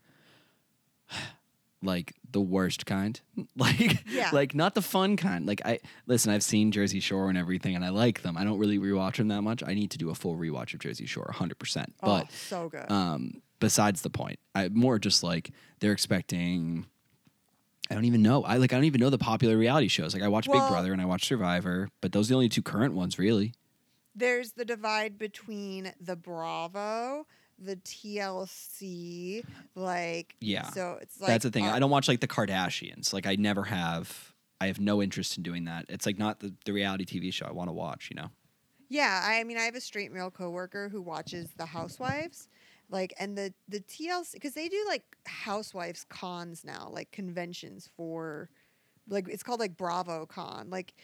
like 1.83 2.15
the 2.33 2.41
worst 2.41 2.87
kind, 2.87 3.21
like 3.57 4.03
Yeah. 4.11 4.31
like 4.33 4.55
not 4.55 4.75
the 4.75 4.81
fun 4.83 5.17
kind. 5.17 5.47
Like 5.47 5.61
I 5.65 5.79
listen, 6.07 6.33
I've 6.33 6.43
seen 6.43 6.73
Jersey 6.73 7.01
Shore 7.01 7.29
and 7.29 7.37
everything, 7.37 7.77
and 7.77 7.85
I 7.85 7.91
like 7.91 8.23
them. 8.23 8.37
I 8.37 8.45
don't 8.45 8.59
really 8.59 8.79
rewatch 8.79 9.17
them 9.17 9.29
that 9.29 9.43
much. 9.43 9.63
I 9.65 9.75
need 9.75 9.91
to 9.91 9.99
do 9.99 10.11
a 10.11 10.15
full 10.15 10.37
rewatch 10.37 10.73
of 10.75 10.81
Jersey 10.81 11.07
Shore, 11.07 11.31
hundred 11.35 11.59
percent. 11.59 11.95
But 12.01 12.25
oh, 12.25 12.29
so 12.31 12.69
good. 12.71 12.91
um, 12.91 13.43
besides 13.61 14.01
the 14.03 14.11
point, 14.11 14.39
I 14.55 14.69
more 14.71 14.99
just 14.99 15.23
like 15.23 15.51
they're 15.81 15.93
expecting. 15.93 16.87
I 17.91 17.95
don't 17.95 18.05
even 18.05 18.23
know. 18.23 18.43
I 18.45 18.57
like. 18.57 18.73
I 18.73 18.77
don't 18.77 18.85
even 18.85 19.01
know 19.01 19.11
the 19.11 19.19
popular 19.19 19.57
reality 19.57 19.89
shows. 19.89 20.13
Like 20.15 20.23
I 20.23 20.29
watch 20.29 20.49
Well- 20.49 20.61
Big 20.61 20.69
Brother 20.71 20.93
and 20.93 21.01
I 21.01 21.05
watch 21.05 21.27
Survivor, 21.27 21.89
but 22.01 22.13
those 22.13 22.29
are 22.29 22.31
the 22.31 22.35
only 22.35 22.49
two 22.49 22.63
current 22.63 22.95
ones, 22.95 23.19
really. 23.19 23.53
There's 24.15 24.53
the 24.53 24.65
divide 24.65 25.19
between 25.19 25.93
the 26.01 26.17
Bravo, 26.17 27.27
the 27.59 27.77
TLC, 27.77 29.45
like 29.75 30.35
Yeah. 30.41 30.71
So 30.71 30.99
it's 31.01 31.21
like 31.21 31.29
That's 31.29 31.45
the 31.45 31.51
thing. 31.51 31.67
uh, 31.67 31.73
I 31.75 31.79
don't 31.79 31.91
watch 31.91 32.09
like 32.09 32.21
the 32.21 32.29
Kardashians. 32.29 33.13
Like 33.13 33.27
I 33.27 33.37
never 33.37 33.65
have. 33.65 34.33
I 34.61 34.69
have 34.69 34.81
no 34.81 35.03
interest 35.03 35.37
in 35.37 35.43
doing 35.43 35.65
that. 35.65 35.85
It's 35.91 36.07
like 36.07 36.19
not 36.19 36.41
the, 36.41 36.55
the 36.65 36.73
reality 36.73 37.05
TV 37.05 37.31
show 37.33 37.47
I 37.47 37.53
want 37.53 37.69
to 37.69 37.73
watch. 37.75 38.09
You 38.11 38.17
know. 38.17 38.29
Yeah, 38.89 39.21
I 39.25 39.43
mean, 39.45 39.59
I 39.59 39.63
have 39.63 39.75
a 39.75 39.81
straight 39.81 40.13
male 40.13 40.31
coworker 40.31 40.89
who 40.89 41.03
watches 41.03 41.49
The 41.57 41.67
Housewives, 41.67 42.49
Like 42.89 43.15
and 43.19 43.37
the 43.37 43.53
the 43.69 43.81
TLC 43.81 44.35
because 44.35 44.55
they 44.55 44.69
do 44.69 44.85
like 44.89 45.03
housewives 45.27 46.05
cons 46.09 46.65
now, 46.65 46.89
like 46.93 47.11
conventions 47.11 47.89
for 47.97 48.49
like 49.09 49.29
it's 49.29 49.43
called 49.43 49.61
like 49.61 49.77
Bravo 49.77 50.27
Con, 50.27 50.71
like 50.71 50.95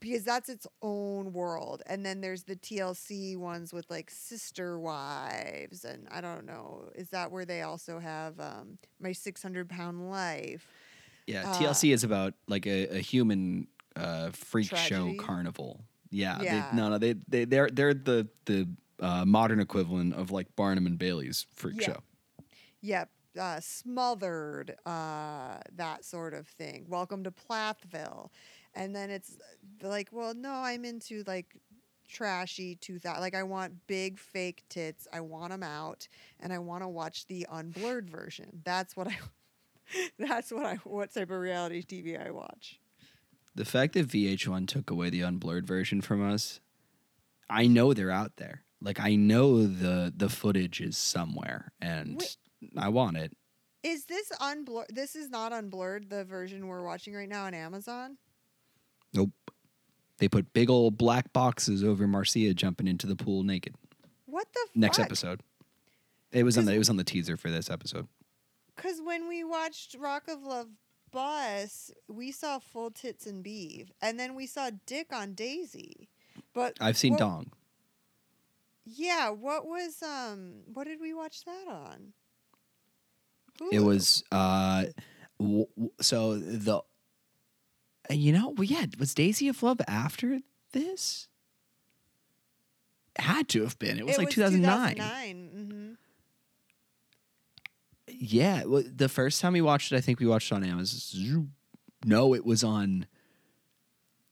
because 0.00 0.24
that's 0.24 0.48
its 0.48 0.66
own 0.82 1.32
world. 1.32 1.82
And 1.86 2.04
then 2.06 2.20
there's 2.20 2.44
the 2.44 2.56
TLC 2.56 3.36
ones 3.36 3.72
with 3.72 3.90
like 3.90 4.10
sister 4.10 4.78
wives 4.78 5.84
and 5.84 6.08
I 6.10 6.20
don't 6.20 6.46
know, 6.46 6.90
is 6.94 7.08
that 7.10 7.30
where 7.30 7.44
they 7.44 7.62
also 7.62 7.98
have 7.98 8.38
um 8.40 8.78
my 9.00 9.12
600 9.12 9.68
pound 9.68 10.10
life? 10.10 10.66
Yeah, 11.26 11.42
Uh, 11.42 11.58
TLC 11.58 11.92
is 11.92 12.04
about 12.04 12.34
like 12.48 12.66
a, 12.66 12.96
a 12.96 13.00
human 13.00 13.66
uh, 13.96 14.30
freak 14.32 14.68
Tragedy? 14.68 15.18
show 15.18 15.24
carnival. 15.24 15.80
Yeah, 16.10 16.42
Yeah. 16.42 16.70
They, 16.70 16.76
no, 16.76 16.88
no, 16.88 16.98
they 16.98 17.14
they 17.28 17.44
they're 17.44 17.68
they're 17.70 17.94
the 17.94 18.28
the 18.46 18.68
uh, 19.00 19.24
modern 19.24 19.60
equivalent 19.60 20.14
of 20.14 20.30
like 20.30 20.54
Barnum 20.56 20.86
and 20.86 20.98
Bailey's 20.98 21.46
freak 21.54 21.80
Yeah. 21.80 21.86
show. 21.86 21.98
Yep. 22.82 23.10
Uh, 23.38 23.60
smothered, 23.60 24.76
uh, 24.86 25.58
that 25.76 26.04
sort 26.04 26.34
of 26.34 26.48
thing. 26.48 26.86
Welcome 26.88 27.24
to 27.24 27.30
Plathville. 27.30 28.30
And 28.74 28.94
then 28.94 29.10
it's 29.10 29.36
uh, 29.84 29.88
like, 29.88 30.08
well, 30.12 30.34
no, 30.34 30.50
I'm 30.52 30.84
into 30.84 31.22
like 31.26 31.56
trashy 32.08 32.74
2000. 32.76 33.20
Like, 33.20 33.34
I 33.34 33.42
want 33.44 33.86
big 33.86 34.18
fake 34.18 34.64
tits. 34.68 35.06
I 35.12 35.20
want 35.20 35.50
them 35.50 35.62
out. 35.62 36.08
And 36.40 36.52
I 36.52 36.58
want 36.58 36.82
to 36.82 36.88
watch 36.88 37.26
the 37.26 37.46
unblurred 37.50 38.10
version. 38.10 38.62
That's 38.64 38.96
what 38.96 39.06
I. 39.08 39.18
That's 40.18 40.52
what 40.52 40.66
I 40.66 40.76
what 40.84 41.12
type 41.12 41.30
of 41.30 41.38
reality 41.40 41.82
TV 41.84 42.24
I 42.24 42.30
watch. 42.30 42.78
The 43.56 43.64
fact 43.64 43.94
that 43.94 44.06
VH1 44.08 44.68
took 44.68 44.88
away 44.90 45.10
the 45.10 45.22
unblurred 45.22 45.66
version 45.66 46.00
from 46.00 46.22
us, 46.28 46.60
I 47.48 47.66
know 47.66 47.92
they're 47.92 48.10
out 48.10 48.36
there. 48.36 48.62
Like 48.82 49.00
I 49.00 49.14
know 49.14 49.66
the 49.66 50.12
the 50.14 50.28
footage 50.28 50.80
is 50.80 50.96
somewhere, 50.96 51.72
and 51.80 52.16
Wait. 52.18 52.36
I 52.76 52.88
want 52.88 53.16
it. 53.16 53.36
Is 53.82 54.04
this 54.04 54.30
unblurred? 54.40 54.86
This 54.90 55.16
is 55.16 55.30
not 55.30 55.52
unblurred. 55.52 56.10
The 56.10 56.24
version 56.24 56.66
we're 56.66 56.84
watching 56.84 57.14
right 57.14 57.28
now 57.28 57.44
on 57.44 57.54
Amazon. 57.54 58.18
Nope. 59.14 59.30
They 60.18 60.28
put 60.28 60.52
big 60.52 60.68
old 60.68 60.98
black 60.98 61.32
boxes 61.32 61.82
over 61.82 62.06
Marcia 62.06 62.52
jumping 62.52 62.86
into 62.86 63.06
the 63.06 63.16
pool 63.16 63.42
naked. 63.42 63.74
What 64.26 64.46
the 64.52 64.66
Next 64.74 64.98
episode. 64.98 65.40
It 66.30 66.44
was 66.44 66.56
on 66.56 66.66
the 66.66 66.74
it 66.74 66.78
was 66.78 66.90
on 66.90 66.96
the 66.96 67.04
teaser 67.04 67.36
for 67.36 67.50
this 67.50 67.70
episode. 67.70 68.06
Because 68.76 69.00
when 69.02 69.28
we 69.28 69.44
watched 69.44 69.96
Rock 69.98 70.28
of 70.28 70.42
Love 70.42 70.68
Bus, 71.10 71.90
we 72.08 72.30
saw 72.30 72.58
full 72.58 72.90
tits 72.90 73.26
and 73.26 73.42
beef, 73.42 73.90
and 74.00 74.18
then 74.18 74.34
we 74.34 74.46
saw 74.46 74.70
dick 74.86 75.08
on 75.12 75.34
Daisy. 75.34 76.08
But 76.54 76.76
I've 76.80 76.96
seen 76.96 77.14
what- 77.14 77.18
dong. 77.20 77.52
Yeah, 78.96 79.30
what 79.30 79.66
was 79.66 80.02
um? 80.02 80.52
What 80.72 80.84
did 80.84 81.00
we 81.00 81.14
watch 81.14 81.44
that 81.44 81.66
on? 81.68 82.12
It 83.70 83.80
was 83.80 84.24
uh, 84.32 84.84
w- 85.38 85.66
w- 85.76 85.92
so 86.00 86.38
the. 86.38 86.78
uh, 86.78 88.14
You 88.14 88.32
know, 88.32 88.50
well, 88.56 88.64
yeah, 88.64 88.86
was 88.98 89.12
Daisy 89.14 89.48
of 89.48 89.62
Love 89.62 89.80
after 89.86 90.40
this? 90.72 91.28
Had 93.18 93.48
to 93.50 93.62
have 93.62 93.78
been. 93.78 93.98
It 93.98 94.06
was 94.06 94.16
like 94.18 94.30
2009. 94.30 94.94
2009. 94.96 95.50
Mm-hmm. 95.54 95.92
Yeah, 98.08 98.64
well, 98.64 98.82
the 98.86 99.08
first 99.08 99.40
time 99.40 99.52
we 99.52 99.60
watched 99.60 99.92
it, 99.92 99.96
I 99.96 100.00
think 100.00 100.20
we 100.20 100.26
watched 100.26 100.50
it 100.50 100.54
on 100.54 100.64
Amazon. 100.64 101.50
No, 102.04 102.34
it 102.34 102.44
was 102.44 102.64
on. 102.64 103.06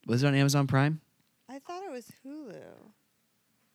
Was 0.06 0.22
it 0.22 0.26
on 0.26 0.34
Amazon 0.34 0.66
Prime? 0.66 1.00
I 1.48 1.58
thought 1.58 1.82
it 1.82 1.90
was 1.90 2.10
Hulu. 2.24 2.54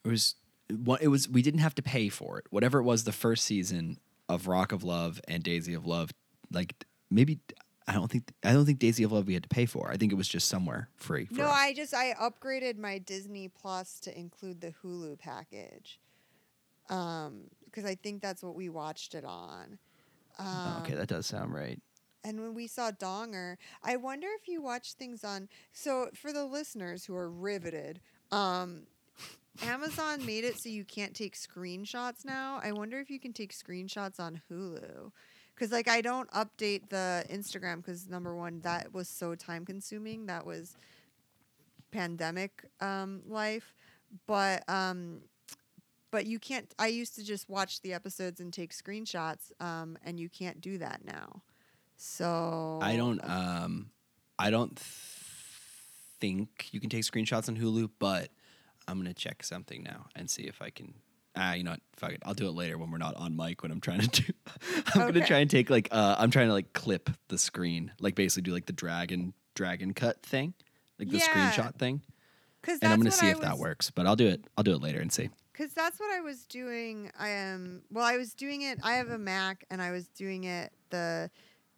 It 0.06 0.08
was. 0.10 0.36
What- 0.74 1.02
It 1.02 1.08
was. 1.10 1.28
We 1.30 1.42
didn't 1.42 1.60
have 1.62 1.76
to 1.76 1.82
pay 1.82 2.10
for 2.10 2.38
it. 2.40 2.46
Whatever 2.50 2.80
it 2.80 2.84
was, 2.84 3.04
the 3.04 3.12
first 3.12 3.46
season 3.46 4.00
of 4.30 4.48
Rock 4.48 4.72
of 4.72 4.84
Love 4.84 5.20
and 5.28 5.44
Daisy 5.44 5.74
of 5.74 5.86
Love, 5.86 6.12
like 6.52 6.86
maybe 7.10 7.40
I 7.88 7.94
don't 7.94 8.10
think 8.10 8.32
I 8.44 8.54
don't 8.54 8.66
think 8.66 8.80
Daisy 8.80 9.04
of 9.04 9.12
Love 9.12 9.28
we 9.28 9.34
had 9.34 9.44
to 9.44 9.50
pay 9.50 9.66
for. 9.66 9.92
I 9.92 9.98
think 9.98 10.12
it 10.12 10.16
was 10.16 10.28
just 10.28 10.48
somewhere 10.48 10.90
free. 10.96 11.28
No, 11.32 11.46
us. 11.46 11.52
I 11.54 11.74
just 11.74 11.94
I 11.94 12.14
upgraded 12.14 12.78
my 12.78 12.98
Disney 12.98 13.48
Plus 13.50 14.00
to 14.02 14.18
include 14.18 14.62
the 14.62 14.74
Hulu 14.84 15.20
package. 15.20 16.00
Um, 16.90 17.44
because 17.66 17.86
I 17.86 17.96
think 17.96 18.22
that's 18.22 18.44
what 18.44 18.56
we 18.56 18.70
watched 18.70 19.16
it 19.16 19.26
on. 19.26 19.80
Um, 20.38 20.48
Oh, 20.48 20.82
okay, 20.84 20.94
that 20.96 21.08
does 21.08 21.26
sound 21.26 21.54
right. 21.54 21.82
And 22.24 22.40
when 22.42 22.54
we 22.54 22.68
saw 22.68 22.92
Donger, 22.92 23.58
I 23.84 23.96
wonder 23.98 24.28
if 24.40 24.48
you 24.48 24.62
watch 24.62 24.94
things 24.94 25.24
on. 25.24 25.50
So 25.72 26.10
for 26.14 26.32
the 26.32 26.46
listeners 26.46 27.04
who 27.06 27.16
are 27.16 27.30
riveted, 27.30 28.00
um, 28.32 28.84
Amazon 29.62 30.26
made 30.26 30.44
it 30.44 30.60
so 30.60 30.70
you 30.70 30.84
can't 30.84 31.14
take 31.14 31.36
screenshots 31.36 32.26
now. 32.26 32.60
I 32.64 32.72
wonder 32.72 33.00
if 33.00 33.10
you 33.10 33.20
can 33.20 33.34
take 33.34 33.54
screenshots 33.54 34.20
on 34.20 34.42
Hulu. 34.50 35.12
Because 35.54 35.72
like 35.72 35.88
I 35.88 36.02
don't 36.02 36.30
update 36.32 36.90
the 36.90 37.24
Instagram 37.30 37.78
because 37.78 38.10
number 38.10 38.36
one 38.36 38.62
that 38.62 38.94
was 38.94 39.08
so 39.08 39.36
time 39.36 39.66
consuming. 39.66 40.26
That 40.26 40.46
was 40.46 40.76
pandemic 41.92 42.66
um, 42.82 43.22
life, 43.28 43.76
but 44.26 44.68
um, 44.68 45.22
but 46.12 46.26
you 46.26 46.40
can't. 46.40 46.74
I 46.80 46.88
used 46.88 47.16
to 47.16 47.24
just 47.24 47.50
watch 47.50 47.82
the 47.82 47.94
episodes 47.94 48.40
and 48.40 48.52
take 48.52 48.74
screenshots, 48.74 49.52
um, 49.60 49.98
and 50.04 50.20
you 50.20 50.28
can't 50.28 50.60
do 50.60 50.80
that 50.80 51.06
now. 51.06 51.44
So 51.98 52.80
I 52.82 52.96
don't. 52.96 53.20
Um, 53.24 53.92
I 54.40 54.50
don't 54.50 54.76
th- 54.76 54.88
think 56.20 56.70
you 56.72 56.80
can 56.80 56.90
take 56.90 57.04
screenshots 57.04 57.48
on 57.48 57.56
Hulu, 57.56 57.92
but 58.00 58.30
I'm 58.88 58.98
gonna 58.98 59.14
check 59.14 59.44
something 59.44 59.84
now 59.84 60.08
and 60.16 60.30
see 60.30 60.44
if 60.44 60.62
I 60.62 60.70
can. 60.70 60.94
Ah, 61.36 61.54
you 61.54 61.64
know 61.64 61.72
what? 61.72 61.80
Fuck 61.96 62.12
it. 62.12 62.22
I'll 62.26 62.34
do 62.36 62.48
it 62.48 62.52
later 62.52 62.78
when 62.78 62.92
we're 62.92 62.98
not 63.00 63.16
on 63.16 63.36
mic. 63.36 63.64
When 63.64 63.72
I'm 63.72 63.82
trying 63.82 64.02
to 64.02 64.08
do, 64.22 64.34
I'm 64.94 65.02
Okay. 65.04 65.12
gonna 65.14 65.26
try 65.26 65.40
and 65.40 65.50
take 65.50 65.70
like. 65.70 65.88
Uh, 65.92 66.16
I'm 66.18 66.30
trying 66.32 66.48
to 66.48 66.54
like 66.54 66.74
clip 66.74 67.10
the 67.30 67.38
screen, 67.38 67.92
like 68.00 68.16
basically 68.16 68.44
do 68.44 68.52
like 68.52 68.66
the 68.66 68.74
dragon 68.74 69.34
dragon 69.56 69.94
cut 69.94 70.22
thing, 70.24 70.54
like 71.00 71.10
the 71.10 71.18
Yeah. 71.18 71.28
screenshot 71.28 71.76
thing, 71.76 72.02
because 72.62 72.80
and 72.82 72.92
I'm 72.94 73.00
gonna 73.00 73.12
see 73.12 73.30
if 73.30 73.42
that 73.42 73.58
works. 73.58 73.90
But 73.90 74.06
I'll 74.06 74.16
do 74.16 74.28
it. 74.28 74.46
I'll 74.58 74.64
do 74.64 74.74
it 74.74 74.82
later 74.82 75.00
and 75.00 75.12
see. 75.12 75.30
Because 75.52 75.74
that's 75.74 76.00
what 76.00 76.12
I 76.12 76.22
was 76.22 76.46
doing. 76.48 77.12
I 77.18 77.30
am 77.30 77.84
well. 77.92 78.06
I 78.06 78.18
was 78.18 78.34
doing 78.34 78.62
it. 78.64 78.80
I 78.84 78.94
have 78.94 79.10
a 79.10 79.18
Mac, 79.20 79.66
and 79.72 79.82
I 79.82 79.92
was 79.92 80.08
doing 80.10 80.44
it 80.46 80.72
the 80.90 81.30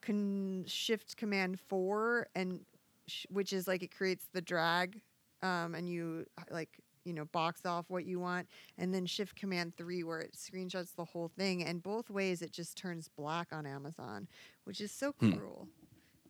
con- 0.01 0.65
Shift 0.67 1.17
Command 1.17 1.59
Four, 1.59 2.27
and 2.35 2.61
sh- 3.07 3.25
which 3.29 3.51
is 3.53 3.67
like 3.67 3.83
it 3.83 3.95
creates 3.95 4.27
the 4.33 4.41
drag, 4.41 5.01
um, 5.41 5.75
and 5.75 5.89
you 5.89 6.25
like 6.51 6.69
you 7.05 7.13
know 7.13 7.25
box 7.25 7.65
off 7.65 7.85
what 7.87 8.05
you 8.05 8.19
want, 8.19 8.47
and 8.77 8.93
then 8.93 9.05
Shift 9.05 9.35
Command 9.35 9.77
Three 9.77 10.03
where 10.03 10.19
it 10.19 10.33
screenshots 10.35 10.95
the 10.95 11.05
whole 11.05 11.29
thing, 11.37 11.63
and 11.63 11.81
both 11.81 12.09
ways 12.09 12.41
it 12.41 12.51
just 12.51 12.77
turns 12.77 13.07
black 13.15 13.47
on 13.53 13.65
Amazon, 13.65 14.27
which 14.65 14.81
is 14.81 14.91
so 14.91 15.13
Hmm. 15.19 15.33
cruel. 15.33 15.67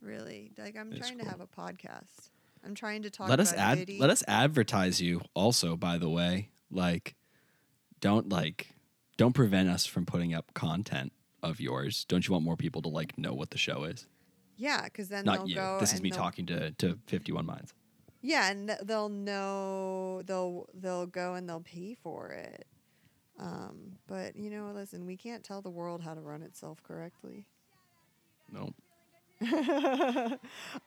Really, 0.02 0.52
like 0.58 0.76
I'm 0.78 0.92
It's 0.92 1.00
trying 1.00 1.18
to 1.20 1.26
have 1.26 1.42
a 1.42 1.48
podcast. 1.48 2.30
I'm 2.64 2.76
trying 2.76 3.02
to 3.04 3.10
talk. 3.10 3.30
let 3.30 3.40
us 3.40 3.54
ad. 3.54 3.78
Diddy. 3.80 3.98
Let 4.00 4.10
us 4.10 4.24
advertise 4.28 5.02
you. 5.02 5.22
Also, 5.34 5.76
by 5.78 5.98
the 5.98 6.10
way, 6.10 6.50
like, 6.70 7.16
don't 8.02 8.30
like, 8.30 8.76
don't 9.18 9.34
prevent 9.34 9.70
us 9.70 9.86
from 9.86 10.06
putting 10.06 10.34
up 10.34 10.54
content 10.54 11.12
of 11.42 11.60
yours. 11.60 12.06
Don't 12.06 12.28
you 12.28 12.34
want 12.34 12.44
more 12.44 12.58
people 12.58 12.82
to 12.84 12.90
like 12.90 13.18
know 13.18 13.34
what 13.34 13.52
the 13.52 13.58
show 13.58 13.84
is? 13.86 14.08
Yeah, 14.58 14.84
because 14.86 15.10
then 15.10 15.26
Not 15.26 15.38
they'll 15.40 15.50
you. 15.50 15.56
go. 15.56 15.78
This 15.80 15.94
is 15.94 16.02
me 16.02 16.10
talking 16.10 16.46
to 16.48 16.72
to 16.74 16.98
51 17.08 17.46
minds. 17.46 17.74
Yeah, 18.26 18.50
and 18.50 18.68
th- 18.68 18.80
they'll 18.84 19.10
know 19.10 20.24
they'll 20.24 20.68
they'll 20.74 21.06
go 21.06 21.36
and 21.36 21.48
they'll 21.48 21.60
pay 21.60 21.94
for 21.94 22.30
it. 22.32 22.66
Um, 23.38 23.98
but 24.08 24.36
you 24.36 24.50
know, 24.50 24.72
listen, 24.74 25.06
we 25.06 25.16
can't 25.16 25.44
tell 25.44 25.62
the 25.62 25.70
world 25.70 26.02
how 26.02 26.16
to 26.16 26.22
run 26.22 26.42
itself 26.42 26.82
correctly. 26.82 27.46
No. 28.52 28.74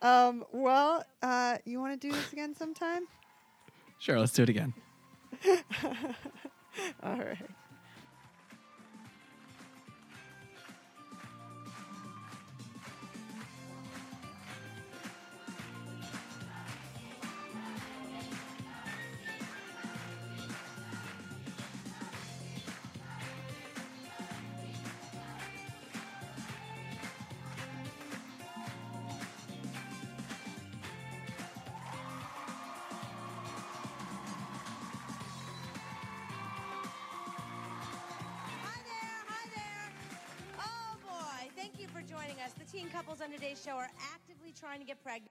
um, 0.03 0.45
well, 0.53 1.05
uh, 1.23 1.59
you 1.65 1.81
want 1.81 2.01
to 2.01 2.09
do 2.09 2.13
this 2.13 2.33
again 2.33 2.55
sometime? 2.55 3.07
Sure, 4.01 4.21
let's 4.21 4.33
do 4.33 4.45
it 4.45 4.49
again. 4.49 4.73
All 7.03 7.19
right. 7.19 7.37
Trying 44.59 44.81
to 44.81 44.87
get 44.87 45.03
pregnant. 45.03 45.31